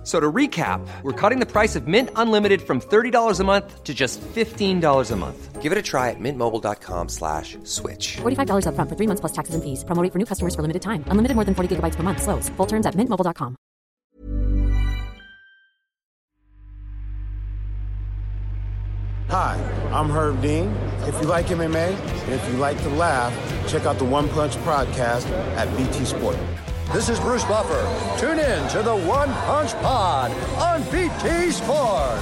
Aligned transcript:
F- 0.00 0.06
So 0.06 0.18
to 0.18 0.32
recap, 0.32 0.80
we're 1.02 1.12
cutting 1.12 1.40
the 1.40 1.46
price 1.46 1.76
of 1.76 1.86
Mint 1.86 2.08
Unlimited 2.16 2.62
from 2.62 2.80
$30 2.80 3.38
a 3.38 3.44
month 3.44 3.84
to 3.84 3.92
just 3.92 4.18
$15 4.34 5.10
a 5.10 5.16
month. 5.16 5.60
Give 5.60 5.72
it 5.72 5.76
a 5.76 5.82
try 5.82 6.08
at 6.08 6.16
mintmobile.com 6.18 7.10
slash 7.10 7.58
switch. 7.64 8.16
$45 8.22 8.64
upfront 8.64 8.88
for 8.88 8.96
three 8.96 9.06
months 9.06 9.20
plus 9.20 9.32
taxes 9.32 9.54
and 9.54 9.62
fees. 9.62 9.84
Promo 9.84 10.02
rate 10.02 10.10
for 10.12 10.18
new 10.18 10.24
customers 10.24 10.54
for 10.54 10.62
limited 10.62 10.80
time. 10.80 11.04
Unlimited 11.08 11.34
more 11.36 11.44
than 11.44 11.54
40 11.54 11.76
gigabytes 11.76 11.96
per 11.96 12.02
month. 12.02 12.22
Slows. 12.22 12.48
Full 12.56 12.66
terms 12.66 12.86
at 12.86 12.94
mintmobile.com. 12.94 13.56
Hi, 19.28 19.54
I'm 19.92 20.10
Herb 20.10 20.42
Dean. 20.42 20.68
If 21.06 21.14
you 21.20 21.28
like 21.28 21.46
MMA 21.46 21.94
and 21.94 22.32
if 22.34 22.46
you 22.50 22.54
like 22.58 22.78
to 22.82 22.88
laugh, 22.90 23.32
check 23.68 23.86
out 23.86 23.98
the 23.98 24.04
One 24.04 24.28
Punch 24.30 24.56
podcast 24.58 25.26
at 25.56 25.68
BT 25.76 26.04
Sport. 26.04 26.36
This 26.92 27.08
is 27.08 27.20
Bruce 27.20 27.44
Buffer. 27.44 28.18
Tune 28.18 28.40
in 28.40 28.68
to 28.70 28.82
the 28.82 28.96
One 28.96 29.32
Punch 29.32 29.74
Pod 29.74 30.32
on 30.60 30.82
BT 30.90 31.52
Sport. 31.52 32.18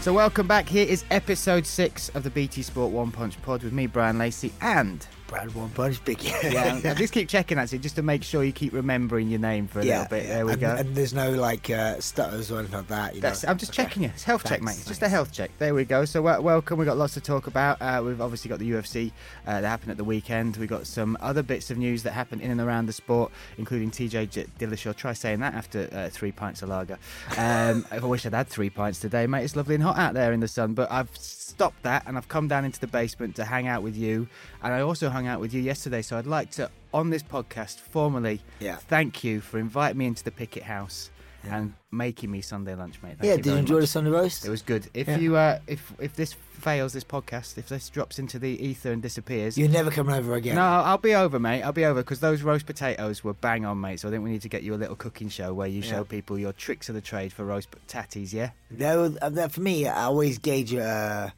So 0.00 0.12
welcome 0.12 0.48
back. 0.48 0.68
Here 0.68 0.84
is 0.84 1.04
episode 1.12 1.64
six 1.64 2.08
of 2.16 2.24
the 2.24 2.30
BT 2.30 2.62
Sport 2.62 2.90
One 2.90 3.12
Punch 3.12 3.40
Pod 3.42 3.62
with 3.62 3.72
me, 3.72 3.86
Bryan 3.86 4.18
Lacey, 4.18 4.52
and 4.60 5.06
Brad 5.28 5.54
One 5.54 5.68
Punch 5.70 6.02
Big. 6.04 6.22
yeah, 6.24 6.80
I 6.84 6.94
just 6.94 7.12
keep 7.12 7.28
checking 7.28 7.58
actually, 7.58 7.78
just 7.78 7.96
to 7.96 8.02
make 8.02 8.24
sure 8.24 8.42
you 8.42 8.52
keep 8.52 8.72
remembering 8.72 9.28
your 9.28 9.38
name 9.38 9.68
for 9.68 9.80
a 9.80 9.84
little 9.84 10.06
bit. 10.06 10.24
Yeah. 10.24 10.34
There 10.34 10.46
we 10.46 10.52
and, 10.52 10.60
go. 10.60 10.74
And 10.74 10.96
there's 10.96 11.12
no 11.12 11.30
like 11.30 11.68
uh, 11.70 12.00
stutters 12.00 12.50
or 12.50 12.58
anything 12.58 12.78
like 12.78 12.88
that. 12.88 13.14
You 13.14 13.20
know? 13.20 13.34
I'm 13.46 13.58
just 13.58 13.72
checking 13.72 14.02
you. 14.02 14.08
It's 14.08 14.24
health 14.24 14.44
check, 14.48 14.62
mate. 14.62 14.72
It's 14.72 14.86
just 14.86 15.02
a 15.02 15.08
health 15.08 15.30
check. 15.30 15.50
There 15.58 15.74
we 15.74 15.84
go. 15.84 16.06
So 16.06 16.26
uh, 16.26 16.40
welcome. 16.40 16.78
We've 16.78 16.86
got 16.86 16.96
lots 16.96 17.14
to 17.14 17.20
talk 17.20 17.46
about. 17.46 17.80
Uh, 17.80 18.02
we've 18.04 18.20
obviously 18.20 18.48
got 18.48 18.58
the 18.58 18.70
UFC 18.70 19.12
uh, 19.46 19.60
that 19.60 19.68
happened 19.68 19.90
at 19.90 19.98
the 19.98 20.04
weekend. 20.04 20.56
We've 20.56 20.68
got 20.68 20.86
some 20.86 21.16
other 21.20 21.42
bits 21.42 21.70
of 21.70 21.76
news 21.76 22.02
that 22.04 22.12
happened 22.12 22.40
in 22.40 22.50
and 22.50 22.60
around 22.60 22.86
the 22.86 22.94
sport, 22.94 23.30
including 23.58 23.90
TJ 23.90 24.30
J- 24.30 24.46
Dillashaw. 24.58 24.96
Try 24.96 25.12
saying 25.12 25.40
that 25.40 25.54
after 25.54 25.90
uh, 25.92 26.08
three 26.08 26.32
pints 26.32 26.62
of 26.62 26.70
lager. 26.70 26.98
Um, 27.36 27.84
I 27.90 27.98
wish 27.98 28.24
I'd 28.24 28.32
had 28.32 28.48
three 28.48 28.70
pints 28.70 28.98
today, 28.98 29.26
mate. 29.26 29.44
It's 29.44 29.56
lovely 29.56 29.74
and 29.74 29.84
hot 29.84 29.98
out 29.98 30.14
there 30.14 30.32
in 30.32 30.40
the 30.40 30.48
sun. 30.48 30.72
But 30.72 30.90
I've 30.90 31.10
stopped 31.48 31.82
that 31.82 32.04
and 32.06 32.16
I've 32.16 32.28
come 32.28 32.46
down 32.48 32.64
into 32.64 32.78
the 32.80 32.86
basement 32.86 33.36
to 33.36 33.44
hang 33.44 33.66
out 33.66 33.82
with 33.82 33.96
you. 33.96 34.28
And 34.62 34.72
I 34.72 34.80
also 34.80 35.08
hung 35.08 35.26
out 35.26 35.40
with 35.40 35.52
you 35.54 35.60
yesterday. 35.62 36.02
So 36.02 36.16
I'd 36.18 36.26
like 36.26 36.50
to, 36.52 36.70
on 36.92 37.10
this 37.10 37.22
podcast, 37.22 37.78
formally 37.80 38.40
Yeah. 38.60 38.76
thank 38.76 39.24
you 39.24 39.40
for 39.40 39.58
inviting 39.58 39.98
me 39.98 40.06
into 40.06 40.22
the 40.24 40.30
Pickett 40.30 40.62
House. 40.64 41.10
And 41.50 41.72
making 41.90 42.30
me 42.30 42.42
Sunday 42.42 42.74
lunch, 42.74 43.00
mate. 43.02 43.16
Thank 43.18 43.22
yeah, 43.30 43.36
did 43.36 43.46
you 43.46 43.54
enjoy 43.56 43.74
much. 43.76 43.82
the 43.82 43.86
Sunday 43.86 44.10
roast? 44.10 44.44
It 44.44 44.50
was 44.50 44.60
good. 44.60 44.88
If 44.92 45.08
Yeah. 45.08 45.16
you 45.18 45.36
uh, 45.36 45.58
if 45.66 45.92
if 45.98 46.14
this 46.14 46.34
fails, 46.58 46.92
this 46.92 47.04
podcast, 47.04 47.56
if 47.58 47.68
this 47.68 47.88
drops 47.88 48.18
into 48.18 48.38
the 48.38 48.50
ether 48.64 48.92
and 48.92 49.00
disappears, 49.00 49.56
You're 49.56 49.68
never 49.68 49.90
coming 49.90 50.14
over 50.14 50.34
again. 50.34 50.56
no, 50.56 50.62
I'll 50.62 50.98
be 50.98 51.14
over, 51.14 51.38
mate. 51.38 51.62
I'll 51.62 51.72
be 51.72 51.84
over 51.84 52.00
because 52.02 52.20
those 52.20 52.42
roast 52.42 52.66
potatoes 52.66 53.22
were 53.24 53.34
bang 53.34 53.64
on, 53.64 53.80
mate. 53.80 54.00
So 54.00 54.08
I 54.08 54.10
think 54.10 54.24
we 54.24 54.30
need 54.30 54.42
to 54.42 54.48
get 54.48 54.62
you 54.62 54.74
a 54.74 54.76
little 54.76 54.96
cooking 54.96 55.28
show 55.28 55.52
where 55.54 55.68
you 55.68 55.82
show 55.82 56.04
people 56.04 56.38
your 56.38 56.52
tricks 56.52 56.88
of 56.88 56.94
the 56.94 57.00
trade 57.00 57.32
for 57.32 57.44
roast 57.44 57.68
tatties. 57.88 58.32
Yeah. 58.32 58.50
No, 58.70 59.14
uh, 59.22 59.48
for 59.48 59.60
me, 59.60 59.86
I 59.86 60.04
always 60.04 60.38
gauge 60.38 60.74
uh, 60.74 61.30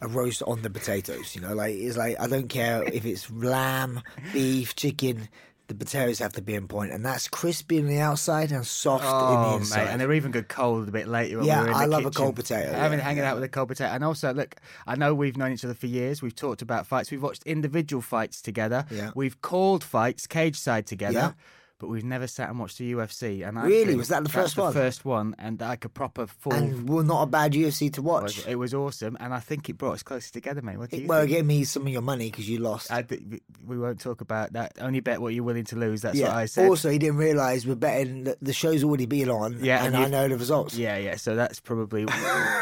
a 0.00 0.08
roast 0.08 0.42
on 0.46 0.62
the 0.62 0.70
potatoes. 0.70 1.34
You 1.34 1.42
know, 1.42 1.54
like 1.54 1.74
it's 1.76 1.96
like 1.96 2.18
I 2.20 2.26
don't 2.26 2.48
care 2.48 2.82
if 2.84 3.04
it's 3.04 3.30
lamb, 3.30 4.02
beef, 4.32 4.74
chicken. 4.76 5.28
The 5.70 5.76
potatoes 5.76 6.18
have 6.18 6.32
to 6.32 6.42
be 6.42 6.54
in 6.56 6.66
point, 6.66 6.90
and 6.90 7.06
that's 7.06 7.28
crispy 7.28 7.78
on 7.78 7.86
the 7.86 8.00
outside 8.00 8.50
and 8.50 8.66
soft 8.66 9.04
in 9.04 9.08
the 9.08 9.14
Oh, 9.14 9.56
inside. 9.58 9.84
mate, 9.84 9.90
and 9.92 10.00
they're 10.00 10.12
even 10.14 10.32
good 10.32 10.48
cold 10.48 10.88
a 10.88 10.90
bit 10.90 11.06
later. 11.06 11.38
When 11.38 11.46
Yeah, 11.46 11.60
we 11.60 11.66
were 11.66 11.70
in 11.70 11.76
I 11.76 11.84
love 11.84 12.04
a 12.06 12.10
cold 12.10 12.34
potato, 12.34 12.72
Having 12.72 12.98
yeah, 12.98 13.04
hanging 13.04 13.22
out 13.22 13.36
with 13.36 13.44
a 13.44 13.48
cold 13.48 13.68
potato, 13.68 13.88
and 13.92 14.02
also 14.02 14.34
look, 14.34 14.56
I 14.88 14.96
know 14.96 15.14
we've 15.14 15.36
known 15.36 15.52
each 15.52 15.64
other 15.64 15.74
for 15.74 15.86
years. 15.86 16.22
We've 16.22 16.34
talked 16.34 16.60
about 16.60 16.88
fights. 16.88 17.12
We've 17.12 17.22
watched 17.22 17.44
individual 17.44 18.02
fights 18.02 18.42
together. 18.42 18.84
Yeah. 18.90 19.12
We've 19.14 19.40
called 19.42 19.84
fights 19.84 20.26
cage 20.26 20.56
side 20.56 20.88
together. 20.88 21.12
Yeah. 21.12 21.32
But 21.80 21.88
we've 21.88 22.04
never 22.04 22.26
sat 22.26 22.50
and 22.50 22.58
watched 22.58 22.78
the 22.78 22.92
UFC. 22.92 23.46
And 23.46 23.58
I 23.58 23.64
Really? 23.64 23.96
Was 23.96 24.08
that 24.08 24.22
the 24.22 24.28
first 24.28 24.56
one? 24.56 24.72
The 24.72 24.78
first 24.78 25.04
one, 25.04 25.34
and 25.38 25.60
like 25.60 25.84
a 25.84 25.88
proper 25.88 26.26
full. 26.26 26.52
and 26.52 26.88
well, 26.88 27.02
not 27.02 27.22
a 27.22 27.26
bad 27.26 27.52
UFC 27.52 27.92
to 27.94 28.02
watch. 28.02 28.46
it 28.46 28.56
was 28.56 28.74
awesome, 28.74 29.16
and 29.18 29.34
I 29.34 29.40
think 29.40 29.68
it 29.68 29.78
brought 29.78 29.94
us 29.94 30.02
closer 30.02 30.30
together, 30.32 30.62
mate. 30.62 30.78
What 30.78 30.90
do 30.90 30.98
you 30.98 31.06
well, 31.08 31.20
think? 31.20 31.30
give 31.30 31.46
me 31.46 31.64
some 31.64 31.86
of 31.86 31.88
your 31.88 32.02
money 32.02 32.30
because 32.30 32.48
you 32.48 32.58
lost. 32.58 32.92
I 32.92 33.04
we- 33.10 33.40
we 33.66 33.78
won't 33.78 34.00
talk 34.00 34.20
about 34.20 34.52
that. 34.54 34.72
Only 34.80 35.00
bet 35.00 35.20
what 35.20 35.34
you're 35.34 35.44
willing 35.44 35.64
to 35.64 35.76
lose. 35.76 36.02
That's 36.02 36.16
yeah. 36.18 36.28
what 36.28 36.36
I 36.36 36.46
said. 36.46 36.68
Also, 36.68 36.90
he 36.90 36.98
didn't 36.98 37.16
realise 37.16 37.64
we're 37.66 37.74
betting 37.74 38.24
that 38.24 38.38
the 38.42 38.52
show's 38.52 38.84
already 38.84 39.06
been 39.06 39.30
on. 39.30 39.58
Yeah, 39.62 39.84
and 39.84 39.94
and 39.94 40.04
I 40.04 40.08
know 40.08 40.28
the 40.28 40.36
results. 40.36 40.74
Yeah, 40.76 40.96
yeah. 40.96 41.16
So 41.16 41.34
that's 41.36 41.60
probably 41.60 42.04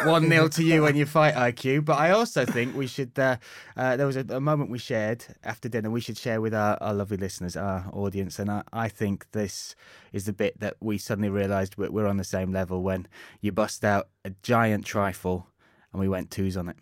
one 0.05 0.29
0 0.29 0.49
to 0.49 0.63
you 0.63 0.83
when 0.83 0.97
you 0.97 1.07
fight 1.07 1.35
IQ. 1.35 1.85
But 1.85 1.99
I 1.99 2.11
also 2.11 2.45
think 2.45 2.77
we 2.77 2.87
should. 2.87 3.19
Uh, 3.19 3.37
uh, 3.77 3.97
there 3.97 4.07
was 4.07 4.17
a, 4.17 4.25
a 4.29 4.41
moment 4.41 4.71
we 4.71 4.79
shared 4.79 5.25
after 5.45 5.69
dinner. 5.69 5.91
We 5.91 6.01
should 6.01 6.19
share 6.19 6.41
with 6.41 6.55
our, 6.55 6.77
our 6.81 6.95
lovely 6.95 7.17
listeners, 7.17 7.57
our 7.57 7.89
audience, 7.93 8.39
and 8.39 8.51
I, 8.51 8.63
I 8.73 8.89
think 8.89 9.08
this 9.33 9.75
is 10.13 10.27
the 10.27 10.33
bit 10.33 10.61
that 10.61 10.77
we 10.81 10.99
suddenly 10.99 11.29
realised 11.31 11.77
we're, 11.77 11.91
we're 11.91 12.07
on 12.07 12.17
the 12.17 12.25
same 12.25 12.53
level 12.53 12.83
when 12.83 13.07
you 13.41 13.53
bust 13.53 13.85
out 13.85 14.09
a 14.25 14.31
giant 14.43 14.85
trifle 14.85 15.47
and 15.93 16.01
we 16.01 16.09
went 16.09 16.31
twos 16.31 16.57
on 16.57 16.69
it, 16.69 16.77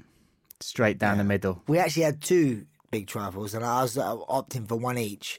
straight 0.61 0.99
down 0.99 1.19
the 1.19 1.25
middle. 1.25 1.63
We 1.69 1.79
actually 1.79 2.03
had 2.05 2.21
two 2.21 2.67
big 2.91 3.07
trifles, 3.07 3.55
and 3.55 3.65
I 3.65 3.83
was 3.83 3.97
uh, 3.99 4.17
opting 4.17 4.67
for 4.67 4.77
one 4.77 4.99
each. 4.99 5.39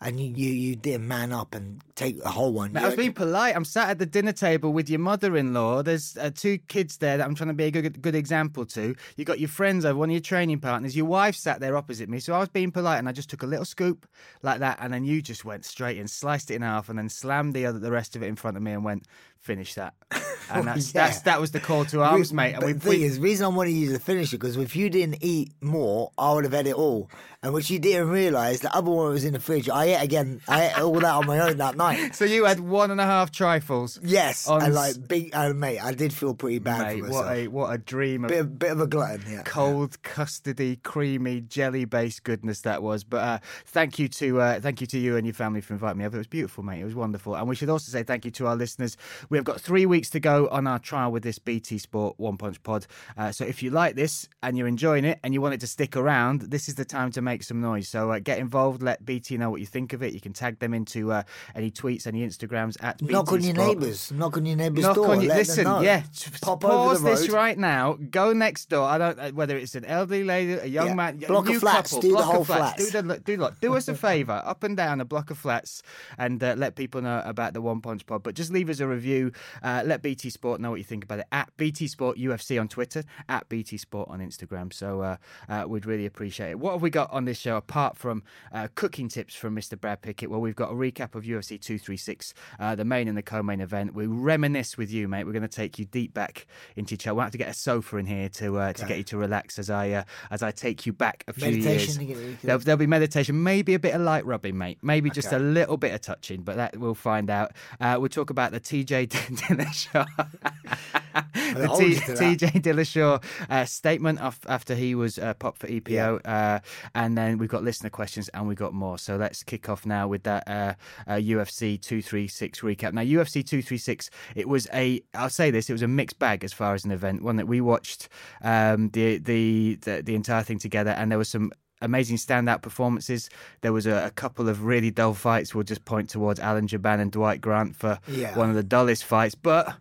And 0.00 0.20
you, 0.20 0.26
you, 0.26 0.52
you 0.52 0.76
didn't 0.76 1.08
man 1.08 1.32
up 1.32 1.54
and 1.54 1.80
take 1.94 2.22
the 2.22 2.28
whole 2.28 2.52
one. 2.52 2.72
Mate, 2.72 2.82
I 2.82 2.86
was 2.86 2.96
being 2.96 3.14
polite. 3.14 3.56
I'm 3.56 3.64
sat 3.64 3.88
at 3.88 3.98
the 3.98 4.06
dinner 4.06 4.32
table 4.32 4.72
with 4.72 4.90
your 4.90 4.98
mother-in-law. 4.98 5.82
There's 5.82 6.16
uh, 6.18 6.30
two 6.34 6.58
kids 6.58 6.98
there 6.98 7.16
that 7.16 7.26
I'm 7.26 7.34
trying 7.34 7.48
to 7.48 7.54
be 7.54 7.64
a 7.64 7.70
good, 7.70 8.02
good 8.02 8.14
example 8.14 8.66
to. 8.66 8.94
You 9.16 9.24
got 9.24 9.40
your 9.40 9.48
friends 9.48 9.84
over, 9.84 9.98
one 9.98 10.10
of 10.10 10.12
your 10.12 10.20
training 10.20 10.60
partners. 10.60 10.94
Your 10.94 11.06
wife 11.06 11.34
sat 11.34 11.60
there 11.60 11.76
opposite 11.76 12.08
me, 12.08 12.20
so 12.20 12.34
I 12.34 12.38
was 12.38 12.50
being 12.50 12.70
polite, 12.70 12.98
and 12.98 13.08
I 13.08 13.12
just 13.12 13.30
took 13.30 13.42
a 13.42 13.46
little 13.46 13.64
scoop 13.64 14.06
like 14.42 14.60
that, 14.60 14.78
and 14.80 14.92
then 14.92 15.04
you 15.04 15.22
just 15.22 15.44
went 15.44 15.64
straight 15.64 15.98
and 15.98 16.10
sliced 16.10 16.50
it 16.50 16.54
in 16.56 16.62
half, 16.62 16.88
and 16.88 16.98
then 16.98 17.08
slammed 17.08 17.54
the 17.54 17.64
other, 17.64 17.78
the 17.78 17.90
rest 17.90 18.16
of 18.16 18.22
it 18.22 18.26
in 18.26 18.36
front 18.36 18.56
of 18.56 18.62
me, 18.62 18.72
and 18.72 18.84
went 18.84 19.06
finish 19.40 19.74
that. 19.74 19.94
And 20.50 20.66
that's, 20.68 20.94
Yeah. 20.94 21.06
that's 21.06 21.20
that 21.22 21.40
was 21.40 21.50
the 21.50 21.60
call 21.60 21.84
to 21.86 22.02
arms, 22.02 22.32
mate. 22.32 22.54
And 22.54 22.64
we, 22.64 22.72
the 22.72 22.80
thing 22.80 23.00
we- 23.00 23.04
is, 23.04 23.16
the 23.16 23.22
reason 23.22 23.44
I 23.46 23.48
wanted 23.48 23.72
you 23.72 23.92
to 23.92 23.98
finish 23.98 24.32
it 24.32 24.38
because 24.38 24.56
if 24.56 24.76
you 24.76 24.90
didn't 24.90 25.18
eat 25.22 25.52
more, 25.60 26.10
I 26.18 26.32
would 26.32 26.44
have 26.44 26.52
had 26.52 26.66
it 26.66 26.74
all. 26.74 27.10
And 27.42 27.54
which 27.54 27.70
you 27.70 27.78
didn't 27.78 28.08
realise, 28.08 28.60
the 28.60 28.74
other 28.74 28.90
one 28.90 29.12
was 29.12 29.24
in 29.24 29.32
the 29.34 29.38
fridge. 29.38 29.68
I 29.68 29.84
ate 29.84 30.02
again. 30.02 30.40
I 30.48 30.68
ate 30.68 30.80
all 30.80 30.98
that 30.98 31.04
on 31.14 31.26
my 31.26 31.38
own 31.38 31.58
that 31.58 31.76
night. 31.76 32.14
so 32.16 32.24
you 32.24 32.44
had 32.44 32.58
one 32.58 32.90
and 32.90 33.00
a 33.00 33.04
half 33.04 33.30
trifles. 33.30 34.00
Yes, 34.02 34.48
and 34.48 34.74
like 34.74 35.06
big, 35.06 35.30
uh, 35.32 35.52
mate, 35.52 35.78
I 35.78 35.92
did 35.92 36.12
feel 36.12 36.34
pretty 36.34 36.58
bad 36.58 36.96
Mate, 36.96 37.04
for 37.04 37.10
what 37.10 37.36
a 37.36 37.46
what 37.48 37.72
a 37.72 37.78
dream 37.78 38.24
of 38.24 38.30
bit, 38.30 38.40
of, 38.40 38.58
bit 38.58 38.72
of 38.72 38.80
a 38.80 38.86
glutton, 38.88 39.22
yeah. 39.30 39.42
cold, 39.44 40.02
custardy, 40.02 40.82
creamy, 40.82 41.42
jelly-based 41.42 42.24
goodness 42.24 42.62
that 42.62 42.82
was. 42.82 43.04
But 43.04 43.18
uh, 43.22 43.38
thank 43.66 43.98
you 44.00 44.08
to 44.08 44.40
uh, 44.40 44.60
thank 44.60 44.80
you 44.80 44.86
to 44.88 44.98
you 44.98 45.16
and 45.16 45.24
your 45.24 45.34
family 45.34 45.60
for 45.60 45.74
inviting 45.74 45.98
me 45.98 46.06
over. 46.06 46.16
It 46.16 46.20
was 46.20 46.26
beautiful, 46.26 46.64
mate. 46.64 46.80
It 46.80 46.84
was 46.84 46.94
wonderful. 46.96 47.36
And 47.36 47.46
we 47.48 47.54
should 47.54 47.68
also 47.68 47.92
say 47.92 48.02
thank 48.02 48.24
you 48.24 48.30
to 48.32 48.46
our 48.46 48.56
listeners. 48.56 48.96
We 49.28 49.38
have 49.38 49.44
got 49.44 49.60
three 49.60 49.86
weeks 49.86 50.10
to 50.10 50.20
go 50.20 50.35
on 50.44 50.66
our 50.66 50.78
trial 50.78 51.10
with 51.10 51.22
this 51.22 51.38
BT 51.38 51.78
Sport 51.78 52.14
One 52.18 52.36
Punch 52.36 52.62
Pod. 52.62 52.86
Uh, 53.16 53.32
so 53.32 53.44
if 53.44 53.62
you 53.62 53.70
like 53.70 53.96
this 53.96 54.28
and 54.42 54.56
you're 54.58 54.68
enjoying 54.68 55.04
it 55.04 55.18
and 55.24 55.32
you 55.34 55.40
want 55.40 55.54
it 55.54 55.60
to 55.60 55.66
stick 55.66 55.96
around, 55.96 56.42
this 56.42 56.68
is 56.68 56.74
the 56.74 56.84
time 56.84 57.10
to 57.12 57.22
make 57.22 57.42
some 57.42 57.60
noise. 57.60 57.88
So 57.88 58.12
uh, 58.12 58.18
get 58.18 58.38
involved. 58.38 58.82
Let 58.82 59.04
BT 59.04 59.38
know 59.38 59.50
what 59.50 59.60
you 59.60 59.66
think 59.66 59.92
of 59.92 60.02
it. 60.02 60.12
You 60.12 60.20
can 60.20 60.32
tag 60.32 60.58
them 60.58 60.74
into 60.74 61.12
uh, 61.12 61.22
any 61.54 61.70
tweets, 61.70 62.06
any 62.06 62.26
Instagrams 62.26 62.76
at 62.82 62.98
BT 62.98 63.12
Knock 63.12 63.32
on 63.32 63.42
your 63.42 63.54
neighbours. 63.54 64.12
Knock 64.12 64.36
on 64.36 64.46
your 64.46 64.56
neighbour's 64.56 64.84
Knock 64.84 64.94
door. 64.96 65.10
on 65.12 65.20
your, 65.22 65.34
listen, 65.34 65.64
yeah. 65.82 66.02
Pop 66.42 66.60
pause 66.60 66.98
over 67.00 67.04
the 67.04 67.10
road. 67.10 67.18
this 67.18 67.28
right 67.30 67.58
now. 67.58 67.94
Go 68.10 68.32
next 68.32 68.68
door. 68.68 68.86
I 68.86 68.98
don't 68.98 69.18
uh, 69.18 69.30
whether 69.30 69.56
it's 69.56 69.74
an 69.74 69.84
elderly 69.84 70.24
lady, 70.24 70.52
a 70.52 70.66
young 70.66 70.88
Yeah. 70.88 70.94
man, 70.94 71.22
a 71.22 71.26
Block 71.26 71.48
of 71.48 71.56
flats, 71.56 71.90
couple, 71.90 72.02
do 72.02 72.08
the 72.08 72.14
block 72.14 72.24
whole 72.26 72.40
of 72.42 72.46
flats. 72.46 72.74
flats. 72.76 72.90
Do 72.92 73.02
the 73.02 73.18
do 73.18 73.36
lot. 73.36 73.60
Do 73.60 73.74
us 73.76 73.88
a 73.88 73.94
favour, 74.06 74.42
up 74.44 74.62
and 74.62 74.76
down 74.76 75.00
a 75.00 75.04
block 75.04 75.30
of 75.30 75.38
flats, 75.38 75.82
and 76.18 76.42
uh, 76.42 76.54
let 76.56 76.74
people 76.76 77.00
know 77.02 77.22
about 77.24 77.52
the 77.54 77.60
One 77.62 77.80
Punch 77.80 78.04
Pod. 78.06 78.22
But 78.22 78.34
just 78.34 78.50
leave 78.52 78.68
us 78.70 78.80
a 78.80 78.86
review. 78.86 79.32
Uh, 79.62 79.82
let 79.84 80.02
BT 80.02 80.25
Sport 80.30 80.60
know 80.60 80.70
what 80.70 80.76
you 80.76 80.84
think 80.84 81.04
about 81.04 81.18
it 81.20 81.26
at 81.32 81.50
BT 81.56 81.86
Sport 81.88 82.18
UFC 82.18 82.60
on 82.60 82.68
Twitter, 82.68 83.04
at 83.28 83.48
BT 83.48 83.76
Sport 83.76 84.08
on 84.10 84.20
Instagram. 84.20 84.72
So 84.72 85.00
uh, 85.02 85.16
uh, 85.48 85.64
we'd 85.66 85.86
really 85.86 86.06
appreciate 86.06 86.50
it. 86.50 86.58
What 86.58 86.72
have 86.72 86.82
we 86.82 86.90
got 86.90 87.10
on 87.12 87.24
this 87.24 87.38
show 87.38 87.56
apart 87.56 87.96
from 87.96 88.22
uh, 88.52 88.68
cooking 88.74 89.08
tips 89.08 89.34
from 89.34 89.54
Mr. 89.56 89.80
Brad 89.80 90.02
Pickett? 90.02 90.30
Well, 90.30 90.40
we've 90.40 90.56
got 90.56 90.70
a 90.70 90.74
recap 90.74 91.14
of 91.14 91.24
UFC 91.24 91.60
236, 91.60 92.34
uh, 92.60 92.74
the 92.74 92.84
main 92.84 93.08
and 93.08 93.16
the 93.16 93.22
co-main 93.22 93.60
event. 93.60 93.94
We 93.94 94.06
reminisce 94.06 94.76
with 94.76 94.90
you, 94.90 95.08
mate. 95.08 95.24
We're 95.24 95.32
going 95.32 95.42
to 95.42 95.48
take 95.48 95.78
you 95.78 95.84
deep 95.84 96.14
back 96.14 96.46
into 96.76 96.92
your 96.92 96.98
chair. 96.98 97.14
We'll 97.14 97.22
have 97.22 97.32
to 97.32 97.38
get 97.38 97.48
a 97.48 97.54
sofa 97.54 97.96
in 97.98 98.06
here 98.06 98.28
to 98.30 98.58
uh, 98.58 98.72
to 98.74 98.86
get 98.86 98.98
you 98.98 99.04
to 99.04 99.16
relax 99.18 99.58
as 99.58 99.70
I 99.70 99.90
uh, 99.90 100.02
as 100.30 100.42
I 100.42 100.50
take 100.50 100.86
you 100.86 100.92
back 100.92 101.24
a 101.28 101.32
few 101.32 101.46
Meditation, 101.50 101.68
years. 101.68 101.98
you 102.08 102.14
can- 102.14 102.24
you 102.24 102.36
can- 102.36 102.46
There'll, 102.46 102.60
there'll 102.60 102.78
be 102.78 102.86
meditation, 102.86 103.42
maybe 103.42 103.74
a 103.74 103.78
bit 103.78 103.94
of 103.94 104.00
light 104.00 104.24
rubbing, 104.26 104.56
mate. 104.56 104.78
Maybe 104.82 105.10
just 105.10 105.32
a 105.32 105.38
little 105.38 105.76
bit 105.76 105.92
of 105.94 106.00
touching, 106.00 106.42
but 106.42 106.56
that 106.56 106.76
we'll 106.76 106.94
find 106.94 107.28
out. 107.30 107.52
Uh, 107.80 107.96
we'll 107.98 108.08
talk 108.08 108.30
about 108.30 108.52
the 108.52 108.60
TJ 108.60 109.08
Dillashaw. 109.56 110.06
The 110.16 111.74
T- 111.78 111.86
you 111.86 111.94
to 112.00 112.12
that. 112.12 112.18
TJ 112.38 112.62
Dillashaw 112.62 113.22
uh, 113.48 113.64
statement 113.64 114.20
after 114.20 114.74
he 114.74 114.94
was 114.94 115.18
uh, 115.18 115.32
popped 115.34 115.58
for 115.58 115.66
EPO, 115.68 116.20
uh, 116.24 116.60
and 116.94 117.16
then 117.16 117.38
we've 117.38 117.48
got 117.48 117.62
listener 117.64 117.88
questions 117.88 118.28
and 118.30 118.46
we've 118.46 118.58
got 118.58 118.74
more. 118.74 118.98
So 118.98 119.16
let's 119.16 119.42
kick 119.42 119.68
off 119.68 119.86
now 119.86 120.06
with 120.08 120.24
that 120.24 120.46
uh, 120.46 120.74
uh, 121.06 121.14
UFC 121.14 121.80
236 121.80 122.60
recap. 122.60 122.92
Now 122.92 123.00
UFC 123.02 123.34
236, 123.44 124.10
it 124.34 124.48
was 124.48 124.66
a 124.74 125.00
I'll 125.14 125.30
say 125.30 125.50
this, 125.50 125.70
it 125.70 125.72
was 125.72 125.82
a 125.82 125.88
mixed 125.88 126.18
bag 126.18 126.44
as 126.44 126.52
far 126.52 126.74
as 126.74 126.84
an 126.84 126.90
event. 126.90 127.22
One 127.22 127.36
that 127.36 127.48
we 127.48 127.60
watched 127.60 128.08
um, 128.42 128.90
the, 128.90 129.18
the 129.18 129.76
the 129.82 130.02
the 130.02 130.14
entire 130.14 130.42
thing 130.42 130.58
together, 130.58 130.90
and 130.90 131.10
there 131.10 131.18
was 131.18 131.28
some 131.30 131.52
amazing 131.82 132.16
standout 132.18 132.62
performances. 132.62 133.30
There 133.62 133.72
was 133.72 133.86
a, 133.86 134.06
a 134.06 134.10
couple 134.10 134.48
of 134.48 134.64
really 134.64 134.90
dull 134.90 135.14
fights. 135.14 135.54
We'll 135.54 135.64
just 135.64 135.84
point 135.84 136.10
towards 136.10 136.40
Alan 136.40 136.66
Jouban 136.66 137.00
and 137.00 137.12
Dwight 137.12 137.40
Grant 137.40 137.76
for 137.76 137.98
Yeah. 138.08 138.36
one 138.36 138.48
of 138.50 138.56
the 138.56 138.62
dullest 138.62 139.04
fights, 139.04 139.34
but 139.34 139.74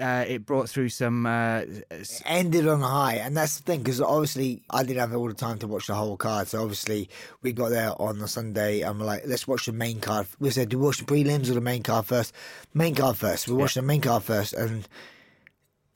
uh, 0.00 0.24
it 0.26 0.44
brought 0.46 0.68
through 0.68 0.88
some. 0.88 1.26
Uh, 1.26 1.62
s- 1.90 2.22
ended 2.26 2.66
on 2.68 2.82
a 2.82 2.86
high, 2.88 3.14
and 3.14 3.36
that's 3.36 3.56
the 3.58 3.62
thing 3.62 3.80
because 3.82 4.00
obviously 4.00 4.62
I 4.70 4.82
didn't 4.82 5.00
have 5.00 5.14
all 5.14 5.28
the 5.28 5.34
time 5.34 5.58
to 5.58 5.66
watch 5.66 5.86
the 5.86 5.94
whole 5.94 6.16
card. 6.16 6.48
So 6.48 6.60
obviously 6.62 7.08
we 7.42 7.52
got 7.52 7.70
there 7.70 7.92
on 8.00 8.18
the 8.18 8.28
Sunday, 8.28 8.80
and 8.80 8.98
we're 8.98 9.06
like, 9.06 9.22
let's 9.26 9.46
watch 9.48 9.66
the 9.66 9.72
main 9.72 10.00
card. 10.00 10.26
We 10.40 10.50
said, 10.50 10.68
do 10.68 10.78
we 10.78 10.86
watch 10.86 10.98
the 10.98 11.04
prelims 11.04 11.50
or 11.50 11.54
the 11.54 11.60
main 11.60 11.82
card 11.82 12.06
first? 12.06 12.34
Main 12.72 12.94
card 12.94 13.16
first. 13.16 13.48
We 13.48 13.54
watched 13.54 13.76
the 13.76 13.82
main 13.82 14.00
card 14.00 14.22
first, 14.24 14.52
and 14.52 14.86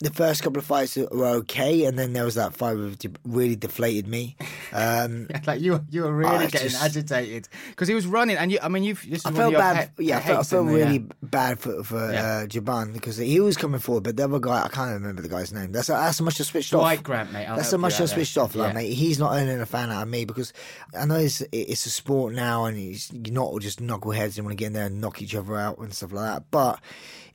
the 0.01 0.11
first 0.11 0.45
couple 0.45 0.59
of 0.61 0.65
fights 0.65 0.97
were 0.97 1.27
okay, 1.27 1.85
and 1.85 1.99
then 1.99 2.13
there 2.13 2.25
was 2.25 2.37
that 2.37 2.55
fight 2.55 2.77
which 2.77 3.05
really 3.25 3.57
deflated 3.57 4.07
me. 4.07 4.37
Um, 4.73 5.27
like 5.47 5.61
you, 5.61 5.85
you 5.91 6.03
were 6.03 6.13
really 6.13 6.31
I 6.31 6.47
getting 6.47 6.69
just- 6.69 6.83
agitated 6.83 7.49
because 7.71 7.89
he 7.89 7.95
was 7.95 8.07
running, 8.07 8.37
and 8.37 8.53
you. 8.53 8.59
I 8.63 8.69
mean, 8.69 8.85
you've. 8.85 9.05
I 9.25 9.33
felt 9.33 9.55
bad. 9.55 9.91
he- 9.99 10.05
yeah, 10.05 10.19
I 10.19 10.21
felt, 10.21 10.39
I 10.41 10.43
felt 10.45 10.67
really 10.69 10.99
bad 11.23 11.59
for 11.59 11.83
for 11.83 12.13
Yeah. 12.13 12.25
uh, 12.43 12.47
Jouban 12.47 12.93
because 12.93 13.17
he 13.17 13.41
was 13.41 13.57
coming 13.57 13.81
forward, 13.81 14.05
but 14.05 14.17
the 14.17 14.25
other 14.25 14.39
guy, 14.39 14.63
I 14.63 14.69
can't 14.69 14.93
remember 14.93 15.21
the 15.21 15.29
guy's 15.29 15.53
name. 15.53 15.73
That's 15.73 15.89
that's 15.89 16.21
much 16.21 16.41
I 16.41 16.45
switched 16.45 16.73
off. 16.75 16.83
Dwight 16.83 17.03
Grant, 17.03 17.33
mate. 17.33 17.47
I'll 17.47 17.57
That's 17.57 17.71
how 17.73 17.79
much 17.79 18.01
I 18.01 18.05
switched 18.07 18.39
off, 18.39 18.55
like, 18.55 18.75
mate. 18.75 18.93
He's 18.93 19.19
not 19.19 19.33
earning 19.35 19.61
a 19.61 19.67
fan 19.67 19.91
out 19.91 20.03
of 20.03 20.09
me 20.09 20.25
because 20.25 20.53
I 20.97 21.07
know 21.07 21.17
it's 21.17 21.43
it's 21.51 21.87
a 21.87 21.91
sport 21.91 22.35
now, 22.35 22.67
and 22.67 22.79
it's, 22.79 23.13
you're 23.13 23.35
not 23.35 23.47
all 23.47 23.59
just 23.59 23.81
knuckleheads 23.81 24.37
and 24.37 24.47
want 24.47 24.53
to 24.57 24.63
get 24.63 24.67
in 24.69 24.73
there 24.75 24.87
and 24.87 25.01
knock 25.01 25.21
each 25.23 25.35
other 25.35 25.57
out 25.57 25.79
and 25.79 25.93
stuff 25.93 26.13
like 26.13 26.25
that. 26.25 26.45
But 26.53 26.79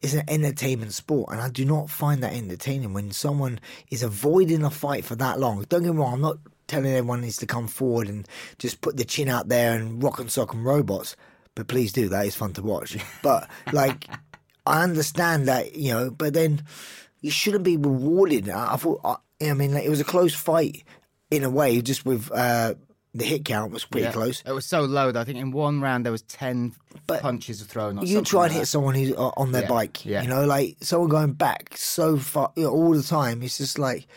it's 0.04 0.14
an 0.14 0.24
entertainment 0.28 0.94
sport, 0.94 1.32
and 1.32 1.42
I 1.42 1.50
do 1.50 1.64
not 1.64 1.90
find 1.90 2.22
that 2.22 2.34
entertaining 2.34 2.94
when 2.94 3.12
someone 3.12 3.60
is 3.90 4.04
avoiding 4.04 4.64
a 4.64 4.70
fight 4.70 5.06
for 5.06 5.16
that 5.16 5.40
long. 5.40 5.64
Don't 5.70 5.84
get 5.84 5.94
me 5.94 5.98
wrong, 6.00 6.14
I'm 6.14 6.22
not 6.22 6.38
telling 6.68 6.92
everyone 6.92 7.22
needs 7.22 7.38
to 7.38 7.46
come 7.46 7.68
forward 7.68 8.10
and 8.10 8.28
just 8.60 8.82
put 8.82 8.98
the 8.98 9.06
chin 9.06 9.30
out 9.30 9.48
there 9.48 9.74
and 9.74 10.04
rock 10.04 10.20
and 10.20 10.30
sock 10.30 10.54
and 10.54 10.66
robots. 10.66 11.16
But 11.56 11.68
please 11.68 11.94
do. 11.94 12.10
That 12.10 12.26
is 12.26 12.36
fun 12.36 12.54
to 12.54 12.62
watch. 12.62 12.98
But 13.22 13.50
like, 13.72 14.08
I 14.66 14.84
understand 14.84 15.48
that 15.48 15.76
you 15.76 15.94
know, 15.94 16.12
but 16.12 16.34
then 16.34 16.64
you 17.22 17.32
shouldn't 17.32 17.64
be 17.64 17.78
rewarded. 17.78 18.50
I, 18.50 18.74
I 18.74 18.78
thought. 18.78 19.02
I, 19.06 19.16
I 19.42 19.54
mean, 19.54 19.74
like, 19.74 19.84
it 19.84 19.90
was 19.90 20.00
a 20.00 20.06
close 20.06 20.34
fight 20.34 20.84
in 21.30 21.44
a 21.44 21.50
way, 21.50 21.82
just 21.82 22.06
with 22.06 22.32
uh, 22.32 22.76
the 23.16 23.26
hit 23.26 23.46
count 23.46 23.72
was 23.72 23.86
pretty 23.86 24.06
Yeah. 24.06 24.12
close. 24.12 24.42
It 24.46 24.52
was 24.54 24.66
so 24.66 24.82
low 24.82 25.12
that 25.12 25.20
I 25.20 25.24
think 25.24 25.38
in 25.40 25.52
one 25.52 25.82
round 25.82 26.04
there 26.06 26.12
was 26.12 26.24
ten 26.24 26.74
But 27.06 27.22
punches 27.22 27.62
thrown. 27.62 28.00
Or 28.00 28.06
You 28.06 28.22
try 28.24 28.42
like 28.42 28.46
and 28.50 28.54
hit 28.56 28.60
that. 28.62 28.66
someone 28.68 28.96
who's 28.96 29.12
uh, 29.12 29.30
on 29.38 29.52
their 29.52 29.64
Yeah, 29.64 29.68
bike, 29.68 30.06
yeah. 30.06 30.22
you 30.24 30.28
know, 30.30 30.46
like 30.46 30.78
someone 30.82 31.10
going 31.10 31.34
back 31.34 31.76
so 31.78 32.18
far 32.18 32.52
you 32.56 32.64
know, 32.64 32.70
all 32.72 32.94
the 32.94 33.04
time. 33.04 33.44
It's 33.44 33.58
just 33.60 33.78
like, 33.78 34.08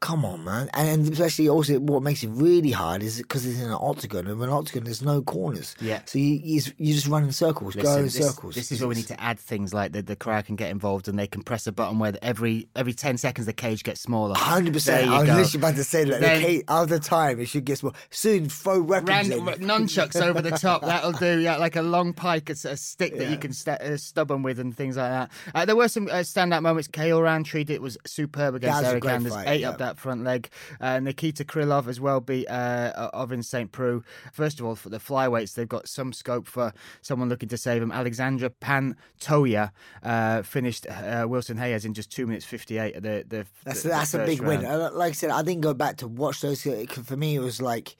come 0.00 0.24
on, 0.24 0.44
man. 0.44 0.68
And 0.74 1.10
especially 1.12 1.48
also, 1.48 1.78
what 1.80 2.02
makes 2.02 2.22
it 2.22 2.28
really 2.28 2.70
hard 2.70 3.02
is 3.02 3.18
because 3.18 3.44
it's 3.46 3.58
in 3.58 3.66
an 3.66 3.76
octagon, 3.80 4.26
and 4.26 4.40
in 4.40 4.48
an 4.48 4.50
octagon 4.54 4.84
there's 4.84 5.02
no 5.02 5.22
corners. 5.22 5.74
Yeah. 5.80 6.00
So 6.06 6.18
you 6.18 6.40
you, 6.42 6.60
just- 6.60 6.74
you 6.78 6.94
just 6.94 7.06
run 7.06 7.24
in 7.24 7.32
circles, 7.32 7.74
go 7.74 7.96
in 7.96 8.04
this, 8.04 8.14
circles. 8.18 8.54
This 8.54 8.72
is 8.72 8.80
where 8.80 8.88
we 8.88 8.94
need 8.94 9.08
to 9.08 9.20
add 9.20 9.38
things 9.38 9.74
like 9.74 9.92
the, 9.92 10.02
the 10.02 10.16
crowd 10.16 10.46
can 10.46 10.56
get 10.56 10.70
involved 10.70 11.08
and 11.08 11.18
they 11.18 11.26
can 11.26 11.42
press 11.42 11.66
a 11.66 11.72
button 11.72 11.98
where 11.98 12.14
every 12.22 12.68
every 12.76 12.92
ten 12.94 13.16
seconds 13.18 13.46
the 13.46 13.52
cage 13.52 13.82
gets 13.84 14.00
smaller. 14.00 14.34
Hundred 14.36 14.66
There 14.66 14.72
percent. 14.74 15.06
you 15.06 15.12
I 15.14 15.18
was 15.20 15.26
go. 15.28 15.34
literally 15.36 15.58
about 15.60 15.76
to 15.76 15.84
say 15.84 16.04
that. 16.04 16.20
Then- 16.20 16.40
the 16.40 16.46
case, 16.46 16.62
after 16.68 16.98
time, 16.98 17.40
it 17.40 17.46
should 17.46 17.64
get 17.64 17.78
smaller. 17.78 17.94
Soon, 18.10 18.48
throw 18.48 18.80
weapons 18.82 19.30
in. 19.30 19.40
nunchucks 19.44 20.20
over 20.20 20.40
the 20.40 20.52
top. 20.52 20.82
That'll 20.86 21.12
do. 21.12 21.40
Yeah, 21.40 21.56
like 21.56 21.76
a 21.76 21.82
long 21.82 22.12
pike, 22.12 22.48
a 22.50 22.54
stick 22.76 23.18
that 23.18 23.30
you 23.30 23.36
can 23.38 23.52
st- 23.52 23.80
uh, 23.80 23.96
stub 23.96 24.30
'em 24.30 24.42
with, 24.42 24.58
and 24.60 24.74
things 24.76 24.96
like 24.96 25.10
that. 25.10 25.30
Uh, 25.54 25.64
there 25.64 25.76
were 25.76 25.88
some 25.88 26.06
uh, 26.08 26.16
standout 26.20 26.62
moments. 26.62 26.88
Khalil 26.88 27.22
Rountree 27.22 27.64
it 27.68 27.82
was 27.82 27.96
superb 28.06 28.54
against 28.54 28.82
a 28.82 28.88
Eric 28.88 29.04
Anders. 29.06 29.32
fight, 29.34 29.48
ate 29.48 29.60
yeah. 29.62 29.70
up 29.70 29.78
that 29.86 29.98
front 29.98 30.24
leg. 30.24 30.48
Uh, 30.80 30.98
Nikita 31.00 31.44
Krylov 31.44 31.86
as 31.88 32.00
well 32.00 32.20
beat 32.20 32.46
uh, 32.48 33.10
Ovince 33.14 33.44
St. 33.46 33.70
Preux. 33.72 34.02
First 34.32 34.60
of 34.60 34.66
all, 34.66 34.74
for 34.76 34.88
the 34.88 34.98
flyweights, 34.98 35.54
they've 35.54 35.68
got 35.68 35.88
some 35.88 36.12
scope 36.12 36.46
for 36.46 36.72
someone 37.02 37.28
looking 37.28 37.48
to 37.48 37.56
save 37.56 37.82
him. 37.82 37.92
Alexandre 37.92 38.50
Pantoja 38.50 39.70
uh, 40.02 40.42
finished 40.42 40.86
uh, 40.88 41.26
Wilson 41.28 41.58
Reis 41.58 41.84
in 41.84 41.94
just 41.94 42.10
two 42.10 42.26
minutes 42.26 42.44
fifty 42.44 42.78
eight. 42.78 42.94
The, 42.94 43.24
the 43.28 43.46
That's 43.64 43.82
the- 43.82 43.88
that's 43.90 44.12
the 44.12 44.22
a 44.22 44.26
big 44.26 44.40
win. 44.40 44.62
round. 44.62 44.82
Uh, 44.82 44.90
Like 44.92 45.10
I 45.10 45.12
said, 45.14 45.30
I 45.30 45.42
didn't 45.42 45.62
go 45.62 45.74
back 45.74 45.96
to 45.98 46.08
watch 46.08 46.40
those. 46.40 46.62
'cause 46.62 47.04
For 47.04 47.16
me, 47.16 47.36
it 47.36 47.40
was 47.40 47.60
like 47.62 47.96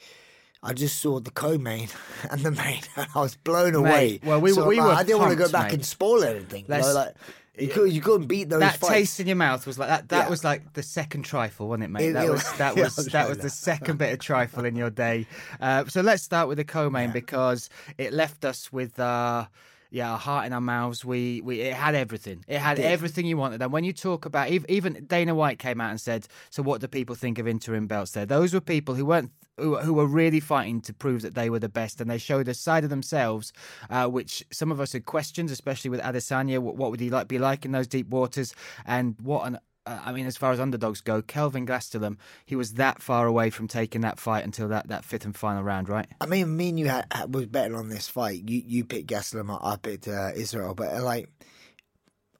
I 0.62 0.72
just 0.72 1.00
saw 1.00 1.20
the 1.20 1.30
co-main 1.30 1.88
and 2.30 2.40
the 2.42 2.50
main, 2.50 2.80
and 2.96 3.06
I 3.14 3.20
was 3.20 3.36
blown 3.36 3.74
away. 3.74 4.20
well, 4.24 4.40
we- 4.40 4.52
So, 4.52 4.66
we 4.66 4.76
like, 4.78 4.86
were 4.86 4.92
I 4.94 5.02
didn't 5.04 5.20
want 5.20 5.30
to 5.32 5.36
go 5.36 5.50
back 5.50 5.66
mate. 5.70 5.74
and 5.74 5.84
spoil 5.86 6.24
anything. 6.24 6.64
You, 6.68 6.78
know, 6.78 6.92
like, 6.92 7.14
you, 7.58 7.68
could, 7.68 7.92
you 7.92 8.00
couldn't 8.00 8.26
beat 8.26 8.48
those 8.48 8.60
that 8.60 8.76
fights. 8.78 8.92
taste 8.92 9.20
in 9.20 9.26
your 9.26 9.36
mouth 9.36 9.66
was 9.66 9.78
like 9.78 9.88
that. 9.88 10.08
That 10.10 10.24
Yeah. 10.24 10.28
was 10.30 10.44
like 10.44 10.72
the 10.74 10.82
second 10.82 11.22
trifle, 11.24 11.68
wasn't 11.68 11.84
it, 11.84 11.90
mate? 11.90 12.08
It- 12.10 12.12
that 12.14 12.24
it 12.26 12.30
was 12.30 12.44
was- 12.44 12.58
that 12.58 12.76
yeah, 12.76 12.82
was 12.84 12.96
that 13.06 13.28
was 13.28 13.38
the 13.38 13.50
second 13.50 13.98
bit 13.98 14.12
of 14.12 14.18
trifle 14.18 14.64
in 14.64 14.76
your 14.76 14.90
day. 14.90 15.26
Uh, 15.60 15.84
so 15.86 16.00
let's 16.00 16.22
start 16.22 16.48
with 16.48 16.58
the 16.58 16.64
co-main 16.64 17.12
because 17.12 17.70
it 17.98 18.12
left 18.12 18.44
us 18.44 18.72
with. 18.72 18.98
Uh, 19.00 19.46
yeah, 19.96 20.12
our 20.12 20.18
heart 20.18 20.44
in 20.44 20.52
our 20.52 20.60
mouths. 20.60 21.06
We, 21.06 21.40
we 21.40 21.62
it 21.62 21.72
had 21.72 21.94
everything. 21.94 22.44
It 22.46 22.58
had 22.58 22.78
everything 22.78 23.24
you 23.24 23.38
wanted. 23.38 23.62
And 23.62 23.72
when 23.72 23.82
you 23.82 23.94
talk 23.94 24.26
about 24.26 24.50
even 24.50 25.06
Dana 25.06 25.34
White 25.34 25.58
came 25.58 25.80
out 25.80 25.88
and 25.88 25.98
said, 25.98 26.28
"So 26.50 26.62
what 26.62 26.82
do 26.82 26.86
people 26.86 27.14
think 27.14 27.38
of 27.38 27.48
interim 27.48 27.86
belts?" 27.86 28.10
There, 28.10 28.26
those 28.26 28.52
were 28.52 28.60
people 28.60 28.94
who 28.94 29.06
weren't 29.06 29.30
who, 29.56 29.78
who 29.78 29.94
were 29.94 30.06
really 30.06 30.38
fighting 30.38 30.82
to 30.82 30.92
prove 30.92 31.22
that 31.22 31.34
they 31.34 31.48
were 31.48 31.60
the 31.60 31.70
best, 31.70 31.98
and 32.02 32.10
they 32.10 32.18
showed 32.18 32.46
a 32.46 32.52
side 32.52 32.84
of 32.84 32.90
themselves, 32.90 33.54
uh, 33.88 34.06
which 34.06 34.44
some 34.52 34.70
of 34.70 34.80
us 34.80 34.92
had 34.92 35.06
questions, 35.06 35.50
especially 35.50 35.88
with 35.88 36.02
Adesanya. 36.02 36.58
What, 36.58 36.76
what 36.76 36.90
would 36.90 37.00
he 37.00 37.08
like 37.08 37.26
be 37.26 37.38
like 37.38 37.64
in 37.64 37.72
those 37.72 37.86
deep 37.86 38.10
waters? 38.10 38.54
And 38.84 39.16
what 39.22 39.46
an 39.46 39.58
uh, 39.86 40.00
I 40.04 40.12
mean, 40.12 40.26
as 40.26 40.36
far 40.36 40.52
as 40.52 40.60
underdogs 40.60 41.00
go, 41.00 41.22
Kelvin 41.22 41.66
Gastelum, 41.66 42.16
he 42.44 42.56
was 42.56 42.74
that 42.74 43.00
far 43.00 43.26
away 43.26 43.50
from 43.50 43.68
taking 43.68 44.00
that 44.02 44.18
fight 44.18 44.44
until 44.44 44.68
that, 44.68 44.88
that 44.88 45.04
fifth 45.04 45.24
and 45.24 45.34
final 45.36 45.62
round, 45.62 45.88
right? 45.88 46.06
I 46.20 46.26
mean, 46.26 46.56
me 46.56 46.70
and 46.70 46.78
you 46.78 46.88
had, 46.88 47.06
had- 47.12 47.34
was 47.34 47.46
betting 47.46 47.74
on 47.76 47.88
this 47.88 48.08
fight. 48.08 48.48
You 48.48 48.62
you 48.66 48.84
picked 48.84 49.08
Gastelum, 49.08 49.58
I 49.62 49.76
picked 49.76 50.08
uh, 50.08 50.32
Israel, 50.34 50.74
but 50.74 50.92
uh, 50.94 51.02
like. 51.02 51.28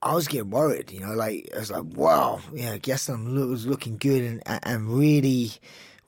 I 0.02 0.14
was 0.14 0.28
getting 0.28 0.50
worried, 0.50 0.93
you 0.93 1.00
know, 1.00 1.14
like 1.14 1.48
I 1.56 1.58
was 1.58 1.70
like, 1.70 1.84
wow, 1.96 2.40
yeah, 2.52 2.76
Gastelum 2.76 3.34
lo- 3.34 3.48
was 3.48 3.66
looking 3.66 3.96
good 3.96 4.22
and 4.22 4.43
and 4.62 4.88
really 4.88 5.52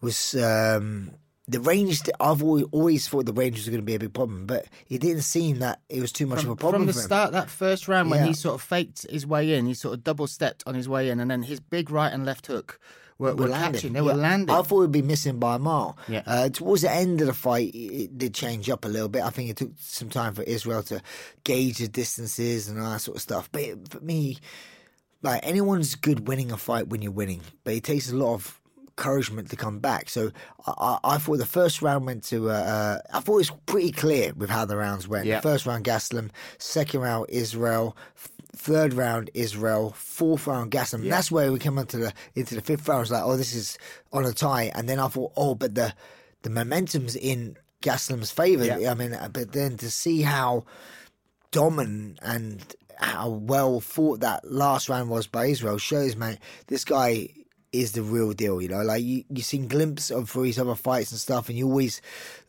was 0.00 0.34
um 0.36 1.12
the 1.48 1.60
range. 1.60 2.02
I've 2.20 2.42
always, 2.42 2.64
always 2.70 3.08
thought 3.08 3.26
the 3.26 3.32
range 3.32 3.56
was 3.56 3.68
going 3.68 3.80
to 3.80 3.84
be 3.84 3.94
a 3.94 3.98
big 3.98 4.12
problem, 4.14 4.46
but 4.46 4.66
it 4.88 5.00
didn't 5.00 5.22
seem 5.22 5.58
that 5.60 5.80
it 5.88 6.00
was 6.00 6.12
too 6.12 6.26
much 6.26 6.44
of 6.44 6.50
a 6.50 6.56
problem 6.56 6.82
From 6.82 6.86
the 6.86 6.92
start, 6.92 7.32
that 7.32 7.48
first 7.50 7.88
round 7.88 8.10
when 8.10 8.26
he 8.26 8.34
sort 8.34 8.54
of 8.54 8.62
faked 8.62 9.06
his 9.10 9.26
way 9.26 9.54
in, 9.54 9.66
he 9.66 9.74
sort 9.74 9.94
of 9.94 10.04
double 10.04 10.26
stepped 10.26 10.62
on 10.66 10.74
his 10.74 10.88
way 10.88 11.08
in, 11.10 11.18
and 11.20 11.30
then 11.30 11.42
his 11.42 11.58
big 11.60 11.90
right 11.90 12.12
and 12.12 12.24
left 12.26 12.46
hook 12.46 12.78
were, 13.18 13.34
were, 13.34 13.44
were 13.44 13.48
landing. 13.48 13.72
catching. 13.72 13.92
They 13.94 13.98
Yeah. 14.00 14.04
were 14.04 14.14
landing. 14.14 14.54
I 14.54 14.62
thought 14.62 14.80
we'd 14.80 14.92
be 14.92 15.02
missing 15.02 15.38
by 15.38 15.56
a 15.56 15.58
mile. 15.58 15.96
Yeah. 16.06 16.22
Uh, 16.26 16.48
towards 16.50 16.82
the 16.82 16.90
end 16.90 17.20
of 17.20 17.26
the 17.26 17.32
fight, 17.34 17.74
it, 17.74 17.78
it 17.78 18.18
did 18.18 18.34
change 18.34 18.70
up 18.70 18.84
a 18.84 18.88
little 18.88 19.08
bit. 19.08 19.22
I 19.22 19.30
think 19.30 19.50
it 19.50 19.56
took 19.56 19.72
some 19.78 20.08
time 20.08 20.34
for 20.34 20.42
Israel 20.42 20.82
to 20.84 21.00
gauge 21.44 21.78
the 21.78 21.88
distances 21.88 22.68
and 22.68 22.78
all 22.80 22.92
that 22.92 23.00
sort 23.00 23.16
of 23.16 23.22
stuff. 23.22 23.48
But 23.50 23.62
it, 23.62 23.88
for 23.88 24.00
me, 24.00 24.38
like 25.22 25.40
anyone's 25.44 25.94
good 25.96 26.28
winning 26.28 26.52
a 26.52 26.56
fight 26.56 26.88
when 26.88 27.02
you're 27.02 27.10
winning, 27.10 27.40
but 27.64 27.74
it 27.74 27.82
takes 27.82 28.10
a 28.12 28.14
lot 28.16 28.34
of 28.34 28.60
encouragement 28.98 29.48
to 29.50 29.56
come 29.56 29.78
back. 29.78 30.10
So 30.10 30.32
I, 30.66 30.72
I, 30.78 31.14
I 31.14 31.18
thought 31.18 31.38
the 31.38 31.46
first 31.46 31.80
round 31.82 32.06
went 32.06 32.24
to. 32.24 32.50
Uh, 32.50 32.52
uh, 32.52 32.98
I 33.14 33.20
thought 33.20 33.34
it 33.34 33.36
was 33.36 33.52
pretty 33.66 33.92
clear 33.92 34.32
with 34.34 34.50
how 34.50 34.64
the 34.64 34.76
rounds 34.76 35.06
went. 35.06 35.26
Yeah. 35.26 35.36
The 35.36 35.42
first 35.42 35.66
round 35.66 35.84
Gastelum, 35.84 36.30
second 36.58 37.00
round 37.00 37.26
Israel, 37.28 37.96
th- 38.16 38.50
third 38.56 38.92
round 38.92 39.30
Israel, 39.34 39.92
fourth 39.96 40.46
round 40.46 40.72
Gastelum. 40.72 41.08
That's 41.08 41.30
where 41.30 41.52
we 41.52 41.58
came 41.58 41.78
into 41.78 41.98
the 41.98 42.12
into 42.34 42.56
the 42.56 42.60
fifth 42.60 42.88
round. 42.88 42.98
I 42.98 43.00
was 43.00 43.10
like, 43.12 43.22
oh, 43.24 43.36
this 43.36 43.54
is 43.54 43.78
on 44.12 44.24
a 44.24 44.32
tie, 44.32 44.72
and 44.74 44.88
then 44.88 44.98
I 44.98 45.08
thought, 45.08 45.32
oh, 45.36 45.54
but 45.54 45.74
the 45.74 45.94
the 46.42 46.50
momentum's 46.50 47.14
in 47.14 47.56
Gastelum's 47.82 48.32
favour. 48.32 48.64
Yeah. 48.64 48.90
I 48.90 48.94
mean, 48.94 49.14
uh, 49.14 49.28
but 49.32 49.52
then 49.52 49.76
to 49.78 49.90
see 49.90 50.22
how 50.22 50.64
dominant 51.50 52.18
and 52.20 52.74
how 52.96 53.28
well 53.30 53.78
fought 53.80 54.20
that 54.20 54.50
last 54.50 54.88
round 54.88 55.08
was 55.08 55.28
by 55.28 55.46
Israel 55.46 55.78
shows, 55.78 56.16
man, 56.16 56.36
this 56.66 56.84
guy 56.84 57.28
is 57.72 57.92
the 57.92 58.02
real 58.02 58.32
deal. 58.32 58.60
You 58.62 58.68
know, 58.68 58.82
like 58.82 59.02
you 59.02 59.24
you 59.28 59.42
seen 59.42 59.68
glimpses 59.68 60.10
of 60.10 60.30
for 60.30 60.44
his 60.44 60.58
other 60.58 60.74
fights 60.74 61.10
and 61.10 61.20
stuff, 61.20 61.48
and 61.48 61.58
you 61.58 61.66
always 61.66 62.00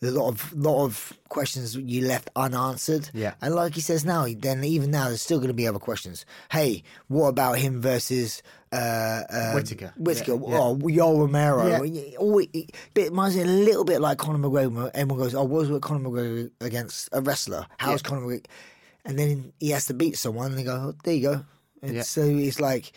a 0.01 0.11
lot 0.11 0.29
of 0.29 0.53
lot 0.53 0.85
of 0.85 1.13
questions 1.29 1.75
you 1.75 2.05
left 2.07 2.29
unanswered. 2.35 3.09
Yeah. 3.13 3.33
and 3.41 3.53
like 3.55 3.75
he 3.75 3.81
says 3.81 4.05
now, 4.05 4.27
then 4.37 4.63
even 4.63 4.91
now 4.91 5.07
there's 5.09 5.21
still 5.21 5.37
going 5.39 5.49
to 5.49 5.53
be 5.53 5.67
other 5.67 5.79
questions. 5.79 6.25
Hey, 6.51 6.83
what 7.07 7.27
about 7.27 7.57
him 7.59 7.81
versus? 7.81 8.41
Uh, 8.71 9.23
um, 9.31 9.55
Whittaker. 9.55 9.91
Whittaker, 9.97 10.33
Yeah, 10.33 10.47
yeah. 10.51 10.57
oh, 10.59 10.75
Yoel 10.77 11.19
Romero. 11.21 11.67
Yeah. 11.67 11.83
Yeah. 11.83 12.17
Always, 12.17 12.47
it 12.53 12.71
reminds 12.95 13.35
me 13.35 13.41
a 13.41 13.45
little 13.45 13.83
bit 13.83 13.99
like 13.99 14.19
Conor 14.19 14.37
McGregor. 14.47 14.91
Everyone 14.93 15.17
goes, 15.17 15.33
"Oh, 15.33 15.41
what 15.43 15.61
was 15.61 15.69
with 15.71 15.81
Conor 15.81 16.07
McGregor 16.07 16.51
against 16.61 17.09
a 17.11 17.21
wrestler? 17.21 17.65
How's 17.77 18.01
Conor 18.03 18.21
McGregor?" 18.27 18.45
And 19.05 19.17
then 19.17 19.53
he 19.59 19.69
has 19.71 19.85
to 19.87 19.93
beat 19.93 20.17
someone, 20.17 20.51
and 20.51 20.59
they 20.59 20.63
go, 20.63 20.73
oh, 20.75 20.95
"There 21.03 21.13
you 21.15 21.21
go." 21.21 21.45
And 21.81 21.95
Yeah. 21.95 22.01
so 22.03 22.21
it's 22.21 22.59
like 22.59 22.91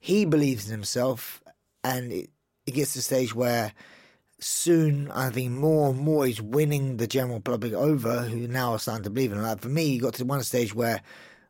he 0.00 0.24
believes 0.24 0.64
in 0.66 0.72
himself, 0.72 1.41
and 1.84 2.12
it, 2.12 2.30
it 2.66 2.72
gets 2.72 2.92
to 2.92 2.98
the 2.98 3.02
stage 3.02 3.34
where 3.34 3.72
soon 4.38 5.10
I 5.10 5.30
think 5.30 5.52
more 5.52 5.90
and 5.90 5.98
more 5.98 6.26
he's 6.26 6.42
winning 6.42 6.96
the 6.96 7.06
general 7.06 7.40
public 7.40 7.72
over, 7.72 8.22
who 8.22 8.48
now 8.48 8.72
are 8.72 8.78
starting 8.78 9.04
to 9.04 9.10
believe 9.10 9.32
in. 9.32 9.42
Like 9.42 9.60
for 9.60 9.68
me, 9.68 9.86
he 9.86 9.98
got 9.98 10.14
to 10.14 10.24
one 10.24 10.42
stage 10.42 10.74
where 10.74 11.02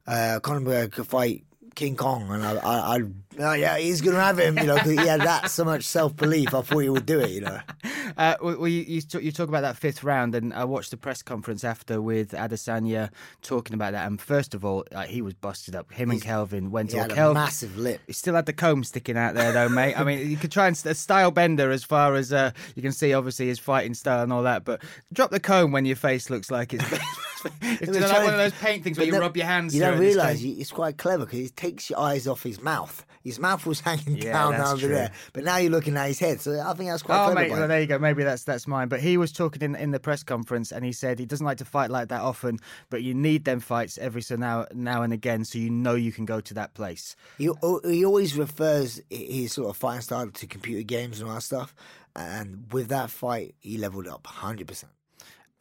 uh, 0.06 0.40
McGregor 0.42 0.92
could 0.92 1.06
fight 1.06 1.44
King 1.75 1.97
Kong, 1.97 2.31
and 2.31 2.45
I, 2.45 2.55
I, 2.57 2.97
I 2.97 3.00
oh 3.38 3.52
yeah, 3.55 3.79
he's 3.79 4.00
gonna 4.00 4.21
have 4.21 4.38
him, 4.38 4.59
you 4.59 4.67
know, 4.67 4.76
he 4.76 4.97
had 4.97 5.21
that 5.23 5.50
so 5.50 5.64
much 5.64 5.85
self 5.85 6.14
belief. 6.17 6.55
I 6.55 6.62
thought 6.62 6.79
he 6.79 6.88
would 6.88 7.07
do 7.07 7.21
it, 7.21 7.31
you 7.31 7.41
know. 7.41 7.61
Uh, 8.17 8.37
well, 8.43 8.69
you, 8.69 8.83
you, 8.83 9.00
talk, 9.00 9.23
you 9.23 9.33
talk 9.33 9.49
about 9.49 9.62
that 9.62 9.76
fifth 9.76 10.05
round, 10.05 10.35
and 10.35 10.52
I 10.52 10.64
watched 10.64 10.91
the 10.91 10.99
press 10.99 11.23
conference 11.23 11.64
after 11.64 12.00
with 12.00 12.33
Adesanya 12.33 13.11
talking 13.41 13.75
about 13.75 13.93
that. 13.93 14.07
And 14.07 14.21
first 14.21 14.55
of 14.55 14.64
all, 14.64 14.85
uh, 14.93 15.05
he 15.05 15.23
was 15.23 15.33
busted 15.33 15.75
up. 15.75 15.91
Him 15.93 16.11
and 16.11 16.21
Kelvin 16.21 16.71
went 16.71 16.91
to 16.91 17.09
Kelvin. 17.09 17.35
massive 17.35 17.79
lip. 17.79 18.00
He 18.07 18.12
still 18.12 18.35
had 18.35 18.47
the 18.47 18.52
comb 18.52 18.85
sticking 18.85 19.17
out 19.17 19.35
there, 19.35 19.52
though, 19.52 19.69
mate. 19.69 19.99
I 19.99 20.05
mean, 20.05 20.31
you 20.31 20.37
could 20.37 20.52
try 20.52 20.67
and 20.67 20.76
st- 20.76 20.97
style 20.97 21.31
bender 21.31 21.71
as 21.71 21.85
far 21.85 22.14
as 22.14 22.33
uh, 22.33 22.50
you 22.75 22.83
can 22.83 22.93
see, 22.93 23.14
obviously, 23.14 23.49
his 23.49 23.59
fighting 23.59 23.95
style 23.95 24.23
and 24.23 24.33
all 24.33 24.43
that. 24.43 24.64
But 24.64 24.83
drop 25.12 25.31
the 25.31 25.41
comb 25.41 25.73
when 25.73 25.87
your 25.87 25.97
face 25.97 26.29
looks 26.29 26.50
like 26.50 26.75
it's. 26.75 26.85
it's 27.62 27.99
like 27.99 28.25
one 28.25 28.35
of 28.35 28.38
those 28.38 28.52
paint 28.52 28.85
things 28.85 28.99
where 28.99 29.07
you 29.07 29.19
rub 29.19 29.37
your 29.37 29.47
hands. 29.47 29.75
You 29.75 29.81
don't 29.81 29.99
realise 29.99 30.43
it's 30.43 30.71
quite 30.71 30.97
clever 30.99 31.25
because 31.25 31.50
takes 31.62 31.90
your 31.90 31.99
eyes 32.00 32.26
off 32.26 32.42
his 32.42 32.61
mouth. 32.61 33.07
His 33.23 33.38
mouth 33.38 33.64
was 33.66 33.81
hanging 33.88 34.16
Yeah, 34.16 34.33
down 34.33 34.54
over 34.61 34.76
true. 34.78 34.88
there, 34.88 35.12
but 35.33 35.45
now 35.45 35.57
you're 35.59 35.71
looking 35.71 35.97
at 35.97 36.09
his 36.09 36.19
head. 36.19 36.40
So 36.40 36.61
I 36.61 36.75
think 36.75 36.90
that's 36.90 37.02
quite 37.02 37.31
Oh, 37.31 37.35
mate, 37.35 37.50
well, 37.50 37.69
there 37.69 37.81
you 37.81 37.87
go. 37.87 37.99
Maybe 37.99 38.25
that's 38.25 38.45
that's 38.45 38.66
mine. 38.66 38.88
But 38.88 39.00
he 39.00 39.16
was 39.16 39.31
talking 39.33 39.62
in, 39.62 39.75
in 39.76 39.92
the 39.92 40.00
press 40.00 40.23
conference, 40.23 40.73
and 40.73 40.85
he 40.85 40.92
said 40.92 41.19
he 41.19 41.26
doesn't 41.26 41.47
like 41.47 41.59
to 41.59 41.64
fight 41.64 41.90
like 41.90 42.09
that 42.09 42.21
often, 42.21 42.59
but 42.90 43.02
you 43.02 43.14
need 43.14 43.45
them 43.45 43.61
fights 43.61 43.97
every 43.99 44.23
so 44.23 44.35
now 44.37 44.66
now 44.75 45.02
and 45.02 45.12
again, 45.12 45.45
so 45.45 45.59
you 45.59 45.71
know 45.71 45.95
you 45.95 46.11
can 46.12 46.25
go 46.25 46.40
to 46.40 46.54
that 46.54 46.75
place. 46.75 47.14
He, 47.38 47.49
he 47.85 48.04
always 48.04 48.37
refers 48.37 49.00
his 49.09 49.52
sort 49.52 49.71
of 49.71 49.76
fighting 49.76 50.02
style 50.02 50.31
to 50.31 50.47
computer 50.47 50.83
games 50.83 51.21
and 51.21 51.28
all 51.28 51.37
that 51.37 51.42
stuff. 51.42 51.75
And 52.14 52.66
with 52.73 52.88
that 52.88 53.09
fight, 53.11 53.54
he 53.61 53.78
leveled 53.78 54.07
up 54.09 54.25
100%. 54.25 54.85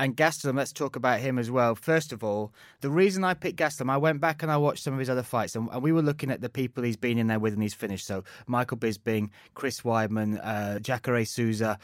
And 0.02 0.18
Gastelum, 0.18 0.58
let's 0.58 0.74
talk 0.74 0.96
about 0.96 1.20
him 1.20 1.38
as 1.38 1.52
well. 1.52 1.76
First 1.76 2.12
of 2.12 2.24
all, 2.24 2.52
the 2.80 2.90
reason 2.90 3.24
I 3.24 3.36
picked 3.36 3.60
Gastelum, 3.60 3.92
I 3.92 3.98
went 3.98 4.20
back 4.20 4.42
and 4.42 4.52
I 4.52 4.58
watched 4.58 4.82
some 4.82 4.94
of 4.94 5.00
his 5.00 5.12
other 5.12 5.22
fights, 5.22 5.56
and, 5.56 5.70
and 5.72 5.84
we 5.84 5.92
were 5.92 6.02
looking 6.02 6.32
at 6.32 6.42
the 6.42 6.50
people 6.50 6.84
he's 6.84 6.98
been 6.98 7.20
in 7.20 7.28
there 7.28 7.38
with 7.38 7.54
and 7.54 7.62
he's 7.62 7.76
finished. 7.76 8.08
So 8.08 8.24
Michael 8.48 8.78
Bisping, 8.78 9.30
Chris 9.54 9.82
Weidman, 9.82 10.40
uh, 10.44 10.80
Jacare 10.80 11.24
Souza, 11.24 11.78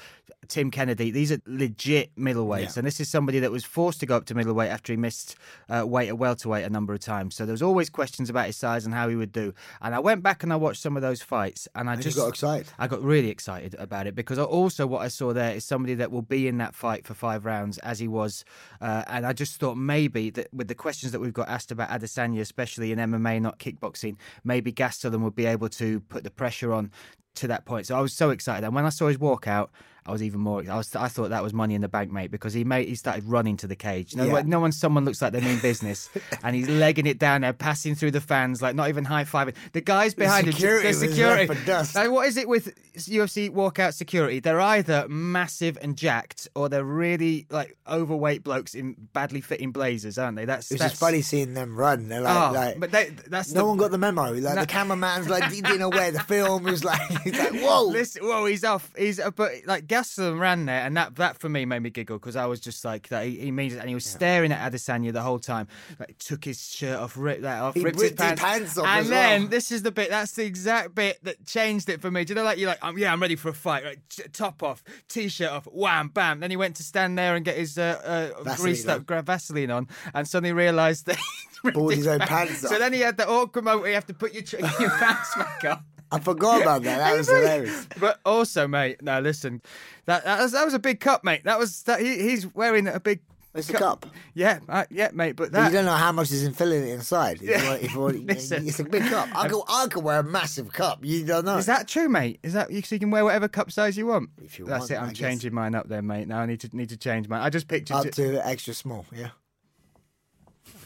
Tim 0.48 0.72
Kennedy. 0.72 1.12
These 1.12 1.32
are 1.32 1.38
legit 1.46 2.10
middleweights, 2.16 2.76
and 2.76 2.88
this 2.88 3.00
is 3.00 3.08
somebody 3.08 3.38
that 3.38 3.52
was 3.52 3.64
forced 3.64 4.00
to 4.00 4.08
go 4.08 4.18
up 4.18 4.26
to 4.26 4.34
middleweight 4.34 4.72
after 4.72 4.94
he 4.94 4.98
missed 4.98 5.36
uh, 5.70 5.86
weight 5.86 6.08
at 6.08 6.18
welterweight 6.18 6.66
a 6.66 6.72
number 6.72 6.96
of 6.96 7.00
times. 7.00 7.36
So 7.36 7.46
there 7.46 7.54
was 7.54 7.62
always 7.62 7.88
questions 7.88 8.32
about 8.32 8.48
his 8.48 8.58
size 8.58 8.84
and 8.84 8.96
how 8.96 9.10
he 9.10 9.16
would 9.16 9.32
do. 9.32 9.54
And 9.80 9.94
I 9.94 10.00
went 10.00 10.24
back 10.24 10.42
and 10.42 10.52
I 10.52 10.56
watched 10.56 10.82
some 10.82 10.96
of 10.96 11.04
those 11.04 11.22
fights, 11.22 11.68
and 11.76 11.88
I 11.88 11.94
And 11.94 12.02
just 12.02 12.18
got 12.18 12.30
excited. 12.30 12.68
I 12.80 12.88
got 12.88 13.04
really 13.04 13.30
excited 13.30 13.76
about 13.78 14.08
it 14.08 14.16
because 14.16 14.40
also 14.40 14.88
what 14.88 15.04
I 15.04 15.08
saw 15.08 15.34
there 15.34 15.54
is 15.54 15.66
somebody 15.66 15.94
that 15.94 16.12
will 16.12 16.24
be 16.24 16.48
in 16.48 16.58
that 16.58 16.74
fight 16.74 17.06
for 17.06 17.14
five 17.14 17.46
rounds 17.46 17.78
as 17.80 18.00
he 18.00 18.07
was, 18.08 18.46
uh, 18.82 19.04
and 19.08 19.26
I 19.26 19.34
just 19.34 19.60
thought 19.60 19.76
maybe 19.76 20.30
that 20.32 20.48
with 20.54 20.68
the 20.68 20.76
questions 20.76 21.12
that 21.12 21.20
we've 21.20 21.34
got 21.34 21.50
asked 21.50 21.72
about 21.72 21.90
Adesanya, 21.90 22.42
especially 22.42 22.92
in 22.92 23.00
MMA, 23.00 23.42
not 23.42 23.60
kickboxing, 23.60 24.18
maybe 24.44 24.72
Gastelum 24.72 25.22
would 25.22 25.36
be 25.36 25.46
able 25.46 25.70
to 25.70 26.00
put 26.02 26.24
the 26.24 26.32
pressure 26.32 26.74
on 26.74 26.92
to 27.36 27.48
that 27.48 27.66
point. 27.66 27.86
So 27.86 27.98
I 27.98 28.02
was 28.02 28.14
so 28.14 28.32
excited, 28.32 28.66
and 28.66 28.74
when 28.74 28.86
I 28.86 28.90
saw 28.90 29.08
his 29.08 29.18
walkout. 29.18 29.70
I 30.08 30.12
was 30.12 30.24
even 30.24 30.40
more. 30.40 30.64
I 30.70 30.78
was. 30.78 30.96
I 30.96 31.10
thought 31.10 31.30
that 31.32 31.44
was 31.44 31.54
money 31.54 31.76
in 31.76 31.82
the 31.82 31.88
bank, 31.90 32.12
mate, 32.12 32.32
because 32.32 32.54
he 32.54 32.64
made. 32.64 32.88
He 32.88 32.96
started 32.96 33.26
running 33.26 33.58
to 33.58 33.68
the 33.68 33.76
cage. 33.76 34.16
No, 34.16 34.24
Yeah. 34.24 34.42
no 34.46 34.60
one. 34.62 34.72
Someone 34.72 35.04
looks 35.04 35.22
like 35.22 35.34
they 35.34 35.42
mean 35.42 35.60
business, 35.60 36.10
and 36.44 36.56
he's 36.56 36.70
legging 36.70 37.06
it 37.06 37.20
down 37.20 37.42
there, 37.42 37.52
passing 37.54 37.94
through 37.94 38.12
the 38.12 38.22
fans, 38.22 38.62
like 38.62 38.74
not 38.76 38.88
even 38.90 39.04
high 39.04 39.26
fiving. 39.26 39.54
The 39.74 39.82
guys 39.82 40.14
behind 40.14 40.48
security 40.48 40.88
him, 40.88 40.94
the 41.00 41.08
security. 41.08 41.48
left 41.48 41.60
for 41.60 41.66
dust. 41.66 41.96
Like, 41.96 42.10
what 42.10 42.28
is 42.28 42.38
it 42.38 42.48
with 42.48 42.74
UFC 42.96 43.50
walkout 43.50 43.94
security? 43.96 44.40
They're 44.40 44.62
either 44.62 45.08
massive 45.10 45.78
and 45.82 45.98
jacked, 45.98 46.48
or 46.56 46.70
they're 46.70 46.84
really 46.86 47.46
like 47.50 47.76
overweight 47.88 48.44
blokes 48.44 48.76
in 48.76 48.96
badly 49.14 49.42
fitting 49.42 49.72
blazers, 49.72 50.18
aren't 50.18 50.38
they? 50.38 50.46
That's 50.46 50.72
It's 50.72 50.80
that's 50.80 50.94
just 50.94 51.02
funny 51.02 51.22
seeing 51.22 51.54
them 51.54 51.76
run. 51.76 52.08
They're 52.08 52.22
like, 52.22 52.50
Oh, 52.50 52.54
like 52.54 52.80
but 52.80 52.92
they, 52.92 53.10
that's 53.28 53.52
no 53.54 53.62
the, 53.62 53.68
one 53.68 53.78
got 53.78 53.92
the 53.92 53.98
memo. 53.98 54.32
Like 54.32 54.56
No. 54.56 54.62
the 54.62 54.68
cameraman's 54.68 55.28
like, 55.30 55.52
he 55.52 55.62
didn't 55.62 55.80
know 55.80 55.90
where 55.90 56.12
the 56.12 56.20
film 56.22 56.64
was. 56.64 56.84
Like, 56.86 57.02
he's 57.24 57.38
like, 57.38 57.54
whoa. 57.56 57.86
Listen, 57.88 58.24
whoa, 58.26 58.46
he's 58.46 58.64
off. 58.64 58.90
He's 58.98 59.20
uh, 59.20 59.32
but 59.32 59.52
like 59.66 59.88
Gastelum 59.98 60.39
ran 60.39 60.66
there, 60.66 60.82
and 60.86 60.96
that 60.98 61.16
that 61.16 61.39
for 61.39 61.50
me 61.50 61.66
made 61.66 61.80
me 61.80 61.89
giggle 61.89 62.18
because 62.18 62.36
I 62.36 62.46
was 62.46 62.60
just 62.60 62.86
like 62.86 63.08
that. 63.10 63.25
He, 63.25 63.38
he 63.39 63.51
means 63.51 63.74
it, 63.74 63.80
and 63.80 63.89
he 63.89 63.96
was 63.96 64.06
staring 64.06 64.51
at 64.51 64.72
Adesanya 64.72 65.12
the 65.12 65.22
whole 65.22 65.39
time. 65.39 65.68
Like 66.00 66.18
took 66.20 66.46
his 66.46 66.62
shirt 66.62 67.00
off, 67.00 67.16
ripped 67.18 67.42
that 67.42 67.62
off, 67.62 67.74
He 67.74 67.82
ripped, 67.84 68.00
ripped 68.00 68.20
his 68.20 68.30
his 68.30 68.39
pants, 68.39 68.42
pants 68.42 68.77
off 68.77 68.86
and 68.88 69.08
then 69.08 69.42
well. 69.44 69.50
this 69.50 69.72
is 69.72 69.84
the 69.84 69.92
bit. 69.92 70.10
That's 70.10 70.34
the 70.34 70.46
exact 70.46 70.94
bit 70.96 71.24
that 71.24 71.46
changed 71.46 71.89
it 71.89 72.01
for 72.01 72.12
me. 72.12 72.24
Do 72.25 72.32
you 72.32 72.36
know, 72.36 72.44
like 72.44 72.58
you're 72.58 72.70
like, 72.70 72.84
um, 72.84 72.98
yeah, 72.98 73.12
I'm 73.12 73.22
ready 73.22 73.36
for 73.36 73.50
a 73.50 73.54
fight. 73.54 73.84
Right, 73.84 73.98
top 74.34 74.62
off, 74.63 74.84
t-shirt 75.10 75.50
off, 75.50 75.66
wham, 75.66 76.10
bam. 76.10 76.39
Then 76.39 76.51
he 76.51 76.58
went 76.58 76.75
to 76.77 76.84
stand 76.84 77.18
there 77.18 77.36
and 77.36 77.44
get 77.44 77.58
his 77.58 77.77
uh, 77.77 78.34
uh, 78.46 78.56
greased 78.56 78.88
on. 78.88 78.98
up 79.00 79.06
gra- 79.06 79.22
Vaseline 79.24 79.72
on, 79.72 79.88
and 80.13 80.27
suddenly 80.27 80.54
realised 80.54 81.06
that. 81.08 81.18
Pulled 81.74 81.96
his 81.96 82.06
own 82.08 82.20
back. 82.20 82.30
pants 82.30 82.62
So 82.62 82.77
then 82.77 82.94
he 82.94 83.00
had 83.00 83.18
the 83.18 83.27
awkward 83.27 83.66
moment 83.66 83.82
where 83.82 83.89
you 83.89 83.96
have 83.96 84.06
to 84.06 84.13
put 84.13 84.32
your, 84.34 84.44
your 84.80 84.89
pants 84.92 85.36
back 85.36 85.63
on. 85.66 85.84
I 86.12 86.20
forgot 86.20 86.62
about 86.62 86.84
that. 86.84 86.98
That 87.00 87.18
was 87.18 87.28
hilarious. 87.28 87.88
But 88.00 88.20
also, 88.26 88.68
mate, 88.68 89.02
no, 89.02 89.20
listen, 89.20 89.62
that 90.06 90.24
that 90.26 90.42
was, 90.42 90.52
that 90.54 90.64
was 90.66 90.74
a 90.74 90.80
big 90.80 91.00
cup, 91.00 91.24
mate. 91.24 91.44
That 91.44 91.60
was 91.60 91.84
that 91.84 92.00
he, 92.02 92.22
he's 92.22 92.54
wearing 92.56 92.88
a 92.88 93.00
big. 93.00 93.20
It's 93.56 93.70
a 93.72 93.74
cup. 93.74 94.06
Yeah, 94.36 94.60
uh, 94.70 94.86
yeah, 94.92 95.10
mate. 95.14 95.36
But 95.36 95.52
that 95.52 95.68
you 95.72 95.74
don't 95.78 95.86
know 95.86 95.96
how 95.96 96.12
much 96.12 96.30
is 96.32 96.44
in 96.44 96.54
filling 96.54 96.84
it 96.84 96.90
inside. 96.92 97.42
If 97.42 97.50
Yeah. 97.50 97.74
if 97.74 97.92
you 97.94 98.00
Listen. 98.28 98.68
it's 98.68 98.80
a 98.80 98.84
big 98.84 99.02
cup. 99.04 99.30
I 99.36 99.48
could, 99.48 99.64
I 99.68 99.88
could 99.88 100.04
wear 100.04 100.20
a 100.20 100.24
massive 100.24 100.72
cup. 100.72 101.00
You 101.04 101.26
don't 101.26 101.44
know. 101.44 101.58
is 101.58 101.66
that 101.66 101.88
true, 101.88 102.08
mate? 102.08 102.40
Is 102.44 102.54
that 102.54 102.72
you? 102.72 102.84
So 102.84 102.94
you 102.94 103.00
can 103.00 103.10
wear 103.10 103.24
whatever 103.26 103.48
cup 103.48 103.72
size 103.72 103.98
you 103.98 104.06
want. 104.06 104.30
If 104.44 104.60
you 104.60 104.66
That's 104.66 104.82
want, 104.82 104.92
it. 104.92 104.96
I'm 104.98 105.04
I 105.06 105.08
guess. 105.08 105.18
changing 105.18 105.54
mine 105.56 105.74
up 105.74 105.88
there, 105.90 106.04
mate. 106.04 106.28
Now 106.28 106.40
I 106.42 106.46
need 106.46 106.60
to 106.62 106.70
need 106.76 106.90
to 106.90 106.98
change 106.98 107.28
mine. 107.28 107.42
I 107.42 107.50
just 107.50 107.68
pictured. 107.68 107.96
up 107.96 108.06
it- 108.06 108.14
to 108.16 108.46
extra 108.48 108.76
small? 108.76 109.08
Yeah. 109.12 109.30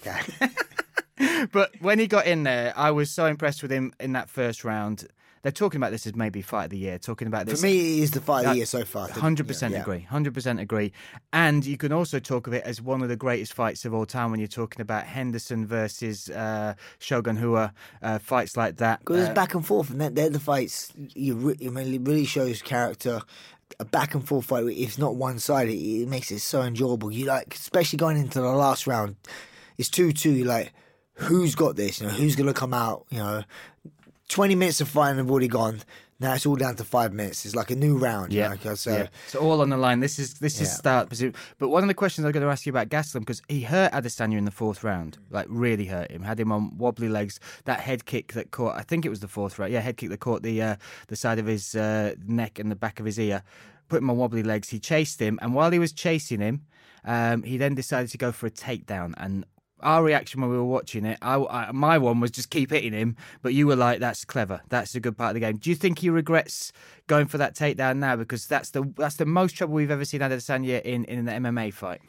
Okay. 0.06 0.20
But 1.52 1.72
when 1.80 2.00
he 2.00 2.08
got 2.08 2.26
in 2.26 2.44
there, 2.44 2.74
I 2.76 2.92
was 2.92 3.10
so 3.10 3.26
impressed 3.26 3.62
with 3.62 3.72
him 3.72 3.94
in 4.00 4.14
that 4.14 4.30
first 4.30 4.64
round. 4.64 5.08
They're 5.44 5.52
talking 5.52 5.78
about 5.78 5.90
this 5.90 6.06
as 6.06 6.16
maybe 6.16 6.44
fight 6.44 6.66
of 6.66 6.70
the 6.70 6.78
year. 6.78 7.00
Talking 7.00 7.28
about 7.28 7.48
this 7.48 7.62
For 7.62 7.66
me, 7.66 7.74
he 7.74 8.02
is 8.04 8.12
the 8.12 8.22
fight 8.22 8.46
of 8.46 8.52
the 8.52 8.58
year 8.58 8.66
so 8.68 8.86
far. 8.86 9.10
Hundred 9.10 9.48
percent 9.48 9.76
agree. 9.76 10.02
Hundred 10.02 10.36
percent 10.36 10.60
agree. 10.60 10.92
And 11.34 11.66
you 11.66 11.78
can 11.78 11.92
also 11.92 12.20
talk 12.20 12.46
of 12.46 12.54
it 12.54 12.64
as 12.64 12.80
one 12.80 13.02
of 13.02 13.10
the 13.10 13.16
greatest 13.16 13.54
fights 13.54 13.84
of 13.84 13.92
all 13.92 14.06
time 14.06 14.30
when 14.30 14.40
you're 14.40 14.48
talking 14.48 14.82
about 14.82 15.06
Henderson 15.06 15.66
versus 15.66 16.30
uh, 16.30 16.76
Shogun 17.00 17.42
Rua, 17.42 17.74
uh, 18.04 18.20
fights 18.20 18.56
like 18.56 18.78
that. 18.78 19.00
Because 19.00 19.18
Uh, 19.18 19.30
it's 19.30 19.34
back 19.34 19.56
and 19.56 19.66
forth, 19.66 19.90
and 19.90 20.00
they're, 20.00 20.12
they're 20.12 20.30
the 20.30 20.40
fights 20.40 20.94
you 21.16 21.34
re- 21.34 21.58
I 21.66 21.70
mean, 21.70 21.92
it 21.92 22.02
really 22.08 22.26
shows 22.26 22.62
character. 22.62 23.22
A 23.80 23.86
back 23.86 24.14
and 24.14 24.28
forth 24.28 24.46
fight, 24.46 24.66
if 24.68 25.00
not 25.00 25.16
one 25.16 25.40
sided, 25.40 25.74
it 25.74 26.08
makes 26.08 26.30
it 26.30 26.42
so 26.42 26.62
enjoyable. 26.62 27.12
You 27.12 27.26
like, 27.26 27.56
especially 27.56 27.98
going 27.98 28.18
into 28.18 28.42
the 28.42 28.48
last 28.48 28.86
round, 28.86 29.16
it's 29.80 29.90
two 29.90 30.12
two. 30.12 30.34
You're 30.34 30.46
like, 30.48 30.72
who's 31.22 31.56
got 31.56 31.76
this? 31.76 32.02
You 32.02 32.08
know, 32.08 32.14
who's 32.14 32.36
gonna 32.36 32.54
come 32.54 32.74
out? 32.74 33.06
You 33.10 33.20
know, 33.20 33.44
twenty 34.28 34.56
minutes 34.56 34.82
of 34.82 34.88
fighting 34.88 35.18
have 35.18 35.30
already 35.30 35.48
gone. 35.48 35.82
Now 36.22 36.36
it's 36.36 36.46
all 36.46 36.56
down 36.56 36.76
to 36.76 36.84
five 36.84 37.14
minutes. 37.14 37.48
It's 37.48 37.56
like 37.56 37.72
a 37.72 37.76
new 37.76 37.98
round. 37.98 38.32
Yeah. 38.32 38.54
You 38.54 38.60
know, 38.64 38.76
so 38.76 38.92
yeah. 38.92 39.08
So 39.26 39.40
all 39.40 39.60
on 39.60 39.70
the 39.70 39.78
line. 39.78 40.02
This 40.02 40.20
is 40.20 40.36
this 40.36 40.62
is 40.62 40.72
start. 40.72 41.12
But 41.58 41.70
one 41.70 41.84
of 41.84 41.88
the 41.88 41.96
questions 41.96 42.26
I'm 42.26 42.32
going 42.32 42.46
to 42.46 42.52
ask 42.52 42.64
you 42.68 42.70
about 42.70 42.90
Gastelum 42.90 43.22
because 43.22 43.42
he 43.50 43.62
hurt 43.64 43.92
Adesanya 43.92 44.38
in 44.38 44.46
the 44.46 44.52
fourth 44.52 44.84
round, 44.84 45.18
like 45.32 45.48
really 45.50 45.86
hurt 45.86 46.12
him. 46.12 46.22
Had 46.22 46.40
him 46.40 46.52
on 46.52 46.78
wobbly 46.78 47.10
legs. 47.10 47.40
That 47.66 47.80
head 47.80 48.06
kick 48.06 48.34
that 48.34 48.52
caught. 48.52 48.78
I 48.78 48.84
think 48.84 49.04
it 49.04 49.10
was 49.10 49.22
the 49.22 49.28
fourth 49.28 49.58
round. 49.58 49.74
Yeah, 49.74 49.80
head 49.80 49.98
kick 49.98 50.10
that 50.10 50.20
caught 50.20 50.44
the 50.44 50.62
uh, 50.62 50.76
the 51.08 51.16
side 51.16 51.40
of 51.40 51.48
his 51.48 51.74
uh, 51.74 52.14
neck 52.28 52.60
and 52.60 52.70
the 52.70 52.76
back 52.76 53.00
of 53.00 53.08
his 53.08 53.20
ear. 53.20 53.42
Put 53.90 54.04
him 54.04 54.10
on 54.12 54.18
wobbly 54.18 54.44
legs. 54.44 54.70
He 54.70 54.78
chased 54.78 55.20
him, 55.20 55.40
and 55.42 55.56
while 55.56 55.72
he 55.72 55.80
was 55.80 55.92
chasing 55.92 56.40
him, 56.40 56.68
um, 57.04 57.42
he 57.42 57.58
then 57.58 57.74
decided 57.74 58.12
to 58.12 58.20
go 58.20 58.32
for 58.32 58.46
a 58.46 58.52
takedown 58.52 59.16
and. 59.18 59.44
Our 59.84 60.04
reaction 60.04 60.42
when 60.42 60.50
we 60.50 60.58
were 60.58 60.64
watching 60.64 61.06
it, 61.06 61.18
I, 61.22 61.36
I, 61.36 61.72
my 61.72 61.98
one 61.98 62.20
was 62.20 62.32
just 62.32 62.50
keep 62.50 62.72
hitting 62.72 62.94
him, 62.94 63.16
but 63.42 63.54
you 63.54 63.68
were 63.68 63.76
like, 63.76 64.00
"That's 64.00 64.26
clever. 64.26 64.62
That's 64.70 64.96
a 64.96 65.00
good 65.00 65.18
part 65.18 65.30
of 65.30 65.34
the 65.36 65.40
game." 65.40 65.58
Do 65.58 65.70
you 65.70 65.76
think 65.76 66.00
he 66.00 66.10
regrets 66.10 66.72
going 67.08 67.28
for 67.28 67.38
that 67.38 67.56
takedown 67.56 67.98
now 67.98 68.16
because 68.16 68.48
that's 68.48 68.72
the 68.72 68.84
that's 68.98 69.16
the 69.16 69.26
most 69.26 69.54
trouble 69.54 69.74
we've 69.74 69.92
ever 69.92 70.06
seen 70.06 70.22
Adesanya 70.22 70.82
in 70.82 71.06
in 71.06 71.28
an 71.28 71.44
MMA 71.44 71.74
fight? 71.74 72.02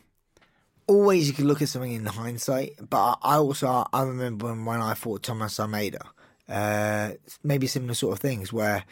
always 0.87 1.29
you 1.29 1.35
can 1.35 1.47
look 1.47 1.63
at 1.63 1.69
something 1.69 1.93
in 1.93 2.07
hindsight, 2.07 2.75
but 2.89 3.19
I 3.23 3.37
also 3.37 3.87
I 3.93 4.03
remember 4.03 4.47
when, 4.47 4.65
when 4.65 4.81
I 4.81 4.95
fought 4.95 5.23
Thomas 5.23 5.59
Almeida, 5.59 6.05
uh, 6.49 7.13
maybe 7.43 7.67
similar 7.67 7.95
sort 7.95 8.15
of 8.15 8.19
things 8.21 8.53
where 8.53 8.85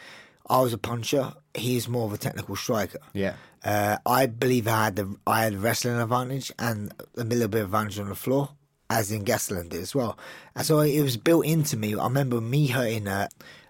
I 0.49 0.61
was 0.61 0.73
a 0.73 0.77
puncher, 0.77 1.33
he's 1.53 1.87
more 1.87 2.05
of 2.05 2.13
a 2.13 2.17
technical 2.17 2.55
striker. 2.55 2.99
Yeah. 3.13 3.35
Uh, 3.63 3.97
I 4.05 4.25
believe 4.25 4.67
I 4.67 4.85
had 4.85 4.95
the 4.95 5.15
I 5.27 5.43
had 5.43 5.55
wrestling 5.55 5.99
advantage 5.99 6.51
and 6.57 6.93
a 7.15 7.23
little 7.23 7.47
bit 7.47 7.61
of 7.61 7.67
advantage 7.67 7.99
on 7.99 8.09
the 8.09 8.15
floor, 8.15 8.49
as 8.91 9.11
in 9.11 9.23
did 9.23 9.73
as 9.73 9.95
well. 9.95 10.17
And 10.55 10.65
so 10.65 10.79
it 10.79 11.01
was 11.01 11.17
built 11.17 11.45
into 11.45 11.77
me. 11.77 11.95
I 11.95 12.03
remember 12.03 12.41
me 12.41 12.67
hurting 12.67 13.07
uh, 13.07 13.27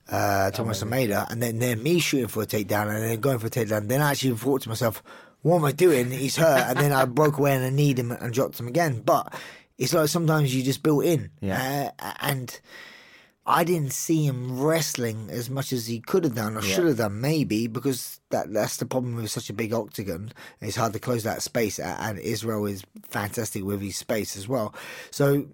uh, 0.10 0.51
Thomas 0.51 0.82
Almeida, 0.82 1.28
and 1.30 1.42
then, 1.42 1.60
then 1.60 1.82
me 1.84 2.00
shooting 2.00 2.28
for 2.28 2.44
a 2.44 2.46
takedown, 2.46 2.88
and 2.94 3.04
then 3.04 3.20
going 3.20 3.40
for 3.40 3.48
a 3.48 3.50
takedown. 3.51 3.88
Then 3.88 4.01
I 4.01 4.12
actually 4.12 4.36
thought 4.36 4.62
to 4.63 4.70
myself, 4.70 5.04
"What 5.42 5.58
am 5.58 5.66
I 5.66 5.72
doing? 5.72 6.12
He's 6.12 6.36
hurt." 6.38 6.66
and 6.70 6.80
then 6.80 6.92
I 6.92 7.06
broke 7.06 7.38
away 7.38 7.56
and 7.56 7.63
I 7.66 7.70
kneed 7.70 8.00
him 8.00 8.12
and 8.12 8.34
dropped 8.34 8.60
him 8.60 8.68
again. 8.68 9.01
But 9.01 9.34
it's 9.78 9.94
like 9.94 10.10
sometimes 10.10 10.54
you 10.56 10.63
just 10.63 10.84
built 10.84 11.06
in, 11.06 11.30
Yeah. 11.42 11.92
uh, 12.00 12.13
and. 12.22 12.60
I 13.51 13.65
didn't 13.65 13.91
see 13.91 14.25
him 14.25 14.62
wrestling 14.62 15.27
as 15.29 15.50
much 15.50 15.74
as 15.74 15.86
he 15.86 16.00
could 16.00 16.24
have 16.24 16.36
done 16.36 16.55
or 16.55 16.62
should 16.62 16.88
have 16.88 16.98
done, 16.98 17.20
maybe 17.20 17.67
because 17.67 18.22
that 18.29 18.53
that's 18.53 18.77
the 18.77 18.86
problem 18.86 19.15
with 19.15 19.29
such 19.29 19.50
a 19.50 19.53
big 19.53 19.74
octagon. 19.74 20.31
It's 20.62 20.77
hard 20.77 20.93
to 20.93 21.00
close 21.00 21.24
that 21.24 21.41
space, 21.41 21.77
and 21.77 22.17
Israel 22.17 22.65
is 22.65 22.84
fantastic 23.03 23.65
with 23.65 23.81
his 23.81 23.98
space 23.98 24.38
as 24.38 24.48
well. 24.48 24.74
So 25.10 25.48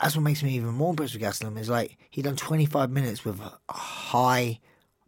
that's 0.00 0.16
what 0.16 0.22
makes 0.22 0.42
me 0.42 0.52
even 0.52 0.70
more 0.70 0.90
impressed 0.90 1.12
with 1.12 1.22
Gastelum 1.22 1.58
is 1.58 1.68
like 1.68 1.98
he 2.08 2.22
done 2.22 2.36
25 2.36 2.90
minutes 2.90 3.26
with 3.26 3.40
high, 3.68 4.58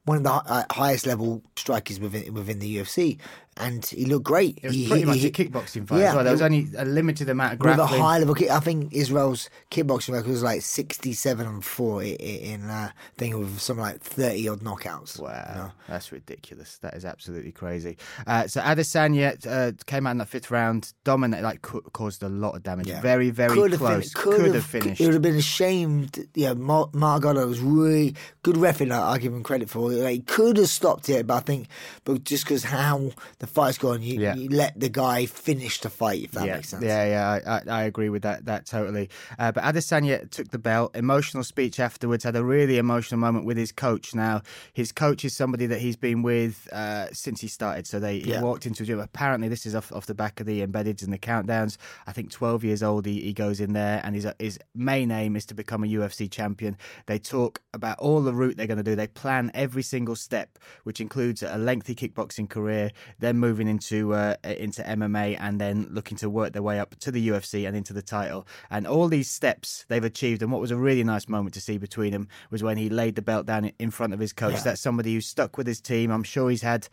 one 0.04 0.18
of 0.18 0.22
the 0.22 0.30
uh, 0.30 0.64
highest 0.70 1.06
level 1.06 1.42
strikers 1.56 1.98
within 1.98 2.34
within 2.34 2.58
the 2.58 2.76
UFC, 2.76 3.18
and 3.60 3.84
he 3.86 4.04
looked 4.04 4.24
great. 4.24 4.58
It 4.62 4.68
was 4.68 4.76
He- 4.76 4.86
pretty 4.88 5.00
he- 5.02 5.06
much 5.06 5.18
he- 5.18 5.26
a 5.28 5.30
kickboxing 5.30 5.86
fight 5.86 6.00
Yeah, 6.00 6.14
well. 6.14 6.24
There 6.24 6.32
was 6.32 6.42
only 6.42 6.68
a 6.76 6.84
limited 6.84 7.28
amount 7.28 7.54
of 7.54 7.60
with 7.60 7.78
a 7.78 7.86
high 7.86 8.18
level 8.18 8.34
kick. 8.34 8.50
I 8.50 8.60
think 8.60 8.92
Israel's 8.92 9.48
kickboxing 9.70 10.14
record 10.14 10.30
was 10.30 10.42
like 10.42 10.62
67 10.62 11.46
and 11.46 11.64
4 11.64 12.00
i- 12.02 12.04
i- 12.04 12.24
in 12.52 12.64
uh, 12.70 12.90
thing 13.18 13.38
with 13.38 13.60
something 13.60 13.82
like 13.82 14.00
30 14.02 14.48
odd 14.48 14.60
knockouts. 14.60 15.20
Wow, 15.20 15.72
that's 15.88 16.12
ridiculous. 16.12 16.78
That 16.78 16.94
is 16.94 17.04
absolutely 17.04 17.52
crazy. 17.52 17.96
Uh, 18.26 18.46
so 18.46 18.60
Adesanya 18.60 19.46
uh, 19.46 19.72
came 19.86 20.06
out 20.06 20.12
in 20.12 20.18
the 20.18 20.26
fifth 20.26 20.50
round, 20.50 20.92
dominated, 21.04 21.42
like 21.44 21.62
ca- 21.62 21.80
caused 21.92 22.22
a 22.22 22.28
lot 22.28 22.54
of 22.56 22.62
damage. 22.62 22.86
Yeah. 22.88 23.00
Very, 23.00 23.30
very 23.30 23.54
Could 23.54 23.72
have 23.72 23.80
close. 23.80 24.12
fin- 24.12 24.22
could, 24.22 24.54
have 24.54 24.64
finished. 24.64 25.00
It 25.00 25.04
would 25.04 25.14
have 25.14 25.22
been 25.22 25.36
a 25.36 25.42
shame. 25.42 26.08
Yeah, 26.34 26.54
Mar- 26.54 26.88
was 26.92 27.60
really 27.60 28.14
good 28.42 28.56
referee. 28.56 28.90
I, 28.90 29.12
I 29.12 29.18
give 29.18 29.32
him 29.32 29.42
credit 29.42 29.68
for. 29.70 29.90
Like, 29.90 30.10
he 30.12 30.20
could 30.20 30.56
have 30.56 30.68
stopped 30.68 31.08
it, 31.08 31.26
but 31.26 31.34
I 31.34 31.40
think, 31.40 31.68
but 32.04 32.24
just 32.24 32.44
because 32.44 32.64
how 32.64 33.10
the 33.38 33.46
fight's 33.50 33.78
gone, 33.78 34.02
you, 34.02 34.20
Yeah. 34.20 34.34
you 34.34 34.48
let 34.48 34.78
the 34.78 34.88
guy 34.88 35.26
finish 35.26 35.80
the 35.80 35.90
fight. 35.90 36.22
If 36.24 36.32
that 36.32 36.46
yeah, 36.46 36.56
makes 36.56 36.68
sense. 36.68 36.84
Yeah, 36.84 37.04
yeah, 37.06 37.60
I, 37.66 37.70
I, 37.70 37.82
agree 37.84 38.08
with 38.08 38.22
that. 38.22 38.44
That 38.46 38.66
totally. 38.66 39.10
Uh, 39.38 39.52
but 39.52 39.62
Adesanya 39.64 40.30
took 40.30 40.50
the 40.50 40.58
belt. 40.58 40.94
Emotional 40.94 41.44
speech 41.44 41.78
afterwards. 41.80 42.24
Had 42.24 42.36
a 42.36 42.44
really 42.44 42.78
emotional 42.78 43.20
moment 43.20 43.44
with 43.44 43.56
his 43.56 43.72
coach. 43.72 44.14
Now, 44.14 44.42
his 44.72 44.92
coach 44.92 45.24
is 45.24 45.34
somebody 45.36 45.66
that 45.66 45.80
he's 45.80 45.96
been 45.96 46.22
with 46.22 46.68
uh, 46.72 47.12
since 47.12 47.40
he 47.40 47.48
started. 47.48 47.86
So 47.86 47.98
they 48.00 48.20
he 48.20 48.30
Yeah. 48.30 48.42
walked 48.42 48.66
into 48.66 48.82
a 48.82 48.86
gym. 48.86 49.00
Apparently, 49.00 49.48
this 49.48 49.66
is 49.66 49.74
off 49.74 49.92
off 49.92 50.06
the 50.06 50.14
back 50.14 50.40
of 50.40 50.46
the 50.46 50.64
embeddeds 50.64 51.02
and 51.02 51.12
the 51.12 51.18
countdowns. 51.18 51.76
I 52.06 52.12
think 52.12 52.30
12 52.30 52.64
years 52.64 52.82
old. 52.82 53.06
He, 53.06 53.20
he 53.20 53.32
goes 53.32 53.60
in 53.60 53.72
there, 53.72 54.00
and 54.04 54.14
his 54.14 54.26
his 54.38 54.58
main 54.74 55.10
aim 55.10 55.36
is 55.36 55.46
to 55.46 55.54
become 55.54 55.82
a 55.84 55.86
UFC 55.88 56.30
champion. 56.30 56.76
They 57.06 57.18
talk 57.18 57.60
about 57.74 57.98
all 57.98 58.20
the 58.20 58.32
route 58.34 58.56
they're 58.56 58.66
going 58.66 58.78
to 58.78 58.84
do. 58.84 58.94
They 58.94 59.06
plan 59.06 59.50
every 59.54 59.82
single 59.82 60.16
step, 60.16 60.58
which 60.84 61.00
includes 61.00 61.42
a 61.42 61.58
lengthy 61.58 61.94
kickboxing 61.94 62.48
career, 62.48 62.90
then 63.18 63.39
moving 63.40 63.66
into 63.66 64.14
uh, 64.14 64.36
into 64.44 64.82
MMA, 64.82 65.36
and 65.40 65.60
then 65.60 65.88
looking 65.90 66.16
to 66.18 66.30
work 66.30 66.52
their 66.52 66.62
way 66.62 66.78
up 66.78 66.94
to 67.00 67.10
the 67.10 67.28
UFC 67.28 67.66
and 67.66 67.76
into 67.76 67.92
the 67.92 68.02
title. 68.02 68.46
And 68.70 68.86
all 68.86 69.08
these 69.08 69.30
steps 69.30 69.84
they've 69.88 70.04
achieved. 70.04 70.42
And 70.42 70.52
what 70.52 70.60
was 70.60 70.70
a 70.70 70.76
really 70.76 71.04
nice 71.04 71.28
moment 71.28 71.54
to 71.54 71.60
see 71.60 71.78
between 71.78 72.12
them 72.12 72.28
was 72.50 72.62
when 72.62 72.76
he 72.76 72.88
laid 72.88 73.16
the 73.16 73.22
belt 73.22 73.46
down 73.46 73.72
in 73.78 73.90
front 73.90 74.12
of 74.12 74.20
his 74.20 74.32
coach. 74.32 74.54
Yeah. 74.54 74.62
That's 74.62 74.80
somebody 74.80 75.14
who's 75.14 75.26
stuck 75.26 75.56
with 75.58 75.66
his 75.66 75.80
team. 75.80 76.10
I'm 76.10 76.22
sure 76.22 76.50
he's 76.50 76.62
had 76.62 76.88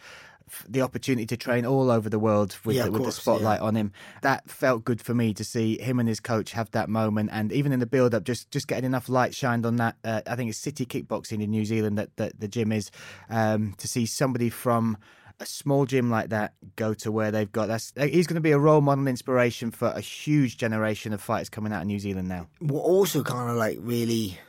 the 0.67 0.81
opportunity 0.81 1.25
to 1.25 1.37
train 1.37 1.65
all 1.65 1.91
over 1.91 2.09
the 2.09 2.19
world 2.19 2.57
with, 2.63 2.75
Yeah, 2.75 2.85
the, 2.85 2.91
with 2.91 3.01
the 3.01 3.05
course, 3.05 3.17
spotlight 3.17 3.59
on 3.59 3.75
him. 3.75 3.91
That 4.21 4.49
felt 4.49 4.85
good 4.85 5.01
for 5.01 5.13
me 5.13 5.33
to 5.33 5.43
see 5.43 5.79
him 5.79 5.99
and 5.99 6.07
his 6.07 6.19
coach 6.19 6.51
have 6.51 6.71
that 6.71 6.89
moment, 6.89 7.29
and 7.33 7.51
even 7.51 7.71
in 7.71 7.79
the 7.79 7.85
build-up, 7.85 8.23
just 8.23 8.49
just 8.51 8.67
getting 8.67 8.85
enough 8.85 9.09
light 9.09 9.35
shined 9.35 9.65
on 9.65 9.75
that. 9.77 9.95
Uh, 10.03 10.21
I 10.25 10.35
think 10.35 10.49
it's 10.49 10.57
City 10.59 10.85
Kickboxing 10.85 11.41
in 11.41 11.51
New 11.51 11.65
Zealand 11.65 11.97
that, 11.97 12.15
that 12.17 12.39
the 12.39 12.47
gym 12.47 12.71
is 12.71 12.91
um, 13.29 13.73
to 13.77 13.87
see 13.87 14.05
somebody 14.05 14.49
from 14.49 14.97
a 15.39 15.45
small 15.45 15.85
gym 15.85 16.09
like 16.09 16.29
that 16.29 16.53
go 16.75 16.93
to 16.95 17.11
where 17.11 17.31
they've 17.31 17.51
got. 17.51 17.67
That's 17.67 17.93
he's 17.95 18.27
going 18.27 18.35
to 18.35 18.41
be 18.41 18.51
a 18.51 18.59
role 18.59 18.81
model 18.81 19.07
inspiration 19.07 19.71
for 19.71 19.87
a 19.89 20.01
huge 20.01 20.57
generation 20.57 21.13
of 21.13 21.21
fighters 21.21 21.49
coming 21.49 21.71
out 21.73 21.81
of 21.81 21.87
New 21.87 21.99
Zealand 21.99 22.27
now. 22.27 22.47
What 22.59 22.81
also 22.81 23.23
kind 23.23 23.49
of 23.49 23.55
like 23.55 23.77
really 23.79 24.39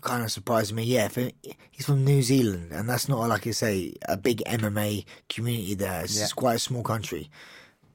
kind 0.00 0.24
of 0.24 0.32
surprised 0.32 0.74
me, 0.74 0.82
yeah, 0.82 1.08
for, 1.08 1.30
he's 1.70 1.86
from 1.86 2.04
New 2.04 2.22
Zealand, 2.22 2.72
and 2.72 2.88
that's 2.88 3.08
not 3.08 3.28
like 3.28 3.46
I 3.46 3.52
say 3.52 3.94
a 4.08 4.16
big 4.16 4.42
MMA 4.46 5.04
community 5.28 5.74
there. 5.74 6.02
It's 6.02 6.18
just 6.18 6.36
quite 6.36 6.56
a 6.56 6.58
small 6.58 6.82
country, 6.82 7.30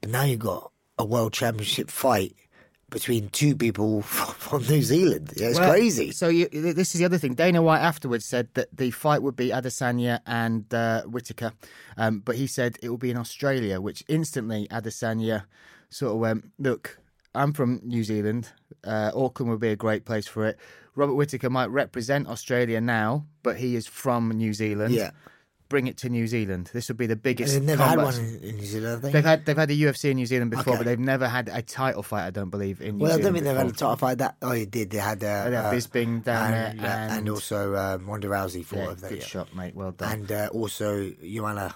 but 0.00 0.10
now 0.10 0.24
you've 0.24 0.40
got 0.40 0.72
a 0.98 1.04
world 1.04 1.32
championship 1.32 1.90
fight 1.90 2.34
between 2.90 3.28
two 3.28 3.54
people 3.54 4.02
from 4.02 4.62
New 4.66 4.82
Zealand. 4.82 5.32
Yeah, 5.36 5.48
it's 5.48 5.58
Well, 5.58 5.70
crazy. 5.70 6.10
So 6.12 6.28
you, 6.28 6.48
this 6.48 6.94
is 6.94 6.98
the 7.00 7.04
other 7.04 7.18
thing. 7.18 7.34
Dana 7.34 7.62
White 7.62 7.80
afterwards 7.80 8.24
said 8.24 8.48
that 8.54 8.68
the 8.76 8.90
fight 8.90 9.22
would 9.22 9.36
be 9.36 9.50
Adesanya 9.50 10.20
and 10.26 10.72
uh, 10.72 11.02
Whittaker, 11.02 11.52
um, 11.96 12.20
but 12.20 12.36
he 12.36 12.46
said 12.46 12.78
it 12.82 12.88
will 12.88 12.98
be 12.98 13.10
in 13.10 13.16
Australia, 13.16 13.80
which 13.80 14.02
instantly 14.08 14.66
Adesanya 14.70 15.44
sort 15.90 16.12
of 16.12 16.18
went, 16.18 16.50
"Look, 16.58 16.98
I'm 17.34 17.52
from 17.52 17.80
New 17.84 18.04
Zealand. 18.04 18.50
Uh, 18.84 19.10
Auckland 19.14 19.50
would 19.50 19.60
be 19.60 19.68
a 19.68 19.76
great 19.76 20.04
place 20.04 20.26
for 20.26 20.46
it. 20.46 20.58
Robert 20.94 21.14
Whittaker 21.14 21.50
might 21.50 21.70
represent 21.70 22.26
Australia 22.26 22.80
now, 22.80 23.24
but 23.42 23.56
he 23.58 23.76
is 23.76 23.86
from 23.86 24.30
New 24.30 24.52
Zealand. 24.52 24.94
Yeah. 24.94 25.10
Bring 25.68 25.86
it 25.86 25.98
to 25.98 26.08
New 26.08 26.26
Zealand. 26.26 26.70
This 26.72 26.88
would 26.88 26.96
be 26.96 27.06
the 27.06 27.14
biggest. 27.16 27.52
They've 27.52 27.62
never 27.62 27.82
had 27.84 27.98
one 27.98 28.14
in, 28.14 28.56
New 28.56 28.64
Zealand, 28.64 28.96
I 28.96 29.00
think. 29.00 29.12
They've 29.12 29.24
had 29.24 29.44
they've 29.44 29.56
had 29.56 29.70
a 29.70 29.74
UFC 29.74 30.10
in 30.10 30.16
New 30.16 30.24
Zealand 30.24 30.50
before, 30.50 30.72
Okay. 30.74 30.78
but 30.78 30.86
they've 30.86 30.98
never 30.98 31.28
had 31.28 31.50
a 31.52 31.60
title 31.60 32.02
fight. 32.02 32.26
I 32.26 32.30
don't 32.30 32.48
believe 32.48 32.80
in 32.80 32.96
New 32.96 33.02
well, 33.04 33.12
I 33.12 33.16
Zealand. 33.16 33.24
don't 33.24 33.32
think 33.34 33.44
they've 33.44 33.56
had 33.56 33.66
a 33.66 33.72
title 33.72 33.96
fight. 33.96 34.18
That 34.18 34.36
oh, 34.40 34.50
they 34.50 34.64
did. 34.64 34.90
They 34.90 34.98
had 34.98 35.22
uh, 35.22 35.50
They 35.50 35.56
had 35.56 35.64
uh, 35.66 35.72
Bisping 35.72 36.24
down 36.24 36.54
and, 36.54 36.80
there 36.80 36.86
and 36.90 37.12
and- 37.12 37.28
also 37.28 37.76
um, 37.76 38.06
Ronda 38.06 38.28
Rousey 38.28 38.64
fought 38.64 38.76
Yeah, 38.78 38.84
over 38.86 38.94
there. 39.00 39.10
good 39.10 39.18
yeah. 39.20 39.24
shot, 39.26 39.54
mate. 39.54 39.74
Well 39.74 39.92
done. 39.92 40.12
and 40.20 40.32
uh, 40.32 40.48
also 40.52 41.10
Joanna 41.22 41.74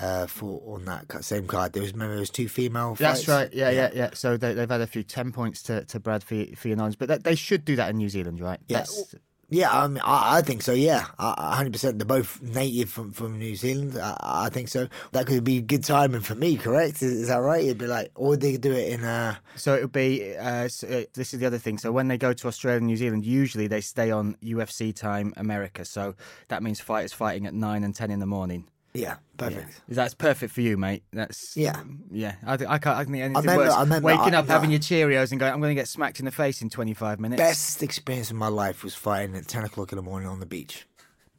uh, 0.00 0.26
fought 0.26 0.62
on 0.66 0.84
that 0.86 1.24
same 1.24 1.46
card. 1.46 1.72
There 1.72 1.82
was 1.82 1.92
remember 1.92 2.14
there 2.14 2.20
was 2.20 2.30
two 2.30 2.48
female. 2.48 2.94
That's 2.96 3.20
fights? 3.24 3.28
right. 3.28 3.54
Yeah, 3.54 3.70
yeah, 3.70 3.90
yeah. 3.94 4.10
So 4.14 4.36
they, 4.36 4.52
they've 4.54 4.68
had 4.68 4.80
a 4.80 4.86
few 4.88 5.02
ten 5.04 5.30
points 5.32 5.62
to, 5.64 5.84
to 5.84 6.00
Brad 6.00 6.22
for, 6.24 6.44
for 6.56 6.68
your 6.68 6.76
knowledge, 6.76 6.98
but 6.98 7.08
that, 7.08 7.22
they 7.24 7.34
should 7.36 7.64
do 7.64 7.76
that 7.76 7.90
in 7.90 7.96
New 7.98 8.08
Zealand, 8.08 8.40
right? 8.40 8.58
Yeah. 8.66 8.78
That's- 8.78 9.14
Yeah, 9.52 9.68
I 9.68 9.88
mean, 9.88 10.00
I, 10.04 10.38
I 10.38 10.42
think 10.42 10.62
so. 10.62 10.72
Yeah, 10.72 11.06
hundred 11.18 11.72
percent. 11.72 11.98
They're 11.98 12.06
both 12.06 12.40
native 12.40 12.88
from, 12.88 13.10
from 13.10 13.36
New 13.36 13.56
Zealand. 13.56 13.98
I, 13.98 14.16
I 14.46 14.48
think 14.48 14.68
so. 14.68 14.86
That 15.10 15.26
could 15.26 15.42
be 15.42 15.60
good 15.60 15.82
timing 15.82 16.20
for 16.20 16.36
me. 16.36 16.56
Correct? 16.56 17.02
Is, 17.02 17.12
is 17.22 17.28
that 17.28 17.38
right? 17.38 17.64
It'd 17.64 17.76
be 17.78 17.88
like, 17.88 18.12
or 18.14 18.36
they 18.36 18.52
could 18.52 18.60
do 18.60 18.72
it 18.72 18.92
in 18.92 19.04
uh 19.04 19.34
So 19.56 19.74
it 19.74 19.82
would 19.82 19.92
be. 19.92 20.36
Uh, 20.36 20.68
so, 20.68 20.86
uh, 20.86 21.04
this 21.14 21.34
is 21.34 21.40
the 21.40 21.46
other 21.46 21.58
thing. 21.58 21.78
So 21.78 21.90
when 21.90 22.06
they 22.06 22.16
go 22.16 22.32
to 22.32 22.46
Australia 22.46 22.78
and 22.78 22.86
New 22.86 22.96
Zealand, 22.96 23.24
usually 23.26 23.66
they 23.66 23.80
stay 23.80 24.12
on 24.12 24.36
UFC 24.36 24.94
time, 24.94 25.34
America. 25.36 25.84
So 25.84 26.14
that 26.46 26.62
means 26.62 26.78
fighters 26.80 27.12
fighting 27.12 27.46
at 27.46 27.52
nine 27.54 27.82
and 27.82 27.92
ten 27.92 28.12
in 28.12 28.20
the 28.20 28.26
morning. 28.26 28.68
Yeah, 28.94 29.16
perfect. 29.36 29.80
That's 29.88 30.14
perfect 30.14 30.52
for 30.52 30.60
you, 30.60 30.76
mate. 30.76 31.02
That's 31.12 31.56
Yeah. 31.56 31.80
yeah. 32.10 32.34
I, 32.44 32.56
think 32.56 32.70
I 32.70 32.78
can't. 32.78 32.96
I 32.96 33.04
think 33.04 33.16
anything 33.16 33.34
remember- 33.34 33.64
worse. 33.64 33.72
I 33.74 33.80
remember 33.82 34.06
waking 34.06 34.34
I- 34.34 34.38
up, 34.38 34.48
having 34.48 34.70
your 34.70 34.80
Cheerios, 34.80 35.30
and 35.30 35.38
going, 35.40 35.52
"I'm 35.52 35.60
going 35.60 35.70
to 35.74 35.80
get 35.80 35.88
smacked 35.88 36.18
in 36.18 36.24
the 36.24 36.30
face 36.32 36.60
in 36.62 36.70
25 36.70 37.20
minutes." 37.20 37.40
Best 37.40 37.82
experience 37.82 38.30
of 38.30 38.36
my 38.36 38.48
life 38.48 38.82
was 38.82 38.94
fighting 38.94 39.36
at 39.36 39.46
ten 39.48 39.64
o'clock 39.64 39.92
in 39.92 39.96
the 39.96 40.02
morning 40.02 40.28
on 40.28 40.40
the 40.40 40.46
beach. 40.46 40.86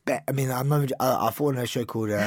Be- 0.05 0.17
I 0.27 0.31
mean, 0.31 0.49
I 0.49 0.59
remember 0.59 0.93
I, 0.99 1.27
I 1.27 1.31
fought 1.31 1.55
in 1.55 1.61
a 1.61 1.65
show 1.67 1.85
called. 1.85 2.09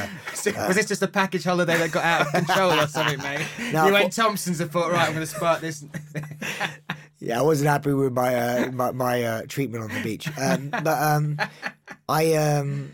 Uh, 0.47 0.67
was 0.67 0.75
this 0.75 0.85
just 0.87 1.01
a 1.01 1.07
package 1.07 1.43
holiday 1.43 1.75
that 1.77 1.91
got 1.91 2.03
out 2.05 2.21
of 2.21 2.27
control 2.31 2.71
or 2.79 2.85
something, 2.87 3.17
mate? 3.19 3.45
No, 3.73 3.87
you 3.87 3.95
I 3.95 4.01
went 4.01 4.13
Thompson's 4.13 4.61
and 4.61 4.69
thought, 4.71 4.91
right, 4.91 5.07
I'm 5.07 5.13
going 5.15 5.25
to 5.25 5.33
spark 5.33 5.59
this. 5.61 5.83
Yeah, 7.19 7.39
I 7.39 7.41
wasn't 7.41 7.69
happy 7.69 7.93
with 7.93 8.13
my 8.13 8.35
uh, 8.35 8.71
my, 8.71 8.91
my 8.91 9.23
uh, 9.23 9.41
treatment 9.47 9.83
on 9.85 9.89
the 9.89 10.03
beach. 10.03 10.27
Um, 10.37 10.69
but 10.69 10.85
um, 10.87 11.37
I 12.07 12.33
um, 12.35 12.93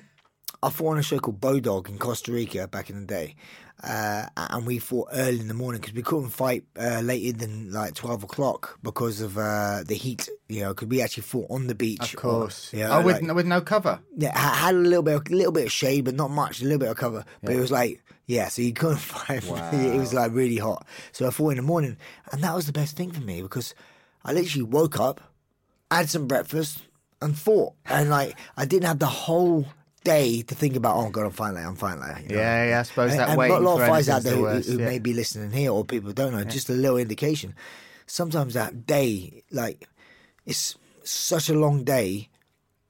I 0.64 0.70
fought 0.70 0.92
on 0.92 0.98
a 1.00 1.04
show 1.04 1.18
called 1.20 1.42
Bodog 1.42 1.90
in 1.90 1.98
Costa 1.98 2.32
Rica 2.32 2.68
back 2.68 2.90
in 2.92 3.00
the 3.02 3.08
day, 3.08 3.36
uh, 3.84 4.26
and 4.38 4.66
we 4.68 4.78
fought 4.78 5.10
early 5.12 5.40
in 5.40 5.48
the 5.48 5.56
morning 5.56 5.82
because 5.82 5.96
we 5.96 6.04
couldn't 6.04 6.30
fight 6.30 6.66
uh, 6.80 7.00
later 7.00 7.36
than 7.36 7.72
like 7.72 7.96
twelve 7.96 8.24
o'clock 8.24 8.78
because 8.84 9.22
of 9.22 9.38
uh, 9.40 9.82
the 9.86 9.96
heat. 9.96 10.30
You 10.48 10.62
know, 10.62 10.70
because 10.70 10.88
we 10.88 11.02
actually 11.02 11.24
fought 11.24 11.48
on 11.50 11.66
the 11.66 11.74
beach. 11.74 12.14
Of 12.14 12.20
course. 12.20 12.72
Yeah, 12.74 12.96
oh, 12.98 13.02
with, 13.04 13.22
like- 13.24 13.36
with 13.36 13.48
no 13.48 13.62
cover. 13.62 14.00
yeah, 14.16 14.38
ha- 14.38 14.54
had 14.68 14.76
a 14.76 14.78
little 14.78 15.02
bit, 15.02 15.30
a 15.32 15.36
little 15.36 15.52
bit 15.52 15.66
of 15.66 15.72
shade, 15.72 16.06
but 16.06 16.14
not 16.14 16.30
much. 16.30 16.62
A 16.62 16.64
little 16.66 16.78
bit 16.80 16.90
of 16.90 16.98
cover, 16.98 17.26
but 17.42 17.54
it 17.54 17.60
was 17.60 17.72
like, 17.72 18.04
yeah. 18.28 18.48
So 18.50 18.62
you 18.62 18.74
couldn't 18.74 18.98
fight. 19.00 19.44
it 19.74 19.98
was 19.98 20.14
like 20.14 20.32
really 20.32 20.58
hot. 20.58 20.86
So 21.12 21.26
I 21.26 21.32
fought 21.32 21.50
in 21.52 21.58
the 21.58 21.64
morning, 21.64 21.98
and 22.32 22.44
that 22.44 22.54
was 22.54 22.68
the 22.68 22.72
best 22.74 22.96
thing 22.96 23.12
for 23.12 23.22
me 23.22 23.42
because 23.42 23.74
I 24.24 24.34
literally 24.34 24.64
woke 24.66 25.00
up, 25.00 25.22
had 25.90 26.08
some 26.08 26.28
breakfast, 26.28 26.84
and 27.20 27.36
fought. 27.36 27.74
And 27.88 28.12
like 28.12 28.38
I 28.58 28.66
didn't 28.66 28.86
have 28.86 29.00
the 29.00 29.08
whole 29.08 29.66
day 30.04 30.42
to 30.42 30.56
think 30.56 30.76
about. 30.76 30.98
Oh 30.98 31.10
God, 31.10 31.26
I'm 31.26 31.32
fine 31.32 31.56
later. 31.56 31.68
I'm 31.68 31.76
fine 31.76 31.98
you 32.24 32.36
know? 32.36 32.42
Yeah, 32.42 32.70
yeah, 32.70 32.80
I 32.80 32.84
suppose 32.84 33.12
and, 33.12 33.20
that 33.20 33.30
and 33.30 33.42
a 33.42 33.60
lot 33.60 33.82
of 33.82 33.88
fighters 33.88 34.10
out 34.10 34.24
there 34.24 34.34
the 34.34 34.38
who, 34.38 34.44
worst, 34.44 34.70
who 34.70 34.80
yeah. 34.80 34.86
may 34.86 35.00
be 35.00 35.14
listening 35.14 35.52
here, 35.52 35.72
or 35.72 35.86
people 35.86 36.12
don't 36.12 36.34
know. 36.34 36.44
Just 36.44 36.70
a 36.70 36.74
little 36.74 36.98
indication. 36.98 37.56
Sometimes 38.08 38.56
that 38.56 38.86
day, 38.86 39.44
like 39.52 39.88
it's 40.46 40.76
such 41.04 41.50
a 41.50 41.54
long 41.54 41.84
day 41.84 42.30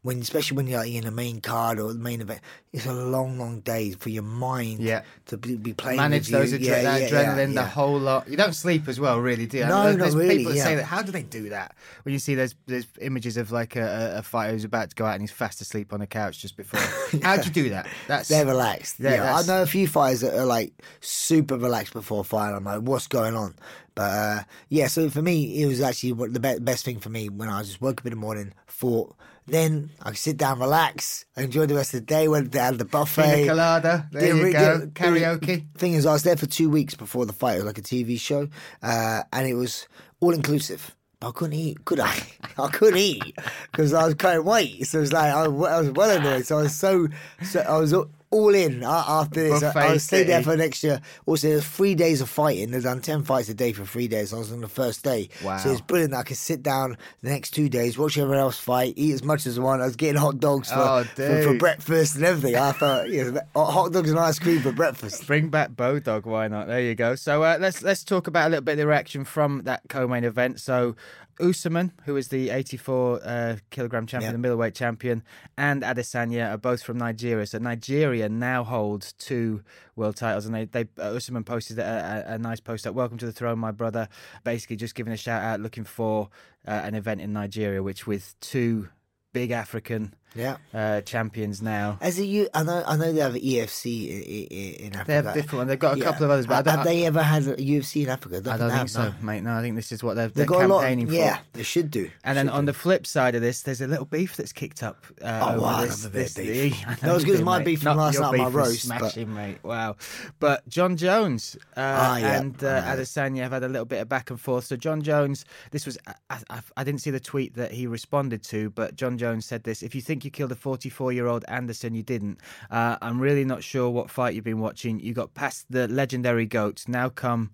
when 0.04 0.20
especially 0.20 0.58
when 0.58 0.66
you're 0.66 0.80
like, 0.80 0.92
in 0.92 1.06
a 1.06 1.12
main 1.12 1.42
card 1.42 1.80
or 1.80 1.94
the 1.94 2.00
main 2.00 2.22
event, 2.22 2.40
it's 2.74 2.88
a 2.88 2.94
long, 2.94 3.38
long 3.38 3.60
day 3.60 3.92
for 3.92 4.10
your 4.10 4.24
mind 4.24 4.80
Yeah. 4.80 5.04
to 5.28 5.38
be, 5.38 5.56
be 5.56 5.74
playing. 5.74 5.98
Manage 5.98 6.30
those 6.30 6.52
you. 6.52 6.58
adre- 6.58 6.64
Yeah, 6.64 6.98
yeah, 6.98 7.10
adrenaline, 7.10 7.54
yeah, 7.54 7.62
the 7.62 7.68
whole 7.70 8.00
lot. 8.00 8.28
You 8.28 8.36
don't 8.36 8.54
sleep 8.56 8.88
as 8.88 9.00
well, 9.00 9.20
really, 9.20 9.46
do 9.46 9.60
you? 9.60 9.66
No, 9.66 9.84
there's, 9.84 9.98
not 9.98 10.04
there's 10.04 10.16
really, 10.16 10.38
People 10.40 10.54
that 10.54 10.60
say 10.60 10.76
that. 10.76 10.86
How 10.86 11.04
do 11.04 11.12
they 11.12 11.22
do 11.22 11.50
that? 11.50 11.76
When 12.04 12.14
you 12.14 12.20
see 12.20 12.34
there's 12.34 12.56
there's 12.66 12.88
images 13.00 13.38
of 13.38 13.52
like 13.52 13.76
a, 13.76 14.16
a 14.18 14.24
fighter 14.24 14.54
who's 14.54 14.64
about 14.64 14.90
to 14.90 14.96
go 14.96 15.06
out 15.06 15.14
and 15.14 15.22
he's 15.22 15.32
fast 15.32 15.62
asleep 15.62 15.94
on 15.94 16.02
a 16.02 16.08
couch 16.08 16.40
just 16.42 16.58
before. 16.58 16.80
How 17.22 17.38
do 17.38 17.44
you 17.44 17.52
do 17.52 17.70
that? 17.70 17.88
That's 18.08 18.28
They're 18.28 18.46
relaxed. 18.46 18.96
Yeah, 19.00 19.36
I 19.36 19.44
know 19.46 19.62
a 19.62 19.68
few 19.68 19.88
fighters 19.88 20.22
that 20.22 20.34
are 20.34 20.46
like 20.46 20.74
super 21.02 21.58
relaxed 21.58 21.94
before 21.94 22.24
fighting. 22.24 22.56
I'm 22.56 22.64
like, 22.64 22.82
what's 22.82 23.06
going 23.08 23.36
on? 23.36 23.56
But 23.94 24.02
uh, 24.12 24.44
yeah, 24.70 24.88
so 24.88 25.10
for 25.12 25.22
me, 25.22 25.62
it 25.62 25.66
was 25.68 25.80
actually 25.82 26.14
the 26.14 26.40
be- 26.40 26.60
best 26.60 26.86
thing 26.86 27.00
for 27.00 27.10
me 27.10 27.30
when 27.30 27.50
I 27.50 27.62
just 27.62 27.82
woke 27.82 28.00
up 28.02 28.06
in 28.08 28.12
the 28.12 28.16
morning, 28.16 28.54
thought, 28.68 29.16
then 29.48 29.90
I 30.02 30.10
could 30.10 30.18
sit 30.18 30.38
down, 30.38 30.60
relax, 30.60 31.26
enjoy 31.36 31.66
the 31.66 31.76
rest 31.76 31.94
of 31.94 32.02
the 32.02 32.06
day. 32.06 32.28
Went 32.28 32.52
down 32.52 32.78
the 32.78 32.86
buffet. 32.86 33.24
Pina 33.36 33.48
colada. 33.48 34.08
There 34.12 34.22
Didn't 34.22 34.38
you 34.38 34.44
re- 34.46 34.52
go. 34.54 34.78
didn't- 34.80 34.94
Karaoke. 34.94 35.66
Thing 35.78 35.94
is, 35.94 36.06
I 36.06 36.14
was 36.14 36.24
there 36.24 36.38
for 36.38 36.46
two 36.46 36.70
weeks 36.70 36.96
before 36.96 37.26
the 37.26 37.34
fight. 37.34 37.54
It 37.56 37.58
was 37.58 37.66
like 37.66 37.78
a 37.78 37.82
TV 37.82 38.20
show, 38.20 38.48
uh, 38.84 39.24
and 39.34 39.48
it 39.48 39.56
was 39.56 39.88
all 40.20 40.34
inclusive. 40.34 40.96
But 41.20 41.30
I 41.30 41.32
couldn't 41.34 41.54
eat, 41.54 41.86
could 41.86 42.00
I? 42.00 42.16
I 42.58 42.68
couldn't 42.70 42.98
eat 43.00 43.38
because 43.72 43.94
I 43.94 44.06
was 44.06 44.16
cutting 44.16 44.44
weight. 44.46 44.88
So 44.88 44.98
it 45.00 45.02
was 45.02 45.14
like 45.14 45.32
I, 45.34 45.48
was- 45.48 45.70
I 45.72 45.80
was 45.82 45.92
well 45.92 46.10
annoyed. 46.18 46.46
So 46.46 46.60
I 46.60 46.62
was 46.64 46.76
so, 46.76 47.08
so 47.44 47.60
I 47.62 47.78
was 47.78 47.94
all 48.32 48.56
in 48.56 48.82
after 48.84 49.44
this. 49.44 49.62
I, 49.62 49.70
I 49.70 49.74
Buffet 49.74 50.00
stayed 50.00 50.24
there 50.28 50.42
for 50.42 50.54
an 50.54 50.62
extra. 50.62 51.02
Also, 51.26 51.50
there's 51.50 51.66
three 51.68 51.96
days 51.96 52.22
of 52.22 52.30
fighting. 52.30 52.72
They've 52.72 52.82
done 52.82 53.02
ten 53.02 53.24
fights 53.24 53.50
a 53.50 53.54
day 53.54 53.74
for 53.74 53.86
three 53.86 54.08
days. 54.08 54.34
I 54.34 54.38
was 54.38 54.52
on 54.52 54.62
the 54.62 54.68
first 54.68 55.04
day, 55.04 55.30
Wow. 55.44 55.58
so 55.58 55.70
it's 55.72 55.82
brilliant. 55.82 56.12
that 56.14 56.20
I 56.20 56.24
could 56.24 56.38
sit 56.38 56.64
down 56.64 56.98
the 57.22 57.30
next 57.30 57.52
two 57.52 57.70
days, 57.70 57.98
watch 57.98 58.18
everyone 58.18 58.40
else 58.40 58.58
fight, 58.58 58.94
eat 58.96 59.14
as 59.14 59.24
much 59.24 59.46
as 59.46 59.60
I 59.60 59.62
want. 59.62 59.82
I 59.82 59.86
was 59.86 59.96
getting 59.96 60.16
hot 60.20 60.40
dogs 60.40 60.72
for, 60.72 60.80
Oh, 60.80 61.04
for, 61.16 61.44
for 61.44 61.58
breakfast 61.58 62.16
and 62.16 62.24
everything. 62.26 62.56
I 62.56 62.72
thought, 62.72 63.10
you 63.12 63.32
know, 63.32 63.42
hot 63.56 63.92
dogs 63.92 64.10
and 64.10 64.18
ice 64.20 64.40
cream 64.40 64.62
for 64.62 64.72
breakfast. 64.72 65.28
Bring 65.28 65.50
back 65.50 65.72
Bodog, 65.72 66.26
why 66.26 66.48
not? 66.48 66.68
There 66.68 66.82
you 66.82 66.96
go. 66.96 67.16
So 67.16 67.44
uh, 67.44 67.58
let's 67.60 67.82
let's 67.84 68.04
talk 68.04 68.28
about 68.28 68.48
a 68.48 68.50
little 68.50 68.64
bit 68.64 68.74
of 68.74 68.78
the 68.80 68.88
reaction 68.88 69.26
from 69.26 69.64
that 69.64 69.82
co-main 69.90 70.24
event. 70.24 70.60
So 70.62 70.96
Usman, 71.42 71.92
who 72.06 72.16
is 72.18 72.28
the 72.28 72.50
84 72.50 73.20
uh, 73.24 73.56
kilogram 73.72 74.06
champion, 74.06 74.30
Yeah. 74.30 74.34
the 74.34 74.38
middleweight 74.38 74.76
champion, 74.76 75.24
and 75.58 75.82
Adesanya 75.84 76.52
are 76.54 76.58
both 76.58 76.84
from 76.84 76.98
Nigeria. 76.98 77.46
So 77.48 77.58
Nigeria 77.58 78.30
now 78.30 78.64
holds 78.64 79.14
two 79.14 79.64
world 79.96 80.16
titles, 80.16 80.46
and 80.46 80.54
they 80.56 80.66
they 80.66 80.86
uh, 81.00 81.16
Usman 81.16 81.44
posted 81.44 81.80
a, 81.80 82.26
a, 82.28 82.34
a 82.34 82.38
nice 82.38 82.60
post 82.60 82.86
up. 82.86 82.94
Welcome 82.96 83.18
to 83.18 83.26
the 83.26 83.32
throne, 83.32 83.60
my 83.60 83.72
brother. 83.72 84.08
Basically, 84.44 84.76
just 84.76 84.96
giving 84.96 85.12
a 85.14 85.18
shout 85.18 85.42
out, 85.44 85.60
looking 85.60 85.84
for 85.84 86.30
uh, 86.68 86.72
an 86.84 86.96
event 86.96 87.22
in 87.22 87.34
Nigeria, 87.34 87.82
which 87.82 88.06
with 88.06 88.36
two 88.40 88.90
big 89.34 89.52
African 89.52 90.14
Yeah. 90.36 90.58
uh, 90.74 91.02
champions 91.02 91.62
now. 91.62 91.98
As 92.02 92.18
a 92.20 92.26
U, 92.26 92.48
I 92.54 92.64
know, 92.64 92.84
I 92.88 92.96
know 92.96 93.12
they 93.12 93.20
have 93.22 93.34
EFC 93.34 94.10
in, 94.50 94.86
in, 94.88 94.96
Africa. 94.96 95.04
They 95.08 95.14
have 95.16 95.34
different 95.34 95.54
ones. 95.58 95.68
They've 95.70 95.80
got 95.80 95.98
a 95.98 96.02
couple 96.02 96.24
of 96.26 96.32
others, 96.32 96.48
but 96.48 96.54
I 96.54 96.56
have, 96.58 96.66
don't- 96.66 96.76
have 96.78 96.86
they 96.86 97.06
ever 97.06 97.22
had 97.22 97.48
a 97.48 97.56
UFC 97.58 98.04
in 98.04 98.10
Africa? 98.10 98.38
I 98.50 98.58
don't 98.58 98.72
think 98.72 98.90
so, 98.90 99.10
no. 99.10 99.14
mate. 99.22 99.44
No, 99.44 99.54
I 99.54 99.62
think 99.62 99.76
this 99.76 99.92
is 99.92 100.04
what 100.04 100.16
they're, 100.16 100.28
They've 100.28 100.36
they're 100.36 100.46
got 100.46 100.64
a 100.64 100.68
lot. 100.68 100.80
campaigning 100.82 101.08
for. 101.08 101.14
Yeah, 101.14 101.40
they 101.54 101.64
should 101.64 101.92
do. 101.92 102.10
And 102.24 102.38
then 102.38 102.48
on 102.50 102.64
do. 102.64 102.68
the 102.68 102.74
flip 102.78 103.06
side 103.06 103.36
of 103.36 103.42
this, 103.42 103.62
there's 103.64 103.82
a 103.82 103.88
little 103.88 104.06
beef 104.06 104.36
that's 104.38 104.54
kicked 104.54 104.84
up. 104.84 105.06
Uh, 105.22 105.40
Oh, 105.44 105.50
over 105.54 105.62
wow, 105.62 105.82
this, 105.82 106.06
of 106.06 106.12
this- 106.14 106.34
beef. 106.36 106.82
I 106.88 106.92
know 106.92 107.14
Not 107.14 107.16
as 107.18 107.22
you 107.24 107.28
good 107.28 107.36
as 107.36 107.42
my 107.42 107.58
mate. 107.60 107.66
beef 107.66 107.80
from 107.82 107.98
Not 107.98 108.04
last 108.04 108.20
night 108.20 108.38
my 108.38 108.48
roast, 108.48 108.88
but- 108.88 109.00
Smashing, 109.00 109.34
mate. 109.34 109.58
Wow. 109.64 109.96
But 110.40 110.68
Jon 110.70 110.96
Jones 110.98 111.58
uh, 111.76 111.80
Ah, 111.82 112.18
yeah. 112.18 112.40
and 112.40 112.64
uh. 112.64 112.82
Adesanya 112.84 113.42
have 113.42 113.52
had 113.52 113.64
a 113.64 113.68
little 113.70 113.86
bit 113.86 114.00
of 114.02 114.08
back 114.10 114.30
and 114.30 114.40
forth. 114.40 114.66
So 114.66 114.76
Jon 114.78 115.02
Jones, 115.02 115.46
this 115.72 115.86
was 115.86 115.98
I, 116.30 116.40
I, 116.50 116.62
I 116.78 116.84
didn't 116.84 117.02
see 117.02 117.12
the 117.12 117.20
tweet 117.20 117.56
that 117.56 117.72
he 117.72 117.86
responded 117.88 118.44
to, 118.46 118.70
but 118.70 118.96
Jon 118.96 119.18
Jones 119.18 119.46
said 119.46 119.64
this: 119.64 119.84
"If 119.84 119.94
you 119.96 120.02
think 120.02 120.21
you 120.24 120.32
killed 120.32 120.52
a 120.52 120.56
44-year-old 120.56 121.46
Anderson, 121.48 121.94
you 121.96 122.04
didn't. 122.04 122.40
Uh, 122.70 122.98
I'm 123.02 123.20
really 123.20 123.46
not 123.46 123.64
sure 123.64 123.90
what 123.90 124.10
fight 124.10 124.36
you've 124.36 124.44
been 124.44 124.60
watching. 124.60 125.00
You 125.00 125.14
got 125.14 125.34
past 125.34 125.66
the 125.70 125.88
legendary 125.88 126.46
goats. 126.46 126.88
Now 126.88 127.10
come." 127.10 127.52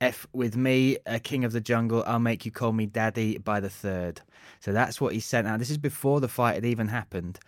F 0.00 0.26
with 0.32 0.56
me, 0.56 0.96
a 1.04 1.20
king 1.20 1.44
of 1.44 1.52
the 1.52 1.60
jungle. 1.60 2.02
I'll 2.06 2.18
make 2.18 2.46
you 2.46 2.50
call 2.50 2.72
me 2.72 2.86
daddy 2.86 3.36
by 3.36 3.60
the 3.60 3.68
third. 3.68 4.22
So 4.60 4.72
that's 4.72 4.98
what 4.98 5.12
he 5.12 5.20
sent 5.20 5.46
out. 5.46 5.58
This 5.58 5.68
is 5.68 5.76
before 5.76 6.20
the 6.20 6.28
fight 6.28 6.54
had 6.54 6.64
even 6.64 6.88
happened. 6.88 7.38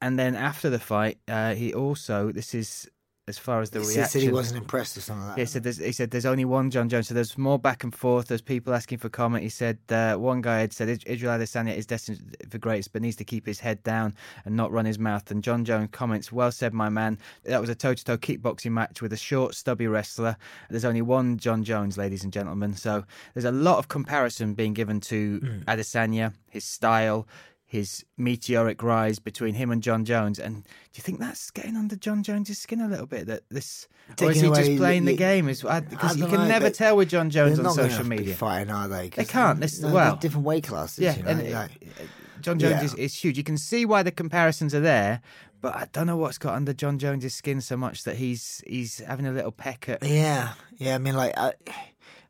And 0.00 0.18
then 0.18 0.34
after 0.34 0.70
the 0.70 0.78
fight, 0.80 1.18
uh, 1.28 1.54
he 1.54 1.72
also, 1.72 2.32
this 2.32 2.54
is 2.54 2.90
as 3.28 3.38
far 3.38 3.60
as 3.60 3.70
the 3.70 3.78
He 3.78 3.84
said- 3.84 3.96
reaction. 3.98 4.20
said 4.20 4.22
he 4.26 4.32
wasn't 4.32 4.62
impressed 4.62 4.96
or 4.96 5.00
something 5.00 5.24
like 5.24 5.36
that. 5.36 5.40
He 5.42 5.46
said, 5.46 5.62
there's, 5.62 5.78
he 5.78 5.92
said 5.92 6.10
there's 6.10 6.26
only 6.26 6.44
one 6.44 6.70
Jon 6.72 6.88
Jones. 6.88 7.06
So 7.06 7.14
there's 7.14 7.38
more 7.38 7.56
back 7.58 7.84
and 7.84 7.94
forth. 7.94 8.26
There's 8.26 8.42
people 8.42 8.74
asking 8.74 8.98
for 8.98 9.08
comment. 9.08 9.44
He 9.44 9.48
said 9.48 9.78
uh, 9.90 10.16
one 10.16 10.40
guy 10.40 10.58
had 10.58 10.72
said 10.72 10.88
Israel 11.06 11.38
Adesanya 11.38 11.76
is 11.76 11.86
destined 11.86 12.36
for 12.50 12.58
greatness, 12.58 12.88
but 12.88 13.00
needs 13.00 13.14
to 13.16 13.24
keep 13.24 13.46
his 13.46 13.60
head 13.60 13.80
down 13.84 14.14
and 14.44 14.56
not 14.56 14.72
run 14.72 14.86
his 14.86 14.98
mouth. 14.98 15.30
And 15.30 15.40
Jon 15.42 15.64
Jones 15.64 15.90
comments, 15.92 16.32
"Well 16.32 16.50
said, 16.50 16.74
my 16.74 16.88
man. 16.88 17.16
That 17.44 17.60
was 17.60 17.70
a 17.70 17.76
toe-to-toe 17.76 18.18
kickboxing 18.18 18.72
match 18.72 19.00
with 19.00 19.12
a 19.12 19.16
short, 19.16 19.54
stubby 19.54 19.86
wrestler. 19.86 20.36
There's 20.68 20.84
only 20.84 21.02
one 21.02 21.36
Jon 21.38 21.62
Jones, 21.62 21.96
ladies 21.96 22.24
and 22.24 22.32
gentlemen. 22.32 22.74
So 22.74 23.04
there's 23.34 23.44
a 23.44 23.52
lot 23.52 23.78
of 23.78 23.86
comparison 23.86 24.54
being 24.54 24.74
given 24.74 25.00
to 25.02 25.38
Adesanya, 25.68 26.34
his 26.50 26.64
style." 26.64 27.28
His 27.72 28.04
meteoric 28.18 28.82
rise 28.82 29.18
between 29.18 29.54
him 29.54 29.70
and 29.70 29.82
Jon 29.82 30.04
Jones, 30.04 30.38
and 30.38 30.62
do 30.64 30.70
you 30.92 31.02
think 31.02 31.18
that's 31.20 31.50
getting 31.50 31.74
under 31.74 31.96
Jon 31.96 32.22
Jones' 32.22 32.58
skin 32.58 32.82
a 32.82 32.86
little 32.86 33.06
bit? 33.06 33.26
That 33.28 33.44
this, 33.48 33.88
or 34.20 34.30
is 34.30 34.36
Taking 34.36 34.42
he 34.42 34.48
away 34.48 34.64
just 34.66 34.76
playing 34.76 35.04
the 35.06 35.12
the- 35.12 35.16
game? 35.18 35.48
Is 35.48 35.62
because 35.62 36.18
you 36.18 36.26
can 36.26 36.34
know, 36.40 36.46
never 36.48 36.68
tell 36.68 36.98
with 36.98 37.08
Jon 37.08 37.30
Jones 37.30 37.58
on 37.58 37.72
social 37.72 38.04
media. 38.04 38.34
fighting, 38.34 38.70
are 38.70 38.88
they? 38.88 39.08
They 39.08 39.24
can't. 39.24 39.58
This- 39.58 39.80
no, 39.80 39.90
well- 39.90 40.16
different 40.16 40.44
weight 40.44 40.64
classes. 40.64 40.98
Yeah, 40.98 41.16
you 41.16 41.22
know, 41.22 41.28
and 41.30 41.50
like- 41.50 41.70
uh, 41.98 42.02
Jon 42.42 42.58
Jones 42.58 42.72
Yeah. 42.72 42.84
is, 42.84 42.94
is 42.94 43.14
huge. 43.14 43.38
You 43.38 43.44
can 43.44 43.56
see 43.56 43.86
why 43.86 44.02
the 44.02 44.10
comparisons 44.12 44.74
are 44.74 44.80
there, 44.80 45.22
but 45.62 45.74
I 45.74 45.86
don't 45.92 46.06
know 46.06 46.18
what's 46.18 46.36
got 46.36 46.54
under 46.54 46.74
Jon 46.74 46.98
Jones's 46.98 47.32
skin 47.34 47.62
so 47.62 47.78
much 47.78 48.04
that 48.04 48.16
he's 48.16 48.62
he's 48.66 48.98
having 48.98 49.26
a 49.26 49.32
little 49.32 49.50
peck 49.52 49.88
at. 49.88 50.02
Yeah, 50.02 50.52
yeah. 50.76 50.94
I 50.96 50.98
mean, 50.98 51.14
like, 51.16 51.32
I, 51.38 51.54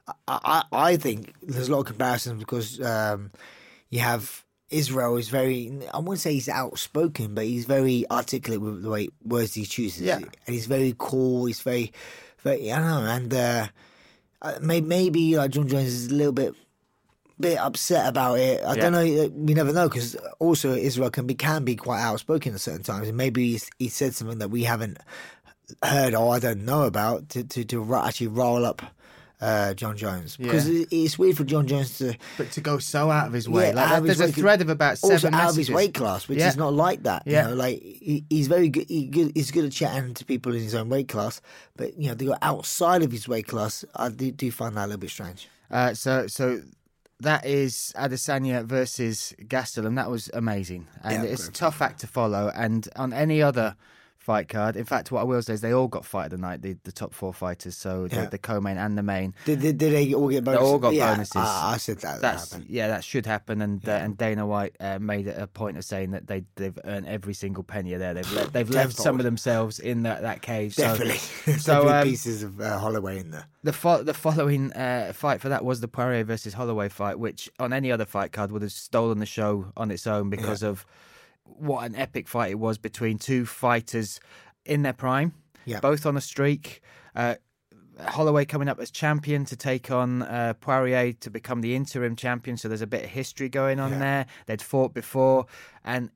I, 0.07 0.15
I, 0.29 0.63
I 0.73 0.97
think 0.99 1.35
there's 1.43 1.67
a 1.69 1.73
lot 1.73 1.81
of 1.81 1.87
comparisons 1.87 2.39
because 2.39 2.81
um, 2.81 3.33
you 3.91 3.99
have 3.99 4.45
Israel 4.73 5.17
is 5.17 5.29
very. 5.29 5.71
I 5.93 5.99
wouldn't 5.99 6.21
say 6.21 6.33
he's 6.35 6.49
outspoken, 6.49 7.35
but 7.35 7.45
he's 7.45 7.65
very 7.67 8.05
articulate 8.11 8.61
with 8.61 8.83
the 8.83 8.91
way 8.91 9.09
words 9.25 9.55
he 9.55 9.65
chooses. 9.65 10.03
Yeah. 10.03 10.17
and 10.17 10.27
he's 10.47 10.67
very 10.67 10.95
cool. 10.99 11.45
He's 11.47 11.61
very, 11.61 11.93
very. 12.43 12.73
I 12.73 12.79
don't 12.79 12.87
know, 13.05 13.11
and 13.11 13.35
uh, 13.35 13.67
uh, 14.43 14.59
maybe 14.61 14.87
maybe 14.87 15.37
like 15.37 15.51
Jon 15.53 15.69
Jones 15.69 15.89
is 15.89 16.07
a 16.09 16.15
little 16.15 16.33
bit. 16.33 16.55
Bit 17.41 17.59
upset 17.59 18.07
about 18.09 18.39
it. 18.39 18.63
I 18.63 18.75
Yeah. 18.75 18.83
don't 18.83 18.93
know. 18.93 19.29
We 19.35 19.55
never 19.55 19.73
know 19.73 19.89
because 19.89 20.15
also 20.39 20.75
Israel 20.75 21.11
can 21.11 21.27
be 21.27 21.35
can 21.35 21.65
be 21.65 21.75
quite 21.75 22.01
outspoken 22.01 22.55
at 22.55 22.61
certain 22.61 22.85
times, 22.85 23.09
and 23.09 23.17
maybe 23.17 23.53
he's, 23.53 23.69
he 23.79 23.89
said 23.89 24.15
something 24.15 24.39
that 24.39 24.51
we 24.51 24.63
haven't 24.65 24.99
heard 25.83 26.15
or 26.15 26.35
I 26.35 26.39
don't 26.39 26.65
know 26.65 26.83
about 26.83 27.31
to 27.31 27.43
to, 27.43 27.65
to 27.65 27.95
actually 27.97 28.29
roll 28.29 28.65
up 28.65 28.83
uh, 29.43 29.75
Jon 29.75 29.97
Jones 29.97 30.37
because 30.37 30.69
Yeah. 30.69 30.83
it, 30.83 30.89
it's 30.93 31.19
weird 31.19 31.37
for 31.37 31.45
Jon 31.45 31.67
Jones 31.67 31.99
to 31.99 32.15
But 32.39 32.53
to 32.53 32.61
go 32.61 32.79
so 32.79 33.11
out 33.11 33.27
of 33.27 33.33
his 33.33 33.49
way, 33.49 33.69
yeah, 33.71 33.75
like 33.75 34.03
there's 34.05 34.21
a 34.21 34.31
thread 34.31 34.61
of 34.63 34.69
about 34.71 34.99
seven 34.99 35.35
also 35.35 35.45
out 35.45 35.51
of 35.51 35.57
his 35.57 35.71
weight 35.71 35.95
class, 35.95 36.29
which 36.29 36.39
Yeah. 36.39 36.49
is 36.49 36.57
not 36.57 36.73
like 36.73 37.03
that. 37.03 37.25
Yeah. 37.27 37.43
You 37.43 37.49
know, 37.49 37.55
like 37.57 37.83
he, 37.83 38.25
he's 38.31 38.47
very 38.47 38.69
good, 38.69 38.89
he 38.89 39.07
good. 39.07 39.33
He's 39.35 39.51
good 39.51 39.65
at 39.65 39.73
chatting 39.73 40.15
to 40.15 40.25
people 40.25 40.55
in 40.55 40.63
his 40.63 40.75
own 40.75 40.89
weight 40.89 41.09
class, 41.09 41.41
but 41.77 41.99
you 41.99 42.09
know, 42.09 42.15
they 42.15 42.25
go 42.27 42.37
outside 42.41 43.03
of 43.03 43.11
his 43.11 43.27
weight 43.29 43.49
class. 43.49 43.85
I 43.97 44.09
do, 44.11 44.31
do 44.31 44.51
find 44.53 44.77
that 44.77 44.85
a 44.85 44.87
little 44.87 45.01
bit 45.01 45.11
strange. 45.11 45.49
Uh, 45.71 45.93
so 45.95 46.27
so 46.29 46.63
that 47.21 47.45
is 47.47 47.93
Adesanya 47.97 48.65
versus 48.65 49.35
Gastelum. 49.43 49.97
That 49.97 50.11
was 50.11 50.31
amazing, 50.35 50.87
and 51.03 51.25
Yeah, 51.25 51.31
it's 51.31 51.49
a 51.49 51.53
tough 51.53 51.83
act 51.83 52.01
to 52.01 52.07
follow. 52.07 52.51
And 52.55 52.89
on 52.97 53.13
any 53.13 53.43
other 53.43 53.75
fight 54.23 54.49
card, 54.49 54.77
in 54.77 54.85
fact, 54.85 55.11
what 55.11 55.21
I 55.21 55.25
will 55.25 55.43
say 55.43 55.55
is 55.55 55.61
they 55.63 55.73
all 55.73 55.89
got 55.89 56.05
fight 56.05 56.27
of 56.27 56.31
the 56.31 56.39
night. 56.39 56.63
The, 56.63 56.77
the 56.85 56.93
top 56.93 57.13
four 57.13 57.35
fighters, 57.35 57.77
so 57.77 58.07
the, 58.07 58.17
Yeah. 58.17 58.27
the 58.27 58.39
co-main 58.39 58.77
and 58.79 58.97
the 58.97 59.03
main. 59.03 59.35
Did, 59.45 59.61
did, 59.61 59.79
did 59.79 59.93
they 59.93 60.15
all 60.15 60.29
get 60.29 60.45
bonuses? 60.45 60.65
They 60.65 60.71
all 60.73 60.79
got 60.79 60.95
yeah, 60.95 61.13
bonuses. 61.13 61.37
I, 61.37 61.73
I 61.75 61.77
said 61.77 61.99
that. 61.99 62.21
That's 62.21 62.57
yeah, 62.69 62.87
that 62.89 63.03
should 63.03 63.27
happen. 63.27 63.61
And 63.61 63.87
uh, 63.89 63.93
and 63.93 64.17
Dana 64.17 64.47
White 64.47 64.77
uh, 64.79 64.99
made 65.01 65.27
it 65.27 65.37
a 65.37 65.49
point 65.49 65.77
of 65.77 65.85
saying 65.85 66.13
that 66.13 66.29
they 66.29 66.45
they've 66.55 66.79
earned 66.85 67.09
every 67.09 67.35
single 67.35 67.65
penny 67.65 67.95
of 67.95 68.01
there. 68.01 68.15
They've 68.15 68.33
le- 68.33 68.47
they've 68.49 68.71
left 68.71 68.95
some 68.97 69.19
of 69.19 69.25
themselves 69.25 69.81
in 69.81 70.05
that, 70.05 70.23
that 70.23 70.41
cage. 70.41 70.75
So- 70.75 70.83
definitely. 70.85 71.19
So, 71.63 71.83
Definitely 71.83 71.93
um, 71.99 72.09
pieces 72.09 72.43
of 72.43 72.61
uh, 72.61 72.79
Holloway 72.79 73.19
in 73.19 73.31
there. 73.33 73.47
The 73.65 73.73
fo- 73.73 74.03
the 74.03 74.15
following 74.15 74.73
uh, 74.73 75.13
fight 75.15 75.41
for 75.41 75.49
that 75.49 75.65
was 75.65 75.81
the 75.81 75.89
Poirier 75.89 76.25
versus 76.25 76.55
Holloway 76.55 76.89
fight, 76.89 77.19
which 77.19 77.51
on 77.59 77.73
any 77.73 77.91
other 77.93 78.05
fight 78.05 78.33
card 78.33 78.51
would 78.53 78.63
have 78.63 78.73
stolen 78.73 79.19
the 79.19 79.27
show 79.27 79.73
on 79.77 79.91
its 79.91 80.07
own 80.07 80.31
because 80.31 80.63
of 80.63 80.87
what 81.59 81.85
an 81.87 81.95
epic 81.97 82.29
fight 82.29 82.51
it 82.53 82.59
was 82.59 82.79
between 82.79 83.19
two 83.19 83.47
fighters 83.47 84.21
in 84.65 84.83
their 84.83 84.93
prime, 84.93 85.33
Yeah. 85.65 85.81
both 85.81 86.07
on 86.07 86.17
a 86.17 86.21
streak. 86.21 86.81
Uh, 87.15 87.37
Holloway 88.01 88.47
coming 88.47 88.69
up 88.69 88.81
as 88.81 88.91
champion 88.91 89.45
to 89.45 89.55
take 89.57 89.91
on 89.91 90.23
uh, 90.23 90.55
Poirier 90.55 91.13
to 91.13 91.31
become 91.31 91.61
the 91.61 91.77
interim 91.77 92.17
champion. 92.17 92.57
So 92.57 92.69
there's 92.69 92.81
a 92.83 92.87
bit 92.87 93.05
of 93.05 93.11
history 93.11 93.49
going 93.49 93.79
on 93.79 93.93
Yeah. 93.93 93.99
there. 93.99 94.27
They'd 94.47 94.63
fought 94.63 94.95
before, 94.95 95.47
and 95.85 96.11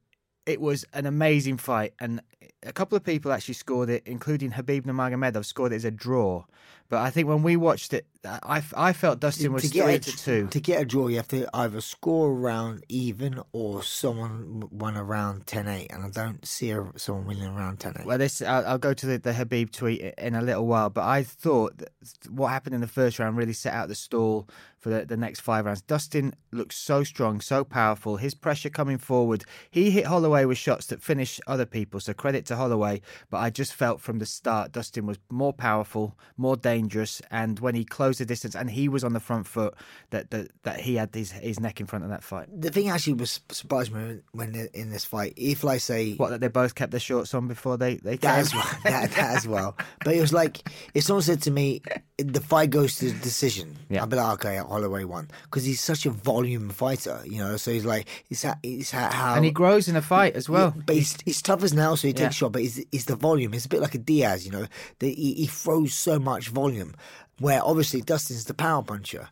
it 0.47 0.61
was 0.61 0.85
an 0.95 1.05
amazing 1.07 1.59
fight. 1.59 1.93
And 2.01 2.23
a 2.63 2.73
couple 2.73 2.97
of 2.97 3.05
people 3.05 3.33
actually 3.33 3.55
scored 3.55 3.91
it, 3.91 4.03
including 4.07 4.51
Khabib 4.53 4.83
Nurmagomedov, 4.83 5.45
scored 5.45 5.73
it 5.73 5.77
as 5.77 5.85
a 5.85 5.91
draw. 5.91 6.45
But 6.89 6.99
I 6.99 7.11
think 7.11 7.27
when 7.27 7.43
we 7.43 7.57
watched 7.57 7.93
it, 7.93 8.07
I, 8.25 8.63
I 8.77 8.93
felt 8.93 9.19
Dustin 9.19 9.53
was 9.53 9.71
three 9.71 9.81
a, 9.81 9.99
to 9.99 10.17
two. 10.17 10.47
To 10.49 10.61
get 10.61 10.83
a 10.83 10.85
draw, 10.85 11.09
you 11.09 11.17
have 11.17 11.29
to 11.29 11.49
either 11.53 11.81
score 11.81 12.31
around 12.31 12.85
even 12.89 13.41
or 13.53 13.83
someone 13.83 14.69
won 14.71 14.97
around 14.97 15.47
10-8, 15.47 15.93
and 15.93 16.05
I 16.05 16.11
don't 16.11 16.47
see 16.47 16.71
a, 16.71 16.87
someone 16.97 17.27
winning 17.27 17.45
around 17.45 17.81
10-8. 17.81 18.05
Well, 18.05 18.19
this 18.19 18.41
I'll, 18.41 18.67
I'll 18.67 18.79
go 18.79 18.95
to 18.95 19.07
the, 19.07 19.19
the 19.19 19.33
Khabib 19.33 19.73
tweet 19.73 20.01
in 20.17 20.35
a 20.35 20.43
little 20.43 20.67
while, 20.67 20.91
but 20.91 21.05
I 21.05 21.25
thought 21.25 21.79
that 21.79 21.91
what 22.29 22.49
happened 22.49 22.75
in 22.75 22.81
the 22.81 22.87
first 22.87 23.19
round 23.19 23.37
really 23.37 23.53
set 23.53 23.75
out 23.75 23.89
the 23.89 23.95
stall 23.97 24.49
for 24.79 24.91
the, 24.91 25.05
the 25.05 25.17
next 25.17 25.41
five 25.41 25.65
rounds. 25.65 25.83
Dustin 25.83 26.35
looks 26.53 26.77
so 26.77 27.03
strong, 27.03 27.41
so 27.41 27.65
powerful. 27.65 28.17
His 28.17 28.35
pressure 28.35 28.71
coming 28.71 28.99
forward. 28.99 29.45
He 29.71 29.91
hit 29.91 30.07
Holloway 30.07 30.45
with 30.45 30.59
shots 30.59 30.87
that 30.87 31.03
finished 31.03 31.41
other 31.49 31.67
people. 31.67 31.99
So 31.99 32.15
credit 32.15 32.36
to 32.45 32.57
Holloway, 32.57 33.01
but 33.31 33.39
I 33.39 33.49
just 33.49 33.73
felt 33.73 34.03
from 34.03 34.19
the 34.19 34.27
start 34.27 34.73
Dustin 34.73 35.07
was 35.07 35.19
more 35.31 35.55
powerful, 35.55 36.19
more 36.37 36.57
dangerous, 36.57 37.23
and 37.31 37.59
when 37.61 37.75
he 37.75 37.85
closed 37.85 38.21
the 38.21 38.27
distance 38.27 38.55
and 38.55 38.71
he 38.71 38.89
was 38.89 39.03
on 39.03 39.15
the 39.15 39.21
front 39.21 39.47
foot, 39.47 39.75
that 40.11 40.31
that, 40.31 40.51
that 40.65 40.81
he 40.81 40.97
had 40.97 41.15
his 41.15 41.31
his 41.33 41.59
neck 41.59 41.81
in 41.81 41.87
front 41.87 42.05
of 42.05 42.11
that 42.11 42.23
fight. 42.23 42.49
The 42.53 42.71
thing 42.71 42.91
actually 42.91 43.15
was 43.15 43.41
surprised 43.51 43.93
me 43.93 44.19
when 44.33 44.53
they're 44.53 44.69
in 44.75 44.91
this 44.91 45.05
fight. 45.05 45.33
If 45.37 45.65
like 45.65 45.81
say 45.81 46.15
What 46.15 46.31
that 46.31 46.41
they 46.41 46.49
both 46.49 46.75
kept 46.75 46.91
their 46.91 47.01
shorts 47.01 47.33
on 47.33 47.49
before 47.49 47.77
they 47.77 47.97
they 47.97 48.17
that 48.17 48.39
as 48.39 48.55
well, 48.55 48.69
that, 48.85 49.11
that 49.13 49.37
as 49.37 49.47
well. 49.47 49.77
But 50.05 50.15
it 50.15 50.21
was 50.21 50.33
like 50.33 50.69
if 50.95 51.05
someone 51.05 51.23
said 51.23 51.43
to 51.43 51.51
me, 51.51 51.81
"The 52.19 52.41
fight 52.41 52.71
goes 52.71 52.97
to 52.97 53.11
the 53.11 53.19
decision," 53.21 53.77
Yeah. 53.89 54.03
I'd 54.03 54.11
be 54.11 54.17
like, 54.17 54.35
"Okay, 54.35 54.57
Holloway 54.57 55.05
won," 55.05 55.29
because 55.45 55.65
he's 55.65 55.81
such 55.81 56.05
a 56.07 56.11
volume 56.11 56.71
fighter, 56.71 57.23
you 57.25 57.39
know. 57.39 57.57
So 57.57 57.71
he's 57.71 57.85
like, 57.85 58.09
it's 58.29 58.43
how, 58.43 58.57
it's 58.63 58.91
how, 58.91 59.09
how 59.11 59.35
and 59.35 59.45
he 59.45 59.51
grows 59.51 59.87
in 59.89 59.95
a 59.95 60.03
fight 60.03 60.35
as 60.35 60.49
well. 60.49 60.73
Yeah, 60.75 60.83
but 60.87 60.97
he's, 60.97 61.17
he's 61.25 61.41
tough 61.43 61.63
as 61.63 61.73
nails, 61.73 62.01
so 62.01 62.09
he 62.09 62.13
takes 62.13 62.26
Yeah. 62.27 62.31
shot. 62.31 62.53
But 62.53 62.63
it's, 62.63 62.81
it's 62.93 63.05
the 63.05 63.17
volume. 63.17 63.55
It's 63.55 63.67
a 63.67 63.69
bit 63.69 63.81
like 63.81 63.95
a 63.95 63.99
Diaz, 63.99 64.45
you 64.47 64.53
know. 64.53 64.67
The, 64.99 65.13
he, 65.13 65.35
he 65.35 65.47
throws 65.47 65.95
so 65.95 66.19
much 66.19 66.49
volume, 66.49 66.95
where 67.39 67.63
obviously 67.63 68.01
Dustin's 68.01 68.45
the 68.45 68.55
power 68.55 68.83
puncher. 68.83 69.29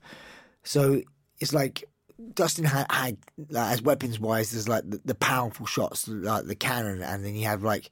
So 0.63 1.03
it's 1.41 1.53
like 1.53 1.85
Dustin 2.35 2.65
had, 2.65 2.87
had 2.91 3.19
like, 3.51 3.73
as 3.73 3.83
weapons 3.83 4.19
wise, 4.19 4.53
there's 4.53 4.69
like 4.69 4.89
the, 4.89 5.01
the 5.05 5.15
powerful 5.15 5.67
shots, 5.67 6.09
like 6.09 6.47
the 6.47 6.55
cannon, 6.55 7.03
and 7.03 7.25
then 7.25 7.35
you 7.35 7.47
have 7.47 7.63
like 7.63 7.91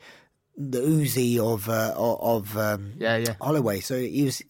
the 0.56 0.80
Uzi 0.80 1.38
of 1.38 1.68
uh, 1.68 1.94
of 1.96 2.56
um, 2.56 2.92
Yeah, 2.98 3.16
yeah. 3.16 3.34
Holloway. 3.40 3.80
So 3.80 3.98
he 3.98 4.24
was. 4.24 4.42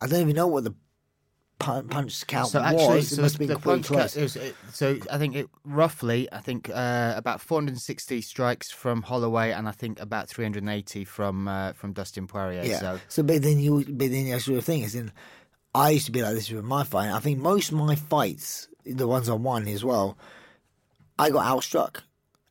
I 0.00 0.06
don't 0.06 0.20
even 0.20 0.34
know 0.34 0.48
what 0.48 0.64
the 0.64 0.74
punch 1.62 2.26
count 2.26 2.48
So 2.48 2.60
actually, 2.60 2.96
was. 2.96 3.12
It 3.12 3.16
so 3.16 3.22
must 3.22 3.38
have 3.38 3.48
the 3.48 3.54
been 3.54 3.62
quite 3.62 3.72
punch 3.72 3.86
close. 3.86 4.16
it 4.16 4.22
was, 4.22 4.36
it, 4.36 4.56
so 4.72 4.98
I 5.10 5.18
think 5.18 5.36
it 5.36 5.48
roughly, 5.64 6.28
I 6.32 6.38
think 6.38 6.70
uh, 6.70 7.14
about 7.16 7.40
460 7.40 8.20
strikes 8.20 8.70
from 8.70 9.02
Holloway, 9.02 9.52
and 9.52 9.68
I 9.68 9.72
think 9.72 10.00
about 10.00 10.28
380 10.28 11.04
from 11.04 11.48
uh, 11.48 11.72
from 11.72 11.92
Dustin 11.92 12.26
Poirier. 12.26 12.64
Yeah. 12.64 12.80
So 12.80 13.00
So, 13.08 13.22
but 13.22 13.42
then 13.42 13.58
you, 13.58 13.84
but 13.84 14.10
then 14.10 14.24
the 14.26 14.32
of 14.32 14.64
thing 14.64 14.82
is, 14.82 14.92
then 14.92 15.12
I 15.74 15.90
used 15.90 16.06
to 16.06 16.12
be 16.12 16.22
like 16.22 16.34
this 16.34 16.50
with 16.50 16.64
my 16.64 16.84
fight. 16.84 17.10
I 17.10 17.20
think 17.20 17.38
most 17.38 17.70
of 17.72 17.78
my 17.78 17.94
fights, 17.94 18.68
the 18.84 19.06
ones 19.08 19.28
I 19.28 19.34
won 19.34 19.66
as 19.68 19.84
well, 19.84 20.18
I 21.18 21.30
got 21.30 21.44
outstruck. 21.44 22.02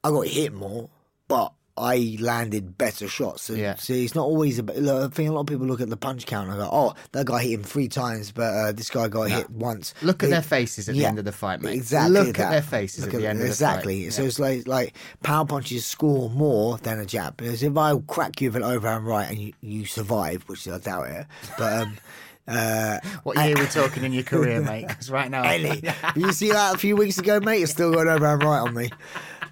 I 0.03 0.09
got 0.09 0.25
hit 0.25 0.53
more, 0.53 0.89
but 1.27 1.53
I 1.77 2.17
landed 2.19 2.77
better 2.77 3.07
shots. 3.07 3.43
So, 3.43 3.53
Yeah. 3.53 3.75
so 3.75 3.93
it's 3.93 4.13
not 4.15 4.23
always 4.25 4.59
about. 4.59 4.77
Look, 4.77 5.11
I 5.11 5.15
think 5.15 5.29
a 5.29 5.31
lot 5.33 5.41
of 5.41 5.47
people 5.47 5.65
look 5.67 5.81
at 5.81 5.89
the 5.89 5.97
punch 5.97 6.25
count 6.25 6.49
and 6.49 6.57
go, 6.57 6.69
"Oh, 6.71 6.93
that 7.13 7.25
guy 7.25 7.43
hit 7.43 7.51
him 7.53 7.63
three 7.63 7.87
times, 7.87 8.31
but 8.31 8.53
uh, 8.53 8.71
this 8.71 8.89
guy 8.89 9.07
got 9.07 9.29
hit 9.29 9.49
once." 9.49 9.93
Look 10.01 10.23
at 10.23 10.29
their 10.29 10.41
faces 10.41 10.89
at 10.89 10.95
the 10.95 11.05
end 11.05 11.17
of 11.19 11.25
the 11.25 11.31
fight, 11.31 11.61
mate. 11.61 11.73
Exactly. 11.75 12.11
Look 12.19 12.37
that. 12.37 12.47
at 12.47 12.51
their 12.51 12.61
faces 12.61 13.05
Look 13.05 13.13
at 13.15 13.21
the 13.21 13.27
end 13.27 13.39
of 13.39 13.47
the 13.47 13.53
fight. 13.53 13.53
exactly. 13.53 14.09
So 14.09 14.21
Yeah. 14.21 14.27
it's 14.27 14.39
like 14.39 14.67
like 14.67 14.93
power 15.23 15.45
punches 15.45 15.85
score 15.85 16.29
more 16.29 16.77
than 16.79 16.99
a 16.99 17.05
jab. 17.05 17.37
Because 17.37 17.63
if 17.63 17.75
I 17.77 17.95
crack 18.07 18.41
you 18.41 18.49
with 18.49 18.57
an 18.57 18.63
overhand 18.63 19.05
right 19.05 19.29
and 19.29 19.39
you, 19.39 19.53
you 19.61 19.85
survive, 19.85 20.43
which 20.47 20.67
I 20.67 20.77
doubt 20.77 21.07
it, 21.09 21.25
but 21.57 21.81
um, 21.83 21.97
uh, 22.47 22.97
What 23.23 23.37
year 23.45 23.55
we're 23.55 23.65
talking 23.67 24.03
in 24.03 24.11
your 24.13 24.23
career, 24.23 24.61
mate? 24.71 24.87
Because 24.87 25.09
right 25.09 25.31
now, 25.31 25.43
Ellie, 25.43 25.83
you 26.15 26.33
see 26.33 26.51
that 26.51 26.75
a 26.75 26.77
few 26.77 26.95
weeks 26.97 27.17
ago, 27.17 27.39
mate? 27.39 27.59
You're 27.59 27.67
still 27.67 27.93
got 27.93 28.01
an 28.07 28.09
overhand 28.09 28.43
right 28.43 28.59
on 28.59 28.73
me. 28.73 28.89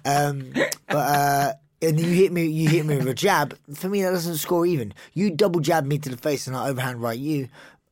Um, 0.04 0.52
but 0.88 0.96
uh, 0.96 1.52
and 1.82 1.98
you 1.98 2.06
hit 2.10 2.32
me, 2.32 2.44
you 2.46 2.68
hit 2.68 2.84
me 2.86 2.96
with 2.96 3.08
a 3.08 3.14
jab. 3.14 3.56
For 3.74 3.88
me, 3.88 4.02
that 4.02 4.10
doesn't 4.10 4.36
score 4.36 4.66
even. 4.66 4.92
You 5.14 5.30
double 5.30 5.60
jab 5.60 5.84
me 5.86 5.98
to 5.98 6.08
the 6.08 6.16
face 6.16 6.46
and 6.46 6.56
I 6.56 6.68
overhand 6.68 7.00
right 7.02 7.18
you 7.18 7.48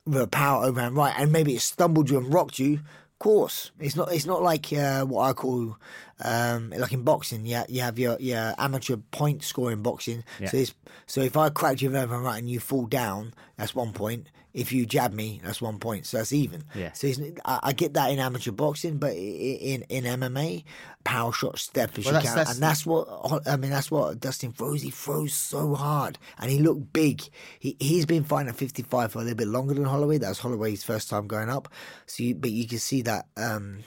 with 0.06 0.22
a 0.22 0.26
power 0.26 0.64
overhand 0.64 0.96
right, 0.96 1.14
and 1.18 1.32
maybe 1.32 1.54
it 1.54 1.60
stumbled 1.60 2.08
you 2.10 2.18
and 2.18 2.32
rocked 2.32 2.58
you. 2.58 2.74
Of 2.74 3.18
course, 3.18 3.72
it's 3.80 3.96
not. 3.96 4.12
It's 4.12 4.26
not 4.26 4.42
like 4.42 4.72
uh, 4.72 5.04
what 5.04 5.24
I 5.28 5.32
call 5.32 5.76
um, 6.24 6.70
like 6.70 6.92
in 6.92 7.02
boxing. 7.02 7.46
Yeah, 7.46 7.64
you 7.68 7.80
have 7.80 7.98
your 7.98 8.16
your 8.20 8.54
amateur 8.58 8.96
point 9.10 9.42
scoring 9.42 9.82
boxing. 9.82 10.22
So 10.48 10.56
it's, 10.56 10.74
so 11.06 11.20
if 11.20 11.36
I 11.36 11.48
cracked 11.48 11.82
you 11.82 11.88
with 11.88 11.96
an 11.96 12.04
overhand 12.04 12.24
right 12.24 12.38
and 12.38 12.48
you 12.48 12.60
fall 12.60 12.86
down, 12.86 13.34
that's 13.56 13.74
one 13.74 13.92
point. 13.92 14.28
If 14.54 14.72
you 14.72 14.86
jab 14.86 15.12
me, 15.12 15.40
that's 15.44 15.60
one 15.60 15.78
point. 15.78 16.06
So 16.06 16.16
that's 16.16 16.32
even. 16.32 16.64
Yeah. 16.74 16.92
So 16.92 17.08
I, 17.44 17.60
I 17.62 17.72
get 17.72 17.94
that 17.94 18.10
in 18.10 18.18
amateur 18.18 18.50
boxing, 18.50 18.98
but 18.98 19.12
in 19.12 19.82
in 19.88 20.04
MMA, 20.04 20.64
power 21.04 21.32
shot 21.32 21.58
step 21.58 21.96
as 21.98 22.04
Well, 22.06 22.14
you 22.14 22.20
that's- 22.20 22.28
can, 22.30 22.36
that's- 22.36 22.54
and 22.56 22.62
that's 22.62 22.86
what 22.86 23.46
I 23.46 23.56
mean. 23.56 23.70
That's 23.70 23.90
what 23.90 24.20
Dustin 24.20 24.52
throws. 24.52 24.82
He 24.82 24.90
throws 24.90 25.34
so 25.34 25.74
hard, 25.74 26.18
and 26.38 26.50
he 26.50 26.58
looked 26.58 26.92
big. 26.92 27.22
He 27.58 27.76
he's 27.78 28.06
been 28.06 28.24
fighting 28.24 28.48
at 28.48 28.56
fifty 28.56 28.82
five 28.82 29.12
for 29.12 29.18
a 29.18 29.22
little 29.22 29.36
bit 29.36 29.48
longer 29.48 29.74
than 29.74 29.84
Holloway. 29.84 30.18
That 30.18 30.30
was 30.30 30.38
Holloway's 30.38 30.82
first 30.82 31.10
time 31.10 31.26
going 31.26 31.50
up. 31.50 31.68
So, 32.06 32.22
you, 32.22 32.34
but 32.34 32.50
you 32.50 32.66
can 32.66 32.78
see 32.78 33.02
that. 33.02 33.26
um 33.36 33.80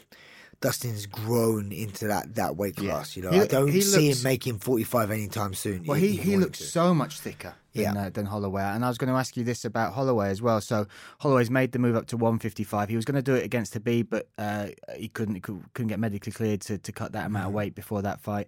Dustin's 0.62 1.06
grown 1.08 1.72
into 1.72 2.08
that, 2.08 2.36
that 2.36 2.56
weight 2.56 2.76
class. 2.76 3.16
You 3.18 3.24
know, 3.24 3.32
He- 3.32 3.42
I 3.42 3.48
don't 3.48 3.72
see 3.72 4.08
looks- 4.10 4.20
him 4.20 4.24
making 4.24 4.60
forty 4.60 4.84
five 4.84 5.10
anytime 5.12 5.54
soon. 5.54 5.84
Well, 5.86 5.98
he, 5.98 6.16
he 6.16 6.38
looks 6.38 6.60
to. 6.60 6.64
so 6.66 6.94
much 6.94 7.20
thicker 7.20 7.56
than, 7.74 7.96
Yeah. 7.96 8.02
uh, 8.06 8.10
than 8.12 8.28
Holloway. 8.28 8.62
And 8.62 8.86
I 8.86 8.88
was 8.88 8.98
going 9.00 9.12
to 9.12 9.18
ask 9.18 9.36
you 9.36 9.44
this 9.44 9.66
about 9.66 9.94
Holloway 9.94 10.30
as 10.30 10.42
well. 10.42 10.62
So 10.62 10.86
Holloway's 11.20 11.50
made 11.50 11.72
the 11.72 11.80
move 11.80 11.96
up 11.96 12.06
to 12.08 12.18
155. 12.18 12.90
He 12.90 12.96
was 12.96 13.06
going 13.06 13.16
to 13.16 13.22
do 13.24 13.34
it 13.34 13.44
against 13.44 13.74
Habib, 13.74 14.10
but 14.10 14.28
uh, 14.38 14.68
he 14.96 15.08
couldn't 15.08 15.36
he 15.36 15.42
couldn't 15.42 15.88
get 15.88 16.00
medically 16.00 16.32
cleared 16.32 16.62
to, 16.62 16.78
to 16.78 16.92
cut 16.92 17.12
that 17.14 17.26
amount 17.26 17.46
Mm. 17.46 17.50
of 17.50 17.54
weight 17.54 17.76
before 17.76 18.02
that 18.04 18.22
fight. 18.22 18.48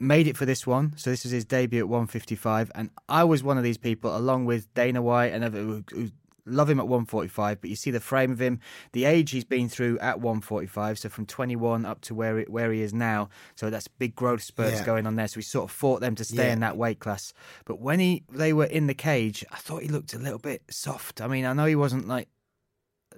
Made 0.00 0.26
it 0.26 0.36
for 0.36 0.46
this 0.46 0.66
one. 0.66 0.94
So 0.96 1.10
this 1.10 1.22
was 1.22 1.30
his 1.30 1.44
debut 1.44 1.78
at 1.78 1.88
155. 1.88 2.72
And 2.74 2.90
I 3.08 3.22
was 3.22 3.44
one 3.44 3.56
of 3.56 3.62
these 3.62 3.78
people, 3.78 4.16
along 4.16 4.46
with 4.46 4.72
Dana 4.74 5.00
White 5.00 5.32
and 5.32 5.44
other 5.44 5.60
who, 5.60 5.84
who 5.92 6.10
love 6.44 6.68
him 6.68 6.80
at 6.80 6.88
145, 6.88 7.60
but 7.60 7.70
you 7.70 7.76
see 7.76 7.90
the 7.90 8.00
frame 8.00 8.32
of 8.32 8.40
him, 8.40 8.58
the 8.92 9.04
age 9.04 9.30
he's 9.30 9.44
been 9.44 9.68
through 9.68 9.98
at 10.00 10.20
145, 10.20 10.98
so 10.98 11.08
from 11.08 11.24
21 11.26 11.86
up 11.86 12.00
to 12.02 12.14
where 12.14 12.38
it, 12.38 12.48
where 12.50 12.72
he 12.72 12.82
is 12.82 12.92
now. 12.92 13.28
So 13.54 13.70
that's 13.70 13.86
big 13.88 14.14
growth 14.16 14.42
spurts 14.42 14.80
Yeah. 14.80 14.84
going 14.86 15.06
on 15.06 15.14
there. 15.16 15.28
So 15.28 15.36
he 15.36 15.42
sort 15.42 15.64
of 15.64 15.70
fought 15.70 16.00
them 16.00 16.14
to 16.16 16.24
stay 16.24 16.46
Yeah. 16.48 16.52
in 16.54 16.60
that 16.60 16.76
weight 16.76 16.98
class. 16.98 17.32
But 17.64 17.80
when 17.80 18.00
he 18.00 18.24
they 18.32 18.52
were 18.52 18.64
in 18.66 18.86
the 18.88 18.94
cage, 18.94 19.44
I 19.52 19.56
thought 19.58 19.82
he 19.82 19.88
looked 19.88 20.14
a 20.14 20.18
little 20.18 20.38
bit 20.40 20.62
soft. 20.70 21.20
I 21.20 21.28
mean, 21.28 21.44
I 21.44 21.52
know 21.52 21.66
he 21.66 21.76
wasn't 21.76 22.08
like 22.08 22.28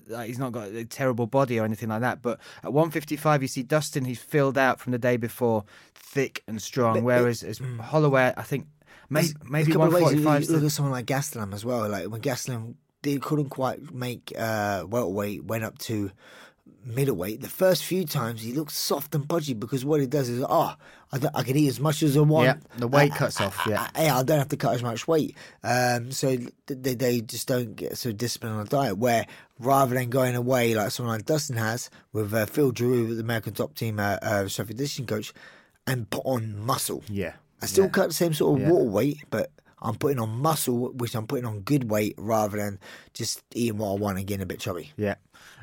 like 0.08 0.26
he's 0.26 0.38
not 0.40 0.50
got 0.52 0.68
a 0.68 0.84
terrible 0.84 1.26
body 1.26 1.58
or 1.58 1.64
anything 1.64 1.88
like 1.88 2.00
that. 2.00 2.20
But 2.20 2.40
at 2.62 2.72
155, 2.72 3.42
you 3.42 3.48
see 3.48 3.62
Dustin, 3.62 4.04
he's 4.04 4.18
filled 4.20 4.58
out 4.58 4.80
from 4.80 4.90
the 4.92 4.98
day 4.98 5.16
before, 5.16 5.64
thick 5.94 6.42
and 6.48 6.60
strong. 6.60 7.02
whereas 7.04 7.42
as 7.42 7.58
Holloway, 7.80 8.34
I 8.36 8.42
think 8.42 8.66
maybe 9.08 9.28
there's 9.50 9.68
a 9.68 9.70
couple 9.70 9.86
of 9.86 9.92
ways. 9.94 10.12
You 10.14 10.24
145. 10.24 10.44
's 10.44 10.50
Look 10.50 10.64
at 10.64 10.72
someone 10.72 10.92
like 10.92 11.06
Gastelum 11.06 11.54
as 11.54 11.64
well. 11.64 11.88
Like 11.88 12.08
when 12.08 12.20
Gastelum, 12.20 12.74
they 13.04 13.18
couldn't 13.18 13.50
quite 13.50 13.94
make 13.94 14.32
uh, 14.36 14.84
welterweight, 14.88 15.44
went 15.44 15.62
up 15.62 15.78
to 15.78 16.10
middleweight. 16.84 17.40
The 17.40 17.48
first 17.48 17.84
few 17.84 18.04
times 18.04 18.42
he 18.42 18.52
looked 18.52 18.72
soft 18.72 19.14
and 19.14 19.28
pudgy 19.28 19.54
because 19.54 19.84
what 19.84 20.00
he 20.00 20.06
does 20.06 20.28
is, 20.28 20.44
oh, 20.46 20.74
I, 21.12 21.18
I 21.34 21.42
can 21.42 21.56
eat 21.56 21.68
as 21.68 21.80
much 21.80 22.02
as 22.02 22.16
I 22.16 22.20
want. 22.20 22.46
Yeah, 22.46 22.56
the 22.78 22.88
weight 22.88 23.12
I- 23.12 23.16
cuts 23.16 23.40
I- 23.40 23.46
off, 23.46 23.60
yeah. 23.68 23.88
I, 23.94 24.06
I, 24.08 24.18
I 24.18 24.22
don't 24.22 24.38
have 24.38 24.48
to 24.48 24.56
cut 24.56 24.74
as 24.74 24.82
much 24.82 25.06
weight. 25.08 25.36
Um, 25.62 26.10
so 26.12 26.36
they, 26.66 26.94
they 26.94 27.20
just 27.20 27.48
don't 27.48 27.74
get 27.76 27.96
so 27.96 28.12
disciplined 28.12 28.56
on 28.56 28.62
a 28.62 28.68
diet. 28.68 28.98
Where 28.98 29.24
rather 29.58 29.94
than 29.94 30.10
going 30.10 30.34
away 30.36 30.74
like 30.74 30.90
someone 30.90 31.14
like 31.16 31.24
Dustin 31.26 31.56
has 31.56 31.88
with 32.12 32.34
uh, 32.34 32.44
Phil 32.46 32.72
Giroux, 32.74 33.14
the 33.14 33.20
American 33.22 33.54
top 33.54 33.74
team 33.74 33.98
uh, 33.98 34.18
uh, 34.20 34.48
strength 34.48 34.58
and 34.70 34.78
conditioning 34.78 35.06
coach, 35.06 35.32
and 35.86 36.08
put 36.10 36.22
on 36.26 36.58
muscle. 36.58 37.02
Yeah. 37.08 37.34
I 37.62 37.66
still 37.66 37.84
yeah. 37.84 37.90
cut 37.90 38.08
the 38.08 38.14
same 38.14 38.34
sort 38.34 38.60
of 38.60 38.66
Yeah. 38.66 38.72
water 38.72 38.90
weight, 38.90 39.24
but 39.30 39.50
I'm 39.84 39.96
putting 39.96 40.18
on 40.18 40.30
muscle, 40.40 40.92
which 40.94 41.14
I'm 41.14 41.26
putting 41.26 41.44
on 41.44 41.60
good 41.60 41.90
weight 41.90 42.14
rather 42.16 42.56
than 42.56 42.78
just 43.12 43.42
eating 43.54 43.76
what 43.78 43.90
I 43.90 43.94
want 43.94 44.18
and 44.18 44.26
getting 44.26 44.42
a 44.42 44.46
bit 44.46 44.58
chubby. 44.58 44.90
Yeah. 44.96 45.16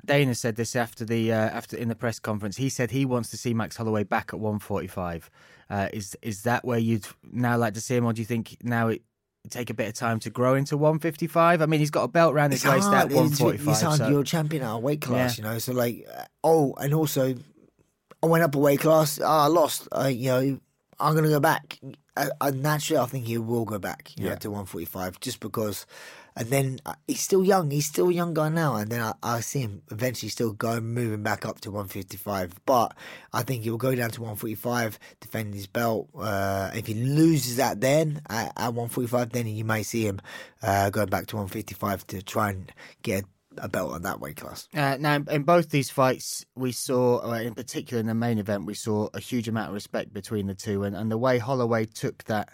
Dana 0.05 0.35
said 0.35 0.55
this 0.55 0.75
after 0.75 1.03
the 1.03 1.31
uh, 1.33 1.35
after 1.35 1.75
in 1.75 1.89
the 1.89 1.95
press 1.95 2.19
conference. 2.19 2.55
He 2.57 2.69
said 2.69 2.91
he 2.91 3.03
wants 3.05 3.29
to 3.31 3.37
see 3.37 3.53
Max 3.53 3.75
Holloway 3.77 4.03
back 4.03 4.29
at 4.33 4.39
145. 4.39 5.29
Uh, 5.69 5.87
is 5.93 6.15
is 6.21 6.43
that 6.43 6.63
where 6.63 6.77
you'd 6.79 7.07
now 7.31 7.57
like 7.57 7.73
to 7.73 7.81
see 7.81 7.95
him, 7.95 8.05
or 8.05 8.13
do 8.13 8.21
you 8.21 8.25
think 8.25 8.57
now 8.63 8.87
it 8.89 9.01
take 9.49 9.69
a 9.71 9.73
bit 9.73 9.87
of 9.87 9.93
time 9.95 10.19
to 10.19 10.29
grow 10.29 10.53
into 10.53 10.77
155? 10.77 11.61
I 11.61 11.65
mean, 11.65 11.79
he's 11.79 11.89
got 11.89 12.03
a 12.03 12.07
belt 12.07 12.33
round 12.35 12.53
his 12.53 12.63
waist 12.63 12.87
at 12.89 13.05
It's- 13.07 13.15
145. 13.15 13.67
It's 13.67 13.81
hard. 13.81 13.97
so- 13.97 14.09
You're 14.09 14.23
champion 14.23 14.61
at 14.63 14.71
a 14.73 14.77
weight 14.77 15.01
class, 15.01 15.37
Yeah. 15.39 15.45
you 15.45 15.49
know. 15.51 15.59
So 15.59 15.73
like, 15.73 16.05
uh, 16.15 16.25
oh, 16.43 16.73
and 16.79 16.93
also, 16.93 17.33
I 18.21 18.25
went 18.27 18.43
up 18.43 18.53
a 18.53 18.59
weight 18.59 18.81
class. 18.81 19.19
Ah, 19.23 19.45
I 19.45 19.47
lost. 19.47 19.87
Uh, 19.91 20.05
you 20.13 20.27
know, 20.29 20.59
I'm 21.01 21.15
gonna 21.15 21.29
go 21.29 21.39
back. 21.39 21.79
I, 22.15 22.29
I, 22.39 22.51
naturally, 22.51 23.01
I 23.01 23.05
think 23.05 23.25
he 23.25 23.37
will 23.37 23.65
go 23.65 23.79
back. 23.79 24.11
You 24.17 24.29
know, 24.29 24.35
to 24.35 24.49
145, 24.49 25.19
just 25.19 25.39
because. 25.39 25.85
And 26.33 26.47
then 26.47 26.79
uh, 26.85 26.93
he's 27.07 27.19
still 27.19 27.43
young. 27.43 27.71
He's 27.71 27.87
still 27.87 28.07
a 28.07 28.13
young 28.13 28.33
guy 28.33 28.47
now. 28.47 28.75
And 28.75 28.89
then 28.89 29.01
I, 29.01 29.13
I 29.21 29.39
see 29.41 29.59
him 29.59 29.81
eventually 29.91 30.29
still 30.29 30.53
going, 30.53 30.85
moving 30.85 31.23
back 31.23 31.45
up 31.45 31.59
to 31.61 31.71
155. 31.71 32.53
But 32.65 32.95
I 33.33 33.43
think 33.43 33.63
he'll 33.63 33.77
go 33.77 33.93
down 33.93 34.11
to 34.11 34.21
145, 34.21 34.97
defend 35.19 35.53
his 35.53 35.67
belt. 35.67 36.07
Uh, 36.17 36.71
if 36.73 36.87
he 36.87 36.93
loses 36.93 37.57
that 37.57 37.81
then 37.81 38.21
at, 38.29 38.53
at 38.55 38.73
145, 38.73 39.31
then 39.31 39.47
you 39.47 39.65
may 39.65 39.83
see 39.83 40.07
him 40.07 40.21
uh, 40.61 40.89
going 40.89 41.09
back 41.09 41.27
to 41.27 41.35
155 41.35 42.07
to 42.07 42.21
try 42.21 42.51
and 42.51 42.71
get 43.01 43.25
a 43.57 43.67
belt 43.67 43.91
on 43.91 44.01
that 44.03 44.19
weight 44.19 44.37
class. 44.37 44.67
Uh, 44.73 44.97
now, 44.99 45.15
in 45.15 45.43
both 45.43 45.69
these 45.69 45.89
fights, 45.89 46.45
we 46.55 46.71
saw, 46.71 47.19
uh, 47.19 47.39
in 47.39 47.53
particular 47.53 47.99
in 47.99 48.07
the 48.07 48.13
main 48.13 48.37
event, 48.37 48.65
we 48.65 48.73
saw 48.73 49.09
a 49.13 49.19
huge 49.19 49.47
amount 49.47 49.69
of 49.69 49.73
respect 49.73 50.13
between 50.13 50.47
the 50.47 50.55
two, 50.55 50.83
and, 50.83 50.95
and 50.95 51.11
the 51.11 51.17
way 51.17 51.37
Holloway 51.37 51.85
took 51.85 52.23
that, 52.25 52.49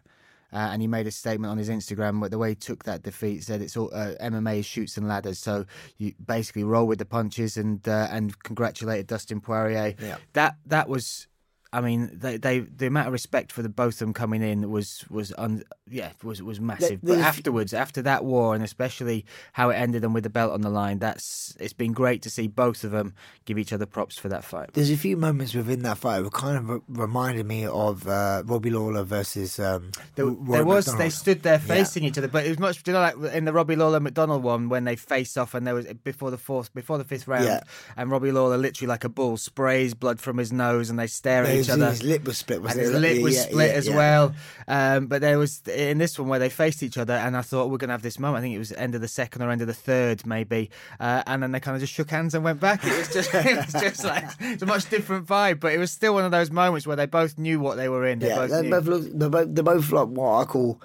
uh, 0.53 0.57
and 0.71 0.81
he 0.81 0.87
made 0.87 1.07
a 1.07 1.11
statement 1.11 1.51
on 1.51 1.57
his 1.57 1.69
Instagram, 1.69 2.19
but 2.19 2.31
the 2.31 2.37
way 2.37 2.49
he 2.49 2.55
took 2.55 2.83
that 2.85 3.03
defeat 3.03 3.43
said 3.43 3.61
it's 3.61 3.77
all 3.77 3.91
uh, 3.93 4.13
MMA 4.21 4.63
shoots 4.63 4.97
and 4.97 5.07
ladders, 5.07 5.39
so 5.39 5.65
you 5.97 6.13
basically 6.25 6.63
roll 6.63 6.87
with 6.87 6.99
the 6.99 7.05
punches, 7.05 7.57
and 7.57 7.87
uh, 7.87 8.07
and 8.09 8.37
congratulated 8.43 9.07
Dustin 9.07 9.41
Poirier. 9.41 9.93
Yeah. 9.99 10.17
That 10.33 10.55
that 10.65 10.89
was 10.89 11.27
I 11.73 11.81
mean, 11.81 12.09
they, 12.13 12.37
they 12.37 12.59
the 12.59 12.87
amount 12.87 13.07
of 13.07 13.13
respect 13.13 13.51
for 13.51 13.61
the 13.61 13.69
both 13.69 13.95
of 13.95 13.99
them 13.99 14.13
coming 14.13 14.41
in 14.41 14.69
was 14.71 15.03
was 15.09 15.33
un, 15.37 15.63
yeah 15.89 16.11
was 16.23 16.41
was 16.41 16.61
massive. 16.61 17.01
There- 17.01 17.17
but 17.17 17.23
afterwards, 17.23 17.73
after 17.73 18.01
that 18.03 18.23
war, 18.23 18.55
and 18.55 18.63
especially 18.63 19.25
how 19.53 19.69
it 19.71 19.75
ended 19.75 20.03
and 20.03 20.13
with 20.13 20.23
the 20.23 20.29
belt 20.29 20.53
on 20.53 20.61
the 20.61 20.69
line, 20.69 20.99
that's 20.99 21.55
it's 21.59 21.73
been 21.73 21.91
great 21.93 22.21
to 22.23 22.29
see 22.29 22.47
both 22.47 22.83
of 22.83 22.91
them 22.91 23.13
give 23.45 23.57
each 23.57 23.73
other 23.73 23.85
props 23.85 24.17
for 24.17 24.29
that 24.29 24.43
fight. 24.45 24.69
There's 24.73 24.89
a 24.91 24.97
few 24.97 25.17
moments 25.17 25.53
within 25.53 25.81
that 25.83 25.97
fight 25.97 26.21
that 26.21 26.31
kind 26.31 26.57
of 26.57 26.69
re- 26.69 26.79
reminded 26.87 27.45
me 27.45 27.65
of 27.65 28.07
uh, 28.07 28.43
Robbie 28.45 28.69
Lawler 28.69 29.03
versus 29.03 29.59
um, 29.59 29.91
There, 30.15 30.25
there 30.49 30.65
was 30.65 30.85
they 30.97 31.09
stood 31.09 31.43
there 31.43 31.53
Yeah. 31.53 31.75
facing 31.75 32.03
each 32.05 32.17
other, 32.17 32.27
but 32.29 32.45
it 32.45 32.49
was 32.49 32.59
much 32.59 32.81
you 32.87 32.93
know 32.93 32.99
like 33.01 33.33
in 33.33 33.43
the 33.45 33.53
Robbie 33.53 33.75
Lawler 33.75 33.99
McDonald 33.99 34.41
one 34.43 34.69
when 34.69 34.85
they 34.85 34.95
faced 34.95 35.37
off 35.37 35.53
and 35.53 35.67
there 35.67 35.75
was 35.75 35.85
before 36.03 36.31
the 36.31 36.37
fourth 36.37 36.73
before 36.73 36.97
the 36.97 37.03
fifth 37.03 37.27
round, 37.27 37.43
Yeah. 37.45 37.61
and 37.97 38.09
Robbie 38.09 38.31
Lawler 38.31 38.57
literally 38.57 38.87
like 38.87 39.03
a 39.03 39.09
bull 39.09 39.35
sprays 39.37 39.93
blood 39.93 40.19
from 40.21 40.37
his 40.37 40.53
nose 40.53 40.89
and 40.89 40.97
they 40.97 41.07
stare 41.07 41.43
at 41.43 41.49
Yeah, 41.49 41.56
each 41.59 41.65
his- 41.67 41.75
other. 41.75 41.89
his 41.89 42.03
lip 42.03 42.25
was 42.25 42.37
split, 42.37 42.57
and 42.57 42.65
wasn't 42.65 42.81
his 42.85 42.93
it? 42.93 42.99
lip 42.99 43.21
was 43.23 43.35
Yeah, 43.35 43.41
split 43.41 43.69
yeah, 43.71 43.75
as 43.77 43.87
yeah. 43.87 43.95
well. 43.95 44.35
Um, 44.67 45.07
but 45.07 45.21
there 45.21 45.37
was 45.39 45.61
in 45.67 45.97
this 45.97 46.17
one 46.19 46.27
where 46.29 46.39
they 46.39 46.49
faced 46.49 46.83
each 46.83 46.97
other, 46.97 47.13
and 47.13 47.35
I 47.37 47.41
thought 47.41 47.69
we're 47.69 47.77
gonna 47.77 47.93
have 47.93 48.01
this 48.01 48.19
moment. 48.19 48.39
I 48.39 48.41
think 48.41 48.55
it 48.55 48.59
was 48.59 48.71
end 48.73 48.95
of 48.95 49.01
the 49.01 49.07
second 49.07 49.41
or 49.41 49.49
end 49.49 49.61
of 49.61 49.67
the 49.67 49.73
third, 49.73 50.25
maybe. 50.25 50.69
Uh, 50.99 51.23
and 51.27 51.41
then 51.43 51.51
they 51.51 51.59
kind 51.59 51.75
of 51.75 51.81
just 51.81 51.93
shook 51.93 52.09
hands 52.09 52.33
and 52.35 52.43
went 52.43 52.59
back. 52.59 52.83
It 52.85 52.97
was 52.97 53.13
just 53.13 53.29
it 53.33 53.55
was 53.57 53.73
just 53.81 54.03
like 54.03 54.25
it's 54.39 54.63
a 54.63 54.65
much 54.65 54.89
different 54.89 55.25
vibe, 55.25 55.59
but 55.59 55.71
it 55.73 55.77
was 55.77 55.91
still 55.91 56.13
one 56.13 56.25
of 56.25 56.31
those 56.31 56.51
moments 56.51 56.85
where 56.87 56.95
they 56.95 57.05
both 57.05 57.37
knew 57.37 57.59
what 57.59 57.77
they 57.77 57.89
were 57.89 58.05
in. 58.05 58.19
They 58.19 58.27
Yeah, 58.29 58.35
both 58.47 58.51
they 58.51 58.69
both 58.69 58.85
look. 58.85 59.03
They're 59.13 59.29
both, 59.29 59.55
they're 59.55 59.63
both 59.63 59.91
like 59.91 60.07
what 60.07 60.41
I 60.41 60.45
call. 60.45 60.81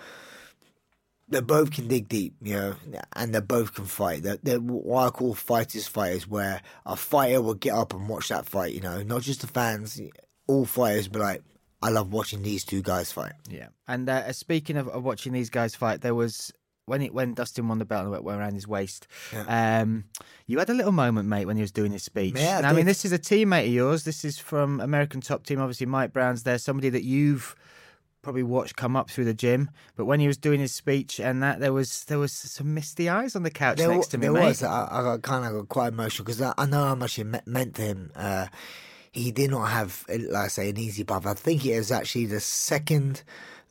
They 1.28 1.40
both 1.40 1.70
can 1.70 1.88
dig 1.88 2.08
deep, 2.08 2.34
you 2.42 2.52
know, 2.54 2.74
and 3.16 3.34
they 3.34 3.40
both 3.40 3.72
can 3.72 3.86
fight. 3.86 4.22
They're, 4.22 4.36
they're 4.42 4.60
what 4.60 5.06
I 5.06 5.08
call 5.10 5.32
fighters 5.32 5.88
fighters, 5.88 6.28
where 6.28 6.60
a 6.84 6.94
fighter 6.94 7.40
will 7.40 7.54
get 7.54 7.72
up 7.72 7.94
and 7.94 8.06
watch 8.06 8.28
that 8.28 8.44
fight. 8.44 8.74
You 8.74 8.82
know, 8.82 9.02
not 9.02 9.22
just 9.22 9.40
the 9.40 9.46
fans, 9.46 9.98
all 10.52 10.64
fighters, 10.66 11.08
be 11.08 11.18
like, 11.18 11.42
I 11.82 11.88
love 11.90 12.12
watching 12.12 12.42
these 12.42 12.64
two 12.64 12.82
guys 12.82 13.10
fight. 13.12 13.32
Yeah, 13.50 13.68
and 13.88 14.08
uh, 14.08 14.32
speaking 14.32 14.76
of, 14.76 14.88
of 14.88 15.02
watching 15.04 15.32
these 15.32 15.50
guys 15.50 15.74
fight, 15.74 16.00
there 16.00 16.14
was 16.14 16.52
when 16.86 17.00
it 17.02 17.14
when 17.14 17.34
Dustin 17.34 17.68
won 17.68 17.78
the 17.78 17.84
belt 17.84 18.06
and 18.06 18.14
it 18.14 18.24
went 18.24 18.38
around 18.40 18.54
his 18.54 18.66
waist. 18.68 19.06
Um, 19.48 20.04
you 20.46 20.58
had 20.58 20.68
a 20.70 20.74
little 20.74 20.92
moment, 20.92 21.28
mate, 21.28 21.46
when 21.46 21.56
he 21.56 21.62
was 21.62 21.72
doing 21.72 21.92
his 21.92 22.02
speech. 22.02 22.34
Yeah, 22.36 22.58
I 22.58 22.60
Now, 22.62 22.70
I 22.70 22.72
mean, 22.72 22.86
this 22.86 23.04
is 23.04 23.12
a 23.12 23.18
teammate 23.18 23.66
of 23.66 23.72
yours. 23.72 24.04
This 24.04 24.24
is 24.24 24.38
from 24.38 24.80
American 24.80 25.20
Top 25.20 25.44
Team. 25.44 25.60
Obviously, 25.60 25.86
Mike 25.86 26.12
Brown's 26.12 26.42
there. 26.44 26.58
Somebody 26.58 26.88
that 26.90 27.04
you've 27.04 27.54
probably 28.22 28.42
watched 28.44 28.76
come 28.76 28.94
up 28.94 29.10
through 29.10 29.24
the 29.24 29.34
gym. 29.34 29.68
But 29.96 30.04
when 30.04 30.20
he 30.20 30.28
was 30.28 30.36
doing 30.36 30.60
his 30.60 30.72
speech 30.72 31.18
and 31.18 31.42
that, 31.42 31.58
there 31.58 31.72
was 31.72 32.04
there 32.04 32.18
was 32.18 32.32
some 32.32 32.74
misty 32.74 33.08
eyes 33.08 33.34
on 33.34 33.42
the 33.42 33.50
couch 33.50 33.78
There, 33.78 33.88
next 33.88 34.06
wa- 34.06 34.10
to 34.10 34.18
me, 34.18 34.22
there 34.26 34.32
mate. 34.32 34.44
was. 34.46 34.62
I, 34.62 35.14
I 35.14 35.16
kind 35.20 35.44
of 35.44 35.52
got 35.52 35.68
quite 35.68 35.92
emotional 35.92 36.24
because 36.24 36.40
I, 36.40 36.52
I 36.58 36.66
know 36.66 36.84
how 36.84 36.94
much 36.94 37.18
it 37.18 37.24
me- 37.24 37.40
meant 37.46 37.74
to 37.76 37.82
him. 37.82 38.12
Uh, 38.14 38.46
he 39.12 39.30
did 39.30 39.50
not 39.50 39.66
have, 39.66 40.04
like 40.08 40.44
I 40.44 40.48
say, 40.48 40.70
an 40.70 40.78
easy 40.78 41.04
path. 41.04 41.26
I 41.26 41.34
think 41.34 41.64
it 41.66 41.76
was 41.76 41.92
actually 41.92 42.26
the 42.26 42.40
second 42.40 43.22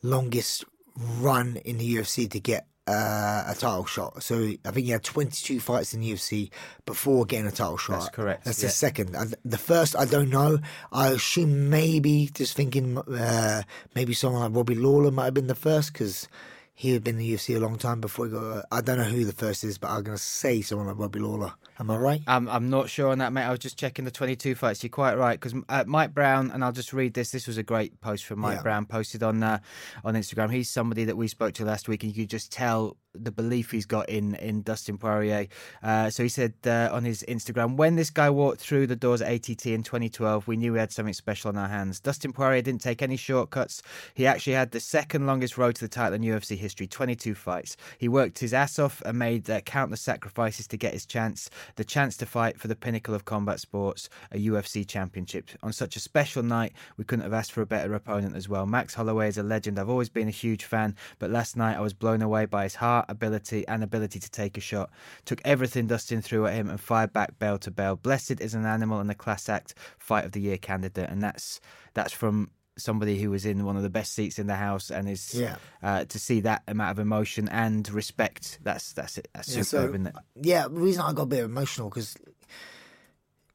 longest 0.02 0.64
run 0.96 1.56
in 1.64 1.78
the 1.78 1.96
UFC 1.96 2.30
to 2.30 2.40
get 2.40 2.66
uh, 2.86 3.44
a 3.46 3.54
title 3.54 3.84
shot. 3.84 4.22
So 4.22 4.52
I 4.64 4.70
think 4.70 4.86
he 4.86 4.92
had 4.92 5.02
22 5.02 5.60
fights 5.60 5.94
in 5.94 6.00
the 6.00 6.12
UFC 6.12 6.50
before 6.86 7.24
getting 7.24 7.46
a 7.46 7.52
title 7.52 7.76
shot. 7.76 8.00
That's 8.00 8.08
correct, 8.10 8.44
That's 8.44 8.62
yeah. 8.62 8.68
the 8.68 8.72
second. 8.72 9.36
The 9.44 9.58
first, 9.58 9.96
I 9.96 10.04
don't 10.04 10.30
know. 10.30 10.58
I 10.90 11.08
assume 11.08 11.70
maybe 11.70 12.30
just 12.32 12.56
thinking 12.56 12.98
uh, 12.98 13.62
maybe 13.94 14.14
someone 14.14 14.42
like 14.42 14.54
Robbie 14.54 14.74
Lawler 14.74 15.10
might 15.10 15.26
have 15.26 15.34
been 15.34 15.46
the 15.46 15.54
first 15.54 15.92
because 15.92 16.28
he 16.74 16.92
had 16.92 17.04
been 17.04 17.16
in 17.16 17.20
the 17.20 17.34
UFC 17.34 17.56
a 17.56 17.60
long 17.60 17.78
time 17.78 18.00
before 18.00 18.26
he 18.26 18.32
got. 18.32 18.64
I 18.70 18.80
don't 18.80 18.98
know 18.98 19.04
who 19.04 19.24
the 19.24 19.32
first 19.32 19.64
is, 19.64 19.78
but 19.78 19.90
I'm 19.90 20.02
going 20.02 20.16
to 20.16 20.22
say 20.22 20.60
someone 20.60 20.88
like 20.88 20.98
Robbie 20.98 21.20
Lawler. 21.20 21.54
Am 21.82 21.90
I 21.90 21.96
right? 21.96 22.22
I'm 22.28 22.48
I'm 22.48 22.70
not 22.70 22.88
sure 22.88 23.08
on 23.10 23.18
that, 23.18 23.32
mate. 23.32 23.42
I 23.42 23.50
was 23.50 23.58
just 23.58 23.76
checking 23.76 24.04
the 24.04 24.12
22 24.12 24.54
fights. 24.54 24.84
You're 24.84 24.90
quite 24.90 25.18
right 25.18 25.38
because 25.38 25.52
uh, 25.68 25.82
Mike 25.84 26.14
Brown, 26.14 26.52
and 26.52 26.62
I'll 26.62 26.70
just 26.70 26.92
read 26.92 27.12
this. 27.14 27.32
This 27.32 27.48
was 27.48 27.58
a 27.58 27.64
great 27.64 28.00
post 28.00 28.24
from 28.24 28.38
Mike 28.38 28.58
Yeah. 28.58 28.62
Brown, 28.62 28.86
posted 28.86 29.24
on 29.24 29.42
uh, 29.42 29.58
on 30.04 30.14
Instagram. 30.14 30.52
He's 30.52 30.70
somebody 30.70 31.04
that 31.06 31.16
we 31.16 31.26
spoke 31.26 31.54
to 31.54 31.64
last 31.64 31.88
week, 31.88 32.04
and 32.04 32.14
you 32.16 32.22
could 32.22 32.30
just 32.30 32.52
tell 32.52 32.96
the 33.14 33.30
belief 33.30 33.70
he's 33.70 33.86
got 33.86 34.08
in 34.08 34.34
in 34.36 34.62
Dustin 34.62 34.98
Poirier. 34.98 35.46
Uh, 35.82 36.10
so 36.10 36.22
he 36.22 36.28
said 36.28 36.54
uh, 36.66 36.88
on 36.92 37.04
his 37.04 37.24
Instagram, 37.28 37.76
when 37.76 37.96
this 37.96 38.10
guy 38.10 38.30
walked 38.30 38.60
through 38.60 38.86
the 38.86 38.96
doors 38.96 39.20
at 39.20 39.32
ATT 39.32 39.66
in 39.66 39.82
2012, 39.82 40.46
we 40.46 40.56
knew 40.56 40.72
we 40.72 40.78
had 40.78 40.92
something 40.92 41.14
special 41.14 41.48
on 41.48 41.56
our 41.56 41.68
hands. 41.68 42.00
Dustin 42.00 42.32
Poirier 42.32 42.62
didn't 42.62 42.80
take 42.80 43.02
any 43.02 43.16
shortcuts. 43.16 43.82
He 44.14 44.26
actually 44.26 44.54
had 44.54 44.70
the 44.70 44.80
second 44.80 45.26
longest 45.26 45.58
road 45.58 45.74
to 45.76 45.80
the 45.82 45.88
title 45.88 46.14
in 46.14 46.22
UFC 46.22 46.56
history, 46.56 46.86
22 46.86 47.34
fights. 47.34 47.76
He 47.98 48.08
worked 48.08 48.38
his 48.38 48.54
ass 48.54 48.78
off 48.78 49.02
and 49.04 49.18
made 49.18 49.48
uh, 49.50 49.60
countless 49.60 50.00
sacrifices 50.00 50.66
to 50.68 50.76
get 50.76 50.94
his 50.94 51.06
chance, 51.06 51.50
the 51.76 51.84
chance 51.84 52.16
to 52.18 52.26
fight 52.26 52.58
for 52.58 52.68
the 52.68 52.76
pinnacle 52.76 53.14
of 53.14 53.24
combat 53.24 53.60
sports, 53.60 54.08
a 54.30 54.38
UFC 54.38 54.86
championship. 54.86 55.50
On 55.62 55.72
such 55.72 55.96
a 55.96 56.00
special 56.00 56.42
night, 56.42 56.72
we 56.96 57.04
couldn't 57.04 57.24
have 57.24 57.32
asked 57.32 57.52
for 57.52 57.62
a 57.62 57.66
better 57.66 57.94
opponent 57.94 58.36
as 58.36 58.48
well. 58.48 58.66
Max 58.66 58.94
Holloway 58.94 59.28
is 59.28 59.38
a 59.38 59.42
legend. 59.42 59.78
I've 59.78 59.90
always 59.90 60.08
been 60.08 60.28
a 60.28 60.32
huge 60.32 60.64
fan, 60.64 60.96
but 61.18 61.30
last 61.30 61.56
night 61.56 61.76
I 61.76 61.80
was 61.80 61.92
blown 61.92 62.22
away 62.22 62.46
by 62.46 62.64
his 62.64 62.76
heart, 62.76 63.01
ability, 63.08 63.66
and 63.68 63.82
ability 63.82 64.18
to 64.20 64.30
take 64.30 64.56
a 64.56 64.60
shot. 64.60 64.90
Took 65.24 65.40
everything 65.44 65.86
Dustin 65.86 66.22
threw 66.22 66.46
at 66.46 66.54
him 66.54 66.68
and 66.68 66.80
fired 66.80 67.12
back 67.12 67.38
bell 67.38 67.58
to 67.58 67.70
bell. 67.70 67.96
Blessed 67.96 68.40
is 68.40 68.54
an 68.54 68.64
animal 68.66 69.00
and 69.00 69.10
a 69.10 69.14
class 69.14 69.48
act 69.48 69.74
fight 69.98 70.24
of 70.24 70.32
the 70.32 70.40
year 70.40 70.58
candidate, 70.58 71.08
and 71.10 71.22
that's 71.22 71.60
that's 71.94 72.12
from 72.12 72.50
somebody 72.78 73.20
who 73.20 73.30
was 73.30 73.44
in 73.44 73.66
one 73.66 73.76
of 73.76 73.82
the 73.82 73.90
best 73.90 74.14
seats 74.14 74.38
in 74.38 74.46
the 74.46 74.54
house 74.56 74.90
and 74.90 75.06
is 75.06 75.34
Yeah. 75.34 75.56
uh, 75.82 76.06
to 76.06 76.18
see 76.18 76.40
that 76.40 76.62
amount 76.66 76.90
of 76.92 76.98
emotion 76.98 77.46
and 77.50 77.86
respect 77.90 78.58
that's 78.62 78.94
that's 78.94 79.18
it 79.18 79.28
that's 79.34 79.54
Yeah, 79.54 79.62
superb 79.62 79.88
so- 79.90 79.94
isn't 79.94 80.06
it 80.06 80.14
Yeah, 80.40 80.62
the 80.68 80.70
reason 80.80 81.02
I 81.02 81.12
got 81.12 81.24
a 81.24 81.26
bit 81.26 81.44
emotional 81.44 81.90
because, 81.90 82.16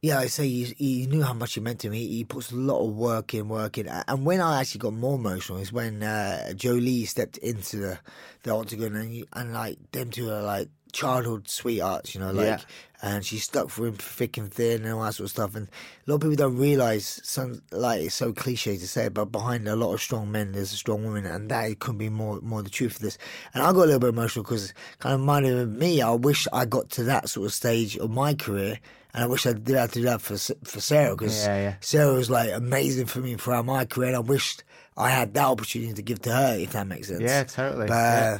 yeah, 0.00 0.20
I 0.20 0.26
say 0.26 0.48
he, 0.48 0.64
he 0.78 1.06
knew 1.06 1.22
how 1.22 1.32
much 1.32 1.54
he 1.54 1.60
meant 1.60 1.80
to 1.80 1.90
me. 1.90 2.06
He 2.06 2.24
puts 2.24 2.52
a 2.52 2.56
lot 2.56 2.84
of 2.86 2.94
work 2.94 3.34
in, 3.34 3.48
work 3.48 3.78
in. 3.78 3.88
And 3.88 4.24
when 4.24 4.40
I 4.40 4.60
actually 4.60 4.78
got 4.80 4.92
more 4.94 5.16
emotional 5.16 5.58
is 5.58 5.72
when 5.72 6.02
uh, 6.02 6.52
Jolie 6.54 7.04
stepped 7.04 7.36
into 7.38 7.78
the, 7.78 7.98
the 8.44 8.54
octagon 8.54 8.94
and, 8.94 9.24
and 9.32 9.52
like 9.52 9.78
them 9.92 10.10
two 10.10 10.30
are 10.30 10.42
like 10.42 10.68
childhood 10.92 11.48
sweethearts, 11.48 12.14
you 12.14 12.20
know, 12.20 12.30
like, 12.30 12.46
Yeah. 12.46 12.58
and 13.02 13.26
she 13.26 13.38
stuck 13.38 13.70
for 13.70 13.88
him 13.88 13.94
thick 13.94 14.36
and 14.38 14.52
thin 14.52 14.84
and 14.84 14.92
all 14.94 15.02
that 15.02 15.14
sort 15.14 15.26
of 15.26 15.30
stuff. 15.30 15.54
And 15.56 15.66
a 15.66 16.10
lot 16.10 16.14
of 16.16 16.20
people 16.22 16.36
don't 16.36 16.56
realize, 16.56 17.20
some 17.24 17.60
like 17.72 18.02
it's 18.02 18.14
so 18.14 18.32
cliche 18.32 18.76
to 18.76 18.86
say, 18.88 19.08
but 19.08 19.26
behind 19.26 19.66
a 19.66 19.74
lot 19.76 19.92
of 19.92 20.00
strong 20.00 20.30
men, 20.30 20.52
there's 20.52 20.72
a 20.72 20.76
strong 20.76 21.04
woman, 21.04 21.26
and 21.26 21.50
that 21.50 21.78
couldn't 21.80 21.98
be 21.98 22.08
more 22.08 22.40
more 22.40 22.62
the 22.62 22.70
truth 22.70 22.96
of 22.96 23.02
this. 23.02 23.18
And 23.52 23.62
I 23.64 23.72
got 23.72 23.80
a 23.80 23.86
little 23.86 23.98
bit 23.98 24.08
emotional 24.10 24.44
because 24.44 24.72
kind 25.00 25.14
of 25.14 25.20
reminded 25.20 25.68
me. 25.76 26.00
I 26.00 26.12
wish 26.12 26.46
I 26.52 26.64
got 26.64 26.88
to 26.90 27.02
that 27.04 27.28
sort 27.28 27.46
of 27.46 27.52
stage 27.52 27.96
of 27.98 28.10
my 28.10 28.32
career. 28.34 28.78
And 29.14 29.24
I 29.24 29.26
wish 29.26 29.46
I 29.46 29.52
did 29.54 29.76
have 29.76 29.92
to 29.92 30.00
do 30.00 30.04
that 30.06 30.20
for 30.20 30.36
for 30.64 30.80
Sarah 30.80 31.16
because 31.16 31.44
Yeah, 31.46 31.56
yeah. 31.62 31.74
Sarah 31.80 32.12
was 32.14 32.28
like 32.30 32.50
amazing 32.52 33.06
for 33.06 33.20
me 33.20 33.36
throughout 33.36 33.64
my 33.64 33.84
career. 33.84 34.08
And 34.08 34.16
I 34.16 34.20
wished 34.20 34.64
I 34.96 35.10
had 35.10 35.32
that 35.34 35.44
opportunity 35.46 35.94
to 35.94 36.02
give 36.02 36.20
to 36.22 36.32
her, 36.32 36.56
if 36.58 36.72
that 36.72 36.86
makes 36.86 37.08
sense. 37.08 37.20
Yeah, 37.20 37.44
totally. 37.44 37.86
But 37.86 37.94
Yeah. 37.94 38.34
uh, 38.34 38.38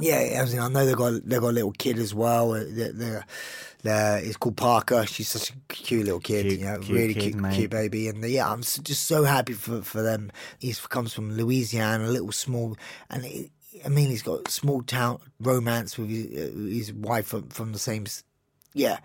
yeah, 0.00 0.42
I, 0.42 0.44
mean, 0.50 0.58
I 0.58 0.68
know 0.68 0.86
they 0.86 0.94
got 0.94 1.22
they 1.28 1.38
got 1.38 1.48
a 1.48 1.52
little 1.52 1.72
kid 1.72 1.98
as 1.98 2.14
well. 2.14 2.52
Uh, 2.54 2.64
They're, 2.68 2.92
they're, 2.92 3.26
they're- 3.82 4.20
it's 4.22 4.36
called 4.38 4.56
Parker. 4.56 5.04
She's 5.04 5.28
such 5.28 5.50
a 5.50 5.54
cute 5.68 6.04
little 6.04 6.20
kid, 6.20 6.46
Cute- 6.46 6.60
you 6.60 6.64
know, 6.66 6.78
cute 6.78 6.96
really 6.96 7.14
kid, 7.14 7.32
cute, 7.38 7.52
cute 7.52 7.70
baby. 7.70 8.08
And 8.08 8.22
uh, 8.24 8.26
yeah, 8.28 8.50
I'm 8.50 8.62
just 8.62 9.04
so 9.06 9.24
happy 9.24 9.52
for 9.54 9.82
for 9.82 10.00
them. 10.02 10.30
He 10.58 10.72
comes 10.88 11.12
from 11.12 11.36
Louisiana, 11.36 12.04
a 12.04 12.06
little 12.06 12.32
small, 12.32 12.76
and 13.10 13.24
it, 13.24 13.50
I 13.84 13.88
mean, 13.88 14.08
he's 14.10 14.22
got 14.22 14.48
small 14.48 14.82
town 14.82 15.18
romance 15.40 15.98
with 15.98 16.08
his, 16.10 16.86
his 16.88 16.92
wife 16.92 17.26
from, 17.26 17.48
from 17.48 17.72
the 17.72 17.78
same. 17.78 18.06
Yeah, 18.74 18.98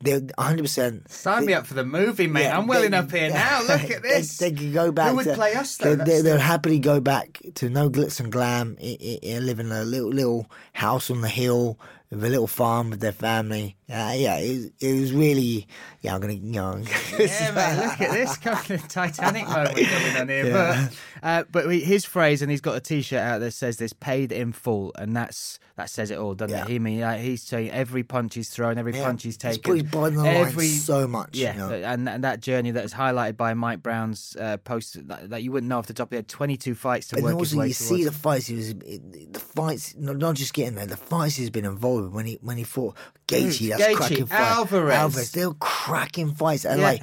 they're 0.00 0.20
100. 0.20 0.62
percent 0.62 1.10
Sign 1.10 1.46
me 1.46 1.54
up 1.54 1.66
for 1.66 1.74
the 1.74 1.84
movie, 1.84 2.26
mate. 2.26 2.48
I'm 2.48 2.66
welling 2.66 2.94
up 2.94 3.10
here 3.10 3.30
now. 3.30 3.62
Look 3.62 3.90
at 3.90 4.02
this. 4.02 4.38
They, 4.38 4.50
they 4.50 4.56
can 4.56 4.72
go 4.72 4.92
back. 4.92 5.10
Who 5.10 5.16
would 5.16 5.24
to, 5.24 5.34
play 5.34 5.54
us, 5.54 5.76
though? 5.76 5.96
They, 5.96 6.20
they, 6.20 6.32
will 6.32 6.38
happily 6.38 6.78
go 6.78 7.00
back 7.00 7.40
to 7.54 7.68
no 7.68 7.90
glitz 7.90 8.20
and 8.20 8.30
glam, 8.30 8.76
i 8.80 8.96
i 9.24 9.34
i 9.34 9.38
live 9.38 9.60
in 9.60 9.72
a 9.72 9.84
little 9.84 10.10
little 10.10 10.50
house 10.72 11.10
on 11.10 11.20
the 11.20 11.28
hill 11.28 11.78
with 12.10 12.22
a 12.24 12.28
little 12.28 12.46
farm 12.46 12.90
with 12.90 13.00
their 13.00 13.12
family. 13.12 13.77
Uh, 13.90 14.12
yeah, 14.16 14.36
it, 14.38 14.52
was- 14.54 14.70
it 14.80 15.00
was 15.00 15.12
really. 15.12 15.66
Yeah, 16.02 16.14
I'm 16.14 16.20
gonna. 16.20 16.34
You 16.34 16.52
know, 16.52 16.76
yeah, 17.18 17.50
mate, 17.52 17.82
look 17.84 18.00
at 18.00 18.12
this 18.12 18.36
kind 18.36 18.70
of 18.70 18.86
Titanic 18.86 19.48
moment 19.48 19.74
going 19.76 20.16
on 20.16 20.28
here. 20.28 20.52
But, 20.52 20.96
uh, 21.22 21.44
but 21.50 21.70
he- 21.70 21.80
his 21.80 22.04
phrase, 22.04 22.42
and 22.42 22.50
he's 22.50 22.60
got 22.60 22.76
a 22.76 22.80
T-shirt 22.80 23.18
out 23.20 23.38
that 23.40 23.52
says 23.52 23.78
"this 23.78 23.92
paid 23.94 24.30
in 24.30 24.52
full," 24.52 24.92
and 24.96 25.16
that's 25.16 25.58
that 25.76 25.88
says 25.90 26.10
it 26.10 26.18
all, 26.18 26.34
doesn't 26.34 26.56
Yeah. 26.56 26.64
it? 26.64 26.68
He 26.70 26.78
mean 26.78 27.00
like, 27.00 27.20
he's 27.20 27.42
saying 27.42 27.70
every 27.70 28.02
punch 28.02 28.34
he's 28.34 28.50
thrown, 28.50 28.78
every 28.78 28.94
Yeah. 28.94 29.04
punch 29.04 29.22
he's 29.22 29.34
He's 29.40 29.58
taken, 29.58 29.62
put 29.62 29.80
his 29.82 29.90
body 29.90 30.16
on 30.16 30.22
the 30.24 30.30
line 30.56 30.68
so 30.68 31.06
much, 31.08 31.36
you 31.36 31.44
Yeah, 31.44 31.56
know. 31.56 31.70
and 31.70 32.08
and 32.08 32.24
that 32.24 32.40
journey 32.40 32.70
that 32.72 32.84
is 32.84 32.92
highlighted 32.94 33.36
by 33.36 33.54
Mike 33.54 33.82
Brown's 33.82 34.36
uh, 34.38 34.56
post 34.58 35.08
that, 35.08 35.30
that 35.30 35.42
you 35.42 35.50
wouldn't 35.52 35.68
know 35.70 35.78
off 35.78 35.86
the 35.86 35.94
top 35.94 36.12
your 36.12 36.18
head. 36.18 36.28
Twenty-two 36.28 36.74
fights 36.74 37.08
to 37.08 37.16
And 37.16 37.24
work 37.24 37.38
his 37.38 37.52
also, 37.54 37.58
way 37.60 37.68
you 37.68 37.74
towards. 37.74 37.88
see 37.88 38.04
the 38.04 38.12
fights. 38.12 38.46
He 38.46 38.54
was 38.56 38.74
the 38.74 39.40
fights, 39.54 39.94
not, 39.96 40.16
not 40.18 40.34
just 40.36 40.52
getting 40.52 40.74
there. 40.74 40.86
The 40.86 40.96
fights 40.96 41.36
he's 41.36 41.50
been 41.50 41.64
involved 41.64 42.04
with 42.04 42.12
when 42.12 42.26
he 42.26 42.38
when 42.42 42.56
he 42.58 42.64
fought 42.64 42.96
Gaethje. 43.28 43.77
Gaethje. 43.78 44.30
Alvarez. 44.30 44.94
Alvarez. 44.94 45.32
They 45.32 45.46
were 45.46 45.54
cracking 45.54 46.32
fights, 46.34 46.64
and 46.64 46.80
Yeah. 46.80 46.86
like 46.86 47.02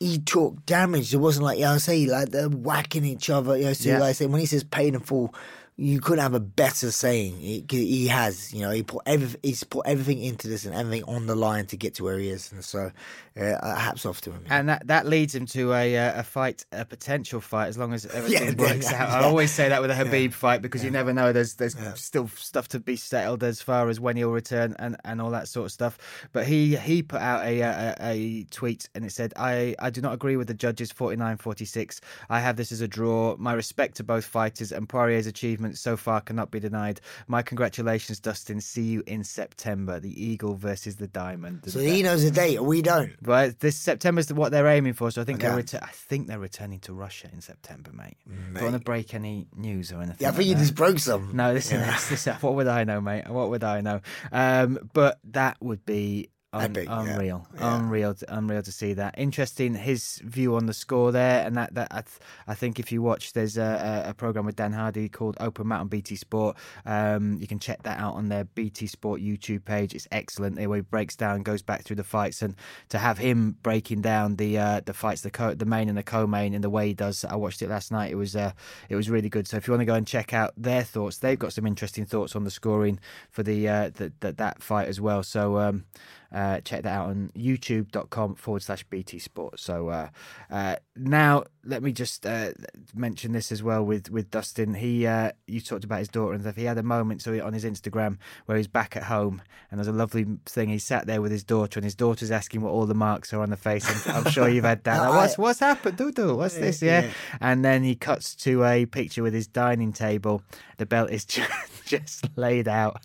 he 0.00 0.18
took 0.18 0.64
damage. 0.66 1.14
It 1.14 1.18
wasn't 1.18 1.44
like 1.44 1.58
yeah, 1.58 1.72
I 1.72 1.78
say 1.78 2.06
like 2.06 2.30
they're 2.30 2.48
whacking 2.48 3.04
each 3.04 3.30
other. 3.30 3.56
You 3.56 3.66
know, 3.66 3.72
so 3.72 3.88
Yeah. 3.88 3.98
like 4.00 4.10
I 4.10 4.12
say 4.12 4.26
when 4.26 4.40
he 4.40 4.46
says 4.46 4.64
paid 4.64 4.94
in 4.94 5.00
full. 5.00 5.34
You 5.78 6.00
couldn't 6.00 6.22
have 6.22 6.32
a 6.32 6.40
better 6.40 6.90
saying. 6.90 7.36
He, 7.38 7.64
he 7.68 8.06
has, 8.06 8.52
you 8.54 8.62
know, 8.62 8.70
he 8.70 8.82
put 8.82 9.02
every, 9.04 9.38
he's 9.42 9.62
put 9.62 9.86
everything 9.86 10.22
into 10.22 10.48
this 10.48 10.64
and 10.64 10.74
everything 10.74 11.04
on 11.04 11.26
the 11.26 11.36
line 11.36 11.66
to 11.66 11.76
get 11.76 11.94
to 11.96 12.04
where 12.04 12.18
he 12.18 12.30
is, 12.30 12.50
and 12.50 12.64
so 12.64 12.90
uh, 13.38 13.74
hats 13.76 14.06
off 14.06 14.22
to 14.22 14.32
him. 14.32 14.44
And 14.48 14.70
that, 14.70 14.86
that 14.86 15.06
leads 15.06 15.34
him 15.34 15.44
to 15.46 15.74
a 15.74 15.96
uh, 15.98 16.20
a 16.20 16.22
fight, 16.22 16.64
a 16.72 16.86
potential 16.86 17.42
fight, 17.42 17.66
as 17.68 17.76
long 17.76 17.92
as 17.92 18.06
everything 18.06 18.58
Yeah, 18.58 18.62
works 18.68 18.90
yeah, 18.90 19.02
out. 19.02 19.10
I 19.10 19.24
always 19.26 19.50
say 19.50 19.68
that 19.68 19.82
with 19.82 19.90
a 19.90 19.94
Khabib 19.94 20.32
fight 20.32 20.62
because 20.62 20.82
you 20.82 20.90
never 20.90 21.12
know. 21.12 21.32
There's 21.34 21.54
there's 21.54 21.76
still 21.94 22.28
stuff 22.28 22.68
to 22.68 22.80
be 22.80 22.96
settled 22.96 23.44
as 23.44 23.60
far 23.60 23.90
as 23.90 24.00
when 24.00 24.16
he'll 24.16 24.30
return 24.30 24.74
and, 24.78 24.96
and 25.04 25.20
all 25.20 25.30
that 25.32 25.46
sort 25.46 25.66
of 25.66 25.72
stuff. 25.72 25.98
But 26.32 26.46
he 26.46 26.76
he 26.76 27.02
put 27.02 27.20
out 27.20 27.44
a 27.44 27.60
a, 27.60 27.94
a 28.00 28.44
tweet 28.44 28.88
and 28.94 29.04
it 29.04 29.12
said, 29.12 29.34
"I 29.36 29.74
I 29.78 29.90
do 29.90 30.00
not 30.00 30.14
agree 30.14 30.36
with 30.38 30.46
the 30.48 30.54
judges 30.54 30.90
49-46. 30.90 32.00
I 32.30 32.40
have 32.40 32.56
this 32.56 32.72
as 32.72 32.80
a 32.80 32.88
draw. 32.88 33.36
My 33.36 33.52
respect 33.52 33.96
to 33.98 34.04
both 34.04 34.24
fighters 34.24 34.72
and 34.72 34.88
Poirier's 34.88 35.26
achievements 35.66 35.80
so 35.80 35.96
far 35.96 36.20
cannot 36.20 36.50
be 36.50 36.60
denied. 36.60 37.00
My 37.28 37.42
congratulations, 37.42 38.20
Dustin. 38.20 38.60
See 38.60 38.82
you 38.82 39.02
in 39.06 39.24
September. 39.24 40.00
The 40.00 40.24
Eagle 40.24 40.54
versus 40.54 40.96
the 40.96 41.06
Diamond. 41.08 41.62
So 41.70 41.80
he 41.80 42.02
knows 42.02 42.22
the 42.22 42.30
date, 42.30 42.62
we 42.62 42.82
don't. 42.82 43.12
Right, 43.22 43.58
this 43.60 43.76
September's 43.76 44.32
what 44.32 44.52
they're 44.52 44.66
aiming 44.66 44.94
for. 44.94 45.10
So 45.10 45.22
I 45.22 45.24
think 45.24 45.40
they're 45.40 45.56
Okay. 45.56 45.78
I 45.82 45.90
think 45.92 46.26
they're 46.26 46.38
returning 46.38 46.80
to 46.80 46.92
Russia 46.92 47.28
in 47.32 47.40
September, 47.40 47.90
mate. 47.92 48.16
Do 48.26 48.34
you 48.58 48.62
want 48.64 48.74
to 48.76 48.80
break 48.84 49.14
any 49.14 49.48
news 49.54 49.92
or 49.92 49.96
anything? 49.96 50.16
Yeah, 50.20 50.28
I 50.28 50.30
like 50.30 50.36
think 50.38 50.48
you 50.48 50.54
that? 50.54 50.60
just 50.60 50.74
broke 50.74 50.98
some. 50.98 51.30
No, 51.34 51.52
listen, 51.52 51.80
this, 51.80 52.08
this, 52.24 52.26
what 52.42 52.54
would 52.54 52.66
I 52.68 52.84
know, 52.84 53.00
mate? 53.00 53.28
What 53.28 53.50
would 53.50 53.64
I 53.64 53.80
know? 53.80 54.00
Um, 54.32 54.78
but 54.92 55.18
that 55.24 55.56
would 55.60 55.84
be 55.86 56.30
un- 56.52 56.62
Epic, 56.62 56.88
unreal, 56.90 57.46
Yeah. 57.54 57.76
unreal, 57.76 58.14
to, 58.14 58.36
unreal 58.36 58.62
to 58.62 58.72
see 58.72 58.94
that. 58.94 59.14
Interesting, 59.18 59.74
his 59.74 60.20
view 60.24 60.54
on 60.56 60.66
the 60.66 60.72
score 60.74 61.12
there, 61.12 61.44
and 61.46 61.56
that 61.56 61.74
that 61.74 61.88
I, 61.90 62.00
th- 62.02 62.18
I 62.46 62.54
think 62.54 62.78
if 62.78 62.90
you 62.92 63.02
watch, 63.02 63.32
there's 63.32 63.58
a, 63.58 64.04
a, 64.06 64.10
a 64.10 64.14
program 64.14 64.46
with 64.46 64.56
Dan 64.56 64.72
Hardy 64.72 65.08
called 65.08 65.36
Open 65.40 65.68
Mat 65.68 65.80
on 65.80 65.88
BT 65.88 66.16
Sport. 66.16 66.56
Um, 66.86 67.38
you 67.40 67.46
can 67.46 67.58
check 67.58 67.82
that 67.82 67.98
out 67.98 68.14
on 68.14 68.28
their 68.28 68.44
BT 68.44 68.86
Sport 68.86 69.20
YouTube 69.20 69.64
page. 69.64 69.94
It's 69.94 70.08
excellent. 70.12 70.56
Where 70.56 70.76
he 70.76 70.80
breaks 70.82 71.16
down, 71.16 71.42
goes 71.42 71.62
back 71.62 71.84
through 71.84 71.96
the 71.96 72.04
fights, 72.04 72.40
and 72.42 72.54
to 72.88 72.98
have 72.98 73.18
him 73.18 73.56
breaking 73.62 74.00
down 74.00 74.36
the 74.36 74.56
uh, 74.58 74.80
the 74.84 74.94
fights, 74.94 75.20
the 75.22 75.30
co- 75.30 75.54
the 75.54 75.66
main 75.66 75.88
and 75.88 75.98
the 75.98 76.02
co-main, 76.02 76.54
and 76.54 76.62
the 76.64 76.70
way 76.70 76.88
he 76.88 76.94
does. 76.94 77.24
I 77.24 77.36
watched 77.36 77.60
it 77.62 77.68
last 77.68 77.90
night. 77.92 78.12
It 78.12 78.16
was 78.16 78.34
uh, 78.36 78.52
it 78.88 78.96
was 78.96 79.10
really 79.10 79.28
good. 79.28 79.46
So 79.46 79.56
if 79.56 79.66
you 79.66 79.72
want 79.72 79.82
to 79.82 79.86
go 79.86 79.94
and 79.94 80.06
check 80.06 80.32
out 80.32 80.52
their 80.56 80.82
thoughts, 80.84 81.18
they've 81.18 81.38
got 81.38 81.52
some 81.52 81.66
interesting 81.66 82.06
thoughts 82.06 82.34
on 82.36 82.44
the 82.44 82.50
scoring 82.50 82.98
for 83.30 83.42
the 83.42 83.68
uh, 83.68 83.90
the, 83.94 84.12
the, 84.20 84.32
that 84.32 84.62
fight 84.62 84.88
as 84.88 85.00
well. 85.00 85.22
So. 85.22 85.58
Um, 85.58 85.84
uh, 86.32 86.60
check 86.60 86.82
that 86.82 86.92
out 86.92 87.08
on 87.08 87.30
youtube.com 87.36 88.34
forward 88.34 88.62
slash 88.62 88.84
BT 88.84 89.18
Sport. 89.18 89.60
So 89.60 89.88
uh, 89.88 90.08
uh, 90.50 90.76
now 90.96 91.44
let 91.64 91.82
me 91.82 91.92
just 91.92 92.26
uh, 92.26 92.52
mention 92.94 93.32
this 93.32 93.50
as 93.50 93.62
well 93.62 93.84
with, 93.84 94.10
with 94.10 94.30
Dustin. 94.30 94.74
He 94.74 95.06
uh, 95.06 95.32
you 95.46 95.60
talked 95.60 95.84
about 95.84 95.98
his 95.98 96.08
daughter 96.08 96.32
and 96.32 96.42
stuff. 96.42 96.56
He 96.56 96.64
had 96.64 96.78
a 96.78 96.82
moment 96.82 97.22
so 97.22 97.44
on 97.44 97.52
his 97.52 97.64
Instagram 97.64 98.18
where 98.46 98.56
he's 98.56 98.68
back 98.68 98.96
at 98.96 99.04
home 99.04 99.42
and 99.70 99.78
there's 99.78 99.88
a 99.88 99.92
lovely 99.92 100.26
thing. 100.46 100.68
He 100.68 100.78
sat 100.78 101.06
there 101.06 101.20
with 101.20 101.32
his 101.32 101.44
daughter 101.44 101.78
and 101.78 101.84
his 101.84 101.94
daughter's 101.94 102.30
asking 102.30 102.60
what 102.60 102.70
all 102.70 102.86
the 102.86 102.94
marks 102.94 103.32
are 103.32 103.40
on 103.40 103.50
the 103.50 103.56
face. 103.56 104.06
And 104.06 104.16
I'm 104.16 104.30
sure 104.30 104.48
you've 104.48 104.64
had 104.64 104.84
that. 104.84 104.96
Like, 105.06 105.14
what's 105.14 105.38
what's 105.38 105.60
happened, 105.60 105.98
Doodle? 105.98 106.36
What's 106.36 106.56
this? 106.56 106.82
Yeah. 106.82 107.10
And 107.40 107.64
then 107.64 107.84
he 107.84 107.94
cuts 107.94 108.34
to 108.36 108.64
a 108.64 108.86
picture 108.86 109.22
with 109.22 109.34
his 109.34 109.46
dining 109.46 109.92
table. 109.92 110.42
The 110.78 110.86
belt 110.86 111.10
is 111.10 111.24
just, 111.24 111.50
just 111.84 112.36
laid 112.36 112.66
out 112.66 113.02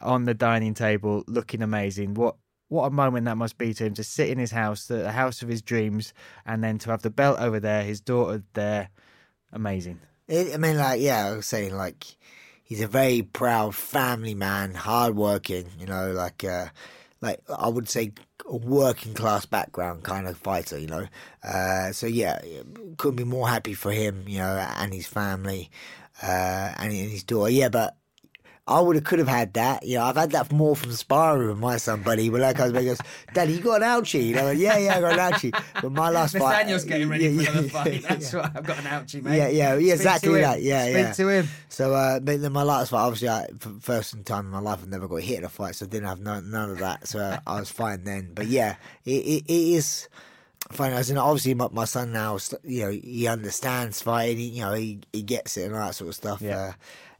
on 0.00 0.24
the 0.24 0.34
dining 0.34 0.74
table, 0.74 1.24
looking 1.26 1.62
amazing. 1.62 2.14
What 2.14 2.36
what 2.72 2.86
a 2.86 2.90
moment 2.90 3.26
that 3.26 3.36
must 3.36 3.58
be 3.58 3.74
to 3.74 3.84
him 3.84 3.92
to 3.94 4.02
sit 4.02 4.30
in 4.30 4.38
his 4.38 4.50
house, 4.50 4.86
the, 4.86 5.12
house 5.12 5.42
of 5.42 5.48
his 5.48 5.60
dreams, 5.60 6.14
and 6.46 6.64
then 6.64 6.78
to 6.78 6.90
have 6.90 7.02
the 7.02 7.10
belt 7.10 7.38
over 7.38 7.60
there, 7.60 7.84
his 7.84 8.00
daughter 8.00 8.42
there. 8.54 8.88
Amazing. 9.52 10.00
It, 10.26 10.54
I 10.54 10.56
mean, 10.56 10.78
like, 10.78 10.98
yeah, 11.00 11.26
I 11.26 11.36
was 11.36 11.46
saying, 11.46 11.76
like, 11.76 12.06
he's 12.64 12.80
a 12.80 12.88
very 12.88 13.20
proud 13.20 13.74
family 13.74 14.34
man, 14.34 14.72
hardworking, 14.72 15.66
you 15.78 15.84
know, 15.84 16.12
like, 16.12 16.44
uh, 16.44 16.68
like 17.20 17.40
I 17.54 17.68
would 17.68 17.90
say, 17.90 18.12
a 18.48 18.56
working 18.56 19.12
class 19.12 19.44
background 19.44 20.02
kind 20.02 20.26
of 20.26 20.38
fighter, 20.38 20.78
you 20.78 20.86
know. 20.86 21.06
Uh, 21.44 21.92
so 21.92 22.06
yeah, 22.06 22.40
couldn't 22.96 23.16
be 23.16 23.24
more 23.24 23.48
happy 23.48 23.74
for 23.74 23.92
him, 23.92 24.24
you 24.26 24.38
know, 24.38 24.66
and 24.76 24.94
his 24.94 25.06
family, 25.06 25.70
uh, 26.22 26.72
and 26.78 26.90
his 26.90 27.22
daughter. 27.22 27.50
Yeah, 27.50 27.68
but 27.68 27.96
I 28.68 28.80
would 28.80 28.94
have 28.94 29.04
could 29.04 29.18
have 29.18 29.28
had 29.28 29.54
that. 29.54 29.84
You 29.84 29.98
know, 29.98 30.04
I've 30.04 30.16
had 30.16 30.30
that 30.32 30.52
more 30.52 30.76
from 30.76 30.92
sparring 30.92 31.48
with 31.48 31.58
my 31.58 31.78
son, 31.78 32.02
buddy. 32.02 32.28
But 32.28 32.42
like 32.42 32.60
I 32.60 32.68
was, 32.68 32.72
goes, 32.72 32.98
"Daddy, 33.34 33.54
you 33.54 33.60
got 33.60 33.82
an 33.82 33.88
ouchie?" 33.88 34.28
You 34.28 34.36
know, 34.36 34.44
like, 34.44 34.58
yeah, 34.58 34.78
yeah, 34.78 34.96
I 34.96 35.00
got 35.00 35.18
an 35.18 35.32
ouchie. 35.32 35.62
But 35.82 35.90
my 35.90 36.10
last 36.10 36.38
fight, 36.38 36.58
Nathaniel's 36.58 36.84
getting 36.84 37.08
ready 37.08 37.26
yeah, 37.26 37.44
for 37.44 37.50
another 37.50 37.66
yeah, 37.66 37.72
fight. 37.72 37.92
yeah, 37.92 38.08
That's 38.08 38.32
yeah. 38.32 38.38
right. 38.38 38.50
I've 38.54 38.64
got 38.64 38.78
an 38.78 38.84
ouchie, 38.84 39.22
mate. 39.22 39.36
Yeah, 39.36 39.48
yeah, 39.48 39.74
yeah, 39.74 39.94
exactly 39.94 40.40
that. 40.40 40.62
Yeah, 40.62 40.84
Speak 40.84 40.94
yeah. 40.94 41.12
to 41.12 41.28
him. 41.28 41.48
So, 41.68 41.92
uh, 41.92 42.20
but 42.20 42.40
then 42.40 42.52
my 42.52 42.62
last 42.62 42.90
fight, 42.90 43.00
obviously, 43.00 43.30
I, 43.30 43.48
first 43.80 44.24
time 44.24 44.44
in 44.46 44.52
my 44.52 44.60
life, 44.60 44.78
I've 44.80 44.88
never 44.88 45.08
got 45.08 45.22
hit 45.22 45.38
in 45.38 45.44
a 45.44 45.48
fight, 45.48 45.74
so 45.74 45.86
I 45.86 45.88
didn't 45.88 46.06
have 46.06 46.20
none, 46.20 46.48
none 46.50 46.70
of 46.70 46.78
that. 46.78 47.08
So 47.08 47.38
I 47.44 47.58
was 47.58 47.70
fine 47.70 48.04
then. 48.04 48.30
But 48.32 48.46
yeah, 48.46 48.76
it, 49.04 49.10
it, 49.10 49.44
it 49.48 49.74
is 49.74 50.08
fine. 50.70 50.92
As 50.92 51.10
in, 51.10 51.18
obviously, 51.18 51.54
my, 51.54 51.66
my 51.72 51.84
son 51.84 52.12
now, 52.12 52.38
you 52.62 52.84
know, 52.84 52.90
he 52.90 53.26
understands 53.26 54.00
fighting. 54.00 54.38
He, 54.38 54.44
you 54.50 54.62
know, 54.62 54.74
he, 54.74 55.00
he 55.12 55.22
gets 55.22 55.56
it 55.56 55.64
and 55.64 55.74
all 55.74 55.86
that 55.86 55.96
sort 55.96 56.10
of 56.10 56.14
stuff. 56.14 56.40
Yeah. 56.40 56.58
Uh, 56.58 56.72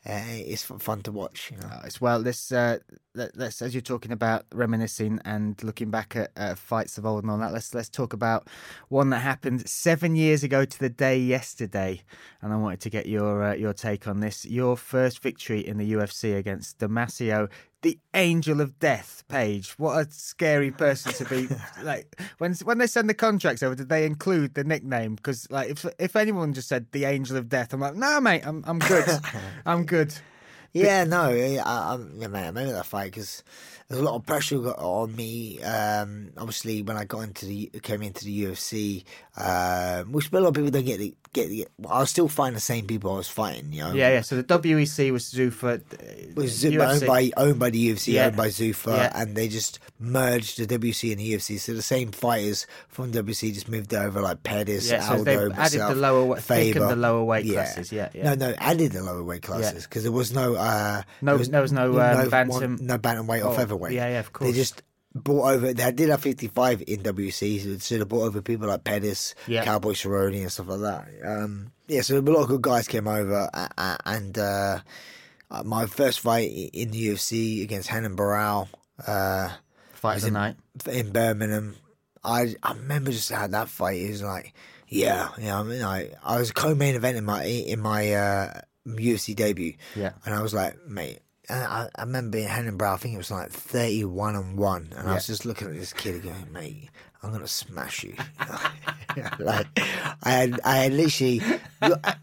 uh, 0.06 0.22
it's 0.26 0.62
fun 0.64 1.02
to 1.02 1.12
watch. 1.12 1.50
You 1.50 1.58
know. 1.58 1.68
Uh, 1.68 1.82
as 1.84 2.00
well. 2.00 2.18
Let's, 2.18 2.50
uh, 2.52 2.78
let's 3.14 3.60
as 3.60 3.74
you're 3.74 3.80
talking 3.80 4.12
about 4.12 4.46
reminiscing 4.52 5.20
and 5.24 5.62
looking 5.62 5.90
back 5.90 6.16
at 6.16 6.30
uh, 6.36 6.54
fights 6.54 6.98
of 6.98 7.06
old 7.06 7.22
and 7.22 7.30
all 7.30 7.38
that. 7.38 7.52
Let's 7.52 7.74
let's 7.74 7.88
talk 7.88 8.12
about 8.12 8.48
one 8.88 9.10
that 9.10 9.20
happened 9.20 9.68
seven 9.68 10.16
years 10.16 10.42
ago 10.42 10.64
to 10.64 10.78
the 10.78 10.88
day 10.88 11.18
yesterday, 11.18 12.02
and 12.40 12.52
I 12.52 12.56
wanted 12.56 12.80
to 12.80 12.90
get 12.90 13.06
your 13.06 13.42
uh, 13.42 13.54
your 13.54 13.72
take 13.72 14.08
on 14.08 14.20
this. 14.20 14.44
Your 14.44 14.76
first 14.76 15.20
victory 15.20 15.66
in 15.66 15.78
the 15.78 15.92
UFC 15.92 16.36
against 16.36 16.78
Damacio. 16.78 17.50
The 17.82 17.98
Angel 18.14 18.60
of 18.60 18.78
Death, 18.78 19.24
Page. 19.26 19.72
What 19.72 20.06
a 20.06 20.08
scary 20.08 20.70
person 20.70 21.12
to 21.14 21.24
be. 21.24 21.48
like 21.82 22.16
when 22.38 22.54
when 22.62 22.78
they 22.78 22.86
send 22.86 23.10
the 23.10 23.14
contracts 23.14 23.62
over, 23.62 23.74
did 23.74 23.88
they 23.88 24.06
include 24.06 24.54
the 24.54 24.62
nickname? 24.62 25.16
Because 25.16 25.50
like 25.50 25.70
if 25.70 25.84
if 25.98 26.14
anyone 26.14 26.54
just 26.54 26.68
said 26.68 26.86
the 26.92 27.04
Angel 27.04 27.36
of 27.36 27.48
Death, 27.48 27.72
I'm 27.72 27.80
like, 27.80 27.96
no, 27.96 28.20
mate, 28.20 28.46
I'm 28.46 28.62
I'm 28.66 28.78
good, 28.78 29.08
I'm 29.66 29.84
good. 29.84 30.14
Yeah, 30.72 31.04
no, 31.04 31.22
I, 31.30 31.58
I, 31.64 31.98
yeah, 32.16 32.28
man, 32.28 32.44
I 32.44 32.46
remember 32.48 32.72
that 32.72 32.86
fight 32.86 33.12
because 33.12 33.42
there's 33.88 34.00
a 34.00 34.04
lot 34.04 34.14
of 34.14 34.24
pressure 34.24 34.58
got 34.58 34.78
on 34.78 35.14
me. 35.14 35.60
Um, 35.62 36.30
obviously, 36.38 36.82
when 36.82 36.96
I 36.96 37.04
got 37.04 37.20
into 37.20 37.44
the 37.46 37.70
came 37.82 38.02
into 38.02 38.24
the 38.24 38.44
UFC, 38.44 39.04
um, 39.36 40.12
which 40.12 40.32
a 40.32 40.40
lot 40.40 40.48
of 40.48 40.54
people 40.54 40.70
don't 40.70 40.84
get 40.84 40.98
the, 40.98 41.14
get. 41.32 41.48
The, 41.48 41.66
I 41.88 42.00
was 42.00 42.10
still 42.10 42.28
fighting 42.28 42.54
the 42.54 42.60
same 42.60 42.86
people 42.86 43.12
I 43.12 43.16
was 43.16 43.28
fighting. 43.28 43.72
You 43.72 43.84
know, 43.84 43.92
Yeah, 43.92 44.10
yeah. 44.10 44.20
So 44.22 44.36
the 44.40 44.44
WEC 44.44 45.12
was 45.12 45.24
Zuffa. 45.30 45.80
uh, 45.80 46.32
was 46.34 46.62
Zuffa 46.64 46.94
owned 46.94 47.06
by 47.06 47.30
owned 47.36 47.58
by 47.58 47.68
the 47.70 47.90
UFC, 47.90 48.14
Yeah. 48.14 48.26
owned 48.26 48.36
by 48.36 48.48
Zuffa, 48.48 48.96
Yeah. 48.96 49.12
and 49.14 49.36
they 49.36 49.48
just 49.48 49.78
merged 49.98 50.58
the 50.58 50.66
WEC 50.78 51.12
and 51.12 51.20
the 51.20 51.32
UFC. 51.34 51.58
So 51.58 51.74
the 51.74 51.82
same 51.82 52.12
fighters 52.12 52.66
from 52.88 53.12
WEC 53.12 53.52
just 53.52 53.68
moved 53.68 53.92
over, 53.94 54.20
like 54.22 54.42
Pettis, 54.42 54.90
Yeah, 54.90 55.00
so 55.06 55.18
Aldo, 55.18 55.30
added 55.30 55.56
myself, 55.56 55.94
the 55.94 56.00
lower 56.00 56.36
Faber. 56.40 56.88
the 56.88 56.96
lower 56.96 57.24
weight 57.24 57.46
classes, 57.52 57.92
yeah, 57.92 58.08
yeah. 58.14 58.34
No, 58.34 58.48
no, 58.50 58.54
added 58.58 58.92
the 58.92 59.02
lower 59.02 59.22
weight 59.22 59.42
classes 59.42 59.84
because 59.84 60.02
there 60.04 60.12
was 60.12 60.32
no, 60.32 60.56
uh, 60.62 61.02
No- 61.20 61.36
there 61.36 61.46
there 61.46 61.62
was 61.62 61.72
no, 61.72 61.86
um, 62.00 62.28
bantam- 62.30 62.48
one- 62.48 62.78
no 62.86 62.98
bantamweight 62.98 63.44
or 63.44 63.48
Oh, 63.48 63.54
featherweight. 63.54 63.92
yeah, 63.92 64.08
yeah, 64.08 64.20
of 64.20 64.32
course. 64.32 64.50
They 64.50 64.56
just 64.56 64.82
brought 65.14 65.52
over. 65.52 65.72
They 65.74 65.92
did 65.92 66.08
have 66.08 66.22
fifty 66.22 66.48
five 66.48 66.82
in 66.86 67.02
WEC, 67.02 67.80
so, 67.80 67.98
they 67.98 68.04
brought 68.04 68.22
over 68.24 68.40
people 68.40 68.68
like 68.68 68.84
Pettis, 68.84 69.34
Yeah. 69.46 69.64
Cowboy 69.64 69.92
Cerrone, 69.92 70.40
and 70.40 70.50
stuff 70.52 70.68
like 70.68 70.80
that. 70.80 71.08
Um, 71.24 71.72
yeah, 71.88 72.02
so 72.02 72.18
a 72.18 72.20
lot 72.20 72.42
of 72.42 72.48
good 72.48 72.62
guys 72.62 72.88
came 72.88 73.06
over, 73.08 73.50
and 74.06 74.38
uh, 74.38 74.78
uh, 75.50 75.62
my 75.64 75.86
first 75.86 76.20
fight 76.20 76.50
in 76.72 76.90
the 76.92 77.08
UFC 77.08 77.62
against 77.62 77.90
Renan 77.92 78.16
Barão. 78.16 78.68
Uh, 79.06 79.50
Fight 79.94 80.16
of 80.16 80.20
the 80.22 80.28
in, 80.28 80.32
night. 80.34 80.56
in 80.90 81.10
Birmingham. 81.12 81.76
I 82.24 82.54
I 82.62 82.72
remember 82.74 83.10
just 83.10 83.30
how 83.32 83.46
that 83.48 83.68
fight 83.68 83.98
is 83.98 84.22
like. 84.22 84.54
Yeah, 84.88 85.28
yeah. 85.38 85.58
I 85.58 85.62
mean, 85.62 85.82
I 85.82 86.10
I 86.22 86.38
was 86.38 86.52
co-main 86.52 86.94
event 86.94 87.16
in 87.16 87.24
my 87.24 87.44
in 87.44 87.80
my 87.80 88.12
uh, 88.12 88.60
UFC 88.86 89.34
debut. 89.36 89.74
Yeah. 89.96 90.12
and 90.24 90.34
I 90.34 90.42
was 90.42 90.54
like, 90.54 90.76
mate. 90.86 91.20
I, 91.50 91.88
I 91.96 92.02
remember 92.02 92.38
being 92.38 92.48
Renan 92.48 92.78
Barão. 92.78 92.94
I 92.94 92.96
think 92.98 93.14
it 93.14 93.18
was 93.18 93.30
like 93.32 93.50
thirty-one 93.50 94.36
and 94.36 94.56
one, 94.56 94.92
and 94.96 95.08
I 95.10 95.14
was 95.14 95.26
just 95.26 95.44
looking 95.44 95.66
at 95.68 95.74
this 95.74 95.92
kid 95.92 96.22
going, 96.22 96.46
"Mate, 96.52 96.88
I'm 97.20 97.32
gonna 97.32 97.48
smash 97.48 98.04
you." 98.04 98.14
like, 99.40 99.66
I 100.22 100.30
had, 100.30 100.60
I 100.64 100.76
had 100.78 100.92
literally 100.94 101.42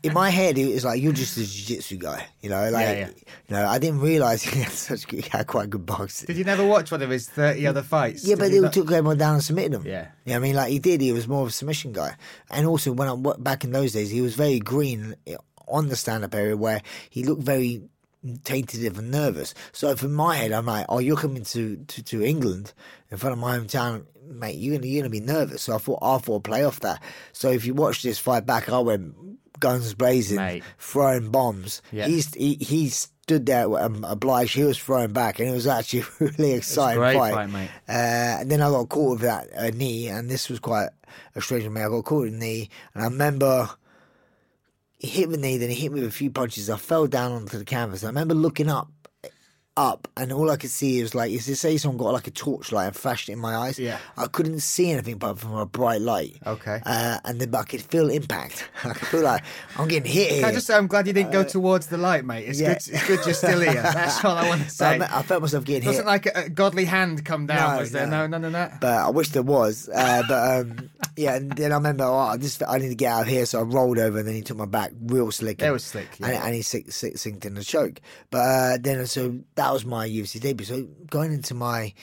in 0.03 0.13
my 0.13 0.29
head 0.29 0.57
it 0.57 0.73
was 0.73 0.85
like, 0.85 1.01
"You're 1.01 1.11
just 1.13 1.35
a 1.37 1.41
jiu-jitsu 1.45 1.97
guy," 1.97 2.25
you 2.41 2.49
know. 2.49 2.69
Like, 2.69 2.85
Yeah, 2.87 2.93
yeah. 2.93 3.07
you 3.49 3.55
know, 3.55 3.67
I 3.67 3.77
didn't 3.77 3.99
realize 3.99 4.41
he 4.43 4.61
had 4.61 4.71
such 4.71 5.05
good, 5.07 5.23
he 5.25 5.29
had 5.29 5.45
quite 5.47 5.69
good 5.69 5.85
boxing. 5.85 6.27
Did 6.27 6.37
you 6.37 6.45
never 6.45 6.65
watch 6.65 6.89
one 6.89 7.01
of 7.01 7.09
his 7.09 7.29
30 7.29 7.67
other 7.67 7.83
fights? 7.83 8.23
Yeah, 8.25 8.35
Did 8.35 8.39
but 8.39 8.45
you 8.51 8.55
they 8.55 8.61
not- 8.61 8.73
took 8.73 8.89
everyone 8.91 9.17
down 9.17 9.35
and 9.35 9.43
submitted 9.43 9.73
him. 9.73 9.85
Yeah. 9.85 10.07
yeah. 10.25 10.37
I 10.37 10.39
mean, 10.39 10.55
like 10.55 10.71
he 10.71 10.79
did. 10.79 11.01
He 11.01 11.11
was 11.11 11.27
more 11.27 11.41
of 11.43 11.49
a 11.49 11.51
submission 11.51 11.91
guy, 11.91 12.15
and 12.49 12.65
also 12.65 12.93
when 12.93 13.07
I 13.09 13.33
back 13.37 13.63
in 13.65 13.71
those 13.73 13.91
days, 13.91 14.09
he 14.09 14.21
was 14.21 14.33
very 14.35 14.59
green 14.59 15.15
on 15.69 15.89
the 15.89 15.95
stand-up 15.95 16.33
area 16.35 16.57
where 16.57 16.81
he 17.09 17.23
looked 17.23 17.43
very 17.43 17.83
tentative 18.43 18.97
and 18.97 19.11
nervous. 19.11 19.53
So 19.71 19.95
from 19.95 20.13
my 20.13 20.35
head, 20.35 20.51
I'm 20.51 20.65
like, 20.65 20.85
"Oh, 20.89 20.99
you're 20.99 21.17
coming 21.17 21.43
to, 21.45 21.77
to, 21.77 22.03
to 22.03 22.23
England 22.23 22.73
in 23.09 23.17
front 23.17 23.33
of 23.33 23.39
my 23.39 23.57
hometown, 23.57 24.05
mate. 24.25 24.57
You're 24.57 24.75
gonna 24.77 24.87
you're 24.87 25.01
gonna 25.01 25.09
be 25.09 25.19
nervous." 25.21 25.63
So 25.63 25.75
I 25.75 25.77
thought 25.77 25.99
I 26.01 26.17
thought 26.17 26.43
play 26.43 26.63
off 26.63 26.79
that. 26.81 27.01
So 27.31 27.49
if 27.49 27.65
you 27.65 27.73
watch 27.73 28.01
this 28.01 28.19
fight 28.19 28.45
back, 28.45 28.69
I 28.69 28.79
went 28.79 29.15
guns 29.59 29.93
blazing, 29.93 30.37
Mate. 30.37 30.63
throwing 30.77 31.31
bombs. 31.31 31.81
Yeah. 31.91 32.07
He's 32.07 32.33
he, 32.33 32.55
he 32.55 32.89
stood 32.89 33.45
there 33.45 33.71
um, 33.79 34.03
obliged. 34.03 34.55
He 34.55 34.63
was 34.63 34.77
throwing 34.77 35.13
back, 35.13 35.39
and 35.39 35.49
it 35.49 35.53
was 35.53 35.67
actually 35.67 36.01
a 36.19 36.25
really 36.25 36.53
exciting 36.53 36.99
great 36.99 37.17
fight. 37.17 37.33
fight, 37.33 37.49
mate. 37.49 37.69
Uh, 37.87 38.41
and 38.41 38.51
then 38.51 38.61
I 38.61 38.69
got 38.69 38.89
caught 38.89 39.11
with 39.11 39.21
that 39.21 39.47
uh, 39.55 39.69
knee, 39.69 40.07
and 40.07 40.29
this 40.29 40.49
was 40.49 40.59
quite 40.59 40.89
a 41.35 41.41
strange 41.41 41.65
one. 41.65 41.77
I 41.77 41.87
got 41.87 42.05
caught 42.05 42.23
with 42.23 42.33
the 42.33 42.39
knee, 42.39 42.69
and 42.93 43.03
I 43.03 43.07
remember 43.07 43.69
he 44.99 45.07
hit 45.07 45.29
me 45.29 45.35
the 45.37 45.41
knee, 45.41 45.57
then 45.57 45.69
he 45.69 45.75
hit 45.75 45.91
me 45.91 46.01
with 46.01 46.09
a 46.09 46.13
few 46.13 46.29
punches. 46.29 46.69
I 46.69 46.77
fell 46.77 47.07
down 47.07 47.31
onto 47.31 47.57
the 47.57 47.65
canvas. 47.65 48.03
I 48.03 48.07
remember 48.07 48.35
looking 48.35 48.69
up, 48.69 48.91
up, 49.77 50.09
and 50.17 50.33
all 50.33 50.51
I 50.51 50.57
could 50.57 50.71
see 50.71 51.01
was 51.01 51.15
like, 51.15 51.31
is 51.31 51.45
to 51.45 51.55
say 51.55 51.77
someone 51.77 51.97
got 51.97 52.11
like 52.11 52.27
a 52.27 52.31
torchlight 52.31 52.87
and 52.87 52.95
flashed 52.97 53.29
it 53.29 53.33
in 53.33 53.39
my 53.39 53.55
eyes. 53.55 53.79
Yeah. 53.79 53.97
I 54.17 54.27
couldn't 54.27 54.59
see 54.59 54.91
anything 54.91 55.17
but 55.19 55.39
from 55.39 55.53
a 55.53 55.65
bright 55.65 56.01
light. 56.01 56.35
Okay. 56.45 56.81
Uh, 56.85 57.19
and 57.23 57.39
then 57.39 57.49
but 57.49 57.59
I 57.59 57.63
could 57.63 57.81
feel 57.81 58.09
impact. 58.09 58.67
I 58.83 58.89
could 58.91 59.07
feel 59.07 59.21
like 59.21 59.41
I'm 59.77 59.87
getting 59.87 60.11
hit 60.11 60.31
here. 60.31 60.41
Can 60.41 60.49
I 60.49 60.53
just 60.53 60.67
say 60.67 60.75
I'm 60.75 60.87
glad 60.87 61.07
you 61.07 61.13
didn't 61.13 61.31
go 61.31 61.45
towards 61.45 61.87
the 61.87 61.97
light, 61.97 62.25
mate. 62.25 62.45
It's 62.49 62.59
yeah. 62.59 62.73
good. 62.73 62.77
It's 62.93 63.07
good 63.07 63.25
you're 63.25 63.33
still 63.33 63.61
here. 63.61 63.73
That's 63.81 64.25
all 64.25 64.35
I 64.35 64.49
want 64.49 64.63
to 64.63 64.69
say. 64.69 64.99
I, 64.99 65.19
I 65.19 65.21
felt 65.21 65.43
myself 65.43 65.63
getting 65.63 65.83
It 65.83 65.87
wasn't 65.87 66.07
hit. 66.07 66.11
like 66.11 66.25
a, 66.25 66.31
a 66.45 66.49
godly 66.49 66.83
hand 66.83 67.23
come 67.23 67.45
down, 67.45 67.75
No, 67.75 67.79
was 67.79 67.93
there? 67.93 68.05
no. 68.05 68.27
No, 68.27 68.37
none 68.37 68.43
of 68.45 68.51
that. 68.51 68.81
but 68.81 68.91
I 68.97 69.09
wish 69.11 69.29
there 69.29 69.43
was. 69.43 69.87
Uh, 69.95 70.23
but 70.27 70.59
um, 70.59 70.89
yeah, 71.19 71.35
and 71.35 71.51
then 71.51 71.73
I 71.73 71.75
remember, 71.75 72.05
oh, 72.05 72.17
I 72.17 72.37
just 72.37 72.63
I 72.65 72.77
need 72.77 72.87
to 72.87 72.95
get 72.95 73.11
out 73.11 73.21
of 73.23 73.27
here, 73.27 73.45
so 73.45 73.59
I 73.59 73.63
rolled 73.63 73.99
over, 73.99 74.19
and 74.19 74.27
then 74.27 74.35
he 74.35 74.41
took 74.41 74.55
my 74.55 74.65
back 74.65 74.93
real 75.01 75.31
slick. 75.31 75.61
It 75.61 75.65
and- 75.65 75.73
was 75.73 75.83
slick, 75.83 76.07
yeah. 76.17 76.27
and, 76.27 76.35
and 76.45 76.55
he 76.55 76.61
sink, 76.61 76.93
sink, 76.93 77.17
sinked 77.17 77.45
in 77.45 77.55
the 77.55 77.63
choke. 77.63 77.99
But 78.29 78.37
uh, 78.37 78.77
then, 78.79 79.05
so 79.05 79.37
that 79.55 79.73
was 79.73 79.85
my 79.85 80.07
UFC 80.07 80.39
debut. 80.39 80.65
So 80.65 80.87
going 81.09 81.33
into 81.33 81.53
my 81.55 81.93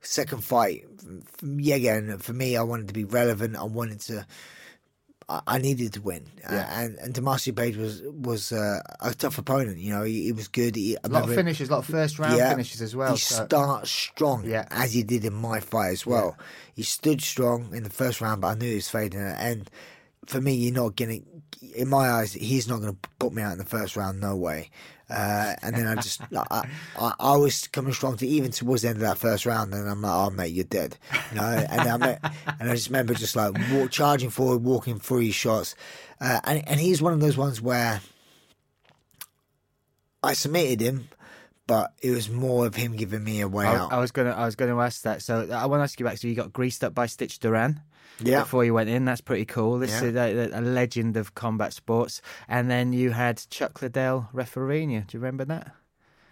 second 0.00 0.42
fight, 0.42 0.86
yeah, 1.42 1.74
again, 1.74 2.16
for 2.18 2.32
me, 2.32 2.56
I 2.56 2.62
wanted 2.62 2.88
to 2.88 2.94
be 2.94 3.04
relevant. 3.04 3.54
I 3.54 3.64
wanted 3.64 4.00
to. 4.00 4.26
I 5.28 5.58
needed 5.58 5.92
to 5.94 6.02
win, 6.02 6.26
uh, 6.48 6.52
and 6.54 6.96
and 6.98 7.14
Damacio 7.14 7.56
Page 7.56 7.76
was 7.76 8.02
was 8.02 8.52
uh, 8.52 8.80
a 9.00 9.14
tough 9.14 9.38
opponent. 9.38 9.78
You 9.78 9.92
know, 9.94 10.02
he, 10.02 10.24
he 10.24 10.32
was 10.32 10.48
good. 10.48 10.76
He, 10.76 10.96
A 11.02 11.08
lot 11.08 11.28
of 11.28 11.34
finishes, 11.34 11.68
a 11.68 11.72
lot 11.72 11.78
of 11.78 11.86
first 11.86 12.18
round 12.18 12.38
finishes 12.38 12.82
as 12.82 12.94
well. 12.94 13.12
He 13.12 13.18
so- 13.18 13.46
starts 13.46 13.90
strong, 13.90 14.44
Yeah. 14.44 14.66
as 14.70 14.92
he 14.92 15.02
did 15.02 15.24
in 15.24 15.32
my 15.34 15.60
fight 15.60 15.92
as 15.92 16.04
well. 16.04 16.36
He 16.74 16.82
stood 16.82 17.22
strong 17.22 17.74
in 17.74 17.82
the 17.84 17.90
first 17.90 18.20
round, 18.20 18.42
but 18.42 18.48
I 18.48 18.54
knew 18.54 18.68
he 18.68 18.74
was 18.76 18.88
fading. 18.88 19.20
And 19.20 19.70
for 20.26 20.40
me, 20.40 20.54
you're 20.54 20.74
not 20.74 20.96
gonna. 20.96 21.18
In 21.74 21.88
my 21.88 22.10
eyes, 22.10 22.34
he's 22.34 22.68
not 22.68 22.80
gonna 22.80 22.96
put 23.18 23.32
me 23.32 23.42
out 23.42 23.52
in 23.52 23.58
the 23.58 23.64
first 23.64 23.96
round. 23.96 24.20
No 24.20 24.36
way. 24.36 24.70
Uh, 25.10 25.54
and 25.62 25.76
then 25.76 25.86
I 25.86 25.96
just, 25.96 26.22
I, 26.34 26.66
I, 26.98 27.12
I 27.20 27.36
was 27.36 27.68
coming 27.68 27.92
strong 27.92 28.16
to 28.16 28.26
even 28.26 28.50
towards 28.50 28.82
the 28.82 28.88
end 28.88 28.96
of 28.96 29.02
that 29.02 29.18
first 29.18 29.44
round, 29.44 29.74
and 29.74 29.88
I'm 29.88 30.00
like, 30.00 30.12
"Oh 30.12 30.30
mate, 30.30 30.52
you're 30.52 30.64
dead," 30.64 30.96
you 31.30 31.36
know. 31.36 31.44
And 31.44 32.02
I 32.04 32.18
and 32.58 32.70
I 32.70 32.74
just 32.74 32.88
remember 32.88 33.12
just 33.12 33.36
like 33.36 33.52
walk, 33.70 33.90
charging 33.90 34.30
forward, 34.30 34.64
walking 34.64 34.98
through 34.98 35.20
his 35.20 35.34
shots, 35.34 35.74
uh, 36.20 36.40
and 36.44 36.66
and 36.66 36.80
he's 36.80 37.02
one 37.02 37.12
of 37.12 37.20
those 37.20 37.36
ones 37.36 37.60
where 37.60 38.00
I 40.22 40.32
submitted 40.32 40.80
him, 40.80 41.08
but 41.66 41.92
it 42.00 42.10
was 42.10 42.30
more 42.30 42.66
of 42.66 42.74
him 42.74 42.96
giving 42.96 43.22
me 43.22 43.42
a 43.42 43.48
way 43.48 43.66
I, 43.66 43.76
out. 43.76 43.92
I 43.92 43.98
was 43.98 44.10
gonna, 44.10 44.30
I 44.30 44.46
was 44.46 44.56
gonna 44.56 44.78
ask 44.78 45.02
that. 45.02 45.20
So 45.20 45.50
I 45.52 45.66
want 45.66 45.80
to 45.80 45.84
ask 45.84 46.00
you 46.00 46.06
back. 46.06 46.16
So 46.16 46.28
you 46.28 46.34
got 46.34 46.52
greased 46.52 46.82
up 46.82 46.94
by 46.94 47.06
Stitch 47.06 47.38
Duran. 47.38 47.80
Yeah. 48.20 48.40
Before 48.40 48.64
you 48.64 48.74
went 48.74 48.88
in, 48.90 49.04
that's 49.04 49.20
pretty 49.20 49.44
cool. 49.44 49.78
This 49.78 50.00
Yeah. 50.02 50.08
is 50.08 50.52
a, 50.52 50.58
a 50.58 50.60
legend 50.60 51.16
of 51.16 51.34
combat 51.34 51.72
sports. 51.72 52.20
And 52.48 52.70
then 52.70 52.92
you 52.92 53.10
had 53.10 53.42
Chuck 53.50 53.82
Liddell 53.82 54.28
refereeing 54.32 54.90
you. 54.90 55.00
Do 55.00 55.16
you 55.16 55.20
remember 55.20 55.44
that? 55.46 55.72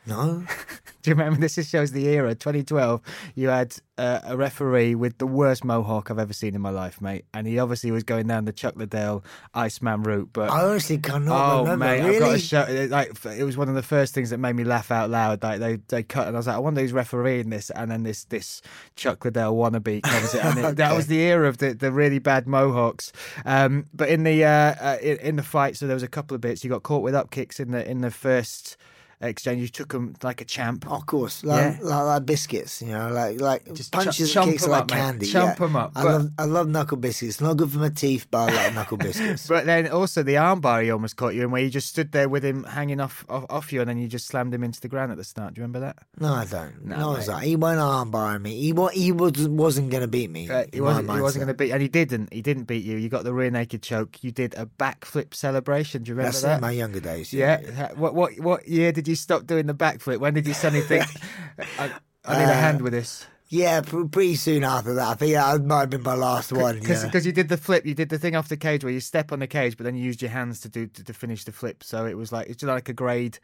No, 0.06 0.44
Do 1.02 1.10
you 1.10 1.16
remember? 1.16 1.40
This 1.40 1.56
just 1.56 1.68
shows 1.70 1.90
the 1.90 2.06
era. 2.06 2.32
2012. 2.36 3.00
You 3.34 3.48
had 3.48 3.74
uh, 3.98 4.20
a 4.24 4.36
referee 4.36 4.94
with 4.94 5.18
the 5.18 5.26
worst 5.26 5.64
mohawk 5.64 6.12
I've 6.12 6.18
ever 6.20 6.32
seen 6.32 6.54
in 6.54 6.60
my 6.60 6.70
life, 6.70 7.00
mate. 7.00 7.24
And 7.34 7.44
he 7.44 7.58
obviously 7.58 7.90
was 7.90 8.04
going 8.04 8.28
down 8.28 8.44
the 8.44 8.52
Chuck 8.52 8.76
Liddell 8.76 9.24
Iceman 9.52 10.04
route. 10.04 10.30
But 10.32 10.50
I 10.50 10.62
honestly 10.62 10.98
cannot 10.98 11.54
Oh 11.54 11.62
remember. 11.64 11.84
mate, 11.86 12.00
really? 12.02 12.14
I've 12.16 12.20
got 12.22 12.32
to 12.32 12.38
show. 12.38 12.62
it- 12.62 12.90
Like 12.90 13.24
it 13.36 13.42
was 13.42 13.56
one 13.56 13.68
of 13.68 13.74
the 13.74 13.82
first 13.82 14.14
things 14.14 14.30
that 14.30 14.38
made 14.38 14.54
me 14.54 14.62
laugh 14.62 14.92
out 14.92 15.10
loud. 15.10 15.42
Like 15.42 15.58
they 15.58 15.76
they 15.88 16.04
cut, 16.04 16.28
and 16.28 16.36
I 16.36 16.38
was 16.38 16.46
like, 16.46 16.54
I 16.56 16.60
wonder 16.60 16.80
who's 16.80 16.92
refereeing 16.92 17.50
this. 17.50 17.70
And 17.70 17.90
then 17.90 18.04
this 18.04 18.24
this 18.26 18.62
Chuck 18.94 19.24
Liddell 19.24 19.56
wannabe 19.56 20.02
comes 20.02 20.34
in, 20.34 20.40
and 20.40 20.58
it, 20.60 20.76
that 20.76 20.94
was 20.94 21.08
the 21.08 21.18
era 21.18 21.48
of 21.48 21.58
the, 21.58 21.74
the 21.74 21.90
really 21.90 22.20
bad 22.20 22.46
Mohawks. 22.46 23.10
Um, 23.44 23.86
but 23.92 24.08
in 24.08 24.22
the 24.22 24.44
uh, 24.44 24.48
uh, 24.80 24.98
in, 25.02 25.16
in 25.18 25.36
the 25.36 25.42
fight, 25.42 25.76
so 25.76 25.86
there 25.88 25.94
was 25.96 26.02
a 26.04 26.08
couple 26.08 26.34
of 26.36 26.40
bits. 26.40 26.62
You 26.62 26.70
got 26.70 26.84
caught 26.84 27.02
with 27.02 27.14
up 27.16 27.32
kicks 27.32 27.58
in 27.58 27.72
the 27.72 27.88
in 27.90 28.02
the 28.02 28.10
first 28.12 28.76
exchange. 29.22 29.60
You 29.62 29.68
took 29.68 29.88
them 29.92 30.14
like 30.22 30.40
a 30.40 30.44
champ. 30.44 30.90
Of 30.90 31.06
course, 31.06 31.44
like, 31.44 31.76
Yeah. 31.78 31.78
like, 31.82 32.04
like 32.04 32.26
biscuits, 32.26 32.82
you 32.82 32.88
know, 32.92 33.10
like 33.10 33.40
like 33.40 33.72
Just 33.72 33.92
punches 33.92 34.32
ch- 34.32 34.36
and 34.36 34.50
kicks 34.50 34.66
like 34.66 34.82
up, 34.82 34.90
mate. 34.90 34.96
candy. 34.96 35.26
Chomp 35.26 35.56
them 35.58 35.76
up, 35.76 35.92
I 35.94 36.02
love 36.02 36.30
I 36.38 36.44
love 36.44 36.68
knuckle 36.68 36.96
biscuits. 36.96 37.40
Not 37.40 37.56
good 37.56 37.70
for 37.70 37.78
my 37.78 37.88
teeth, 37.90 38.26
but 38.30 38.50
I 38.50 38.54
like 38.64 38.74
knuckle 38.74 38.96
biscuits. 38.96 39.46
But 39.52 39.66
then 39.66 39.86
also 39.88 40.22
the 40.22 40.34
armbar 40.34 40.82
he 40.82 40.90
almost 40.90 41.16
caught 41.16 41.34
you 41.34 41.42
in, 41.42 41.50
where 41.50 41.62
you 41.62 41.70
just 41.70 41.88
stood 41.88 42.12
there 42.12 42.28
with 42.28 42.44
him 42.44 42.64
hanging 42.64 43.00
off, 43.00 43.24
off 43.28 43.44
off 43.50 43.72
you, 43.72 43.80
and 43.80 43.88
then 43.88 43.98
you 43.98 44.08
just 44.08 44.26
slammed 44.26 44.52
him 44.54 44.62
into 44.64 44.80
the 44.80 44.88
ground 44.88 45.10
at 45.12 45.18
the 45.18 45.24
start. 45.24 45.54
Do 45.54 45.60
you 45.60 45.62
remember 45.64 45.80
that? 45.80 45.96
no, 46.18 46.32
I 46.34 46.44
don't. 46.44 46.84
No, 46.86 46.96
No, 46.96 47.14
it's 47.16 47.28
like, 47.28 47.44
he 47.44 47.56
won't 47.56 47.78
armbar 47.78 48.40
me. 48.40 48.60
He 48.60 48.72
wa- 48.72 48.88
he 48.88 49.12
was 49.12 49.32
wasn't 49.48 49.90
gonna 49.90 50.08
beat 50.08 50.30
me. 50.30 50.48
Uh, 50.48 50.64
he 50.72 50.80
wasn't. 50.80 51.10
He 51.10 51.20
wasn't 51.20 51.44
going 51.44 51.54
to 51.54 51.58
beat, 51.62 51.70
and 51.72 51.80
he 51.82 51.88
didn't. 51.88 52.32
He 52.32 52.42
didn't 52.42 52.64
beat 52.64 52.84
you. 52.84 52.96
You 52.96 53.08
got 53.08 53.24
the 53.24 53.32
rear 53.34 53.50
naked 53.50 53.82
choke. 53.82 54.22
You 54.22 54.30
did 54.32 54.54
a 54.54 54.66
backflip 54.66 55.34
celebration. 55.34 56.02
Do 56.02 56.10
you 56.10 56.14
remember 56.14 56.32
That's 56.32 56.42
that? 56.42 56.54
in 56.56 56.60
my 56.60 56.70
younger 56.72 57.00
days. 57.00 57.32
yeah. 57.32 57.60
Ha- 57.76 57.88
What 57.96 58.14
what 58.14 58.38
what 58.40 58.66
year 58.68 58.92
did 58.92 59.06
you 59.08 59.11
stop 59.16 59.46
doing 59.46 59.66
the 59.66 59.74
backflip? 59.74 60.18
When 60.18 60.34
did 60.34 60.46
you 60.46 60.54
suddenly 60.54 60.84
think, 60.84 61.04
I, 61.78 61.90
I 62.24 62.38
need 62.38 62.44
a 62.44 62.52
Uh, 62.52 62.54
hand 62.54 62.82
with 62.82 62.92
this? 62.92 63.26
yeah. 63.48 63.80
pretty 63.82 64.36
soon 64.36 64.64
after 64.64 64.94
that, 64.94 65.08
I 65.08 65.14
think 65.14 65.34
that 65.34 65.64
might 65.64 65.80
have 65.80 65.90
been 65.90 66.02
my 66.02 66.14
last 66.14 66.52
one. 66.52 66.78
Because 66.80 67.04
Yeah. 67.12 67.20
you 67.20 67.32
did 67.32 67.48
the 67.48 67.56
flip, 67.58 67.84
you 67.84 67.94
did 67.94 68.08
the 68.08 68.18
thing 68.18 68.34
off 68.36 68.48
the 68.48 68.56
cage 68.56 68.82
where 68.84 68.92
you 68.92 69.00
step 69.00 69.30
on 69.32 69.40
the 69.40 69.46
cage, 69.46 69.76
but 69.76 69.84
then 69.84 69.94
you 69.94 70.02
used 70.04 70.22
your 70.22 70.30
hands 70.30 70.60
to 70.60 70.68
do 70.68 70.86
to, 70.86 71.04
to 71.04 71.12
finish 71.12 71.44
the 71.44 71.52
flip. 71.52 71.84
So 71.84 72.06
it 72.06 72.16
was 72.16 72.32
like 72.32 72.48
it's 72.48 72.60
just 72.60 72.68
like 72.68 72.88
a 72.88 72.94
grade 72.94 73.38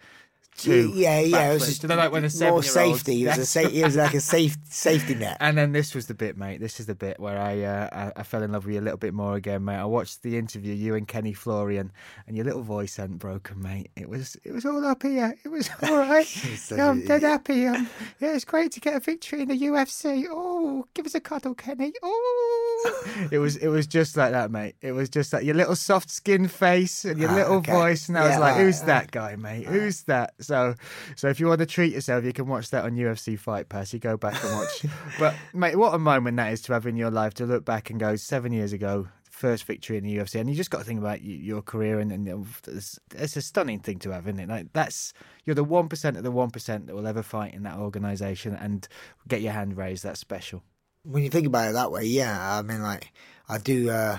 two. 0.59 0.93
Yeah, 0.95 1.21
yeah. 1.21 1.51
It 1.51 1.55
was 1.55 1.67
just 1.67 1.81
Do 1.81 1.87
you 1.87 1.95
know, 1.95 1.97
like 1.97 2.13
when 2.13 2.25
a 2.25 2.51
more 2.51 2.63
safety. 2.63 3.25
It 3.25 3.29
was 3.29 3.39
a 3.39 3.47
sa- 3.47 3.61
it 3.61 3.85
was 3.85 3.97
like 3.97 4.15
a 4.15 4.21
safe 4.21 4.57
safety 4.69 5.15
net. 5.15 5.37
And 5.41 5.57
then 5.57 5.73
this 5.73 5.95
was 5.95 6.07
the 6.07 6.15
bit, 6.15 6.37
mate. 6.37 6.61
This 6.61 6.81
is 6.81 6.87
the 6.87 6.95
bit 6.95 7.19
where 7.19 7.39
I, 7.39 7.63
uh, 7.63 7.89
I 8.17 8.21
I 8.21 8.23
fell 8.25 8.43
in 8.43 8.53
love 8.53 8.67
with 8.67 8.75
you 8.75 8.81
a 8.81 8.83
little 8.83 8.99
bit 8.99 9.15
more 9.15 9.37
again, 9.37 9.65
mate. 9.65 9.77
I 9.77 9.85
watched 9.87 10.23
the 10.23 10.37
interview, 10.37 10.75
you 10.75 10.95
and 10.95 11.09
Kenny 11.09 11.33
Florian, 11.33 11.93
and 12.27 12.37
your 12.37 12.45
little 12.45 12.63
voice 12.63 12.97
hadn't 12.97 13.19
broken, 13.19 13.63
mate. 13.63 13.91
It 13.97 14.09
was 14.09 14.37
it 14.45 14.53
was 14.53 14.67
all 14.67 14.85
up 14.85 15.03
here. 15.03 15.35
It 15.45 15.49
was 15.49 15.71
all 15.83 15.97
right. 16.09 16.71
yeah, 16.71 16.91
I'm 16.91 17.05
dead 17.07 17.23
happy. 17.23 17.67
Um, 17.67 17.89
yeah, 18.21 18.35
it's 18.35 18.45
great 18.45 18.73
to 18.73 18.81
get 18.81 18.95
a 18.95 19.01
victory 19.01 19.43
in 19.43 19.49
the 19.49 19.55
UFC. 19.59 20.27
Oh, 20.31 20.87
give 20.95 21.07
us 21.07 21.15
a 21.15 21.21
cuddle, 21.21 21.55
Kenny. 21.55 21.93
Oh, 22.03 23.05
it 23.31 23.39
was 23.39 23.57
it 23.57 23.69
was 23.69 23.87
just 23.87 24.17
like 24.17 24.33
that, 24.33 24.51
mate. 24.51 24.75
It 24.81 24.93
was 24.93 25.09
just 25.09 25.33
like 25.33 25.45
your 25.45 25.55
little 25.55 25.77
soft 25.77 26.11
skin 26.11 26.49
face 26.49 27.05
and 27.05 27.19
your 27.21 27.31
Ah, 27.31 27.35
little 27.35 27.55
okay. 27.57 27.73
voice, 27.73 28.09
and 28.09 28.19
I 28.19 28.29
was 28.29 28.39
like, 28.39 28.57
who's 28.57 28.83
that 28.83 29.11
guy, 29.11 29.37
mate? 29.37 29.67
Who's 29.67 30.03
that? 30.05 30.35
So, 30.49 30.75
so 31.15 31.29
if 31.29 31.39
you 31.41 31.47
want 31.47 31.59
to 31.59 31.67
treat 31.67 31.93
yourself, 31.93 32.25
you 32.25 32.33
can 32.33 32.47
watch 32.47 32.71
that 32.71 32.85
on 32.87 32.97
UFC 32.97 33.39
Fight 33.39 33.69
Pass. 33.69 33.93
You 33.93 33.99
go 33.99 34.17
back 34.17 34.43
and 34.43 34.55
watch. 34.55 34.87
but 35.19 35.35
mate, 35.53 35.77
what 35.77 35.95
a 35.95 35.99
moment 35.99 36.39
that 36.39 36.55
is 36.55 36.63
to 36.63 36.73
have 36.73 36.87
in 36.87 36.97
your 36.97 37.11
life 37.11 37.35
to 37.35 37.45
look 37.45 37.67
back 37.67 37.91
and 37.91 38.01
go 38.01 38.17
seven 38.17 38.51
years 38.53 38.73
ago. 38.73 39.09
First 39.29 39.65
victory 39.65 39.99
in 39.99 40.05
the 40.05 40.17
UFC, 40.17 40.41
and 40.41 40.51
you 40.51 40.57
just 40.57 40.71
got 40.71 40.79
to 40.79 40.85
think 40.85 40.99
about 40.99 41.23
your 41.23 41.63
career, 41.63 42.01
and, 42.01 42.11
and 42.11 42.27
it's, 42.67 42.99
it's 43.15 43.37
a 43.37 43.43
stunning 43.43 43.79
thing 43.79 44.01
to 44.01 44.11
have, 44.11 44.27
isn't 44.27 44.41
it? 44.41 44.49
Like 44.49 44.73
that's 44.73 45.13
you're 45.45 45.55
the 45.55 45.63
one 45.63 45.89
percent 45.89 46.17
of 46.17 46.25
the 46.25 46.33
one 46.33 46.51
percent 46.51 46.89
that 46.89 46.97
will 46.97 47.07
ever 47.07 47.23
fight 47.23 47.55
in 47.55 47.63
that 47.63 47.77
organisation, 47.77 48.55
and 48.57 48.89
get 49.29 49.41
your 49.43 49.53
hand 49.53 49.77
raised. 49.77 50.03
That's 50.03 50.19
special. 50.19 50.65
when 51.05 51.23
you 51.23 51.31
think 51.31 51.47
about 51.47 51.69
it 51.69 51.73
that 51.75 51.93
way, 51.93 52.05
yeah, 52.05 52.59
I 52.59 52.63
mean, 52.63 52.83
like, 52.83 53.13
I 53.49 53.59
do 53.59 53.91
uh, 53.91 54.19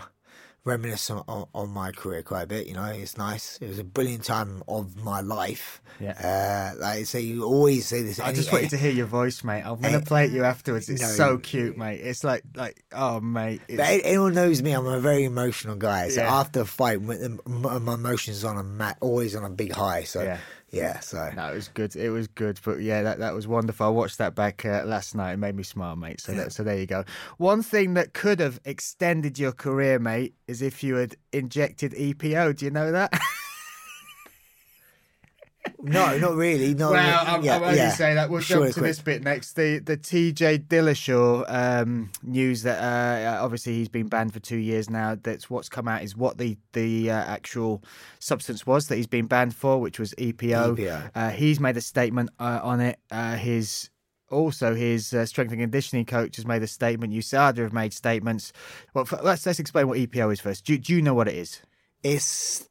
reminisce 0.66 1.10
on, 1.10 1.70
my 1.70 1.92
career 1.92 2.22
quite 2.24 2.44
a 2.44 2.48
bit. 2.48 2.68
You 2.68 2.74
know, 2.74 2.86
it's 2.86 3.18
nice. 3.18 3.58
It 3.62 3.68
was 3.68 3.80
a 3.80 3.84
brilliant 3.84 4.24
time 4.24 4.64
of 4.68 4.96
my 5.04 5.22
life. 5.22 5.82
Yeah. 6.00 6.74
Uh, 6.76 6.80
like, 6.80 7.06
so 7.06 7.18
you 7.18 7.44
always 7.44 7.86
say 7.88 8.02
this. 8.04 8.20
I 8.20 8.28
any- 8.28 8.36
just 8.36 8.52
wanted 8.52 8.70
to 8.72 8.78
hear 8.78 8.92
your 8.92 9.06
voice, 9.06 9.44
mate. 9.44 9.64
I'm 9.66 9.80
gonna 9.82 10.02
play 10.02 10.26
it 10.26 10.32
you 10.32 10.44
afterwards. 10.44 10.90
It's 10.90 11.02
no, 11.02 11.08
so 11.08 11.38
cute, 11.38 11.78
mate. 11.78 12.00
It's 12.02 12.24
like 12.24 12.44
like 12.56 12.84
oh, 12.94 13.20
mate. 13.20 13.62
But 13.68 13.80
It's, 13.80 14.06
anyone 14.06 14.34
knows 14.34 14.62
me, 14.62 14.72
I'm 14.72 14.86
a 14.86 15.00
very 15.00 15.24
emotional 15.26 15.76
guy. 15.76 16.10
So 16.10 16.22
Yeah. 16.22 16.34
after 16.34 16.62
a 16.62 16.66
fight, 16.66 17.02
when 17.02 17.20
the- 17.20 17.40
m- 17.46 17.84
my 17.84 17.94
emotions 17.96 18.44
on 18.46 18.58
a 18.58 18.64
ma- 18.64 18.94
always 19.02 19.36
on 19.36 19.44
a 19.44 19.50
big 19.50 19.74
high. 19.74 20.04
So 20.04 20.24
Yeah. 20.24 20.38
Yeah, 20.72 21.00
so 21.00 21.30
No, 21.36 21.52
it 21.52 21.56
was 21.56 21.68
good. 21.70 21.96
It 21.96 22.10
was 22.10 22.28
good, 22.28 22.60
but 22.64 22.82
yeah, 22.82 23.02
that, 23.04 23.20
that 23.20 23.34
was 23.34 23.48
wonderful. 23.48 23.86
I 23.86 23.90
watched 23.90 24.18
that 24.20 24.36
back 24.36 24.66
uh, 24.66 24.84
last 24.86 25.16
night. 25.16 25.34
It 25.34 25.38
made 25.38 25.56
me 25.56 25.64
smile, 25.64 25.96
mate. 25.96 26.22
So 26.22 26.34
that, 26.34 26.52
so 26.52 26.64
there 26.64 26.78
you 26.78 26.86
go. 26.86 27.04
One 27.38 27.64
thing 27.64 27.94
that 27.96 28.14
could 28.14 28.40
have 28.40 28.60
extended 28.66 29.40
your 29.40 29.52
career, 29.52 30.00
mate, 30.00 30.36
is 30.48 30.62
if 30.62 30.84
you 30.84 30.96
had 30.96 31.16
injected 31.34 31.94
EPO. 31.94 32.58
Do 32.58 32.66
you 32.66 32.72
know 32.72 32.92
that? 32.92 33.12
no, 35.82 36.18
not 36.18 36.36
really. 36.36 36.74
No, 36.74 36.92
well, 36.92 37.24
I'm, 37.28 37.44
yeah, 37.44 37.56
I'm 37.58 37.64
only 37.64 37.78
yeah. 37.78 37.90
saying 37.92 38.16
that. 38.16 38.30
We'll 38.30 38.42
Sure, 38.42 38.60
jump 38.66 38.74
to 38.74 38.80
quick. 38.80 38.90
this 38.90 39.02
bit 39.02 39.24
next. 39.24 39.54
The 39.54 39.80
the 39.80 39.98
TJ 39.98 40.68
Dillashaw 40.68 41.46
um, 41.48 42.12
news 42.24 42.64
that 42.64 42.80
uh, 42.82 43.44
obviously 43.44 43.74
he's 43.74 43.90
been 43.90 44.08
banned 44.08 44.34
for 44.34 44.40
two 44.40 44.58
years 44.58 44.90
now. 44.90 45.16
That's 45.22 45.50
what's 45.50 45.70
come 45.70 45.88
out 45.88 46.04
is 46.04 46.16
what 46.16 46.38
the 46.38 46.58
the 46.74 47.12
uh, 47.12 47.16
actual 47.16 47.84
substance 48.20 48.66
was 48.66 48.88
that 48.88 48.96
he's 48.96 49.08
been 49.08 49.28
banned 49.28 49.56
for, 49.56 49.80
which 49.80 50.00
was 50.00 50.14
EPO. 50.18 50.78
EPO. 50.78 51.12
Uh, 51.16 51.30
he's 51.32 51.60
made 51.60 51.78
a 51.78 51.82
statement 51.82 52.30
uh, 52.40 52.60
on 52.64 52.80
it. 52.80 53.00
Uh, 53.12 53.36
his 53.36 53.90
also 54.30 54.76
his 54.76 55.14
uh, 55.14 55.26
strength 55.26 55.52
and 55.52 55.60
conditioning 55.60 56.06
coach 56.06 56.36
has 56.36 56.46
made 56.46 56.62
a 56.64 56.68
statement. 56.68 57.12
USADA 57.14 57.58
have 57.58 57.74
made 57.74 57.94
statements. 57.94 58.54
Well, 58.94 59.04
f- 59.12 59.24
let's 59.24 59.46
let's 59.46 59.60
explain 59.60 59.88
what 59.88 59.98
EPO 59.98 60.32
is 60.32 60.40
first. 60.40 60.66
Do, 60.66 60.78
do 60.78 60.94
you 60.96 61.02
know 61.02 61.14
what 61.16 61.28
it 61.28 61.36
is? 61.36 61.62
It's 62.04 62.69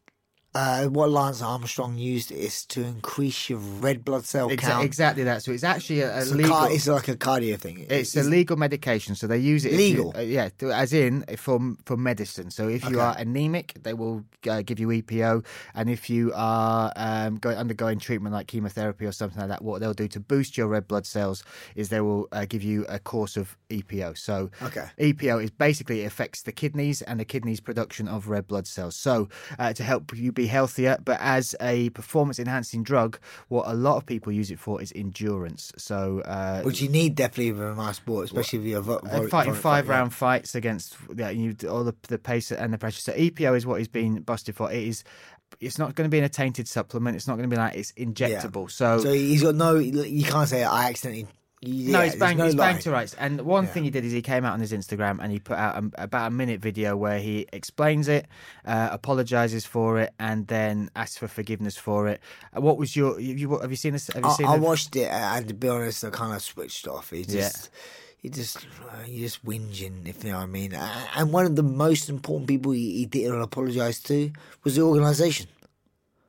uh, 0.59 0.87
what 0.89 1.09
Lance 1.11 1.41
Armstrong 1.41 1.97
used 1.97 2.33
is 2.33 2.65
to 2.67 2.83
increase 2.83 3.49
your 3.49 3.61
red 3.61 4.05
blood 4.05 4.25
cell 4.25 4.49
Exa- 4.51 4.59
count. 4.59 4.85
exactly 4.85 5.23
that. 5.25 5.43
So 5.45 5.53
it's 5.53 5.63
actually 5.63 6.01
a, 6.01 6.13
a 6.17 6.21
It's, 6.23 6.31
a 6.33 6.35
legal. 6.35 6.51
car- 6.57 6.73
it's 6.73 6.89
like 6.89 7.09
a 7.09 7.17
cardio 7.17 7.57
thing. 7.59 7.87
It's 7.89 8.17
a 8.17 8.25
legal 8.25 8.57
medication, 8.57 9.15
so 9.15 9.27
they 9.29 9.39
use 9.39 9.65
it. 9.65 9.73
if 9.75 9.79
you- 9.81 9.87
Legal? 9.87 10.13
uh, 10.17 10.21
yeah, 10.21 10.49
as 10.85 10.93
in 10.93 11.25
for 11.37 11.59
for 11.85 11.97
medicine. 11.97 12.51
So 12.51 12.69
if 12.69 12.83
you 12.91 12.99
are 13.01 13.15
anemic, 13.17 13.67
they 13.85 13.95
will 13.95 14.25
uh, 14.51 14.63
give 14.63 14.79
you 14.81 14.89
EPO, 14.89 15.45
and 15.77 15.89
if 15.89 16.11
you 16.11 16.33
are 16.35 16.93
um, 16.97 17.37
go, 17.37 17.51
undergoing 17.51 17.99
treatment 18.01 18.33
like 18.35 18.49
chemotherapy 18.49 19.07
or 19.07 19.13
something 19.13 19.39
like 19.39 19.51
that, 19.51 19.63
what 19.63 19.81
they'll 19.81 19.95
do 19.95 20.09
to 20.09 20.21
boost 20.21 20.57
your 20.59 20.67
red 20.67 20.89
blood 20.89 21.07
cells 21.07 21.45
is 21.77 21.89
they 21.89 22.01
will 22.01 22.27
uh, 22.33 22.47
give 22.49 22.65
you 22.65 22.85
a 22.89 22.99
course 22.99 23.37
of 23.37 23.57
EPO. 23.71 24.19
So 24.19 24.51
Okay. 24.63 24.87
EPO 24.99 25.45
is 25.45 25.51
basically 25.53 26.01
it 26.03 26.07
affects 26.07 26.43
the 26.43 26.53
kidneys 26.53 27.01
and 27.03 27.21
the 27.21 27.25
kidneys 27.25 27.61
production 27.61 28.09
of 28.09 28.29
red 28.29 28.47
blood 28.49 28.67
cells. 28.67 28.97
So 28.97 29.29
uh, 29.59 29.73
to 29.75 29.83
help 29.85 30.17
you 30.17 30.33
be 30.33 30.48
healthier, 30.49 30.99
but 31.05 31.19
as 31.21 31.55
a 31.61 31.91
performance 31.91 32.39
enhancing 32.39 32.83
drug, 32.83 33.19
what 33.49 33.67
a 33.69 33.75
lot 33.75 33.97
of 33.97 34.07
people 34.07 34.33
use 34.33 34.51
it 34.51 34.59
for 34.59 34.83
is 34.83 34.93
endurance. 34.97 35.73
So 35.77 36.21
uh, 36.21 36.63
which 36.63 36.83
you 36.83 36.89
need 36.89 37.15
definitely 37.15 37.51
a 37.51 37.75
nice 37.75 37.97
sport, 37.97 38.25
especially 38.25 38.59
if 38.61 38.65
you're 38.65 38.81
vo- 38.81 38.97
uh, 38.97 39.21
vo- 39.21 39.29
fighting 39.29 39.55
vo- 39.55 39.61
five 39.61 39.87
yeah. 39.87 39.93
round 39.93 40.13
fights 40.13 40.55
against 40.55 40.97
yeah, 41.15 41.31
you 41.31 41.55
all 41.69 41.85
the 41.85 41.95
the 42.09 42.19
pace 42.19 42.51
and 42.51 42.73
the 42.73 42.79
pressure. 42.79 43.01
So 43.01 43.13
EPO 43.13 43.57
is 43.57 43.67
what 43.67 43.79
he's 43.79 43.89
been 43.89 44.23
busted 44.23 44.57
for. 44.57 44.73
It 44.73 44.83
is. 44.83 45.05
It's 45.61 45.79
not 45.79 45.95
going 45.95 46.07
to 46.07 46.11
be 46.11 46.19
in 46.19 46.25
a 46.25 46.29
tainted 46.29 46.69
supplement. 46.69 47.17
It's 47.17 47.27
not 47.27 47.37
going 47.37 47.49
to 47.49 47.55
be 47.55 47.59
like 47.59 47.75
it's 47.75 47.93
injectable. 47.93 48.71
So, 48.71 49.01
So 49.01 49.13
he's 49.13 49.43
got 49.43 49.55
no. 49.55 49.77
You 49.77 50.25
can't 50.25 50.49
say 50.49 50.63
I 50.63 50.91
accidentally. 50.91 51.27
Yeah, 51.61 51.93
no, 51.93 51.99
there's 52.01 52.15
bang, 52.17 52.37
no 52.37 52.55
bang 52.55 52.79
to 52.81 52.91
rights. 52.93 53.15
And 53.19 53.41
one 53.41 53.67
thing 53.67 53.83
he 53.83 53.91
did 53.91 54.05
is 54.05 54.13
he 54.13 54.23
came 54.23 54.45
out 54.45 54.53
on 54.53 54.61
his 54.61 54.73
Instagram 54.73 55.19
and 55.21 55.33
he 55.33 55.41
put 55.41 55.57
out 55.57 55.83
a, 55.83 56.03
about 56.05 56.29
a 56.29 56.31
minute 56.31 56.61
video 56.61 56.97
where 56.97 57.19
he 57.19 57.47
explains 57.53 58.07
it, 58.07 58.27
uh, 58.65 58.91
apologizes 58.93 59.65
for 59.67 59.99
it, 59.99 60.13
and 60.21 60.47
then 60.47 60.89
asks 60.95 61.19
for 61.19 61.27
forgiveness 61.27 61.77
for 61.77 62.07
it. 62.07 62.21
Uh, 62.57 62.61
What 62.61 62.79
was 62.79 62.95
your? 62.95 63.19
You, 63.19 63.59
have 63.59 63.71
you 63.71 63.77
seen 63.77 63.93
this? 63.93 64.07
Have 64.15 64.23
you 64.23 64.31
I, 64.31 64.33
seen? 64.35 64.47
I 64.47 64.57
the- 64.57 64.63
watched 64.63 64.95
it, 64.95 65.09
and 65.11 65.49
to 65.49 65.55
be 65.55 65.69
honest, 65.69 66.05
I 66.05 66.11
kind 66.11 66.33
of 66.33 66.43
switched 66.43 66.87
off. 66.87 67.13
It 67.13 67.29
Yeah. 67.29 67.43
just, 67.43 67.71
you 68.23 68.31
just, 68.31 68.59
uh, 68.59 69.05
you 69.07 69.21
just 69.21 69.45
whinging, 69.45 70.07
if 70.07 70.23
you 70.23 70.31
know 70.31 70.37
what 70.39 70.45
I 70.45 70.47
mean. 70.47 70.75
And 71.17 71.33
one 71.33 71.45
of 71.45 71.57
the 71.57 71.63
most 71.65 72.09
important 72.09 72.47
people 72.49 72.71
he, 72.73 72.99
he 72.99 73.07
didn't 73.07 73.41
apologise 73.41 74.01
to 74.03 74.31
was 74.63 74.77
the 74.77 74.83
organisation. 74.83 75.47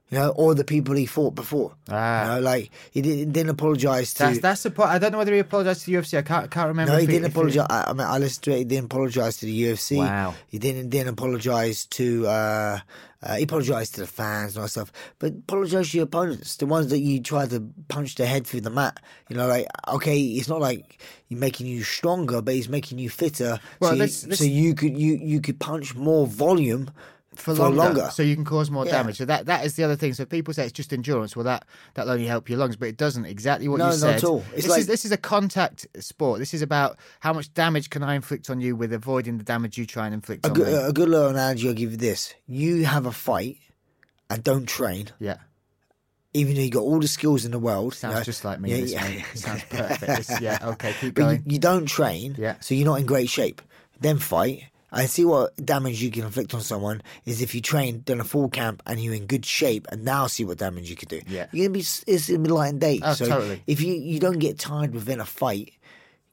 You 0.10 0.18
know, 0.18 0.30
or 0.30 0.56
the 0.56 0.64
people 0.64 0.96
he 0.96 1.06
fought 1.06 1.36
before. 1.36 1.76
Ah. 1.88 2.24
You 2.24 2.36
know, 2.36 2.42
like 2.42 2.72
he 2.92 3.02
didn't, 3.02 3.32
didn't 3.32 3.52
apologise 3.52 4.14
to. 4.16 4.24
That's 4.24 4.40
that's 4.40 4.64
the 4.64 4.72
point. 4.72 4.90
I 4.90 4.98
don't 4.98 5.12
know 5.12 5.20
whether 5.20 5.34
he 5.34 5.40
apologized 5.40 5.82
to 5.82 5.92
the 5.92 5.98
UFC. 5.98 6.18
I 6.18 6.24
can't 6.24 6.50
can't 6.50 6.68
remember. 6.68 6.94
no, 6.94 7.00
he 7.00 7.06
didn't 7.06 7.32
apologise. 7.32 7.68
I, 7.70 7.86
I 7.88 7.94
mean, 7.94 8.08
I 8.08 8.18
listened 8.18 8.44
to 8.46 8.52
it. 8.52 8.58
He 8.58 8.64
didn't 8.66 8.86
apologise 8.86 9.38
to 9.38 9.46
the 9.46 9.64
UFC. 9.64 9.98
Wow. 9.98 10.34
He 10.48 10.58
didn't 10.58 10.90
didn't 10.90 11.10
apologise 11.10 11.86
to. 11.86 12.28
Uh, 12.28 12.80
uh, 13.22 13.36
he 13.36 13.44
apologised 13.44 13.96
to 13.96 14.02
the 14.02 14.08
fans 14.08 14.56
and 14.56 14.60
all 14.60 14.64
that 14.64 14.70
stuff, 14.70 14.94
but 15.20 15.34
apologise 15.34 15.92
to 15.92 15.98
your 15.98 16.06
opponents, 16.06 16.56
the 16.56 16.66
ones 16.66 16.88
that 16.88 17.00
you 17.00 17.22
tried 17.22 17.50
to 17.50 17.62
punch 17.90 18.16
their 18.16 18.28
head 18.28 18.48
through 18.48 18.62
the 18.62 18.70
mat. 18.70 18.98
You 19.28 19.36
know, 19.36 19.48
like 19.48 19.68
okay, 19.90 20.18
it's 20.18 20.48
not 20.48 20.62
like 20.62 21.02
he's 21.28 21.38
making 21.38 21.68
you 21.68 21.84
stronger, 21.84 22.42
but 22.42 22.54
he's 22.54 22.70
making 22.70 22.98
you 22.98 23.10
fitter. 23.10 23.60
Well, 23.82 23.92
so, 23.92 24.28
you, 24.28 24.36
so 24.36 24.44
you 24.46 24.74
could 24.74 24.98
you 24.98 25.16
you 25.16 25.42
could 25.42 25.60
punch 25.60 25.96
more 25.96 26.28
volume 26.28 26.92
for 27.40 27.56
for 27.56 27.64
longer, 27.70 27.78
longer. 27.78 28.10
so 28.12 28.22
you 28.24 28.36
can 28.36 28.46
cause 28.46 28.70
more 28.70 28.86
Yeah. 28.86 28.92
damage. 28.92 29.18
So 29.18 29.26
that 29.26 29.46
that 29.48 29.66
is 29.66 29.76
the 29.76 29.84
other 29.84 29.96
thing. 29.96 30.14
So 30.14 30.26
people 30.26 30.54
say 30.54 30.64
it's 30.64 30.72
just 30.74 30.92
endurance. 30.94 31.36
Well, 31.36 31.46
that 31.46 31.66
that'll 31.94 32.12
only 32.12 32.26
help 32.28 32.50
your 32.50 32.60
lungs, 32.60 32.76
but 32.76 32.88
it 32.88 32.98
doesn't. 32.98 33.26
Exactly 33.26 33.68
what 33.68 33.78
No, 33.78 33.86
you 33.86 33.92
not 33.92 34.00
said. 34.00 34.16
at 34.16 34.24
all. 34.24 34.44
It's 34.54 34.64
this 34.64 34.68
like- 34.70 34.80
is 34.82 34.88
this 34.88 35.06
is 35.06 35.12
a 35.12 35.18
contact 35.18 35.88
sport. 36.00 36.40
This 36.40 36.54
is 36.54 36.62
about 36.62 36.98
how 37.22 37.34
much 37.34 37.54
damage 37.54 37.90
can 37.90 38.04
I 38.04 38.16
inflict 38.16 38.50
on 38.50 38.62
you 38.62 38.76
with 38.76 38.92
avoiding 38.94 39.38
the 39.38 39.44
damage 39.44 39.78
you 39.78 39.86
try 39.86 40.06
and 40.06 40.14
inflict 40.14 40.46
a 40.46 40.50
on 40.50 40.54
good, 40.56 40.68
me. 40.68 40.74
a 40.74 40.92
good 40.94 41.10
little 41.10 41.28
analogy. 41.30 41.68
I'll 41.68 41.74
give 41.74 41.92
you 41.92 41.98
this: 41.98 42.34
you 42.48 42.86
have 42.86 43.06
a 43.06 43.12
fight 43.12 43.58
and 44.30 44.44
don't 44.44 44.66
train. 44.68 45.08
yeah, 45.20 45.38
even 46.34 46.54
though 46.56 46.62
you 46.62 46.70
got 46.70 46.82
all 46.82 47.00
the 47.00 47.08
skills 47.08 47.46
in 47.46 47.52
the 47.52 47.60
world. 47.60 47.94
sounds 47.96 48.14
you 48.14 48.20
know, 48.20 48.24
just 48.24 48.46
like 48.46 48.60
me. 48.60 48.70
yeah, 48.72 48.78
this, 48.82 48.92
yeah. 48.94 49.24
Sounds 49.34 49.64
perfect. 49.70 50.02
This- 50.28 50.42
yeah, 50.42 50.60
okay, 50.62 50.94
keep 51.00 51.16
But 51.16 51.22
you, 51.22 51.28
going. 51.28 51.44
you 51.48 51.60
don't 51.60 51.86
train, 51.86 52.36
Yeah. 52.38 52.56
so 52.60 52.76
you're 52.76 52.86
not 52.86 53.00
in 53.00 53.06
great 53.06 53.30
shape. 53.30 53.62
Then 54.00 54.18
fight. 54.20 54.64
I 54.92 55.06
see 55.06 55.24
what 55.26 55.56
damage 55.64 56.02
you 56.02 56.10
can 56.12 56.24
inflict 56.24 56.54
on 56.54 56.62
someone 56.62 57.02
is 57.26 57.42
if 57.42 57.54
you 57.54 57.62
train, 57.62 58.02
done 58.02 58.20
a 58.20 58.24
full 58.24 58.50
camp, 58.50 58.82
and 58.86 59.00
you're 59.00 59.14
in 59.14 59.26
good 59.28 59.46
shape, 59.46 59.88
and 59.92 60.04
now 60.04 60.28
see 60.28 60.46
what 60.46 60.58
damage 60.58 60.90
you 60.90 60.96
could 60.96 61.10
do. 61.10 61.22
Yeah. 61.28 61.46
you're 61.52 61.68
gonna 61.68 61.74
be 61.74 61.86
it's 62.08 62.28
gonna 62.30 62.40
be 62.40 62.50
light 62.50 62.70
and 62.72 62.82
day. 62.82 63.00
Oh, 63.04 63.14
so 63.14 63.28
totally. 63.28 63.62
If 63.68 63.82
you 63.82 63.94
you 63.94 64.20
don't 64.20 64.40
get 64.40 64.58
tired 64.58 64.94
within 64.94 65.20
a 65.20 65.26
fight, 65.26 65.74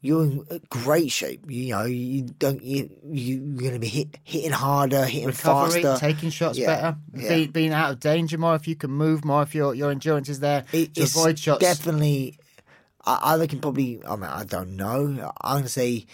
you're 0.01 0.25
in 0.25 0.61
great 0.71 1.11
shape. 1.11 1.45
You 1.51 1.75
know 1.75 1.85
you 1.85 2.23
don't 2.23 2.63
you 2.63 2.91
you're 3.05 3.63
gonna 3.69 3.79
be 3.79 3.89
hit, 3.89 4.17
hitting 4.25 4.53
harder, 4.53 5.05
hitting 5.05 5.29
Recovery, 5.29 5.83
faster, 5.83 6.07
taking 6.07 6.31
shots 6.31 6.57
Yeah, 6.57 6.67
better, 6.67 6.97
yeah. 7.15 7.29
Be, 7.29 7.47
being 7.49 7.73
out 7.73 7.91
of 7.93 8.01
danger 8.01 8.39
more. 8.39 8.55
If 8.55 8.67
you 8.69 8.77
can 8.77 8.91
move 8.91 9.25
more, 9.25 9.43
if 9.43 9.55
your 9.55 9.75
your 9.75 9.91
endurance 9.91 10.29
is 10.29 10.41
there 10.41 10.65
It- 10.73 10.95
to 10.95 11.03
avoid 11.03 11.39
shots. 11.39 11.61
Definitely, 11.61 12.39
I, 13.05 13.19
I 13.23 13.37
reckon 13.37 13.61
probably. 13.61 14.01
I 14.07 14.17
mean, 14.17 14.25
I 14.31 14.45
don't 14.45 14.77
know. 14.77 15.33
I'm 15.43 15.59
gonna 15.59 15.69
say 15.69 16.07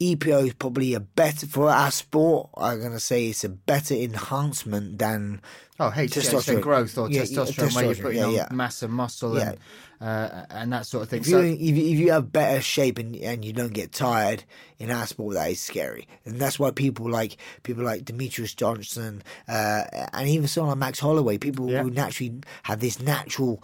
EPO 0.00 0.46
is 0.48 0.54
probably 0.54 0.94
a 0.94 1.00
better 1.00 1.46
for 1.46 1.70
our 1.70 1.90
sport. 1.90 2.50
I'm 2.56 2.80
gonna 2.82 3.00
say 3.00 3.28
it's 3.28 3.44
a 3.44 3.48
better 3.48 3.94
enhancement 3.94 4.98
than 4.98 5.40
Oh, 5.78 5.90
hey, 5.90 6.06
testosterone 6.06 6.58
Testosterone. 6.58 6.60
growth 6.62 6.98
or 6.98 7.10
Yeah, 7.10 7.20
yeah, 7.20 7.24
testosterone, 7.24 7.74
where 7.74 7.84
you're 7.84 7.94
testosterone, 7.94 8.02
putting 8.02 8.18
yeah, 8.18 8.26
on 8.26 8.34
yeah. 8.34 8.48
mass 8.50 8.82
and 8.82 8.92
muscle 8.94 9.36
and 9.36 9.58
uh, 10.00 10.44
and 10.50 10.72
that 10.72 10.86
sort 10.86 11.02
of 11.02 11.08
thing. 11.10 11.20
if 11.20 11.26
So, 11.26 11.40
you 11.40 11.52
if 11.54 11.60
you, 11.60 11.92
if 11.92 11.98
you 11.98 12.12
have 12.12 12.32
better 12.32 12.60
shape 12.60 12.98
and 12.98 13.14
and 13.16 13.44
you 13.44 13.52
don't 13.52 13.72
get 13.72 13.92
tired 13.92 14.44
in 14.78 14.90
our 14.90 15.06
sport, 15.06 15.34
that 15.34 15.50
is 15.50 15.60
scary, 15.60 16.06
and 16.24 16.38
that's 16.38 16.58
why 16.58 16.70
people 16.70 17.10
like 17.10 17.36
people 17.62 17.84
like 17.84 18.04
Demetrious 18.04 18.54
Johnson 18.56 19.22
uh, 19.48 19.84
and 20.12 20.28
even 20.28 20.48
someone 20.48 20.70
like 20.70 20.78
Max 20.78 21.00
Holloway, 21.00 21.36
people 21.38 21.68
who 21.68 21.90
naturally 21.90 22.40
have 22.64 22.80
this 22.80 23.00
natural 23.00 23.62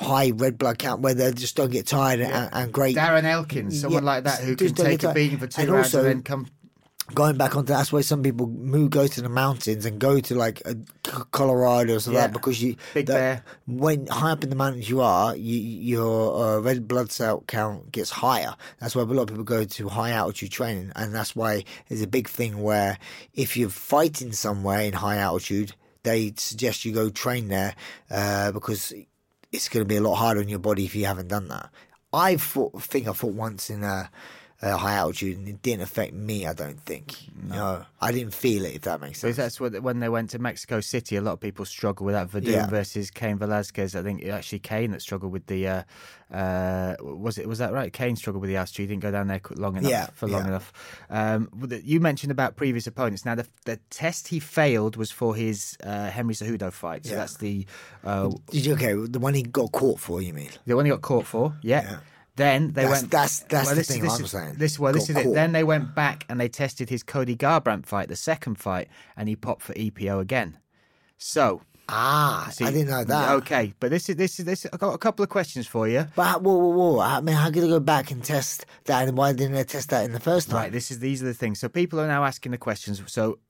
high 0.00 0.30
red 0.34 0.56
blood 0.58 0.78
count 0.78 1.02
where 1.02 1.14
they 1.14 1.30
just 1.32 1.54
don't 1.56 1.70
get 1.70 1.86
tired 1.86 2.20
and, 2.20 2.48
and 2.52 2.72
great. 2.72 2.96
Darren 2.96 3.24
Elkins, 3.24 3.80
someone 3.80 4.02
Yeah, 4.02 4.10
like 4.10 4.24
that 4.24 4.40
who 4.40 4.56
can 4.56 4.74
take 4.74 5.02
a 5.02 5.12
beating 5.12 5.38
for 5.38 5.46
two 5.46 5.60
And 5.62 5.70
rounds 5.70 5.94
also- 5.94 5.98
and 5.98 6.06
then 6.08 6.22
come. 6.22 6.46
going 7.12 7.36
back 7.36 7.56
onto 7.56 7.72
that's 7.72 7.92
why 7.92 8.00
some 8.00 8.22
people 8.22 8.46
move 8.46 8.88
go 8.90 9.06
to 9.08 9.20
the 9.20 9.28
mountains 9.28 9.84
and 9.84 9.98
go 9.98 10.20
to 10.20 10.34
like 10.36 10.62
uh, 10.64 10.74
Colorado 11.32 11.96
or 11.96 12.00
something 12.00 12.14
Yeah. 12.16 12.22
like 12.22 12.32
that 12.32 12.38
because 12.38 12.62
you 12.62 12.76
Big 12.94 13.06
that- 13.06 13.14
Bear. 13.14 13.44
when 13.66 14.06
high 14.06 14.30
up 14.30 14.44
in 14.44 14.50
the 14.50 14.54
mountains 14.56 14.88
you 14.88 15.00
are 15.00 15.34
you, 15.36 15.58
your 15.58 16.42
uh, 16.42 16.58
red 16.60 16.86
blood 16.86 17.10
cell 17.10 17.42
count 17.48 17.90
gets 17.92 18.10
higher 18.10 18.54
that's 18.78 18.94
why 18.94 19.02
a 19.02 19.04
lot 19.06 19.22
of 19.22 19.28
people 19.28 19.42
go 19.44 19.64
to 19.64 19.88
high 19.88 20.12
altitude 20.12 20.52
training 20.52 20.92
and 20.94 21.12
that's 21.14 21.34
why 21.34 21.64
there's 21.88 22.00
a 22.00 22.06
big 22.06 22.28
thing 22.28 22.62
where 22.62 22.96
if 23.34 23.56
you're 23.56 23.68
fighting 23.70 24.32
somewhere 24.32 24.80
in 24.80 24.92
high 24.92 25.16
altitude 25.16 25.74
they 26.04 26.32
suggest 26.36 26.84
you 26.84 26.92
go 26.92 27.10
train 27.10 27.48
there 27.48 27.74
uh, 28.10 28.52
because 28.52 28.92
it's 29.52 29.68
going 29.68 29.84
to 29.84 29.88
be 29.88 29.96
a 29.96 30.00
lot 30.00 30.16
harder 30.16 30.40
on 30.40 30.48
your 30.48 30.58
body 30.58 30.84
if 30.84 30.94
you 30.94 31.06
haven't 31.06 31.28
done 31.28 31.48
that. 31.48 31.70
I 32.12 32.36
fought, 32.36 32.82
think 32.82 33.08
I 33.08 33.12
fought 33.12 33.34
once 33.34 33.70
in 33.70 33.82
a 33.82 34.10
uh, 34.62 34.76
high 34.76 34.94
altitude, 34.94 35.38
and 35.38 35.48
it 35.48 35.62
didn't 35.62 35.82
affect 35.82 36.12
me. 36.12 36.46
I 36.46 36.52
don't 36.52 36.78
think. 36.80 37.16
No, 37.42 37.84
I 38.00 38.12
didn't 38.12 38.34
feel 38.34 38.64
it. 38.66 38.74
If 38.74 38.82
that 38.82 39.00
makes 39.00 39.20
sense. 39.20 39.36
that's 39.36 39.58
what 39.58 39.82
when 39.82 40.00
they 40.00 40.08
went 40.08 40.30
to 40.30 40.38
Mexico 40.38 40.80
City, 40.80 41.16
a 41.16 41.20
lot 41.22 41.32
of 41.32 41.40
people 41.40 41.64
struggle 41.64 42.04
with 42.06 42.14
that. 42.14 42.28
Werdum 42.28 42.52
Yeah. 42.52 42.66
versus 42.66 43.10
Cain 43.10 43.38
Velasquez. 43.38 43.96
I 43.96 44.02
think 44.02 44.22
it 44.22 44.28
actually 44.28 44.58
Cain 44.58 44.90
that 44.92 45.02
struggled 45.02 45.32
with 45.32 45.46
the. 45.46 45.66
Uh, 45.66 45.82
uh, 46.32 46.94
was 47.00 47.38
it 47.38 47.48
was 47.48 47.58
that 47.58 47.72
right? 47.72 47.92
Cain 47.92 48.14
struggled 48.16 48.40
with 48.42 48.50
the 48.50 48.56
altitude. 48.56 48.84
He 48.88 48.94
didn't 48.94 49.02
go 49.02 49.10
down 49.10 49.26
there 49.28 49.40
long 49.56 49.76
enough 49.76 49.90
Yeah, 49.90 50.06
for 50.14 50.28
long 50.28 50.42
yeah. 50.42 50.48
enough. 50.48 50.72
Um, 51.10 51.48
you 51.82 51.98
mentioned 51.98 52.30
about 52.30 52.54
previous 52.56 52.86
opponents. 52.86 53.24
Now 53.24 53.34
the 53.34 53.46
the 53.64 53.78
test 53.90 54.28
he 54.28 54.38
failed 54.38 54.96
was 54.96 55.10
for 55.10 55.34
his 55.34 55.76
uh, 55.82 56.08
Henry 56.10 56.34
Cejudo 56.34 56.70
fight. 56.72 57.04
So 57.06 57.12
Yeah. 57.12 57.16
that's 57.18 57.36
the 57.38 57.66
uh, 58.04 58.30
Did 58.50 58.64
you 58.66 58.74
okay? 58.74 58.92
The 58.94 59.18
one 59.18 59.34
he 59.34 59.42
got 59.42 59.72
caught 59.72 59.98
for, 59.98 60.22
you 60.22 60.32
mean? 60.32 60.50
the 60.66 60.76
one 60.76 60.84
he 60.84 60.90
got 60.90 61.02
caught 61.02 61.26
for. 61.26 61.56
Yeah. 61.62 61.98
Then 62.40 62.72
they 62.72 62.82
That's- 62.84 63.00
went. 63.02 63.10
that's- 63.10 63.44
that's 63.48 63.68
the 63.70 63.74
this, 63.76 63.88
thing 63.88 64.02
this 64.02 64.18
I'm 64.18 64.24
is, 64.24 64.30
saying. 64.30 64.54
This 64.56 64.78
well, 64.78 64.92
this 64.94 65.08
Got 65.08 65.20
is 65.20 65.26
it. 65.26 65.34
Then 65.34 65.52
they 65.52 65.62
went 65.64 65.94
back 65.94 66.24
and 66.28 66.40
they 66.40 66.48
tested 66.48 66.88
his 66.88 67.02
Cody 67.02 67.36
Garbrandt 67.36 67.84
fight, 67.86 68.08
the 68.08 68.16
second 68.16 68.54
fight, 68.56 68.88
and 69.16 69.28
he 69.28 69.36
popped 69.36 69.62
for 69.62 69.74
EPO 69.74 70.20
again. 70.20 70.58
So 71.18 71.62
Ah, 71.92 72.48
see- 72.52 72.64
I 72.64 72.70
didn't 72.70 72.88
know 72.90 73.02
that. 73.02 73.32
Okay, 73.38 73.74
but 73.80 73.90
this 73.90 74.08
is 74.08 74.14
this 74.16 74.38
is 74.38 74.44
this. 74.46 74.64
I 74.72 74.76
got 74.76 74.94
a 74.94 74.98
couple 74.98 75.22
of 75.24 75.28
questions 75.28 75.66
for 75.66 75.88
you. 75.88 76.06
But 76.14 76.40
whoa, 76.40 76.56
whoa, 76.56 76.68
whoa! 76.94 77.00
I 77.00 77.20
mean, 77.20 77.34
how 77.34 77.50
could 77.50 77.64
they 77.64 77.68
go 77.68 77.80
back 77.80 78.12
and 78.12 78.22
test 78.22 78.64
that? 78.84 79.08
And 79.08 79.18
why 79.18 79.32
didn't 79.32 79.54
they 79.54 79.64
test 79.64 79.90
that 79.90 80.04
in 80.04 80.12
the 80.12 80.20
first 80.20 80.48
time? 80.50 80.56
Right, 80.62 80.72
this 80.72 80.90
is 80.92 81.00
these 81.00 81.20
are 81.20 81.26
the 81.26 81.34
things. 81.34 81.58
So 81.58 81.68
people 81.68 81.98
are 82.00 82.06
now 82.06 82.24
asking 82.24 82.52
the 82.52 82.58
questions. 82.58 83.02
So 83.08 83.40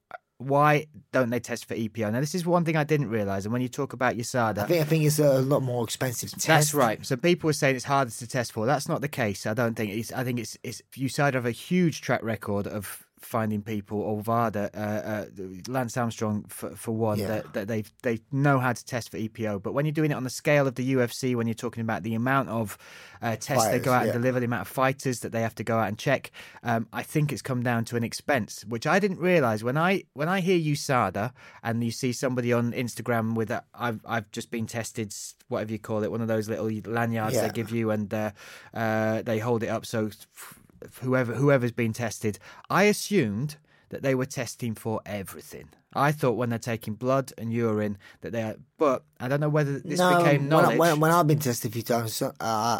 why 0.41 0.87
don't 1.13 1.29
they 1.29 1.39
test 1.39 1.67
for 1.67 1.75
EPO? 1.75 2.13
Now 2.13 2.21
this 2.21 2.35
is 2.35 2.47
one 2.47 2.65
thing 2.65 2.75
I 2.75 2.85
didn't 2.85 3.11
realize. 3.11 3.45
And 3.45 3.53
when 3.53 3.61
you 3.61 3.69
talk 3.69 3.93
about 3.93 4.17
USADA, 4.17 4.59
I 4.59 4.67
think 4.67 4.81
I 4.81 4.85
think 4.85 5.05
it's 5.05 5.19
a 5.19 5.43
lot 5.43 5.63
more 5.63 5.85
expensive. 5.85 6.31
to 6.31 6.37
Test. 6.37 6.47
That's 6.47 6.75
right. 6.75 7.05
So 7.05 7.17
people 7.17 7.49
were 7.49 7.53
saying 7.53 7.77
it's 7.77 7.85
harder 7.85 8.11
to 8.11 8.27
test 8.27 8.53
for. 8.53 8.65
That's 8.65 8.89
not 8.89 9.03
the 9.03 9.09
case. 9.09 9.47
I 9.47 9.53
don't 9.53 9.75
think 9.75 9.93
it's. 9.93 10.13
I 10.13 10.25
think 10.25 10.41
it's. 10.41 10.57
It's 10.63 10.81
USADA 10.97 11.35
have 11.35 11.47
a 11.47 11.51
huge 11.51 12.01
track 12.01 12.23
record 12.23 12.67
of 12.67 13.07
finding 13.21 13.63
people 13.63 14.01
or 14.01 14.23
VADA, 14.23 14.71
uh, 14.75 14.79
uh, 14.81 15.27
Lance 15.69 15.97
Armstrong 15.97 16.45
for, 16.49 16.71
for 16.75 16.93
one, 16.93 17.19
Yeah. 17.19 17.27
that, 17.29 17.53
that 17.53 17.69
they 17.69 17.85
they 18.03 18.21
know 18.33 18.59
how 18.59 18.73
to 18.73 18.85
test 18.85 19.11
for 19.11 19.19
EPO. 19.19 19.63
But 19.63 19.73
when 19.75 19.85
you're 19.85 19.93
doing 19.93 20.11
it 20.11 20.15
on 20.15 20.25
the 20.25 20.31
scale 20.31 20.67
of 20.67 20.75
the 20.75 20.95
UFC, 20.95 21.35
when 21.37 21.47
you're 21.47 21.55
talking 21.55 21.83
about 21.83 22.03
the 22.03 22.15
amount 22.15 22.49
of 22.49 22.79
uh, 23.23 23.37
tests 23.37 23.69
they 23.69 23.79
go 23.79 23.93
out 23.93 24.07
yeah. 24.07 24.13
and 24.13 24.23
deliver, 24.23 24.41
the 24.41 24.47
amount 24.47 24.63
of 24.63 24.69
fighters 24.69 25.21
that 25.21 25.33
they 25.33 25.43
have 25.43 25.55
to 25.57 25.65
go 25.65 25.79
out 25.79 25.89
and 25.89 25.99
check, 25.99 26.31
um, 26.63 26.87
I 26.93 27.03
think 27.03 27.31
it's 27.33 27.43
come 27.43 27.63
down 27.63 27.85
to 27.87 27.97
an 27.97 28.05
expense, 28.05 28.65
which 28.67 28.87
I 28.87 28.99
didn't 28.99 29.19
realize 29.19 29.63
when 29.63 29.77
I 29.77 30.05
when 30.15 30.29
I 30.29 30.41
hear 30.41 30.59
USADA 30.59 31.33
and 31.63 31.85
you 31.85 31.91
see 31.91 32.13
somebody 32.13 32.53
on 32.53 32.73
Instagram 32.73 33.35
with 33.35 33.51
a, 33.51 33.65
I've 33.75 34.01
I've 34.07 34.31
just 34.33 34.51
been 34.51 34.67
tested, 34.67 35.15
whatever 35.49 35.73
you 35.73 35.79
call 35.79 36.03
it, 36.05 36.11
one 36.11 36.23
of 36.23 36.29
those 36.29 36.49
little 36.49 36.71
lanyards 36.91 37.35
Yeah. 37.35 37.47
they 37.49 37.53
give 37.53 37.71
you, 37.71 37.91
and 37.91 38.13
uh, 38.15 38.31
uh, 38.73 39.23
they 39.23 39.39
hold 39.39 39.63
it 39.63 39.69
up 39.69 39.85
so 39.85 40.07
f- 40.07 40.60
whoever 41.01 41.35
whoever's 41.35 41.73
been 41.73 41.93
tested. 41.93 42.39
I 42.69 42.85
assumed 42.85 43.57
that 43.91 44.03
they 44.03 44.15
were 44.15 44.27
testing 44.27 44.75
for 44.75 45.01
everything. 45.05 45.69
I 45.93 46.13
thought 46.13 46.33
when 46.37 46.51
they're 46.51 46.59
taking 46.61 46.95
blood 46.95 47.33
and 47.37 47.53
urine 47.53 47.99
that 48.21 48.31
they 48.33 48.43
are, 48.43 48.55
but 48.79 49.03
I 49.19 49.27
don't 49.27 49.41
know 49.41 49.49
whether 49.49 49.81
this 49.81 49.99
no, 49.99 50.19
became 50.19 50.49
when, 50.49 50.53
I- 50.53 50.63
knowledge. 50.63 50.79
when, 50.79 51.01
when 51.01 51.11
I've 51.11 51.27
been 51.27 51.41
tested 51.41 51.71
a 51.71 51.75
few 51.75 51.83
times, 51.83 52.23
uh, 52.23 52.33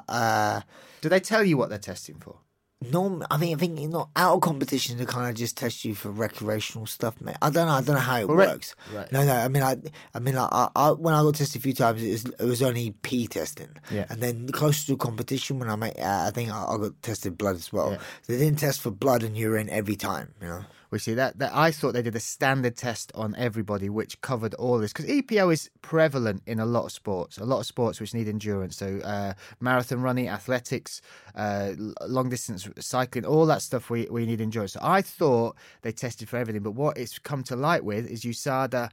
uh, 0.09 0.61
Do 1.01 1.09
they 1.09 1.19
tell 1.19 1.43
you 1.43 1.57
what 1.57 1.69
they're 1.71 1.79
testing 1.79 2.17
for? 2.21 2.37
Norm, 2.83 3.25
I 3.31 3.37
mean, 3.37 3.55
I 3.55 3.59
think 3.59 3.79
know, 3.79 4.09
out 4.17 4.35
of 4.37 4.41
competition, 4.41 4.99
to 4.99 5.07
kind 5.07 5.29
of 5.29 5.35
just 5.37 5.57
test 5.57 5.85
you 5.85 5.95
for 5.95 6.11
recreational 6.11 6.87
stuff, 6.87 7.21
mate. 7.21 7.37
I 7.43 7.51
don't 7.51 7.67
know. 7.67 7.75
I 7.75 7.83
don't 7.83 7.97
know 7.97 8.01
how 8.01 8.19
it 8.19 8.29
works. 8.29 8.75
right. 8.95 9.11
No, 9.13 9.25
no. 9.25 9.35
I 9.35 9.49
mean, 9.49 9.63
I, 9.63 9.77
I 10.15 10.19
mean, 10.19 10.37
I, 10.37 10.69
I, 10.75 10.93
when 10.93 11.15
I 11.15 11.23
got 11.23 11.35
tested 11.35 11.61
a 11.61 11.63
few 11.63 11.75
times, 11.75 12.03
it 12.03 12.11
was, 12.11 12.25
it 12.25 12.45
was 12.45 12.63
only 12.63 12.93
P 13.03 13.27
testing. 13.27 13.69
Yeah. 13.91 14.07
And 14.09 14.23
then 14.23 14.49
closer 14.49 14.87
to 14.87 14.97
competition, 14.97 15.59
when 15.59 15.69
I 15.69 15.77
made, 15.77 15.99
uh, 15.99 16.25
I 16.27 16.31
think 16.31 16.51
I, 16.51 16.65
I 16.65 16.77
got 16.79 17.03
tested 17.03 17.37
blood 17.37 17.57
as 17.57 17.73
well. 17.73 17.93
Yeah. 17.93 17.99
They 18.27 18.39
didn't 18.39 18.59
test 18.59 18.81
for 18.81 18.91
blood 18.91 19.23
and 19.23 19.37
urine 19.37 19.69
every 19.69 19.97
time. 19.97 20.35
You 20.41 20.49
know. 20.49 20.65
We 20.91 20.99
see 20.99 21.15
that, 21.15 21.39
that 21.39 21.55
I 21.55 21.71
thought 21.71 21.93
they 21.93 22.03
did 22.03 22.17
a 22.17 22.21
standard 22.21 22.77
test 22.77 23.13
on 23.15 23.35
everybody, 23.37 23.89
which 23.89 24.21
covered 24.21 24.55
all 24.55 24.79
this 24.79 24.93
because 24.93 25.07
EPO 25.07 25.53
is 25.53 25.71
prevalent 25.83 26.43
in 26.47 26.59
a 26.59 26.67
lot 26.67 26.87
of 26.87 26.93
sports, 26.93 27.39
a 27.39 27.45
lot 27.45 27.61
of 27.61 27.67
sports 27.67 28.01
which 28.01 28.13
need 28.13 28.29
endurance. 28.29 28.77
So 28.77 28.99
uh, 29.05 29.35
marathon 29.61 30.03
running, 30.03 30.29
athletics, 30.29 31.01
uh, 31.37 31.73
long 32.07 32.29
distance 32.29 32.69
cycling, 32.81 33.25
all 33.25 33.47
that 33.47 33.63
stuff 33.63 33.89
we, 33.89 34.07
we 34.11 34.27
need 34.27 34.41
endurance. 34.41 34.73
So 34.73 34.81
I 34.83 35.03
thought 35.03 35.57
they 35.83 35.93
tested 35.93 36.29
for 36.29 36.39
everything, 36.39 36.63
but 36.63 36.73
what 36.73 36.99
it's 36.99 37.19
come 37.19 37.45
to 37.45 37.57
light 37.57 37.85
with 37.85 38.11
is 38.11 38.23
USADA 38.23 38.91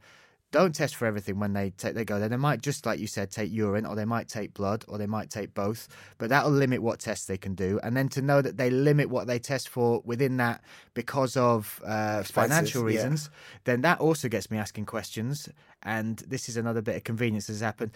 don't 0.51 0.73
test 0.73 0.95
for 0.95 1.05
everything 1.05 1.39
when 1.39 1.53
they 1.53 1.71
take 1.71 1.93
they 1.93 2.05
go 2.05 2.19
there. 2.19 2.29
They 2.29 2.37
might 2.37 2.61
just 2.61 2.85
like 2.85 2.99
you 2.99 3.07
said 3.07 3.31
take 3.31 3.51
urine, 3.51 3.85
or 3.85 3.95
they 3.95 4.05
might 4.05 4.27
take 4.27 4.53
blood, 4.53 4.85
or 4.87 4.97
they 4.97 5.05
might 5.05 5.29
take 5.29 5.53
both. 5.53 5.87
But 6.17 6.29
that'll 6.29 6.51
limit 6.51 6.81
what 6.81 6.99
tests 6.99 7.25
they 7.25 7.37
can 7.37 7.53
do. 7.53 7.79
And 7.83 7.97
then 7.97 8.07
to 8.09 8.21
know 8.21 8.41
that 8.41 8.57
they 8.57 8.69
limit 8.69 9.09
what 9.09 9.27
they 9.27 9.39
test 9.39 9.67
for 9.69 10.01
within 10.05 10.37
that 10.37 10.61
because 10.93 11.35
of 11.35 11.81
uh, 11.85 12.23
financial 12.23 12.81
yeah. 12.83 12.95
reasons, 12.95 13.29
then 13.65 13.81
that 13.81 13.99
also 13.99 14.29
gets 14.29 14.49
me 14.49 14.57
asking 14.57 14.85
questions. 14.85 15.49
And 15.83 16.19
this 16.19 16.47
is 16.47 16.57
another 16.57 16.81
bit 16.81 16.95
of 16.95 17.03
convenience 17.03 17.47
that's 17.47 17.61
happened. 17.61 17.91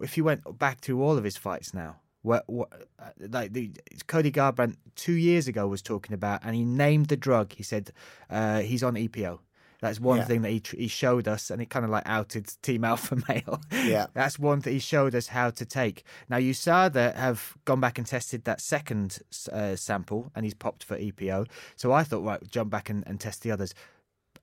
If 0.00 0.16
you 0.16 0.24
went 0.24 0.58
back 0.58 0.80
to 0.82 1.02
all 1.02 1.18
of 1.18 1.24
his 1.24 1.36
fights 1.36 1.74
now. 1.74 1.96
What, 2.22 2.42
what, 2.48 2.68
uh, 2.98 3.10
like 3.30 3.52
the, 3.52 3.70
Cody 4.08 4.32
Garbrandt 4.32 4.74
two 4.96 5.12
years 5.12 5.46
ago 5.46 5.68
was 5.68 5.80
talking 5.80 6.14
about, 6.14 6.40
and 6.44 6.54
he 6.54 6.64
named 6.64 7.06
the 7.06 7.16
drug. 7.16 7.52
He 7.52 7.62
said 7.62 7.92
uh, 8.28 8.60
he's 8.60 8.82
on 8.82 8.94
EPO. 8.94 9.38
That's 9.80 10.00
one 10.00 10.18
Yeah. 10.18 10.24
thing 10.24 10.42
that 10.42 10.50
he 10.50 10.60
tr- 10.60 10.76
he 10.76 10.88
showed 10.88 11.28
us, 11.28 11.50
and 11.50 11.62
it 11.62 11.70
kind 11.70 11.84
of 11.84 11.90
like 11.90 12.02
outed 12.06 12.50
Team 12.62 12.84
Alpha 12.84 13.16
Male. 13.28 13.60
Yeah. 13.70 14.06
that's 14.12 14.38
one 14.38 14.60
that 14.60 14.70
he 14.72 14.78
showed 14.80 15.14
us 15.14 15.28
how 15.28 15.50
to 15.50 15.64
take. 15.64 16.02
Now 16.28 16.38
USADA 16.38 17.14
have 17.14 17.56
gone 17.64 17.80
back 17.80 17.96
and 17.98 18.06
tested 18.06 18.44
that 18.44 18.60
second 18.60 19.20
uh, 19.52 19.76
sample, 19.76 20.32
and 20.34 20.44
he's 20.44 20.54
popped 20.54 20.82
for 20.84 20.96
EPO. 20.98 21.46
So 21.76 21.92
I 21.92 22.02
thought, 22.02 22.24
right, 22.24 22.40
jump 22.50 22.70
back 22.70 22.90
and, 22.90 23.04
and 23.06 23.20
test 23.20 23.42
the 23.42 23.50
others. 23.52 23.72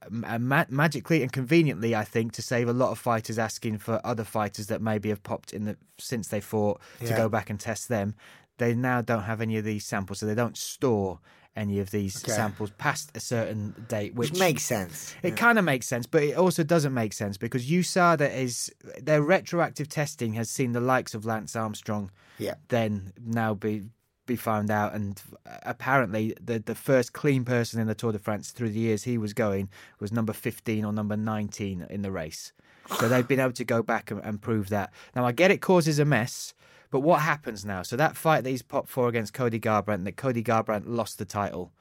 Ma- 0.09 0.38
ma- 0.38 0.65
magically 0.69 1.21
and 1.23 1.31
conveniently, 1.31 1.95
I 1.95 2.03
think, 2.03 2.31
to 2.33 2.41
save 2.41 2.69
a 2.69 2.73
lot 2.73 2.91
of 2.91 2.99
fighters 2.99 3.39
asking 3.39 3.79
for 3.79 3.99
other 4.03 4.23
fighters 4.23 4.67
that 4.67 4.81
maybe 4.81 5.09
have 5.09 5.23
popped 5.23 5.51
in 5.53 5.65
the 5.65 5.77
since 5.97 6.27
they 6.27 6.41
fought 6.41 6.79
to 6.99 7.13
go 7.15 7.27
back 7.27 7.49
and 7.49 7.59
test 7.59 7.89
them. 7.89 8.13
They 8.57 8.73
now 8.75 9.01
don't 9.01 9.23
have 9.23 9.41
any 9.41 9.57
of 9.57 9.65
these 9.65 9.83
samples, 9.86 10.19
so 10.19 10.25
they 10.27 10.36
don't 10.36 10.55
store 10.57 11.19
any 11.55 11.79
of 11.79 11.89
these 11.91 12.23
Okay. 12.23 12.31
samples 12.33 12.71
past 12.77 13.11
a 13.15 13.19
certain 13.19 13.73
date, 13.87 14.13
which, 14.15 14.31
Which 14.31 14.39
makes 14.39 14.63
sense. 14.63 15.15
it 15.23 15.37
kind 15.37 15.57
of 15.57 15.65
makes 15.65 15.87
sense, 15.87 16.05
but 16.05 16.21
it 16.23 16.37
also 16.37 16.63
doesn't 16.63 16.93
make 16.93 17.13
sense 17.13 17.37
because 17.37 17.69
USADA 17.69 18.29
is 18.35 18.71
their 19.01 19.21
retroactive 19.21 19.87
testing 19.87 20.33
has 20.33 20.49
seen 20.49 20.73
the 20.73 20.81
likes 20.81 21.13
of 21.15 21.25
Lance 21.25 21.55
Armstrong 21.55 22.11
Yeah. 22.37 22.55
then 22.69 23.13
now 23.23 23.53
be 23.53 23.83
be 24.27 24.35
found 24.35 24.71
out, 24.71 24.95
and 24.95 25.21
apparently 25.63 26.35
the 26.43 26.59
the 26.59 26.75
first 26.75 27.13
clean 27.13 27.45
person 27.45 27.79
in 27.79 27.87
the 27.87 27.95
Tour 27.95 28.11
de 28.11 28.19
France 28.19 28.51
through 28.51 28.69
the 28.71 28.79
years 28.79 29.03
he 29.03 29.17
was 29.17 29.33
going 29.33 29.69
was 29.99 30.11
number 30.11 30.33
fifteen 30.33 30.83
or 30.85 30.91
number 30.91 31.15
nineteen 31.15 31.85
in 31.89 32.01
the 32.01 32.11
race. 32.11 32.51
So 32.99 33.07
they've 33.09 33.27
been 33.27 33.39
able 33.39 33.53
to 33.53 33.63
go 33.65 33.81
back 33.81 34.11
and, 34.11 34.19
and 34.23 34.41
prove 34.41 34.69
that. 34.69 34.91
Now 35.15 35.25
I 35.25 35.31
get 35.31 35.51
it 35.51 35.61
causes 35.61 35.99
a 35.99 36.05
mess, 36.05 36.53
but 36.95 37.01
what 37.01 37.19
happens 37.19 37.65
now? 37.65 37.81
So 37.81 37.97
that 37.97 38.15
fight 38.15 38.45
that 38.45 38.49
he's 38.49 38.61
popped 38.61 38.87
for 38.87 39.09
against 39.09 39.33
Cody 39.33 39.59
Garbrandt, 39.59 40.05
that 40.05 40.15
Cody 40.15 40.41
Garbrandt 40.41 40.83
lost 40.85 41.17
the 41.17 41.25
title. 41.25 41.73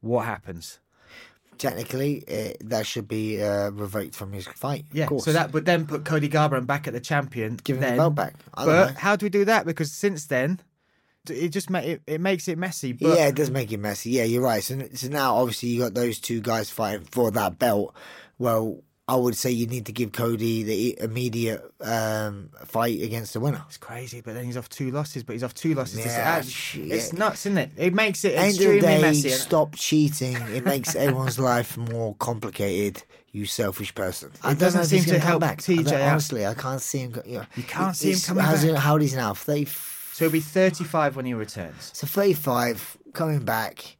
What 0.00 0.24
happens? 0.24 0.80
Technically, 1.58 2.24
uh, 2.26 2.54
that 2.62 2.86
should 2.86 3.06
be 3.06 3.42
uh, 3.42 3.68
revoked 3.72 4.14
from 4.14 4.32
his 4.32 4.46
fight. 4.46 4.86
Yeah, 4.90 5.02
of 5.02 5.10
course. 5.10 5.26
so 5.26 5.34
that 5.34 5.52
would 5.52 5.66
then 5.66 5.86
put 5.86 6.06
Cody 6.06 6.30
Garbrandt 6.30 6.66
back 6.66 6.86
at 6.86 6.94
the 6.94 7.00
champion. 7.00 7.56
Give 7.62 7.76
him 7.76 7.90
the 7.90 7.96
belt 7.98 8.14
back. 8.14 8.36
I 8.54 8.64
But 8.64 8.94
how 8.94 9.16
do 9.16 9.26
we 9.26 9.28
do 9.28 9.44
that? 9.44 9.66
Because 9.66 9.92
since 9.92 10.24
then, 10.24 10.60
it 11.28 11.50
just 11.50 11.68
ma- 11.68 11.80
it, 11.80 12.00
it 12.06 12.22
makes 12.22 12.48
it 12.48 12.56
messy. 12.56 12.92
But 12.92 13.18
yeah, 13.18 13.26
it 13.26 13.34
does 13.34 13.50
make 13.50 13.70
it 13.70 13.76
messy. 13.76 14.12
Yeah, 14.12 14.24
you're 14.24 14.42
right. 14.42 14.64
So, 14.64 14.80
so 14.94 15.08
now, 15.08 15.34
obviously, 15.36 15.68
you 15.68 15.80
got 15.80 15.92
those 15.92 16.18
two 16.18 16.40
guys 16.40 16.70
fighting 16.70 17.04
for 17.10 17.30
that 17.32 17.58
belt. 17.58 17.94
Well, 18.38 18.82
I 19.06 19.16
would 19.16 19.36
say 19.36 19.50
you 19.50 19.66
need 19.66 19.84
to 19.86 19.92
give 19.92 20.12
Cody 20.12 20.62
the 20.62 20.98
immediate 20.98 21.62
um, 21.82 22.48
fight 22.64 23.02
against 23.02 23.34
the 23.34 23.40
winner. 23.40 23.62
it's 23.68 23.76
crazy. 23.76 24.22
But 24.22 24.32
then 24.32 24.44
he's 24.46 24.56
off 24.56 24.68
two 24.70 24.90
losses. 24.90 25.22
But 25.22 25.34
he's 25.34 25.42
off 25.42 25.52
two 25.52 25.74
losses. 25.74 26.02
to- 26.02 26.08
Yeah, 26.08 26.36
ah, 26.42 26.46
it's 26.94 27.12
nuts, 27.12 27.44
isn't 27.44 27.58
it? 27.58 27.70
It 27.76 27.92
makes 27.92 28.24
it 28.24 28.30
End 28.34 28.44
of 28.44 28.48
extremely 28.54 28.80
the 28.80 28.86
day, 28.86 29.00
messy. 29.02 29.28
stop 29.30 29.74
cheating. 29.76 30.36
It 30.54 30.64
makes 30.64 30.94
everyone's 30.96 31.38
life 31.38 31.76
more 31.76 32.14
complicated. 32.14 33.02
You 33.32 33.44
selfish 33.46 33.94
person. 33.94 34.30
It 34.44 34.58
doesn't 34.58 34.84
seem 34.86 35.02
to 35.04 35.18
come 35.18 35.20
help 35.20 35.40
back. 35.40 35.58
I 35.58 35.62
TJ 35.62 35.92
out. 35.92 36.10
honestly, 36.12 36.46
I 36.46 36.54
can't 36.54 36.80
see 36.80 37.00
him. 37.00 37.20
You, 37.26 37.38
know, 37.38 37.46
You 37.56 37.62
can't 37.64 37.94
see 37.96 38.12
him 38.12 38.20
coming 38.20 38.44
back. 38.44 38.76
How 38.80 38.92
old 38.92 39.02
is 39.02 39.14
now? 39.14 39.34
30, 39.34 39.64
So 40.12 40.24
he'll 40.24 40.30
be 40.30 40.40
35 40.40 41.16
when 41.16 41.26
he 41.26 41.34
returns. 41.34 41.90
So 41.92 42.06
35, 42.06 42.96
coming 43.12 43.40
back. 43.44 43.96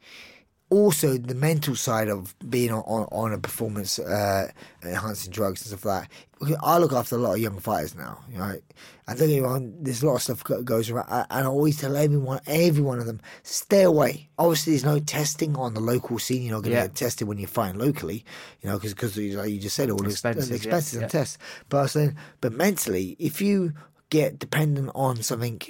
Also, 0.74 1.16
the 1.18 1.34
mental 1.36 1.76
side 1.76 2.08
of 2.08 2.34
being 2.50 2.72
on, 2.72 2.82
on, 2.82 3.06
on 3.12 3.32
a 3.32 3.38
performance 3.38 3.98
uh, 4.00 4.48
enhancing 4.82 5.30
drugs 5.30 5.60
and 5.62 5.68
stuff 5.68 5.84
like 5.84 6.08
that. 6.40 6.58
I 6.62 6.78
look 6.78 6.92
after 6.92 7.14
a 7.14 7.18
lot 7.18 7.34
of 7.34 7.38
young 7.40 7.58
fighters 7.60 7.94
now, 7.94 8.18
you 8.30 8.38
know. 8.38 8.58
And 9.06 9.18
don't 9.18 9.28
get 9.28 9.34
me 9.36 9.40
wrong, 9.40 9.72
there's 9.80 10.02
a 10.02 10.06
lot 10.06 10.16
of 10.16 10.22
stuff 10.22 10.42
go- 10.42 10.62
goes 10.62 10.90
around. 10.90 11.06
I- 11.08 11.26
And 11.30 11.46
I 11.46 11.48
always 11.48 11.78
tell 11.80 11.96
everyone, 11.96 12.40
every 12.46 12.82
one 12.82 12.98
of 12.98 13.06
them, 13.06 13.20
stay 13.44 13.82
away. 13.82 14.30
Obviously, 14.36 14.72
there's 14.72 14.84
no 14.84 14.98
testing 14.98 15.54
on 15.56 15.74
the 15.74 15.80
local 15.80 16.18
scene. 16.18 16.42
You're 16.42 16.56
not 16.56 16.62
going 16.64 16.72
to 16.74 16.80
Yeah. 16.80 16.86
get 16.88 16.96
tested 16.96 17.28
when 17.28 17.38
you're 17.38 17.46
fighting 17.48 17.78
locally, 17.80 18.24
you 18.60 18.68
know, 18.68 18.78
because 18.78 19.16
like 19.16 19.50
you 19.50 19.58
just 19.60 19.76
said, 19.76 19.90
all 19.90 19.98
the 19.98 20.10
Expenses, 20.10 20.50
expenses, 20.50 20.50
yeah, 20.50 20.56
expenses 20.56 20.94
yeah. 20.94 21.02
and 21.02 21.10
tests. 21.10 21.38
But 21.68 21.78
I 21.78 21.82
was 21.82 21.92
saying, 21.92 22.16
but 22.40 22.52
mentally, 22.52 23.14
if 23.20 23.40
you 23.40 23.72
get 24.10 24.38
dependent 24.40 24.90
on 24.94 25.22
something 25.22 25.60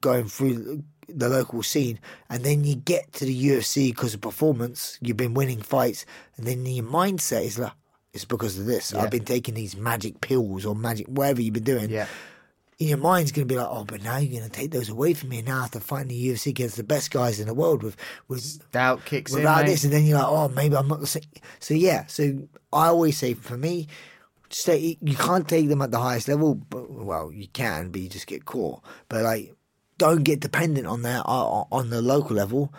going 0.00 0.26
through 0.28 0.82
the 1.08 1.28
local 1.28 1.62
scene, 1.62 1.98
and 2.28 2.44
then 2.44 2.64
you 2.64 2.76
get 2.76 3.12
to 3.14 3.24
the 3.24 3.46
UFC 3.48 3.90
because 3.90 4.14
of 4.14 4.20
performance, 4.20 4.98
you've 5.00 5.16
been 5.16 5.34
winning 5.34 5.60
fights, 5.60 6.06
and 6.36 6.46
then 6.46 6.64
your 6.66 6.84
mindset 6.84 7.44
is 7.44 7.58
like, 7.58 7.72
it's 8.12 8.24
because 8.24 8.58
of 8.58 8.66
this. 8.66 8.92
Yeah. 8.92 9.02
I've 9.02 9.10
been 9.10 9.24
taking 9.24 9.54
these 9.54 9.76
magic 9.76 10.20
pills 10.20 10.64
or 10.64 10.74
magic 10.74 11.06
whatever 11.08 11.42
you've 11.42 11.54
been 11.54 11.64
doing. 11.64 11.90
Yeah. 11.90 12.06
In 12.78 12.88
your 12.88 12.98
mind's 12.98 13.30
going 13.30 13.46
to 13.46 13.52
be 13.52 13.58
like, 13.58 13.68
oh, 13.70 13.84
but 13.84 14.02
now 14.02 14.16
you're 14.16 14.38
going 14.40 14.50
to 14.50 14.56
take 14.56 14.72
those 14.72 14.88
away 14.88 15.14
from 15.14 15.28
me, 15.28 15.38
and 15.38 15.46
now 15.46 15.58
I 15.58 15.62
have 15.62 15.70
to 15.72 15.80
fight 15.80 16.02
in 16.02 16.08
the 16.08 16.28
UFC 16.28 16.46
against 16.48 16.76
the 16.76 16.82
best 16.82 17.10
guys 17.10 17.38
in 17.38 17.46
the 17.46 17.54
world 17.54 17.82
with 17.82 17.96
with 18.26 18.70
Doubt 18.72 19.04
kicks 19.04 19.32
in. 19.32 19.38
without 19.38 19.62
mate. 19.62 19.70
this, 19.70 19.84
and 19.84 19.92
then 19.92 20.04
you're 20.04 20.18
like, 20.18 20.26
oh, 20.28 20.48
maybe 20.48 20.76
I'm 20.76 20.88
not 20.88 21.00
the 21.00 21.06
same. 21.06 21.22
So 21.60 21.74
yeah, 21.74 22.06
so 22.06 22.48
I 22.72 22.88
always 22.88 23.16
say 23.16 23.34
for 23.34 23.56
me, 23.56 23.86
stay. 24.48 24.98
You 25.00 25.16
can't 25.16 25.48
take 25.48 25.68
them 25.68 25.82
at 25.82 25.92
the 25.92 26.00
highest 26.00 26.26
level, 26.28 26.56
but 26.56 26.90
well, 26.90 27.30
you 27.32 27.46
can, 27.48 27.90
but 27.90 28.00
you 28.00 28.08
just 28.08 28.26
get 28.26 28.44
caught. 28.44 28.82
But 29.08 29.22
like, 29.22 29.54
don't 29.98 30.22
get 30.24 30.40
dependent 30.40 30.86
on 30.86 31.02
that 31.02 31.24
uh, 31.26 31.64
on 31.70 31.90
the 31.90 32.02
local 32.02 32.36
level. 32.36 32.72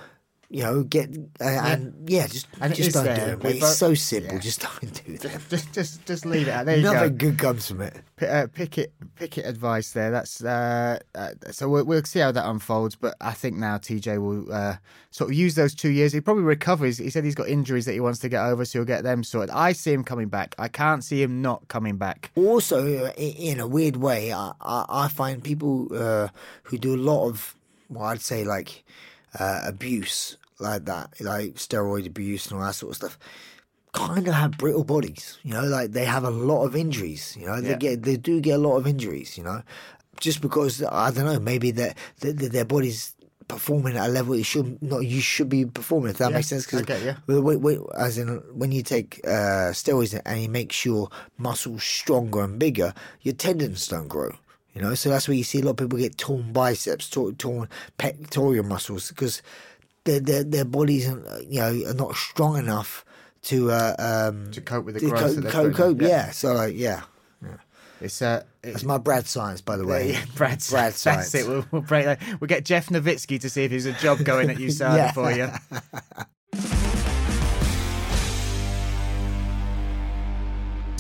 You 0.56 0.64
know, 0.64 0.84
get 0.84 1.10
uh, 1.41 1.43
and 1.43 2.10
yeah, 2.10 2.28
just 2.28 2.47
And 2.62 2.74
just 2.74 2.93
don't 2.93 3.03
there. 3.03 3.16
do 3.18 3.22
it. 3.24 3.30
Mate. 3.32 3.43
both- 3.43 3.56
It's 3.56 3.78
so 3.78 3.93
simple. 3.93 4.36
yeah. 4.36 4.39
Just 4.39 4.62
don't 4.62 5.06
do 5.06 5.18
that. 5.18 5.41
just, 5.49 5.74
just, 5.74 6.06
just 6.06 6.26
leave 6.26 6.47
it 6.47 6.51
out. 6.51 6.66
There 6.66 6.78
you 6.78 6.84
Nothing 6.84 7.18
go. 7.18 7.30
good 7.32 7.38
comes 7.39 7.68
from 7.68 7.82
it. 7.82 7.95
P- 8.16 8.26
uh, 8.26 8.47
Pickett 8.47 8.93
Pickett 9.18 9.45
advice 9.45 9.91
there. 9.91 10.12
That's 10.12 10.41
uh, 10.41 10.99
uh, 11.14 11.32
so 11.51 11.68
we'll, 11.68 11.84
we'll 11.84 12.03
see 12.06 12.20
how 12.20 12.32
that 12.32 12.45
unfolds. 12.47 12.95
But 12.95 13.16
I 13.20 13.34
think 13.34 13.58
now 13.58 13.78
TJ 13.78 14.22
will 14.22 14.49
uh, 14.53 14.78
sort 15.12 15.30
of 15.32 15.36
use 15.36 15.56
those 15.56 15.76
two 15.76 15.89
years. 15.89 16.14
He 16.14 16.22
probably 16.22 16.43
recovers. 16.43 16.99
He 16.99 17.10
said 17.10 17.26
he's 17.26 17.36
got 17.36 17.49
injuries 17.49 17.86
that 17.88 17.93
he 17.93 17.99
wants 17.99 18.20
to 18.20 18.30
get 18.30 18.41
over, 18.41 18.64
so 18.64 18.80
he'll 18.80 18.86
get 18.86 19.03
them 19.03 19.26
sorted. 19.26 19.49
I 19.53 19.74
see 19.74 19.91
him 19.91 20.06
coming 20.06 20.30
back. 20.30 20.56
I 20.58 20.70
can't 20.70 21.03
see 21.03 21.22
him 21.22 21.41
not 21.41 21.68
coming 21.68 21.97
back. 21.97 22.32
also 22.36 23.12
in 23.18 23.60
a 23.60 23.68
weird 23.68 23.97
way 23.97 24.32
i, 24.32 24.51
I, 24.62 24.86
I 24.89 25.08
find 25.10 25.43
people 25.43 25.89
uh, 25.93 26.30
who 26.64 26.78
do 26.78 26.95
a 26.95 27.01
lot 27.12 27.28
of 27.28 27.56
well 27.89 28.06
i'd 28.06 28.22
say 28.22 28.43
like 28.45 28.84
uh, 29.39 29.62
abuse 29.66 30.38
like 30.60 30.86
that, 30.86 31.20
like 31.22 31.56
steroid 31.56 32.06
abuse 32.06 32.47
and 32.47 32.60
all 32.60 32.66
that 32.66 32.74
sort 32.76 32.91
of 32.91 32.95
stuff, 32.97 33.20
kind 33.93 34.28
of 34.28 34.34
have 34.34 34.58
brittle 34.58 34.84
bodies. 34.84 35.38
You 35.43 35.53
know, 35.53 35.64
like 35.64 35.91
they 35.91 36.06
have 36.06 36.24
a 36.24 36.30
lot 36.30 36.66
of 36.66 36.76
injuries. 36.76 37.36
You 37.39 37.47
know, 37.47 37.62
they 37.62 37.72
Yeah. 37.72 37.76
get 37.78 38.03
they 38.03 38.18
do 38.18 38.39
get 38.41 38.56
a 38.56 38.58
lot 38.58 38.78
of 38.78 38.88
injuries. 38.88 39.38
You 39.38 39.43
know, 39.43 39.62
just 40.20 40.41
because 40.41 40.84
I 40.84 41.12
don't 41.12 41.26
know, 41.26 41.39
maybe 41.39 41.72
that 41.72 41.97
their 42.20 42.66
bodies 42.66 43.14
performing 43.47 43.95
at 43.95 44.10
a 44.10 44.12
level 44.12 44.34
it 44.34 44.43
should 44.43 44.82
not 44.82 45.06
you 45.06 45.22
should 45.22 45.47
be 45.47 45.66
performing 45.66 46.10
if 46.10 46.18
that 46.18 46.32
Yeah, 46.32 46.38
makes 46.38 46.47
sense 46.47 46.66
because 46.66 46.82
okay, 46.82 47.06
yeah. 47.06 47.18
Wait, 47.28 47.60
wait, 47.60 47.80
as 47.95 48.18
in 48.18 48.28
when 48.53 48.72
you 48.72 48.82
take 48.82 49.22
uh, 49.24 49.70
steroids 49.72 50.20
and 50.26 50.41
you 50.41 50.49
make 50.49 50.84
your 50.84 51.10
muscles 51.38 51.84
stronger 51.84 52.41
and 52.43 52.58
bigger, 52.58 52.91
your 53.22 53.36
tendons 53.36 53.88
don't 53.88 54.08
grow. 54.08 54.32
You 54.74 54.82
know, 54.82 54.95
so 54.95 55.10
that's 55.10 55.28
where 55.28 55.38
you 55.38 55.43
see 55.43 55.60
a 55.62 55.64
lot 55.64 55.72
of 55.72 55.78
people 55.78 55.99
get 55.99 56.18
torn 56.18 56.51
biceps, 56.51 57.08
torn, 57.10 57.36
torn 57.36 57.70
pectoral 57.97 58.64
muscles 58.64 59.10
because 59.10 59.41
their 60.06 60.20
their 60.20 60.43
their 60.43 60.66
bodies, 60.66 61.08
uh, 61.10 61.41
you 61.47 61.60
know, 61.60 61.89
are 61.89 61.93
not 61.93 62.16
strong 62.16 62.58
enough 62.58 63.03
to 63.43 63.70
uh, 63.72 64.30
um, 64.32 64.51
To 64.51 64.62
cope 64.62 64.86
with 64.86 64.95
the 64.99 65.01
growth 65.08 65.41
cope, 65.43 65.51
cope, 65.51 65.74
cope, 65.76 66.01
Yeah. 66.01 66.08
yeah. 66.08 66.32
So 66.32 66.53
like, 66.53 66.74
yeah, 66.76 67.01
It's 68.01 68.22
uh, 68.22 68.43
it's, 68.64 68.84
my 68.84 68.97
Brad 68.97 69.28
science, 69.28 69.62
by 69.62 69.78
the 69.78 69.86
way. 69.86 70.14
yeah, 70.14 70.22
Brad, 70.36 70.64
Brad 70.70 70.93
that's 70.93 70.97
science. 71.01 71.36
it. 71.36 71.47
We'll, 71.47 71.66
we'll 71.72 71.82
break 71.84 72.06
that. 72.06 72.20
We'll 72.39 72.47
get 72.47 72.66
Jeff 72.66 72.88
Novitzky 72.89 73.39
to 73.41 73.49
see 73.49 73.66
if 73.66 73.72
there's 73.72 73.86
a 73.86 73.93
job 73.93 74.24
going 74.24 74.49
at 74.49 74.58
USADA 74.58 74.95
Yeah. 74.97 75.12
for 75.12 75.32
you. 75.32 75.49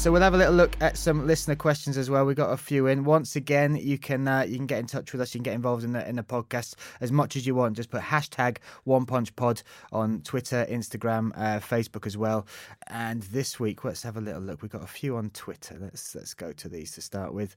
So 0.05 0.11
we'll 0.11 0.21
have 0.21 0.35
a 0.35 0.37
little 0.37 0.53
look 0.53 0.77
at 0.81 0.99
some 0.99 1.25
listener 1.25 1.55
questions 1.55 1.97
as 1.97 2.11
well. 2.11 2.27
We 2.27 2.35
got 2.35 2.51
a 2.51 2.57
few 2.57 2.85
in. 2.85 3.05
Once 3.05 3.35
again, 3.35 3.75
you 3.75 3.97
can 3.97 4.27
uh, 4.27 4.45
you 4.47 4.55
can 4.55 4.67
get 4.67 4.77
in 4.77 4.85
touch 4.85 5.11
with 5.11 5.19
us. 5.19 5.33
You 5.33 5.39
can 5.39 5.45
get 5.45 5.55
involved 5.55 5.83
in 5.83 5.93
the 5.93 6.07
in 6.07 6.17
the 6.17 6.21
podcast 6.21 6.75
as 7.01 7.11
much 7.11 7.35
as 7.35 7.47
you 7.47 7.55
want. 7.55 7.75
Just 7.75 7.89
put 7.89 8.03
hashtag 8.03 8.57
One 8.83 9.07
Punch 9.07 9.35
Pod 9.35 9.63
on 9.91 10.21
Twitter, 10.21 10.63
Instagram, 10.69 11.31
uh, 11.35 11.59
Facebook 11.59 12.05
as 12.05 12.15
well. 12.15 12.45
And 12.85 13.23
this 13.23 13.59
week, 13.59 13.83
let's 13.83 14.03
have 14.03 14.15
a 14.15 14.21
little 14.21 14.43
look. 14.43 14.61
We've 14.61 14.69
got 14.69 14.83
a 14.83 14.85
few 14.85 15.17
on 15.17 15.31
Twitter. 15.31 15.75
Let's 15.79 16.13
let's 16.13 16.35
go 16.35 16.51
to 16.51 16.69
these 16.69 16.91
to 16.91 17.01
start 17.01 17.33
with. 17.33 17.55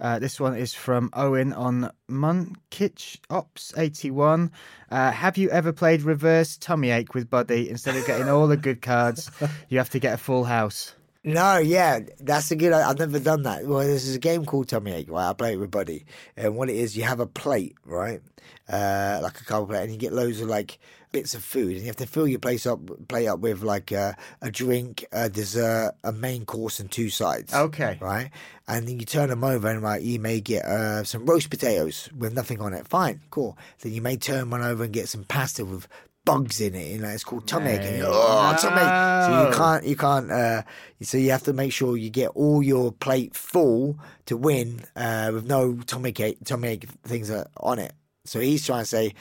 Uh, 0.00 0.20
this 0.20 0.38
one 0.38 0.56
is 0.56 0.74
from 0.74 1.10
Owen 1.14 1.52
on 1.52 1.90
Munkitch 2.08 3.18
Ops 3.28 3.74
eighty 3.76 4.12
one. 4.12 4.52
Uh, 4.88 5.10
have 5.10 5.36
you 5.36 5.50
ever 5.50 5.72
played 5.72 6.02
reverse 6.02 6.56
tummy 6.56 6.90
ache 6.90 7.14
with 7.14 7.28
Buddy? 7.28 7.68
Instead 7.68 7.96
of 7.96 8.06
getting 8.06 8.28
all 8.28 8.46
the 8.46 8.56
good 8.56 8.82
cards, 8.82 9.32
you 9.68 9.78
have 9.78 9.90
to 9.90 9.98
get 9.98 10.14
a 10.14 10.18
full 10.18 10.44
house. 10.44 10.94
No, 11.28 11.58
yeah, 11.58 12.00
that's 12.20 12.50
a 12.50 12.56
good. 12.56 12.72
I've 12.72 12.98
never 12.98 13.18
done 13.18 13.42
that. 13.42 13.66
Well, 13.66 13.80
this 13.80 14.06
is 14.06 14.16
a 14.16 14.18
game 14.18 14.46
called 14.46 14.66
Tummy 14.66 14.92
Ache, 14.92 15.10
right? 15.10 15.28
I 15.28 15.32
play 15.34 15.52
it 15.52 15.56
with 15.56 15.70
Buddy, 15.70 16.06
and 16.38 16.56
what 16.56 16.70
it 16.70 16.76
is, 16.76 16.96
you 16.96 17.02
have 17.02 17.20
a 17.20 17.26
plate, 17.26 17.76
right, 17.84 18.22
uh, 18.66 19.20
like 19.22 19.38
a 19.38 19.44
carb 19.44 19.68
plate, 19.68 19.82
and 19.82 19.92
you 19.92 19.98
get 19.98 20.14
loads 20.14 20.40
of 20.40 20.48
like 20.48 20.78
bits 21.12 21.34
of 21.34 21.44
food, 21.44 21.72
and 21.72 21.80
you 21.80 21.86
have 21.86 21.96
to 21.96 22.06
fill 22.06 22.26
your 22.26 22.38
place 22.38 22.64
up, 22.64 22.80
plate 23.08 23.26
up 23.26 23.40
with 23.40 23.62
like 23.62 23.92
uh, 23.92 24.14
a 24.40 24.50
drink, 24.50 25.04
a 25.12 25.28
dessert, 25.28 25.92
a 26.02 26.12
main 26.12 26.46
course, 26.46 26.80
and 26.80 26.90
two 26.90 27.10
sides. 27.10 27.52
Okay. 27.52 27.98
right, 28.00 28.30
and 28.66 28.88
then 28.88 28.98
you 28.98 29.04
turn 29.04 29.28
them 29.28 29.44
over, 29.44 29.68
and 29.68 29.82
like 29.82 30.02
you 30.02 30.18
may 30.18 30.40
get 30.40 30.64
uh, 30.64 31.04
some 31.04 31.26
roast 31.26 31.50
potatoes 31.50 32.08
with 32.16 32.32
nothing 32.32 32.62
on 32.62 32.72
it. 32.72 32.88
Fine, 32.88 33.20
cool. 33.28 33.58
Then 33.80 33.92
you 33.92 34.00
may 34.00 34.16
turn 34.16 34.48
one 34.48 34.62
over 34.62 34.82
and 34.82 34.94
get 34.94 35.10
some 35.10 35.24
pasta 35.24 35.66
with 35.66 35.88
bugs 36.28 36.60
in 36.60 36.74
it. 36.74 36.92
You 36.92 36.98
know, 36.98 37.08
it's 37.08 37.24
called 37.24 37.46
tummy 37.46 37.70
ache. 37.70 37.80
And 37.80 38.02
oh, 38.06 38.56
tummy 38.60 38.82
ache. 38.82 39.24
So 39.24 39.48
you 39.48 39.56
can't, 39.56 39.84
you 39.84 39.96
can't. 39.96 40.30
Uh, 40.30 40.62
so 41.00 41.16
you 41.16 41.30
have 41.30 41.44
to 41.44 41.54
make 41.54 41.72
sure 41.72 41.96
you 41.96 42.10
get 42.10 42.28
all 42.34 42.62
your 42.62 42.92
plate 42.92 43.34
full 43.34 43.98
to 44.26 44.36
win 44.36 44.84
uh, 44.94 45.30
with 45.32 45.46
no 45.46 45.76
tummy 45.86 46.12
ache, 46.18 46.38
tummy 46.44 46.68
ache 46.68 46.86
things 47.04 47.30
on 47.56 47.78
it. 47.78 47.94
So 48.24 48.40
he's 48.40 48.64
trying 48.66 48.82
to 48.82 48.88
say. 48.88 49.14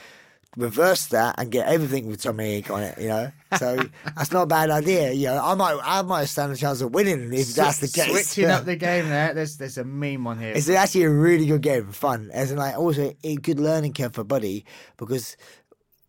Reverse 0.56 1.06
that 1.08 1.36
and 1.38 1.52
get 1.52 1.68
everything 1.68 2.08
with 2.08 2.24
tummy 2.24 2.56
ache 2.56 2.72
on 2.72 2.82
it, 2.82 2.98
you 2.98 3.10
know. 3.10 3.32
So 3.60 3.78
that's 4.16 4.32
not 4.32 4.44
a 4.44 4.48
bad 4.48 4.72
idea. 4.72 5.12
You 5.12 5.28
know, 5.28 5.44
I 5.44 5.54
might, 5.54 5.78
I 5.84 6.02
might 6.02 6.26
stand 6.26 6.52
a 6.52 6.56
chance 6.56 6.82
of 6.82 6.96
winning 6.96 7.32
if 7.32 7.54
that's 7.54 7.78
the 7.78 7.88
case. 7.88 8.10
Switching 8.10 8.50
up 8.50 8.66
the 8.66 8.76
game 8.90 9.08
there. 9.08 9.36
There's 9.36 9.58
there's 9.58 9.78
a 9.78 9.84
meme 9.84 10.26
on 10.26 10.40
here. 10.40 10.54
It's 10.56 10.68
actually 10.68 11.04
a 11.04 11.12
really 11.12 11.46
good 11.46 11.62
game, 11.62 11.86
for 11.86 11.94
fun. 11.94 12.32
As 12.34 12.50
in, 12.50 12.58
like, 12.58 12.76
also 12.76 13.14
a 13.24 13.36
good 13.36 13.60
learning 13.60 13.94
curve 13.94 14.16
for 14.16 14.24
Buddy 14.24 14.66
because 14.98 15.38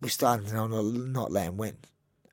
we're 0.01 0.09
starting 0.09 0.46
to 0.46 0.55
not, 0.55 0.70
not 0.70 1.32
let 1.32 1.46
him 1.49 1.57
win. 1.57 1.76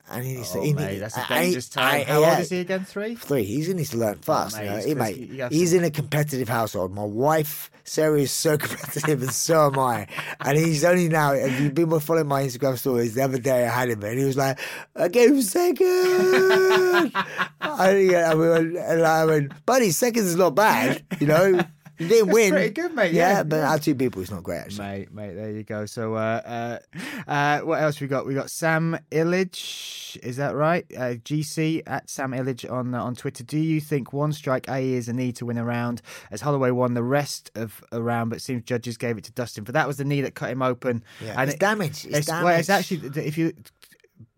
And 0.07 0.23
he 0.23 0.35
needs 0.35 0.51
to, 0.51 0.59
Oh, 0.59 0.61
he 0.61 0.71
mate, 0.73 0.91
need- 0.93 0.99
that's 0.99 1.17
a 1.17 1.25
dangerous 1.27 1.67
I- 1.75 1.81
time. 1.81 2.01
I- 2.01 2.03
How 2.03 2.21
yeah. 2.21 2.29
old 2.33 2.39
is 2.41 2.49
he 2.51 2.59
again? 2.59 2.85
Three. 2.85 3.15
Three. 3.15 3.43
He's 3.43 3.73
needs 3.73 3.89
to 3.89 3.97
learn 3.97 4.19
fast. 4.19 4.55
mate, 4.55 4.65
you 4.65 4.69
know? 4.69 4.75
it's 4.77 4.85
Hey, 4.85 4.93
'cause 4.93 4.99
mate, 5.17 5.51
he's 5.51 5.71
to- 5.71 5.77
in 5.77 5.83
a 5.83 5.89
competitive 5.89 6.47
household. 6.47 6.93
My 6.93 7.03
wife, 7.03 7.71
Sarah, 7.85 8.19
is 8.21 8.31
so 8.31 8.55
competitive, 8.59 9.23
and 9.23 9.31
so 9.33 9.65
am 9.65 9.79
I. 9.79 10.05
And 10.41 10.59
he's 10.59 10.83
only 10.85 11.09
now. 11.09 11.31
If 11.33 11.59
you've 11.59 11.73
been 11.73 11.99
following 11.99 12.27
my 12.27 12.43
Instagram 12.43 12.77
stories, 12.77 13.15
the 13.15 13.23
other 13.23 13.39
day 13.39 13.65
I 13.65 13.69
had 13.71 13.89
him, 13.89 14.03
and 14.03 14.19
he 14.19 14.25
was 14.25 14.37
like, 14.37 14.59
"I 14.95 15.07
gave 15.07 15.31
him 15.31 15.41
second." 15.41 15.87
I, 17.61 17.97
yeah, 18.11 18.29
I 18.31 18.35
went, 18.35 18.77
and 18.77 19.01
I 19.03 19.25
went, 19.25 19.65
"Buddy, 19.65 19.89
seconds 19.89 20.27
is 20.27 20.35
not 20.35 20.53
bad. 20.53 21.03
You 21.19 21.25
know, 21.27 21.61
you 21.97 22.07
didn't 22.07 22.31
win. 22.31 22.51
pretty 22.51 22.73
good, 22.73 22.93
mate, 22.93 23.13
yeah. 23.13 23.43
but 23.43 23.61
our 23.61 23.79
two 23.79 23.95
people 23.95 24.21
is 24.21 24.31
not 24.31 24.43
great 24.43 24.59
actually. 24.59 24.85
Mate, 24.85 25.13
mate, 25.13 25.33
there 25.33 25.51
you 25.51 25.63
go. 25.63 25.85
So, 25.85 26.15
uh, 26.15 26.79
uh, 26.95 27.29
uh, 27.29 27.59
what 27.61 27.81
else 27.81 27.99
we 27.99 28.07
got? 28.07 28.25
We 28.25 28.33
got 28.33 28.49
Sam 28.49 28.97
Illich. 29.11 30.17
Is 30.23 30.37
that 30.37 30.55
right? 30.55 30.85
Uh, 30.95 31.15
GC 31.15 31.83
at 31.85 32.09
Sam 32.09 32.31
Illich 32.31 32.69
on 32.71 32.93
uh, 32.93 33.03
on 33.03 33.15
Twitter. 33.15 33.43
Do 33.43 33.57
you 33.57 33.81
think 33.81 34.13
one 34.13 34.33
strike 34.33 34.67
A 34.69 34.93
is 34.93 35.07
a 35.07 35.13
knee 35.13 35.31
to 35.33 35.45
win 35.45 35.57
a 35.57 35.65
round? 35.65 36.01
As 36.31 36.41
Holloway 36.41 36.71
won 36.71 36.93
the 36.93 37.03
rest 37.03 37.51
of 37.55 37.83
a 37.91 38.01
round, 38.01 38.29
but 38.29 38.37
it 38.37 38.41
seems 38.41 38.63
judges 38.63 38.97
gave 38.97 39.17
it 39.17 39.23
to 39.25 39.31
Dustin. 39.31 39.63
But 39.63 39.73
that 39.73 39.87
was 39.87 39.97
the 39.97 40.05
knee 40.05 40.21
that 40.21 40.35
cut 40.35 40.49
him 40.49 40.61
open. 40.61 41.03
Yeah, 41.23 41.41
it's 41.43 41.53
it- 41.53 41.59
damage. 41.59 42.05
It's 42.05 42.27
well, 42.27 42.47
it's 42.47 42.69
actually 42.69 43.09
if 43.25 43.37
you 43.37 43.53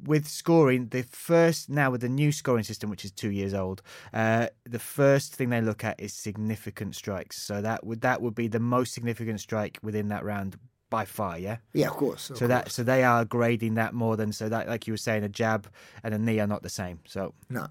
with 0.03 0.27
scoring 0.27 0.87
the 0.89 1.01
first 1.03 1.69
now 1.69 1.89
with 1.89 2.01
the 2.01 2.09
new 2.09 2.31
scoring 2.31 2.63
system 2.63 2.89
which 2.89 3.03
is 3.03 3.11
two 3.11 3.31
years 3.31 3.53
old 3.53 3.81
uh 4.13 4.47
the 4.65 4.79
first 4.79 5.35
thing 5.35 5.49
they 5.49 5.61
look 5.61 5.83
at 5.83 5.99
is 5.99 6.13
significant 6.13 6.95
strikes 6.95 7.41
so 7.41 7.61
that 7.61 7.85
would 7.85 8.01
that 8.01 8.21
would 8.21 8.35
be 8.35 8.47
the 8.47 8.59
most 8.59 8.93
significant 8.93 9.39
strike 9.39 9.79
within 9.81 10.07
that 10.09 10.23
round 10.23 10.57
by 10.89 11.03
far 11.03 11.37
yeah 11.37 11.57
Yeah, 11.73 11.87
of 11.87 11.93
course. 11.93 12.29
of 12.29 12.37
so 12.37 12.47
that 12.47 12.71
so 12.71 12.83
they 12.83 13.03
are 13.03 13.25
grading 13.25 13.73
that 13.73 13.93
more 13.93 14.15
than 14.15 14.31
so 14.31 14.47
that 14.49 14.67
like 14.67 14.87
you 14.87 14.93
were 14.93 14.97
saying 14.97 15.23
a 15.23 15.29
jab 15.29 15.67
and 16.03 16.13
a 16.13 16.17
knee 16.19 16.39
are 16.39 16.47
not 16.47 16.63
the 16.63 16.69
same 16.69 16.99
so 17.05 17.33
no. 17.49 17.67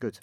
Good. 0.00 0.18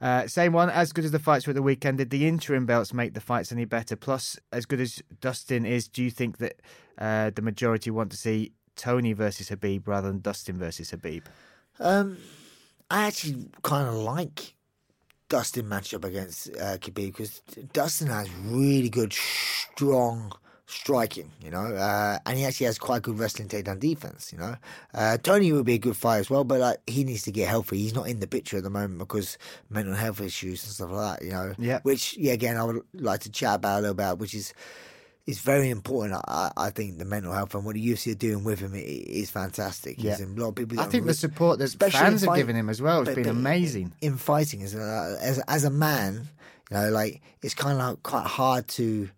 Uh, 0.00 0.26
same 0.26 0.54
one. 0.54 0.70
As 0.70 0.90
good 0.90 1.04
as 1.04 1.10
the 1.10 1.18
fights 1.18 1.46
were 1.46 1.50
at 1.50 1.54
the 1.54 1.60
weekend, 1.60 1.98
did 1.98 2.08
the 2.08 2.26
interim 2.26 2.64
belts 2.64 2.94
make 2.94 3.12
the 3.12 3.20
fights 3.20 3.52
any 3.52 3.66
better? 3.66 3.94
Plus, 3.94 4.38
as 4.50 4.64
good 4.64 4.80
as 4.80 5.02
Dustin 5.20 5.66
is, 5.66 5.86
do 5.86 6.02
you 6.02 6.10
think 6.10 6.38
that 6.38 6.62
uh, 6.96 7.28
the 7.34 7.42
majority 7.42 7.90
want 7.90 8.10
to 8.12 8.16
see 8.16 8.52
Tony 8.78 9.12
versus 9.12 9.50
Khabib 9.50 9.86
rather 9.86 10.08
than 10.08 10.20
Dustin 10.20 10.56
versus 10.56 10.90
Khabib? 10.90 11.24
Um, 11.78 12.16
I 12.90 13.06
actually 13.06 13.50
kind 13.62 13.88
of 13.88 13.94
like 13.94 14.54
Dustin 15.28 15.66
matchup 15.66 16.04
against 16.04 16.48
uh, 16.56 16.78
Khabib 16.78 16.94
because 16.94 17.40
Dustin 17.72 18.08
has 18.08 18.30
really 18.46 18.88
good, 18.88 19.12
strong 19.12 20.32
striking, 20.70 21.30
you 21.42 21.50
know, 21.50 21.74
uh, 21.74 22.18
and 22.26 22.38
he 22.38 22.44
actually 22.44 22.66
has 22.66 22.78
quite 22.78 23.02
good 23.02 23.18
wrestling 23.18 23.48
takedown 23.48 23.80
defense, 23.80 24.32
you 24.32 24.38
know. 24.38 24.54
Uh, 24.92 25.16
Tony 25.16 25.50
would 25.50 25.64
be 25.64 25.74
a 25.74 25.78
good 25.78 25.96
fight 25.96 26.18
as 26.18 26.30
well, 26.30 26.44
but 26.44 26.60
like, 26.60 26.78
he 26.86 27.04
needs 27.04 27.22
to 27.22 27.32
get 27.32 27.48
healthy. 27.48 27.78
He's 27.78 27.94
not 27.94 28.06
in 28.06 28.20
the 28.20 28.26
picture 28.26 28.58
at 28.58 28.64
the 28.64 28.70
moment 28.70 28.98
because 28.98 29.38
mental 29.70 29.94
health 29.94 30.20
issues 30.20 30.62
and 30.64 30.72
stuff 30.72 30.90
like 30.90 31.20
that, 31.20 31.26
you 31.26 31.32
know. 31.32 31.54
Yeah. 31.58 31.80
Which, 31.84 32.16
yeah, 32.18 32.34
again, 32.34 32.58
I 32.58 32.64
would 32.64 32.82
like 32.92 33.20
to 33.20 33.30
chat 33.30 33.56
about 33.56 33.78
a 33.78 33.80
little 33.80 33.92
about, 33.92 34.18
which 34.18 34.34
is 34.34 34.52
is 35.28 35.40
very 35.40 35.68
important. 35.68 36.20
I, 36.26 36.50
I 36.56 36.70
think 36.70 36.96
the 36.98 37.04
mental 37.04 37.32
health 37.32 37.54
and 37.54 37.62
what 37.64 37.74
the 37.74 37.86
UFC 37.86 38.12
are 38.12 38.14
doing 38.14 38.44
with 38.44 38.60
him 38.60 38.72
is 38.74 39.30
fantastic. 39.30 40.02
Yeah. 40.02 40.16
In, 40.18 40.36
A 40.38 40.40
lot 40.40 40.48
of 40.48 40.54
people. 40.54 40.80
I 40.80 40.86
think 40.86 41.04
the 41.04 41.12
support 41.12 41.58
that 41.58 41.70
fans 41.92 42.22
in 42.22 42.28
have 42.30 42.36
given 42.38 42.56
him 42.56 42.70
as 42.70 42.80
well 42.80 43.04
has 43.04 43.14
been 43.14 43.28
amazing. 43.28 43.92
in 44.00 44.16
fighting 44.16 44.62
as 44.62 44.74
a, 44.74 45.18
as 45.20 45.38
as 45.46 45.64
a 45.64 45.70
man. 45.70 46.28
You 46.70 46.76
know, 46.78 46.88
like 46.90 47.20
it's 47.42 47.54
kind 47.54 47.78
of 47.78 47.86
like 47.86 48.02
quite 48.02 48.26
hard 48.26 48.68
to 48.68 49.10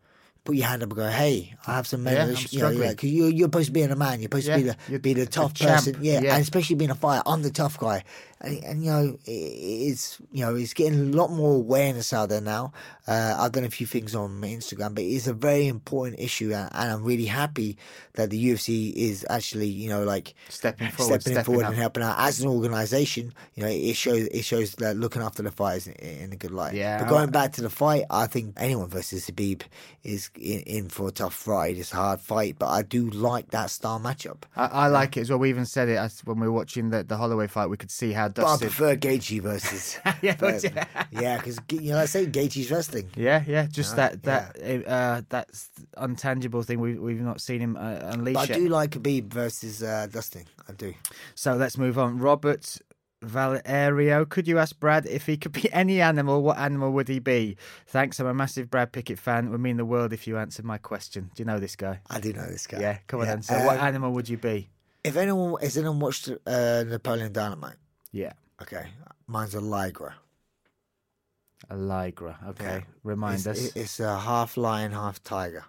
put 0.42 0.56
your 0.56 0.66
hand 0.66 0.82
up 0.82 0.88
and 0.90 0.96
go, 0.96 1.08
"Hey, 1.08 1.54
I 1.66 1.74
have 1.74 1.86
some 1.86 2.00
Yeah, 2.04 2.10
mental 2.12 2.28
I'm 2.28 2.32
issues." 2.34 2.52
You 2.54 2.58
know, 2.60 2.66
struggling. 2.70 2.90
because 2.90 3.10
you're 3.12 3.28
you're 3.28 3.46
supposed 3.46 3.66
to 3.66 3.72
be 3.72 3.82
a 3.82 3.94
man. 3.94 4.18
You're 4.20 4.24
supposed 4.24 4.48
Yeah, 4.48 4.56
to 4.56 4.62
be 4.62 4.68
the 4.68 4.76
you're 4.88 4.98
be 4.98 5.14
the 5.14 5.26
tough 5.26 5.54
person. 5.58 5.96
Yeah, 6.00 6.20
yeah. 6.22 6.34
and 6.34 6.42
especially 6.42 6.74
being 6.76 6.90
a 6.90 6.94
fighter, 6.96 7.22
I'm 7.26 7.42
the 7.42 7.50
tough 7.50 7.78
guy. 7.78 8.02
And, 8.40 8.64
and 8.64 8.84
you 8.84 8.90
know, 8.90 9.18
it, 9.26 9.30
it's 9.30 10.18
you 10.32 10.44
know, 10.44 10.54
it's 10.56 10.74
getting 10.74 10.98
a 11.12 11.16
lot 11.16 11.30
more 11.30 11.54
awareness 11.54 12.12
out 12.12 12.30
there 12.30 12.40
now. 12.40 12.72
Uh, 13.10 13.34
I've 13.40 13.50
done 13.50 13.64
a 13.64 13.70
few 13.70 13.86
things 13.88 14.14
on 14.14 14.38
my 14.38 14.46
Instagram, 14.46 14.94
but 14.94 15.02
it's 15.02 15.26
a 15.26 15.32
very 15.34 15.66
important 15.66 16.20
issue, 16.20 16.52
and, 16.54 16.68
and 16.72 16.92
I'm 16.92 17.02
really 17.02 17.24
happy 17.26 17.76
that 18.14 18.30
the 18.30 18.38
UFC 18.50 18.92
is 18.94 19.26
actually, 19.28 19.66
you 19.66 19.88
know, 19.88 20.04
like 20.04 20.34
Stepping 20.48 20.88
forward, 20.90 21.20
stepping, 21.20 21.32
stepping 21.34 21.44
forward 21.44 21.64
up. 21.64 21.70
and 21.70 21.78
helping 21.78 22.02
out 22.04 22.16
as 22.20 22.40
an 22.40 22.48
organisation. 22.48 23.32
You 23.56 23.64
know, 23.64 23.68
it 23.68 23.96
shows 23.96 24.26
it 24.28 24.44
shows 24.44 24.74
that 24.76 24.96
looking 24.96 25.22
after 25.22 25.42
the 25.42 25.50
fighters 25.50 25.88
in, 25.88 25.94
in 25.94 26.32
a 26.32 26.36
good 26.36 26.52
light. 26.52 26.74
Yeah, 26.74 26.98
but 27.00 27.08
going 27.08 27.30
back 27.30 27.52
to 27.54 27.62
the 27.62 27.70
fight, 27.70 28.04
I 28.10 28.26
think 28.28 28.54
anyone 28.56 28.88
versus 28.88 29.26
Khabib 29.28 29.62
is 30.04 30.30
in, 30.36 30.60
in 30.60 30.88
for 30.88 31.08
a 31.08 31.12
tough 31.12 31.48
ride. 31.48 31.78
It's 31.78 31.92
a 31.92 31.96
hard 31.96 32.20
fight, 32.20 32.56
but 32.60 32.68
I 32.68 32.82
do 32.82 33.10
like 33.10 33.50
that 33.50 33.70
style 33.70 33.98
matchup. 33.98 34.42
I, 34.56 34.66
I 34.66 34.86
like 34.86 35.16
it 35.16 35.22
as 35.22 35.30
well. 35.30 35.40
We 35.40 35.48
even 35.50 35.66
said 35.66 35.88
it 35.88 35.96
as 35.96 36.20
when 36.20 36.38
we 36.38 36.46
were 36.46 36.52
watching 36.54 36.90
the, 36.90 37.02
the 37.02 37.16
Holloway 37.16 37.48
fight. 37.48 37.66
We 37.66 37.76
could 37.76 37.90
see 37.90 38.12
how 38.12 38.28
But 38.28 38.46
I 38.46 38.56
prefer 38.56 38.94
Gaethje 38.96 39.40
versus. 39.40 39.98
Yeah, 40.22 40.36
yeah. 40.40 40.84
yeah, 41.10 41.36
because 41.38 41.58
you 41.70 41.92
know 41.92 41.98
I 41.98 42.04
say 42.04 42.26
Gaethje's 42.26 42.70
wrestling. 42.70 42.99
Yeah, 43.16 43.42
yeah, 43.46 43.66
just 43.66 43.92
Uh, 43.92 43.96
that 43.96 44.22
that 44.24 44.86
uh, 44.86 45.22
that's 45.28 45.70
untangible 45.96 46.64
thing 46.64 46.80
We've 46.80 46.98
we've 47.00 47.20
not 47.20 47.40
seen 47.40 47.60
him 47.60 47.76
uh, 47.76 47.98
unleash 48.12 48.34
But 48.34 48.50
I 48.50 48.54
yet. 48.54 48.58
do 48.58 48.68
like 48.68 48.90
Khabib 48.90 49.32
versus 49.32 49.82
uh, 49.82 50.06
Dustin. 50.10 50.44
I 50.68 50.72
do. 50.72 50.94
So 51.34 51.54
let's 51.54 51.76
move 51.78 51.98
on. 51.98 52.18
Robert 52.18 52.78
Valerio, 53.22 54.24
could 54.24 54.48
you 54.48 54.58
ask 54.58 54.78
Brad 54.80 55.06
if 55.06 55.26
he 55.26 55.36
could 55.36 55.52
be 55.52 55.70
any 55.82 56.00
animal? 56.00 56.42
What 56.42 56.58
animal 56.58 56.92
would 56.92 57.08
he 57.08 57.18
be? 57.18 57.56
Thanks, 57.86 58.18
I'm 58.20 58.26
a 58.26 58.34
massive 58.34 58.70
Brad 58.70 58.92
Pickett 58.92 59.18
fan. 59.18 59.46
It 59.46 59.50
would 59.50 59.60
mean 59.60 59.76
the 59.76 59.84
world 59.84 60.12
if 60.12 60.26
you 60.26 60.38
answered 60.38 60.64
my 60.64 60.78
question. 60.78 61.30
Do 61.34 61.42
you 61.42 61.44
know 61.44 61.58
this 61.58 61.76
guy? 61.76 62.00
I 62.08 62.20
do 62.20 62.32
know 62.32 62.46
this 62.46 62.66
guy. 62.66 62.80
Yeah, 62.80 62.98
come 63.06 63.20
on 63.20 63.26
Yeah. 63.26 63.32
then. 63.34 63.42
So, 63.42 63.54
what 63.64 63.76
Um, 63.78 63.84
animal 63.86 64.12
would 64.12 64.28
you 64.28 64.38
be? 64.38 64.70
If 65.04 65.16
anyone 65.16 65.60
has 65.62 65.76
anyone 65.76 66.00
watched 66.00 66.28
uh, 66.46 66.84
Napoleon 66.86 67.32
Dynamite, 67.32 67.76
Yeah, 68.12 68.32
okay, 68.62 68.88
mine's 69.26 69.54
a 69.54 69.60
Ligra. 69.60 70.12
A 71.68 71.74
ligra. 71.74 72.36
Okay, 72.50 72.64
Yeah. 72.64 72.80
remind 73.04 73.34
it's, 73.38 73.46
us. 73.46 73.76
It's 73.76 74.00
a 74.00 74.18
half 74.18 74.56
lion, 74.56 74.92
half 74.92 75.22
tiger. 75.22 75.64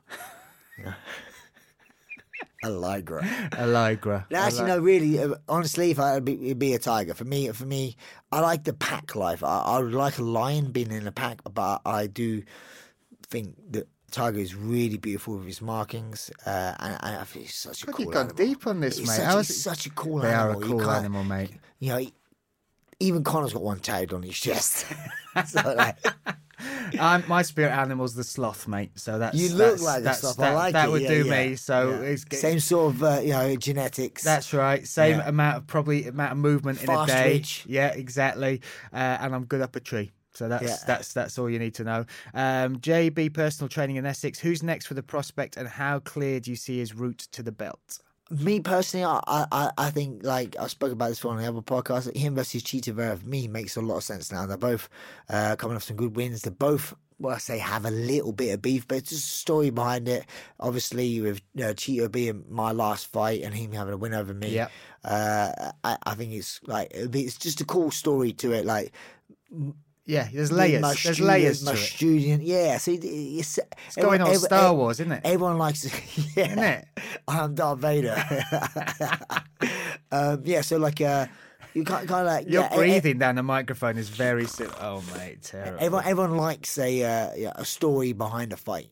Yeah. 0.79 0.93
a 2.63 2.67
Ligra. 2.69 3.23
a 3.53 3.65
ligra. 3.65 4.25
Actually, 4.33 4.67
no. 4.67 4.79
Really, 4.79 5.19
uh, 5.19 5.35
honestly, 5.49 5.91
if 5.91 5.99
I 5.99 6.11
it'd 6.13 6.25
be, 6.25 6.33
it'd 6.45 6.59
be 6.59 6.73
a 6.73 6.79
tiger 6.79 7.13
for 7.15 7.25
me. 7.25 7.47
For 7.49 7.65
me, 7.65 7.95
I 8.31 8.39
like 8.39 8.63
the 8.65 8.73
pack 8.73 9.15
life. 9.15 9.43
I, 9.43 9.59
I 9.61 9.79
would 9.79 9.93
like 9.93 10.17
a 10.19 10.23
lion 10.23 10.71
being 10.71 10.91
in 10.91 11.07
a 11.07 11.11
pack, 11.11 11.41
but 11.51 11.81
I 11.85 12.05
do 12.07 12.43
think 13.27 13.55
that 13.71 13.87
tiger 14.11 14.39
is 14.39 14.53
really 14.55 14.97
beautiful 14.97 15.37
with 15.37 15.47
his 15.47 15.61
markings, 15.61 16.29
uh, 16.45 16.75
and, 16.79 16.97
and 17.01 17.15
I 17.17 17.23
think 17.23 17.45
he's 17.45 17.55
such 17.55 17.83
a 17.83 17.85
God, 17.87 17.95
cool 17.95 18.05
you've 18.05 18.13
gone 18.13 18.25
animal. 18.29 18.45
deep 18.45 18.67
on 18.67 18.79
this, 18.79 18.97
He's 18.99 19.07
mate. 19.07 19.15
Such, 19.15 19.25
How 19.25 19.37
he's 19.37 19.49
it- 19.49 19.53
such 19.53 19.85
a 19.87 19.89
cool 19.91 20.19
They 20.19 20.33
are 20.33 20.49
animal. 20.51 20.63
a 20.63 20.67
cool 20.67 20.91
animal, 20.91 21.23
mate. 21.23 21.51
You 21.79 21.89
know, 21.89 22.05
even 23.01 23.23
Conor's 23.23 23.53
got 23.53 23.61
one 23.61 23.79
tattooed 23.79 24.13
on 24.13 24.23
his 24.23 24.37
chest. 24.37 24.85
so, 25.47 25.73
like, 25.77 25.97
Um, 26.99 27.23
my 27.27 27.41
spirit 27.41 27.71
animal's 27.71 28.15
the 28.15 28.23
sloth, 28.23 28.67
mate. 28.67 28.91
So 28.95 29.17
that's 29.17 29.35
you 29.37 29.49
look 29.49 29.71
that's, 29.71 29.83
like 29.83 30.03
the 30.03 30.13
stuff. 30.13 30.37
That, 30.37 30.51
I 30.51 30.55
like 30.55 30.73
that 30.73 30.89
it. 30.89 30.91
would 30.91 31.01
yeah, 31.03 31.07
do 31.07 31.25
yeah, 31.25 31.47
me. 31.47 31.55
So 31.55 31.89
yeah. 31.89 32.01
it's 32.01 32.39
same 32.39 32.59
sort 32.59 32.93
of 32.93 33.03
uh, 33.03 33.19
you 33.23 33.31
know 33.31 33.55
genetics. 33.55 34.23
That's 34.23 34.53
right. 34.53 34.85
Same 34.85 35.19
amount 35.21 35.57
of 35.57 35.67
probably 35.67 36.07
amount 36.07 36.33
of 36.33 36.37
movement 36.37 36.83
in 36.83 36.89
a 36.89 37.05
day. 37.05 37.31
twitch. 37.31 37.65
Yeah, 37.67 37.87
exactly. 37.87 38.61
Uh, 38.93 39.17
and 39.21 39.33
I'm 39.33 39.45
good 39.45 39.61
up 39.61 39.75
a 39.75 39.79
tree. 39.79 40.11
So 40.33 40.47
that's 40.47 40.63
Yeah. 40.63 40.77
that's 40.85 41.13
that's 41.13 41.39
all 41.39 41.49
you 41.49 41.59
need 41.59 41.75
to 41.75 41.83
know. 41.83 42.05
Um, 42.33 42.77
JB 42.77 43.33
personal 43.33 43.69
training 43.69 43.95
in 43.95 44.05
Essex. 44.05 44.39
Who's 44.39 44.61
next 44.61 44.85
for 44.85 44.93
the 44.93 45.03
prospect, 45.03 45.57
and 45.57 45.67
how 45.67 45.99
clear 45.99 46.39
do 46.39 46.51
you 46.51 46.57
see 46.57 46.79
his 46.79 46.93
route 46.93 47.27
to 47.31 47.43
the 47.43 47.51
belt? 47.51 47.99
Me 48.31 48.61
personally, 48.61 49.03
I, 49.05 49.19
I 49.51 49.71
I 49.77 49.89
think 49.89 50.23
like 50.23 50.55
I 50.57 50.67
spoke 50.67 50.93
about 50.93 51.09
this 51.09 51.17
before 51.19 51.31
on 51.33 51.37
the 51.39 51.47
other 51.47 51.61
podcast. 51.61 52.15
Him 52.15 52.35
versus 52.35 52.63
Chito 52.63 52.93
Vera 52.93 53.19
me 53.25 53.47
makes 53.49 53.75
a 53.75 53.81
lot 53.81 53.97
of 53.97 54.03
sense 54.05 54.31
now. 54.31 54.45
They're 54.45 54.55
both 54.57 54.87
uh, 55.29 55.57
coming 55.57 55.75
off 55.75 55.83
some 55.83 55.97
good 55.97 56.15
wins. 56.15 56.41
They're 56.43 56.51
both, 56.53 56.93
well, 57.19 57.35
I 57.35 57.39
say, 57.39 57.57
have 57.57 57.83
a 57.85 57.91
little 57.91 58.31
bit 58.31 58.53
of 58.53 58.61
beef, 58.61 58.87
but 58.87 58.99
it's 58.99 59.09
just 59.09 59.25
a 59.25 59.37
story 59.37 59.69
behind 59.69 60.07
it. 60.07 60.25
Obviously, 60.61 61.19
with 61.19 61.41
uh, 61.57 61.73
Chito 61.75 62.09
being 62.09 62.45
my 62.47 62.71
last 62.71 63.07
fight 63.07 63.41
and 63.41 63.53
him 63.53 63.73
having 63.73 63.93
a 63.93 63.97
win 63.97 64.13
over 64.13 64.33
me, 64.33 64.53
Yep. 64.53 64.71
uh, 65.03 65.71
I, 65.83 65.97
I 66.03 66.15
think 66.15 66.31
it's 66.31 66.61
like 66.65 66.87
it's 66.93 67.37
just 67.37 67.59
a 67.59 67.65
cool 67.65 67.91
story 67.91 68.31
to 68.33 68.53
it. 68.53 68.65
Like 68.65 68.93
Yeah, 70.11 70.27
there's 70.33 70.51
layers. 70.51 70.81
There's 70.81 70.99
student- 70.99 71.27
layers 71.27 71.63
to 71.63 71.71
it. 71.71 71.77
student, 71.77 72.43
yeah. 72.43 72.77
See, 72.79 72.95
it's, 72.95 73.59
It's 73.87 73.95
going 73.95 74.19
on 74.19 74.35
Star 74.35 74.73
Wars, 74.73 74.99
isn't 74.99 75.13
it? 75.13 75.21
Everyone 75.23 75.57
likes, 75.57 75.85
yeah. 76.35 76.47
Isn't 76.47 76.59
it? 76.59 76.85
I'm 77.29 77.55
Darth 77.55 77.79
Vader. 77.79 78.21
um, 80.11 80.41
yeah, 80.43 80.59
so 80.61 80.75
like, 80.75 80.99
uh, 80.99 81.27
you 81.73 81.85
kind 81.85 82.05
kind 82.09 82.27
of 82.27 82.33
like 82.33 82.49
Your 82.49 82.63
yeah, 82.63 82.75
breathing 82.75 83.19
down 83.19 83.35
the 83.35 83.43
microphone 83.43 83.97
is 83.97 84.09
very. 84.09 84.45
Oh, 84.81 85.01
mate, 85.17 85.43
terrible. 85.43 85.77
Everyone, 85.79 86.05
everyone 86.05 86.35
likes 86.37 86.77
a 86.77 87.03
uh, 87.03 87.33
yeah, 87.37 87.53
a 87.55 87.63
story 87.63 88.11
behind 88.11 88.51
a 88.51 88.57
fight. 88.57 88.89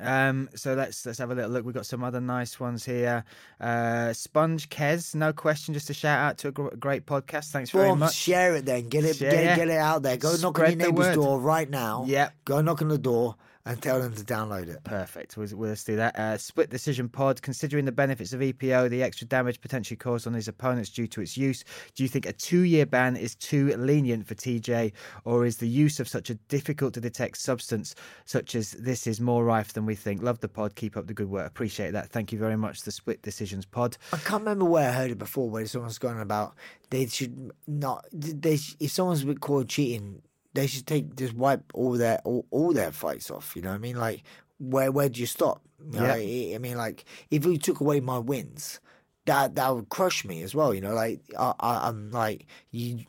Um, 0.00 0.48
so 0.54 0.74
let's 0.74 1.04
let's 1.04 1.18
have 1.18 1.30
a 1.30 1.34
little 1.34 1.50
look. 1.50 1.64
We've 1.64 1.74
got 1.74 1.86
some 1.86 2.04
other 2.04 2.20
nice 2.20 2.60
ones 2.60 2.84
here. 2.84 3.24
Uh, 3.60 4.12
Sponge 4.12 4.68
Kez, 4.68 5.14
no 5.14 5.32
question, 5.32 5.74
just 5.74 5.90
a 5.90 5.94
shout 5.94 6.18
out 6.18 6.38
to 6.38 6.48
a 6.48 6.52
gr- 6.52 6.74
great 6.78 7.06
podcast. 7.06 7.50
Thanks 7.50 7.70
very 7.70 7.90
Boom, 7.90 8.00
much. 8.00 8.14
share 8.14 8.56
it 8.56 8.64
then. 8.66 8.88
Get 8.88 9.04
it, 9.04 9.16
Share, 9.16 9.30
get 9.30 9.44
it, 9.44 9.56
get 9.56 9.68
it 9.68 9.78
out 9.78 10.02
there. 10.02 10.16
Go 10.16 10.36
knock 10.36 10.58
on 10.58 10.66
your 10.66 10.70
the 10.76 10.84
neighbour's 10.84 11.14
door 11.14 11.40
right 11.40 11.68
now. 11.68 12.04
Yep. 12.06 12.32
Go 12.44 12.60
knock 12.60 12.82
on 12.82 12.88
the 12.88 12.98
door 12.98 13.36
and 13.68 13.82
tell 13.82 14.00
them 14.00 14.14
to 14.14 14.24
download 14.24 14.68
it. 14.68 14.82
Perfect. 14.82 15.36
We'll, 15.36 15.48
we'll 15.52 15.68
let's 15.68 15.84
do 15.84 15.96
that. 15.96 16.18
Uh, 16.18 16.38
split 16.38 16.70
decision 16.70 17.08
pod. 17.08 17.42
Considering 17.42 17.84
the 17.84 17.92
benefits 17.92 18.32
of 18.32 18.40
EPO, 18.40 18.88
the 18.88 19.02
extra 19.02 19.26
damage 19.26 19.60
potentially 19.60 19.96
caused 19.96 20.26
on 20.26 20.32
his 20.32 20.48
opponents 20.48 20.88
due 20.88 21.06
to 21.08 21.20
its 21.20 21.36
use, 21.36 21.64
do 21.94 22.02
you 22.02 22.08
think 22.08 22.24
a 22.24 22.32
two-year 22.32 22.86
ban 22.86 23.14
is 23.14 23.34
too 23.34 23.68
lenient 23.76 24.26
for 24.26 24.34
TJ, 24.34 24.92
or 25.24 25.44
is 25.44 25.58
the 25.58 25.68
use 25.68 26.00
of 26.00 26.08
such 26.08 26.30
a 26.30 26.34
difficult 26.34 26.94
to 26.94 27.00
detect 27.00 27.36
substance 27.36 27.94
such 28.24 28.54
as 28.54 28.72
this 28.72 29.06
is 29.06 29.20
more 29.20 29.44
rife 29.44 29.74
than 29.74 29.84
we 29.84 29.94
think? 29.94 30.22
Love 30.22 30.40
the 30.40 30.48
pod. 30.48 30.74
Keep 30.74 30.96
up 30.96 31.06
the 31.06 31.14
good 31.14 31.28
work. 31.28 31.46
Appreciate 31.46 31.90
that. 31.90 32.08
Thank 32.08 32.32
you 32.32 32.38
very 32.38 32.56
much. 32.56 32.82
The 32.82 32.90
split 32.90 33.20
decisions 33.20 33.66
pod. 33.66 33.98
I 34.14 34.16
can't 34.16 34.40
remember 34.40 34.64
where 34.64 34.88
I 34.88 34.92
heard 34.92 35.10
it 35.10 35.18
before, 35.18 35.50
where 35.50 35.66
someone's 35.66 35.98
gone 35.98 36.18
about 36.18 36.54
they 36.90 37.06
should 37.06 37.52
not. 37.66 38.06
They 38.12 38.58
if 38.80 38.90
someone's 38.90 39.24
been 39.24 39.38
caught 39.38 39.68
cheating, 39.68 40.22
they 40.58 40.66
should 40.66 40.86
take 40.86 41.14
just 41.16 41.34
wipe 41.34 41.62
all 41.74 41.92
their 41.92 42.18
all, 42.24 42.44
all 42.50 42.72
their 42.72 42.92
fights 42.92 43.30
off. 43.30 43.54
You 43.54 43.62
know 43.62 43.70
what 43.70 43.76
I 43.76 43.78
mean? 43.78 43.96
Like 43.96 44.22
where 44.58 44.90
where 44.90 45.08
do 45.08 45.20
you 45.20 45.26
stop? 45.26 45.62
You 45.92 46.00
know, 46.00 46.06
Yeah. 46.06 46.14
I, 46.14 46.54
I 46.56 46.58
mean, 46.58 46.76
like 46.76 47.04
if 47.30 47.44
you 47.46 47.56
took 47.58 47.80
away 47.80 48.00
my 48.00 48.18
wins, 48.18 48.80
that 49.26 49.54
that 49.54 49.74
would 49.74 49.88
crush 49.88 50.24
me 50.24 50.42
as 50.42 50.54
well. 50.54 50.74
You 50.74 50.80
know, 50.80 50.94
like 50.94 51.20
I, 51.38 51.54
I 51.60 51.88
I'm 51.88 52.10
like 52.10 52.46
you. 52.70 53.04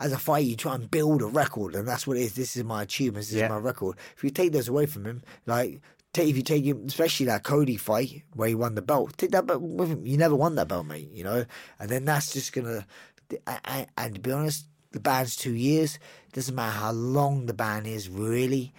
As 0.00 0.12
a 0.12 0.18
fighter, 0.18 0.46
you 0.46 0.54
try 0.56 0.74
and 0.76 0.88
build 0.88 1.22
a 1.22 1.26
record, 1.26 1.74
and 1.74 1.86
that's 1.86 2.06
what 2.06 2.16
it 2.16 2.20
is. 2.22 2.34
This 2.34 2.56
is 2.56 2.62
my 2.62 2.82
achievements. 2.82 3.30
This 3.30 3.38
Yeah. 3.38 3.46
is 3.46 3.50
my 3.50 3.58
record. 3.58 3.96
If 4.16 4.22
you 4.22 4.30
take 4.30 4.52
those 4.52 4.68
away 4.68 4.86
from 4.86 5.04
him, 5.04 5.22
like 5.46 5.80
take 6.12 6.28
if 6.28 6.36
you 6.36 6.42
take 6.42 6.64
him, 6.64 6.84
especially 6.86 7.26
that 7.26 7.42
Cody 7.42 7.76
fight 7.76 8.22
where 8.34 8.48
he 8.48 8.54
won 8.54 8.76
the 8.76 8.82
belt, 8.82 9.16
take 9.16 9.32
that 9.32 9.46
belt 9.46 9.60
with 9.60 9.88
him. 9.88 10.06
You 10.06 10.16
never 10.16 10.36
won 10.36 10.54
that 10.54 10.68
belt, 10.68 10.86
mate. 10.86 11.10
You 11.12 11.24
know, 11.24 11.44
and 11.80 11.88
then 11.90 12.04
that's 12.04 12.32
just 12.32 12.52
gonna. 12.52 12.86
I, 13.46 13.86
and 13.96 14.14
to 14.14 14.20
be 14.20 14.30
honest, 14.32 14.66
the 14.92 15.00
ban's 15.00 15.36
two 15.36 15.54
years. 15.54 15.98
Doesn't 16.32 16.54
matter 16.54 16.78
how 16.78 16.92
long 16.92 17.46
the 17.46 17.54
ban 17.54 17.86
is, 17.86 18.08
really. 18.08 18.72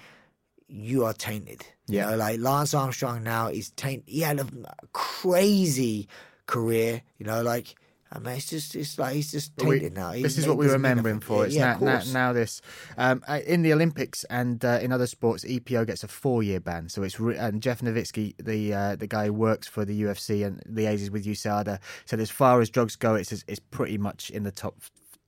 You 0.68 1.06
are 1.06 1.14
tainted. 1.14 1.66
Yeah. 1.88 2.06
You 2.06 2.12
know, 2.12 2.18
like 2.18 2.40
Lance 2.40 2.74
Armstrong 2.74 3.24
now 3.24 3.48
is 3.48 3.72
tainted. 3.72 4.04
He 4.08 4.22
had 4.22 4.40
a 4.40 4.46
crazy 4.94 6.08
career. 6.46 7.02
You 7.18 7.26
know, 7.26 7.42
like. 7.42 7.76
I 8.12 8.18
mean, 8.18 8.38
it's 8.38 8.50
just, 8.50 8.76
it's 8.76 8.98
like 8.98 9.14
he's 9.14 9.32
just 9.32 9.56
But 9.56 9.68
we- 9.68 9.76
tainted 9.76 9.94
now. 9.94 10.14
He 10.14 10.24
this 10.24 10.40
is 10.40 10.48
what 10.48 10.58
we 10.58 10.68
remember 10.68 11.10
him 11.10 11.20
for. 11.20 11.46
It's 11.46 11.54
yeah, 11.54 11.78
now, 11.80 12.00
now, 12.00 12.02
now 12.12 12.34
this 12.34 12.60
um, 12.98 13.22
uh, 13.28 13.40
in 13.46 13.62
the 13.62 13.72
Olympics 13.72 14.24
and 14.32 14.66
uh, 14.66 14.80
in 14.82 14.92
other 14.92 15.06
sports, 15.06 15.46
EPO 15.46 15.86
gets 15.86 16.04
a 16.04 16.08
four-year 16.08 16.60
ban. 16.60 16.90
So 16.90 17.04
it's 17.04 17.20
re- 17.20 17.38
and 17.38 17.62
Jeff 17.62 17.82
Novitzky, 17.82 18.34
the 18.44 18.74
uh, 18.74 18.96
the 18.96 19.06
guy 19.06 19.28
who 19.28 19.34
works 19.34 19.68
for 19.68 19.86
the 19.86 20.02
UFC 20.02 20.44
and 20.44 20.60
liaises 20.66 21.12
with 21.12 21.24
USADA, 21.24 21.78
said 22.06 22.20
as 22.20 22.32
far 22.32 22.60
as 22.62 22.72
drugs 22.72 22.96
go, 22.96 23.14
it's 23.14 23.32
it's 23.48 23.60
pretty 23.60 24.00
much 24.00 24.32
in 24.32 24.42
the 24.42 24.52
top 24.52 24.74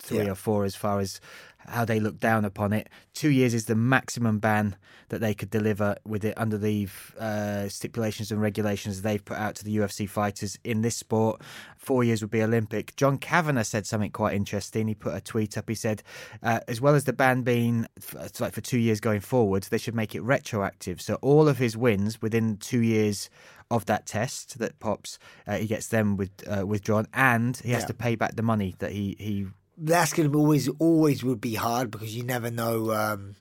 three 0.02 0.18
Yeah. 0.26 0.32
or 0.32 0.36
four 0.36 0.66
as 0.66 0.76
far 0.76 1.00
as 1.00 1.20
how 1.68 1.86
they 1.86 2.00
look 2.00 2.20
down 2.20 2.44
upon 2.44 2.74
it. 2.74 2.90
Two 3.14 3.30
years 3.30 3.54
is 3.54 3.66
the 3.66 3.76
maximum 3.76 4.40
ban 4.40 4.76
that 5.10 5.22
they 5.22 5.36
could 5.36 5.52
deliver 5.52 5.96
with 6.04 6.26
it 6.26 6.34
under 6.36 6.58
the 6.58 6.88
uh, 7.20 7.68
stipulations 7.70 8.32
and 8.32 8.42
regulations 8.42 9.04
they've 9.04 9.24
put 9.24 9.38
out 9.38 9.54
to 9.56 9.64
the 9.64 9.78
UFC 9.78 10.10
fighters 10.10 10.58
in 10.64 10.82
this 10.82 10.98
sport. 10.98 11.40
Four 11.78 12.04
years 12.04 12.22
would 12.24 12.32
be 12.32 12.42
Olympic. 12.42 12.96
John 12.96 13.20
Kavanagh 13.20 13.62
said 13.64 13.86
something 13.86 14.10
quite 14.10 14.34
interesting. 14.36 14.88
He 14.88 14.96
put 14.96 15.14
a 15.16 15.22
tweet 15.22 15.56
up. 15.56 15.70
He 15.70 15.76
said, 15.76 16.02
uh, 16.42 16.62
as 16.68 16.82
well 16.82 16.96
as 16.96 17.04
the 17.04 17.14
ban 17.14 17.44
being 17.44 17.86
f- 17.98 18.40
like 18.42 18.54
for 18.54 18.62
two 18.62 18.80
years 18.80 19.00
going 19.00 19.20
forward, 19.22 19.64
they 19.70 19.78
should 19.78 19.96
make 19.96 20.16
it 20.16 20.22
retroactive. 20.24 21.00
So 21.00 21.16
all 21.22 21.48
of 21.48 21.60
his 21.60 21.78
wins 21.78 22.22
within 22.24 22.58
two 22.58 22.82
years 22.82 23.30
of 23.70 23.86
that 23.86 24.08
test 24.08 24.58
that 24.58 24.80
pops, 24.80 25.20
uh, 25.46 25.58
he 25.58 25.68
gets 25.68 25.90
them 25.90 26.18
with 26.18 26.32
uh, 26.48 26.66
withdrawn, 26.66 27.06
and 27.14 27.56
he 27.64 27.72
has 27.72 27.84
Yeah. 27.84 27.88
to 27.88 27.94
pay 27.94 28.16
back 28.16 28.36
the 28.36 28.42
money 28.42 28.76
that 28.80 28.92
he 28.94 29.16
he 29.20 29.46
that's 29.82 30.14
going 30.14 30.32
to 30.32 30.38
always 30.38 30.70
always 30.80 31.24
would 31.24 31.42
be 31.42 31.56
hard 31.56 31.92
because 31.92 32.16
you 32.16 32.24
never 32.24 32.50
know 32.52 32.92
um, 32.92 33.36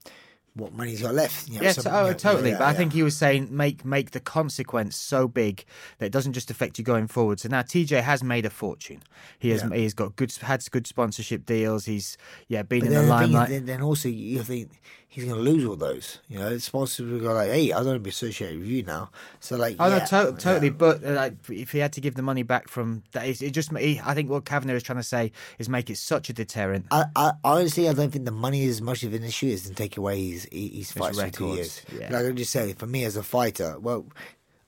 what 0.55 0.72
money's 0.72 1.01
got 1.03 1.14
left. 1.14 1.49
You 1.49 1.57
know, 1.57 1.62
Yes, 1.62 1.76
some- 1.82 1.93
oh, 1.95 2.07
yeah, 2.07 2.12
totally. 2.14 2.51
yeah, 2.51 2.59
but 2.59 2.66
I 2.66 2.72
think 2.74 2.93
he 2.93 3.03
was 3.03 3.16
saying 3.16 3.49
make 3.51 3.84
make 3.84 4.11
the 4.12 4.20
consequence 4.20 4.97
so 4.97 5.28
big 5.28 5.64
that 5.99 6.07
it 6.07 6.12
doesn't 6.12 6.32
just 6.32 6.51
affect 6.51 6.78
you 6.78 6.84
going 6.84 7.07
forward. 7.07 7.38
So 7.41 7.49
now 7.49 7.62
TJ 7.62 8.03
has 8.03 8.22
made 8.24 8.45
a 8.47 8.51
fortune. 8.51 9.03
He 9.38 9.51
has 9.51 9.62
Yeah. 9.62 9.76
he's 9.76 9.95
got 9.95 10.16
good 10.16 10.32
had 10.32 10.68
good 10.70 10.86
sponsorship 10.86 11.47
deals. 11.47 11.84
He's 11.84 12.16
yeah 12.49 12.62
been 12.62 12.80
But 12.80 12.88
in 12.88 12.95
the 12.95 13.03
limelight. 13.03 13.49
then, 13.51 13.66
then 13.66 13.82
also 13.82 14.09
you 14.09 14.43
think 14.43 14.70
he's 15.11 15.25
going 15.27 15.37
to 15.37 15.43
lose 15.43 15.67
all 15.67 15.77
those. 15.77 16.19
You 16.29 16.39
know, 16.39 16.57
sponsors 16.59 17.11
will 17.11 17.21
go 17.21 17.35
like, 17.35 17.51
"Hey, 17.51 17.73
I 17.73 17.77
don't 17.79 17.87
want 17.87 17.97
to 17.97 18.01
be 18.01 18.11
associated 18.11 18.61
with 18.61 18.69
you 18.69 18.83
now." 18.85 19.11
So 19.41 19.57
like, 19.57 19.77
Oh 19.79 19.89
yeah, 19.89 19.99
no, 20.11 20.31
to- 20.31 20.37
totally. 20.39 20.69
yeah. 20.69 20.73
But 20.73 21.05
uh, 21.05 21.11
like, 21.11 21.35
if 21.51 21.73
he 21.73 21.79
had 21.81 21.93
to 21.95 22.01
give 22.01 22.15
the 22.15 22.23
money 22.23 22.43
back 22.45 22.69
from 22.69 23.03
that, 23.13 23.27
it 23.27 23.43
it 23.43 23.51
just. 23.51 23.77
He, 23.77 24.01
I 24.03 24.15
think 24.15 24.31
what 24.31 24.45
Kavanagh 24.47 24.75
is 24.77 24.83
trying 24.83 24.99
to 24.99 25.03
say 25.03 25.33
is 25.59 25.69
make 25.69 25.91
it 25.91 25.99
such 25.99 26.31
a 26.31 26.33
deterrent. 26.33 26.87
I, 26.91 27.05
I 27.15 27.33
honestly, 27.45 27.89
I 27.89 27.93
don't 27.93 28.11
think 28.11 28.25
the 28.25 28.31
money 28.33 28.63
is 28.65 28.77
as 28.77 28.83
much 28.83 29.03
of 29.03 29.13
an 29.13 29.25
issue 29.25 29.49
as 29.51 29.65
to 29.65 29.75
take 29.75 29.97
away 29.99 30.31
his 30.31 30.49
his 30.51 30.93
fights 30.93 31.21
for 31.21 31.29
two 31.29 31.49
years. 31.55 31.83
yeah. 31.99 32.13
Like 32.13 32.27
I 32.27 32.31
just 32.33 32.53
say, 32.53 32.73
for 32.73 32.87
me 32.87 33.05
as 33.05 33.17
a 33.17 33.23
fighter, 33.23 33.79
well. 33.79 34.07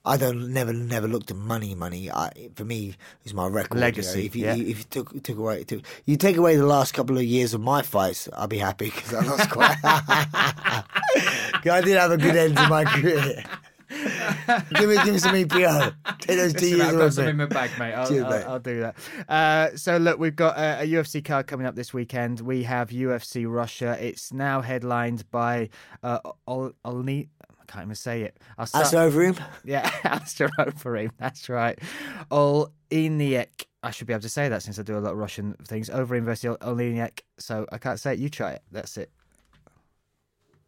I 0.04 0.16
don't 0.16 0.52
never 0.52 0.72
never 0.72 1.06
looked 1.06 1.30
at 1.30 1.36
money. 1.36 1.74
Money 1.74 2.10
I, 2.10 2.30
for 2.56 2.64
me 2.64 2.96
is 3.24 3.34
my 3.34 3.46
record. 3.46 3.74
you 3.74 3.80
know. 3.80 3.86
Legacy, 3.86 4.26
If 4.26 4.34
you, 4.34 4.44
yeah. 4.46 4.54
if 4.56 4.78
you 4.78 4.84
took 4.90 5.22
took 5.22 5.38
away 5.38 5.62
took, 5.64 5.82
you 6.06 6.16
take 6.16 6.36
away 6.36 6.56
the 6.56 6.66
last 6.66 6.92
couple 6.92 7.16
of 7.16 7.24
years 7.24 7.54
of 7.54 7.60
my 7.60 7.82
fights, 7.82 8.28
I'll 8.34 8.48
be 8.48 8.58
happy 8.58 8.86
because 8.86 9.14
I 9.14 9.24
lost 9.24 9.50
quite. 9.50 9.76
I 11.64 11.80
did 11.84 11.96
have 11.96 12.10
a 12.10 12.16
good 12.16 12.36
end 12.36 12.56
to 12.56 12.68
my 12.68 12.84
career. 12.84 13.44
give 14.74 14.88
me 14.88 14.96
give 15.04 15.12
me 15.12 15.18
some 15.18 15.34
EPO. 15.34 15.94
Take 16.20 16.36
those 16.38 16.54
two 16.54 16.60
Listen, 16.60 16.78
years 16.78 16.80
I've 16.88 16.98
got 16.98 17.12
some 17.12 17.24
me. 17.26 17.30
in 17.32 17.36
my 17.36 17.46
bag, 17.46 17.70
mate. 17.78 17.92
I'll, 17.92 18.08
Cheers, 18.08 18.24
I'll, 18.24 18.30
mate. 18.30 18.44
I'll 18.46 18.58
do 18.58 18.80
that. 18.80 18.96
Uh, 19.28 19.76
so, 19.76 19.98
look, 19.98 20.18
we've 20.18 20.34
got 20.34 20.56
a, 20.58 20.82
a 20.82 20.86
UFC 20.86 21.22
card 21.24 21.46
coming 21.46 21.66
up 21.66 21.74
this 21.74 21.92
weekend. 21.92 22.40
We 22.40 22.62
have 22.64 22.88
UFC 22.88 23.44
Russia. 23.46 23.96
It's 24.00 24.32
now 24.32 24.62
headlined 24.62 25.30
by 25.30 25.68
uh, 26.02 26.20
Ol- 26.46 26.72
Olni. 26.84 27.28
Can't 27.72 27.84
even 27.86 27.94
say 27.94 28.22
it. 28.22 28.36
I'll 28.58 28.66
start, 28.66 28.84
That's 28.84 28.94
over 28.94 29.22
him. 29.22 29.36
Yeah, 29.64 29.90
Alistair 30.04 30.48
Overeem. 30.58 31.10
That's 31.18 31.48
right. 31.48 31.78
Oleinik. 32.30 33.64
I 33.82 33.90
should 33.90 34.06
be 34.06 34.12
able 34.12 34.20
to 34.22 34.28
say 34.28 34.48
that 34.48 34.62
since 34.62 34.78
I 34.78 34.82
do 34.82 34.96
a 34.96 35.00
lot 35.00 35.12
of 35.12 35.18
Russian 35.18 35.54
things. 35.64 35.88
Overeem 35.88 36.22
versus 36.24 36.56
Oleinik. 36.58 37.20
So 37.38 37.66
I 37.72 37.78
can't 37.78 37.98
say 37.98 38.12
it. 38.12 38.18
You 38.18 38.28
try 38.28 38.52
it. 38.52 38.62
That's 38.70 38.96
it. 38.96 39.10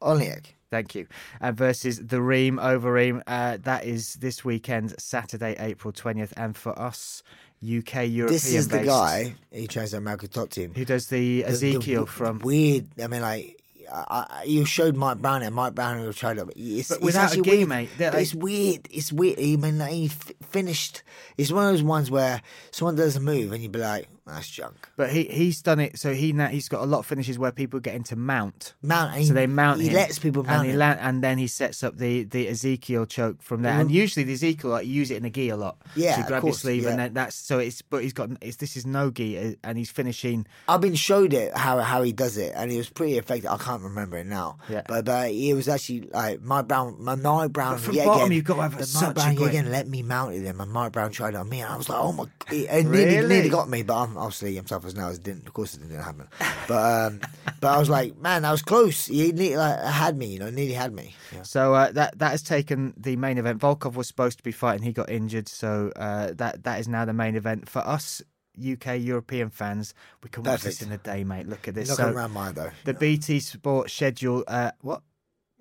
Oliek. 0.03 0.47
Thank 0.71 0.95
you. 0.95 1.07
Uh, 1.41 1.53
versus 1.53 1.99
the 2.05 2.21
Ream 2.21 2.57
Overeem. 2.59 3.23
Uh, 3.27 3.59
that 3.63 3.85
is 3.85 4.15
this 4.15 4.45
weekend, 4.45 4.95
Saturday, 4.99 5.55
April 5.59 5.93
20th. 5.93 6.33
And 6.37 6.57
for 6.57 6.77
us, 6.79 7.23
UK 7.63 8.09
European 8.09 8.27
This 8.29 8.53
is 8.53 8.69
the 8.69 8.79
based, 8.79 8.89
guy. 8.89 9.35
He 9.53 9.67
trains 9.69 9.95
at 9.95 9.99
American 9.99 10.31
top 10.31 10.51
team. 10.51 10.73
who 10.75 10.85
does 10.85 11.07
the 11.09 11.43
the- 11.43 11.49
the 11.49 11.53
Ezekiel 11.53 12.07
from. 12.07 12.39
weird. 12.41 12.87
I 13.01 13.07
mean, 13.07 13.23
like 13.23 13.63
I, 13.93 14.27
I, 14.31 14.45
you 14.45 14.65
showed 14.65 14.97
Mike 14.97 15.19
Brown 15.19 15.43
and 15.43 15.55
Mike 15.55 15.75
Brown 15.75 16.01
will 16.03 16.13
try 16.13 16.35
to. 16.35 16.49
It's, 16.57 16.89
But 16.89 16.97
it's 16.97 17.05
without 17.05 17.21
a 17.21 17.25
actually 17.27 17.43
gi, 17.43 17.51
weird. 17.59 17.69
mate, 17.69 17.89
they're 17.99 18.17
it's 18.17 18.35
weird. 18.35 18.89
It's 18.91 19.13
weird. 19.13 19.39
I 19.39 19.57
mean, 19.57 19.79
like, 19.79 19.93
he 19.93 20.07
f- 20.07 20.33
finished. 20.51 21.03
It's 21.37 21.51
one 21.51 21.67
of 21.67 21.73
those 21.73 21.83
ones 21.83 22.11
where 22.11 22.43
someone 22.71 22.97
does 22.97 23.17
a 23.17 23.21
move 23.21 23.53
and 23.53 23.63
you'd 23.63 23.73
be 23.73 23.79
like, 23.81 24.09
"That's 24.27 24.49
junk." 24.49 24.89
But 24.97 25.11
he 25.11 25.25
he's 25.25 25.61
done 25.63 25.81
it. 25.81 25.99
So 25.99 26.15
he 26.15 26.33
now 26.33 26.49
he's 26.49 26.69
got 26.69 26.83
a 26.83 26.87
lot 26.87 27.01
of 27.01 27.07
finishes 27.07 27.39
where 27.39 27.53
people 27.53 27.81
get 27.81 27.95
into 27.95 28.17
mount. 28.17 28.75
Mount. 28.83 29.15
And 29.17 29.27
So 29.27 29.33
he, 29.35 29.41
they 29.41 29.47
mount 29.47 29.81
He 29.81 29.89
him, 29.89 29.95
lets 29.95 30.19
people 30.19 30.43
mount 30.45 30.57
and 30.59 30.67
he 30.67 30.73
him. 30.73 30.79
la- 30.79 30.97
and 31.01 31.23
then 31.23 31.39
he 31.39 31.47
sets 31.47 31.83
up 31.83 31.97
the, 31.99 32.25
the 32.25 32.49
Ezekiel 32.49 33.07
choke 33.07 33.43
from 33.43 33.63
there. 33.63 33.73
And 33.79 33.91
usually 33.91 34.25
the 34.25 34.33
Ezekiel, 34.35 34.71
like, 34.71 34.87
you 34.87 34.93
use 34.93 35.11
it 35.11 35.17
in 35.17 35.25
a 35.25 35.31
gi 35.31 35.49
a 35.51 35.57
lot. 35.57 35.77
Yeah, 35.97 36.13
so 36.13 36.17
you 36.19 36.23
of 36.23 36.29
grab 36.29 36.41
course, 36.43 36.65
your 36.65 36.73
sleeve, 36.73 36.87
and 36.87 36.99
then 36.99 37.15
that's 37.15 37.35
so 37.37 37.59
it's. 37.59 37.83
But 37.83 38.03
he's 38.03 38.13
got 38.13 38.31
it's, 38.41 38.57
this 38.57 38.77
is 38.77 38.87
no 38.87 39.11
gi, 39.11 39.39
uh, 39.39 39.53
and 39.63 39.77
he's 39.79 39.91
finishing. 39.91 40.47
I've 40.69 40.81
been 40.81 40.95
showed 40.95 41.33
it 41.35 41.57
how 41.57 41.79
how 41.81 42.03
he 42.03 42.13
does 42.13 42.37
it, 42.37 42.53
and 42.57 42.71
it 42.73 42.77
was 42.77 42.89
pretty 42.89 43.19
effective. 43.19 43.51
I 43.51 43.57
can't 43.59 43.83
remember 43.83 44.17
it 44.19 44.27
now. 44.27 44.59
Yeah. 44.69 44.83
But 44.89 45.05
but 45.05 45.31
it 45.33 45.55
was 45.55 45.69
actually 45.69 46.09
like 46.13 46.41
Mike 46.43 46.69
Brown. 46.69 46.97
My 47.03 47.15
Mike 47.15 47.53
Brown. 47.53 47.75
But 47.75 47.81
from 47.83 47.95
yet 47.95 48.07
bottom, 48.07 48.23
again, 48.27 48.33
you've 48.33 48.45
got 48.45 48.57
to 48.57 48.63
have 48.63 48.75
a 48.75 48.87
Mike 49.05 49.15
Brown 49.15 49.37
yet 49.37 49.49
again 49.49 49.71
let 49.71 49.89
me 49.89 50.03
mount 50.03 50.35
it 50.35 50.43
him, 50.45 50.61
and 50.61 50.71
Mike 50.73 50.93
Brown 50.93 51.11
tried 51.11 51.35
it 51.35 51.37
on 51.37 51.49
me, 51.49 51.61
and 51.61 51.73
I 51.73 51.77
was 51.77 51.89
like, 51.89 51.99
oh 52.01 52.13
my! 52.13 52.25
It 52.51 52.71
nearly, 52.87 53.05
Really? 53.17 53.29
nearly 53.29 53.49
got 53.49 53.69
me, 53.69 53.83
but 53.83 53.97
I'm 53.97 54.14
obviously 54.17 54.55
himself 54.55 54.85
as 54.85 54.95
now 54.95 55.09
as 55.09 55.19
didn't. 55.19 55.47
Of 55.47 55.53
course, 55.55 55.75
it 55.75 55.83
didn't 55.83 56.03
happen. 56.03 56.29
But 56.69 57.07
um, 57.13 57.21
but 57.61 57.69
I 57.75 57.79
was 57.79 57.89
like, 57.91 58.17
man, 58.19 58.43
that 58.43 58.51
was 58.51 58.63
close. 58.63 59.07
He 59.07 59.33
nearly 59.33 59.57
like, 59.57 59.79
had 59.81 60.17
me, 60.17 60.27
you 60.35 60.39
know, 60.39 60.51
nearly 60.51 60.73
had 60.75 60.93
me. 60.93 61.15
Yeah. 61.33 61.43
So 61.43 61.75
uh, 61.75 61.93
that 61.93 62.19
that 62.19 62.31
has 62.31 62.43
taken 62.43 62.95
the 62.97 63.17
main 63.17 63.39
event. 63.39 63.61
Volkov 63.61 63.95
was 63.95 64.07
supposed 64.09 64.39
to 64.39 64.45
be 64.45 64.53
fighting, 64.53 64.83
he 64.83 64.93
got 64.93 65.11
injured, 65.11 65.49
so 65.49 65.93
uh, 65.97 66.33
that 66.35 66.65
that 66.65 66.81
is 66.81 66.89
now 66.89 67.05
the 67.05 67.13
main 67.13 67.37
event 67.37 67.69
for 67.69 67.81
us. 67.81 68.23
UK 68.57 69.01
European 69.01 69.51
fans, 69.51 69.95
we 70.23 70.31
can 70.31 70.45
watch 70.45 70.63
this 70.63 70.81
in 70.81 70.93
a 70.93 70.99
day, 70.99 71.25
mate. 71.25 71.49
Look 71.49 71.67
at 71.67 71.75
this. 71.75 71.89
Not 71.89 71.97
So, 71.97 72.09
around 72.11 72.31
mine 72.31 72.55
though. 72.55 72.71
the 72.85 72.95
BT 72.95 73.41
Sport 73.41 73.91
schedule. 73.91 74.45
Uh, 74.47 74.71
what? 74.81 75.03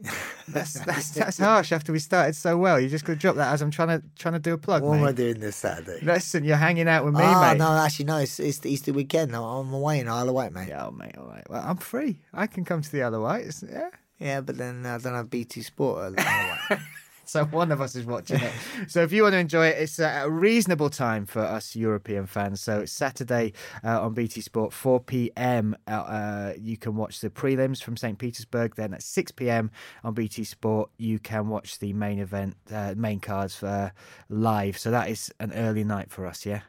That's, 0.50 0.74
that's 0.74 1.12
that's 1.12 1.38
harsh. 1.38 1.72
After 1.72 1.94
we 1.94 2.00
started 2.00 2.36
so 2.36 2.58
well, 2.58 2.78
you're 2.78 2.90
just 2.90 3.06
gonna 3.06 3.18
drop 3.18 3.38
that 3.38 3.54
as 3.54 3.62
I'm 3.62 3.72
trying 3.72 3.88
to 3.88 4.04
trying 4.20 4.34
to 4.34 4.40
do 4.40 4.54
a 4.54 4.58
plug, 4.58 4.84
What 4.84 4.98
am 4.98 5.06
I 5.06 5.14
doing 5.14 5.40
this 5.40 5.56
Saturday? 5.56 6.00
Listen, 6.04 6.44
you're 6.44 6.58
hanging 6.58 6.90
out 6.90 7.06
with 7.06 7.14
me, 7.14 7.22
oh 7.24 7.42
mate. 7.42 7.58
no, 7.58 7.72
actually 7.78 8.06
no. 8.06 8.18
It's, 8.18 8.42
it's 8.42 8.58
the 8.58 8.70
Easter 8.70 8.92
weekend. 8.92 9.34
I'm- 9.34 9.74
away 9.74 10.00
in 10.02 10.10
Isle 10.10 10.28
of 10.28 10.36
Wight, 10.36 10.52
mate. 10.52 10.68
Yeah, 10.68 10.88
oh, 10.88 10.92
mate. 10.92 11.18
All 11.18 11.26
right. 11.28 11.50
Well, 11.50 11.64
I'm 11.66 11.78
free. 11.78 12.20
I 12.34 12.48
can 12.48 12.66
come 12.66 12.82
to 12.82 12.92
the 12.92 13.02
other 13.04 13.22
way. 13.22 13.40
It's- 13.40 13.64
yeah. 13.68 13.90
Yeah, 14.20 14.42
but 14.42 14.58
then 14.58 14.86
I 14.86 14.98
don't 14.98 15.14
have 15.14 15.30
BT 15.30 15.62
Sport. 15.62 16.20
at 17.26 17.36
Isle 17.36 17.44
of 17.44 17.54
Wight. 17.54 17.54
So 17.54 17.58
one 17.58 17.72
of 17.72 17.82
us 17.82 17.96
is 17.96 18.06
watching 18.06 18.40
it. 18.42 18.52
so 18.88 19.02
if 19.02 19.12
you 19.12 19.24
want 19.24 19.34
to 19.34 19.40
enjoy 19.40 19.68
it, 19.68 19.78
it's 19.80 20.00
a 20.00 20.28
reasonable 20.30 20.90
time 20.90 21.26
for 21.26 21.42
us 21.42 21.76
European 21.76 22.26
fans. 22.26 22.62
So 22.62 22.82
it's 22.82 22.92
Saturday 22.92 23.54
uh, 23.84 24.02
on 24.02 24.14
BT 24.14 24.42
Sport, 24.42 24.74
4 24.74 25.00
p.m. 25.02 25.76
Uh, 25.88 25.92
uh, 25.92 26.54
you 26.58 26.78
can 26.78 26.96
watch 26.96 27.20
the 27.22 27.30
prelims 27.30 27.82
from 27.82 27.98
St. 27.98 28.18
Petersburg. 28.18 28.76
Then 28.76 28.94
at 28.94 29.04
6 29.04 29.32
p.m. 29.32 29.72
on 30.04 30.14
BT 30.14 30.44
Sport, 30.44 30.90
you 30.98 31.20
can 31.20 31.48
watch 31.50 31.80
the 31.80 31.94
main 31.94 32.20
event, 32.20 32.56
uh, 32.72 32.94
main 32.98 33.20
cards 33.20 33.64
uh, 33.64 33.90
live. 34.30 34.78
So 34.78 34.92
that 34.92 35.10
is 35.10 35.32
an 35.40 35.54
early 35.54 35.84
night 35.84 36.12
for 36.12 36.26
us, 36.26 36.46
yeah. 36.46 36.62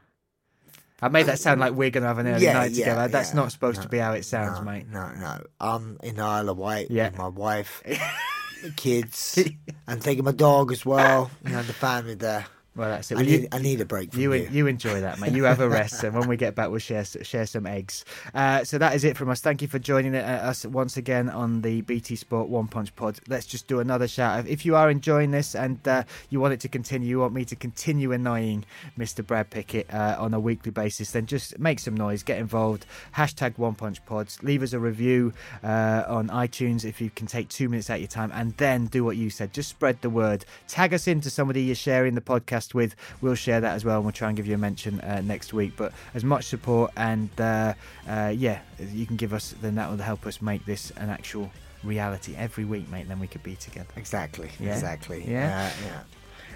I 1.02 1.09
made 1.09 1.26
that 1.26 1.38
sound 1.38 1.61
like 1.61 1.72
we're 1.74 1.90
going 1.90 2.02
to 2.02 2.09
have 2.09 2.18
an 2.18 2.26
early 2.28 2.44
Yeah, 2.44 2.52
night 2.55 2.70
yeah, 2.70 2.84
together. 2.84 3.09
That's 3.09 3.30
yeah. 3.30 3.36
not 3.36 3.52
supposed 3.52 3.82
to 3.82 3.88
be 3.88 3.98
how 3.98 4.12
it 4.12 4.24
sounds, 4.24 4.61
no, 4.61 4.64
mate. 4.64 4.86
No, 4.88 5.11
no. 5.18 5.42
I'm 5.61 5.98
in 6.02 6.18
Isle 6.18 6.48
of 6.50 6.57
Wight 6.57 6.86
Yeah. 6.90 7.09
with 7.09 7.18
my 7.18 7.28
wife, 7.28 7.82
the 8.64 8.70
kids, 8.70 9.38
and 9.86 10.00
taking 10.00 10.24
my 10.24 10.32
dog 10.32 10.72
as 10.72 10.86
well. 10.86 11.30
You 11.44 11.52
know, 11.52 11.62
the 11.62 11.74
family 11.74 12.14
there. 12.14 12.46
Well, 12.76 12.88
that's 12.90 13.10
it. 13.12 13.14
I 13.14 13.18
Well, 13.18 13.26
you- 13.28 13.38
need, 13.42 13.48
I 13.52 13.58
need 13.58 13.80
a 13.80 13.84
break 13.84 14.10
from 14.12 14.20
You 14.20 14.32
you. 14.34 14.48
you 14.50 14.66
enjoy 14.66 15.00
that, 15.02 15.20
mate. 15.20 15.32
You 15.32 15.44
have 15.44 15.60
a 15.60 15.68
rest, 15.68 16.02
and 16.02 16.12
when 16.16 16.28
we 16.28 16.36
get 16.36 16.54
back, 16.56 16.70
we'll 16.70 16.80
share 16.80 17.04
share 17.04 17.46
some 17.46 17.66
eggs. 17.66 18.04
Uh, 18.34 18.64
so 18.64 18.78
that 18.78 18.94
is 18.96 19.04
it 19.04 19.16
from 19.16 19.28
us. 19.30 19.40
Thank 19.40 19.62
you 19.62 19.68
for 19.68 19.78
joining 19.78 20.16
uh, 20.16 20.18
us 20.18 20.66
once 20.66 20.96
again 20.96 21.28
on 21.30 21.62
the 21.62 21.82
BT 21.82 22.16
Sport 22.16 22.48
One 22.48 22.66
Punch 22.66 22.94
Pod. 22.96 23.20
Let's 23.28 23.46
just 23.46 23.68
do 23.68 23.78
another 23.78 24.08
shout 24.08 24.40
out. 24.40 24.48
If 24.48 24.66
you 24.66 24.74
are 24.74 24.90
enjoying 24.90 25.30
this 25.30 25.54
and 25.54 25.86
uh, 25.86 26.02
you 26.30 26.40
want 26.40 26.54
it 26.54 26.60
to 26.60 26.68
continue, 26.68 27.08
you 27.08 27.20
want 27.20 27.32
me 27.32 27.44
to 27.44 27.54
continue 27.54 28.10
annoying 28.10 28.64
Mr. 28.98 29.24
Brad 29.24 29.50
Pickett 29.50 29.92
uh, 29.94 30.16
on 30.18 30.34
a 30.34 30.40
weekly 30.40 30.72
basis, 30.72 31.12
then 31.12 31.26
just 31.26 31.56
make 31.60 31.78
some 31.78 31.94
noise, 31.96 32.22
get 32.24 32.38
involved. 32.38 32.86
Hashtag 33.16 33.56
One 33.56 33.74
Punch 33.76 34.04
Pods. 34.04 34.42
Leave 34.42 34.62
us 34.64 34.72
a 34.72 34.80
review 34.80 35.32
uh, 35.62 36.02
on 36.08 36.28
iTunes 36.28 36.84
if 36.84 37.00
you 37.00 37.10
can 37.10 37.26
take 37.28 37.48
two 37.48 37.68
minutes 37.68 37.88
out 37.88 37.94
of 37.94 38.00
your 38.00 38.08
time, 38.08 38.32
and 38.34 38.52
then 38.56 38.86
do 38.86 39.04
what 39.04 39.16
you 39.16 39.30
said. 39.30 39.52
Just 39.52 39.68
spread 39.70 40.00
the 40.02 40.10
word. 40.10 40.44
Tag 40.66 40.92
us 40.92 41.06
into 41.06 41.30
somebody 41.30 41.62
you're 41.62 41.74
sharing 41.76 42.14
the 42.16 42.20
podcast 42.20 42.63
with. 42.72 42.94
We'll 43.20 43.34
share 43.34 43.60
that 43.60 43.74
as 43.74 43.84
well, 43.84 43.96
and 43.96 44.04
we'll 44.04 44.12
try 44.12 44.28
and 44.28 44.36
give 44.36 44.46
you 44.46 44.54
a 44.54 44.58
mention 44.58 45.00
uh, 45.00 45.20
next 45.22 45.52
week. 45.52 45.72
But 45.76 45.92
as 46.14 46.24
much 46.24 46.44
support 46.46 46.92
and 46.96 47.28
uh, 47.38 47.74
uh, 48.08 48.32
yeah, 48.34 48.60
you 48.78 49.04
can 49.06 49.16
give 49.16 49.32
us, 49.34 49.54
then 49.60 49.74
that 49.74 49.90
will 49.90 49.98
help 49.98 50.24
us 50.24 50.40
make 50.40 50.64
this 50.64 50.90
an 50.92 51.10
actual 51.10 51.50
reality 51.82 52.34
every 52.36 52.64
week, 52.64 52.88
mate. 52.90 53.08
Then 53.08 53.18
we 53.20 53.26
could 53.26 53.42
be 53.42 53.56
together. 53.56 53.88
Exactly. 53.96 54.50
Yeah. 54.60 54.72
Exactly. 54.72 55.24
Yeah. 55.28 55.70
Yeah. 55.84 56.00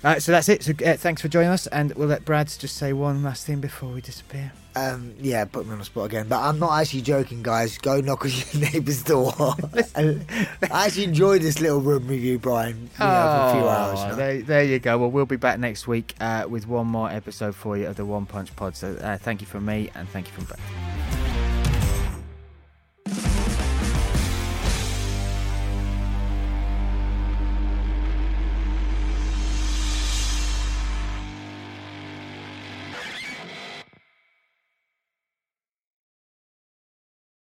Uh, 0.05 0.19
so 0.21 0.33
that's 0.33 0.49
it. 0.49 0.63
So 0.63 0.73
uh, 0.85 0.95
thanks 0.97 1.23
for 1.23 1.29
joining 1.29 1.51
us, 1.51 1.67
and 1.69 1.93
we'll 1.95 2.09
let 2.09 2.25
Brad 2.25 2.49
just 2.49 2.77
say 2.77 2.93
one 2.93 3.23
last 3.23 3.47
thing 3.47 3.61
before 3.61 3.91
we 3.91 4.01
disappear. 4.01 4.53
Um, 4.77 5.15
yeah, 5.21 5.45
put 5.45 5.67
me 5.67 5.73
on 5.73 5.79
the 5.79 5.85
spot 5.85 6.05
again. 6.07 6.29
But 6.29 6.41
I'm 6.41 6.59
not 6.61 6.79
actually 6.81 7.03
joking, 7.03 7.43
guys. 7.43 7.79
Go 7.79 8.01
knock 8.01 8.25
on 8.25 8.31
your 8.31 8.71
neighbour's 8.73 9.03
door. 9.03 9.33
I 9.97 10.25
actually 10.71 11.05
enjoyed 11.05 11.43
this 11.43 11.61
little 11.61 11.81
room 11.81 12.07
with 12.07 12.21
you, 12.21 12.39
Bryan. 12.39 12.77
You 12.77 12.85
know, 12.85 12.89
for 12.91 13.05
a 13.05 13.53
few 13.61 13.69
hours. 13.69 13.99
you 14.01 14.07
know. 14.07 14.13
Oh, 14.13 14.17
there, 14.17 14.43
there 14.43 14.65
you 14.65 14.79
go. 14.79 14.99
Well, 14.99 15.11
we'll 15.11 15.27
be 15.27 15.37
back 15.37 15.59
next 15.59 15.89
week 15.89 16.15
uh, 16.21 16.47
with 16.49 16.69
one 16.69 16.87
more 16.87 17.11
episode 17.11 17.57
for 17.57 17.77
you 17.77 17.87
of 17.89 17.97
the 17.97 18.05
One 18.05 18.27
Punch 18.27 18.55
Pod. 18.55 18.77
So 18.77 18.93
uh, 19.03 19.17
thank 19.17 19.41
you 19.41 19.47
from 19.49 19.65
me, 19.65 19.91
and 19.97 20.09
thank 20.11 20.29
you 20.29 20.33
from 20.35 20.45
Brad. 20.45 21.28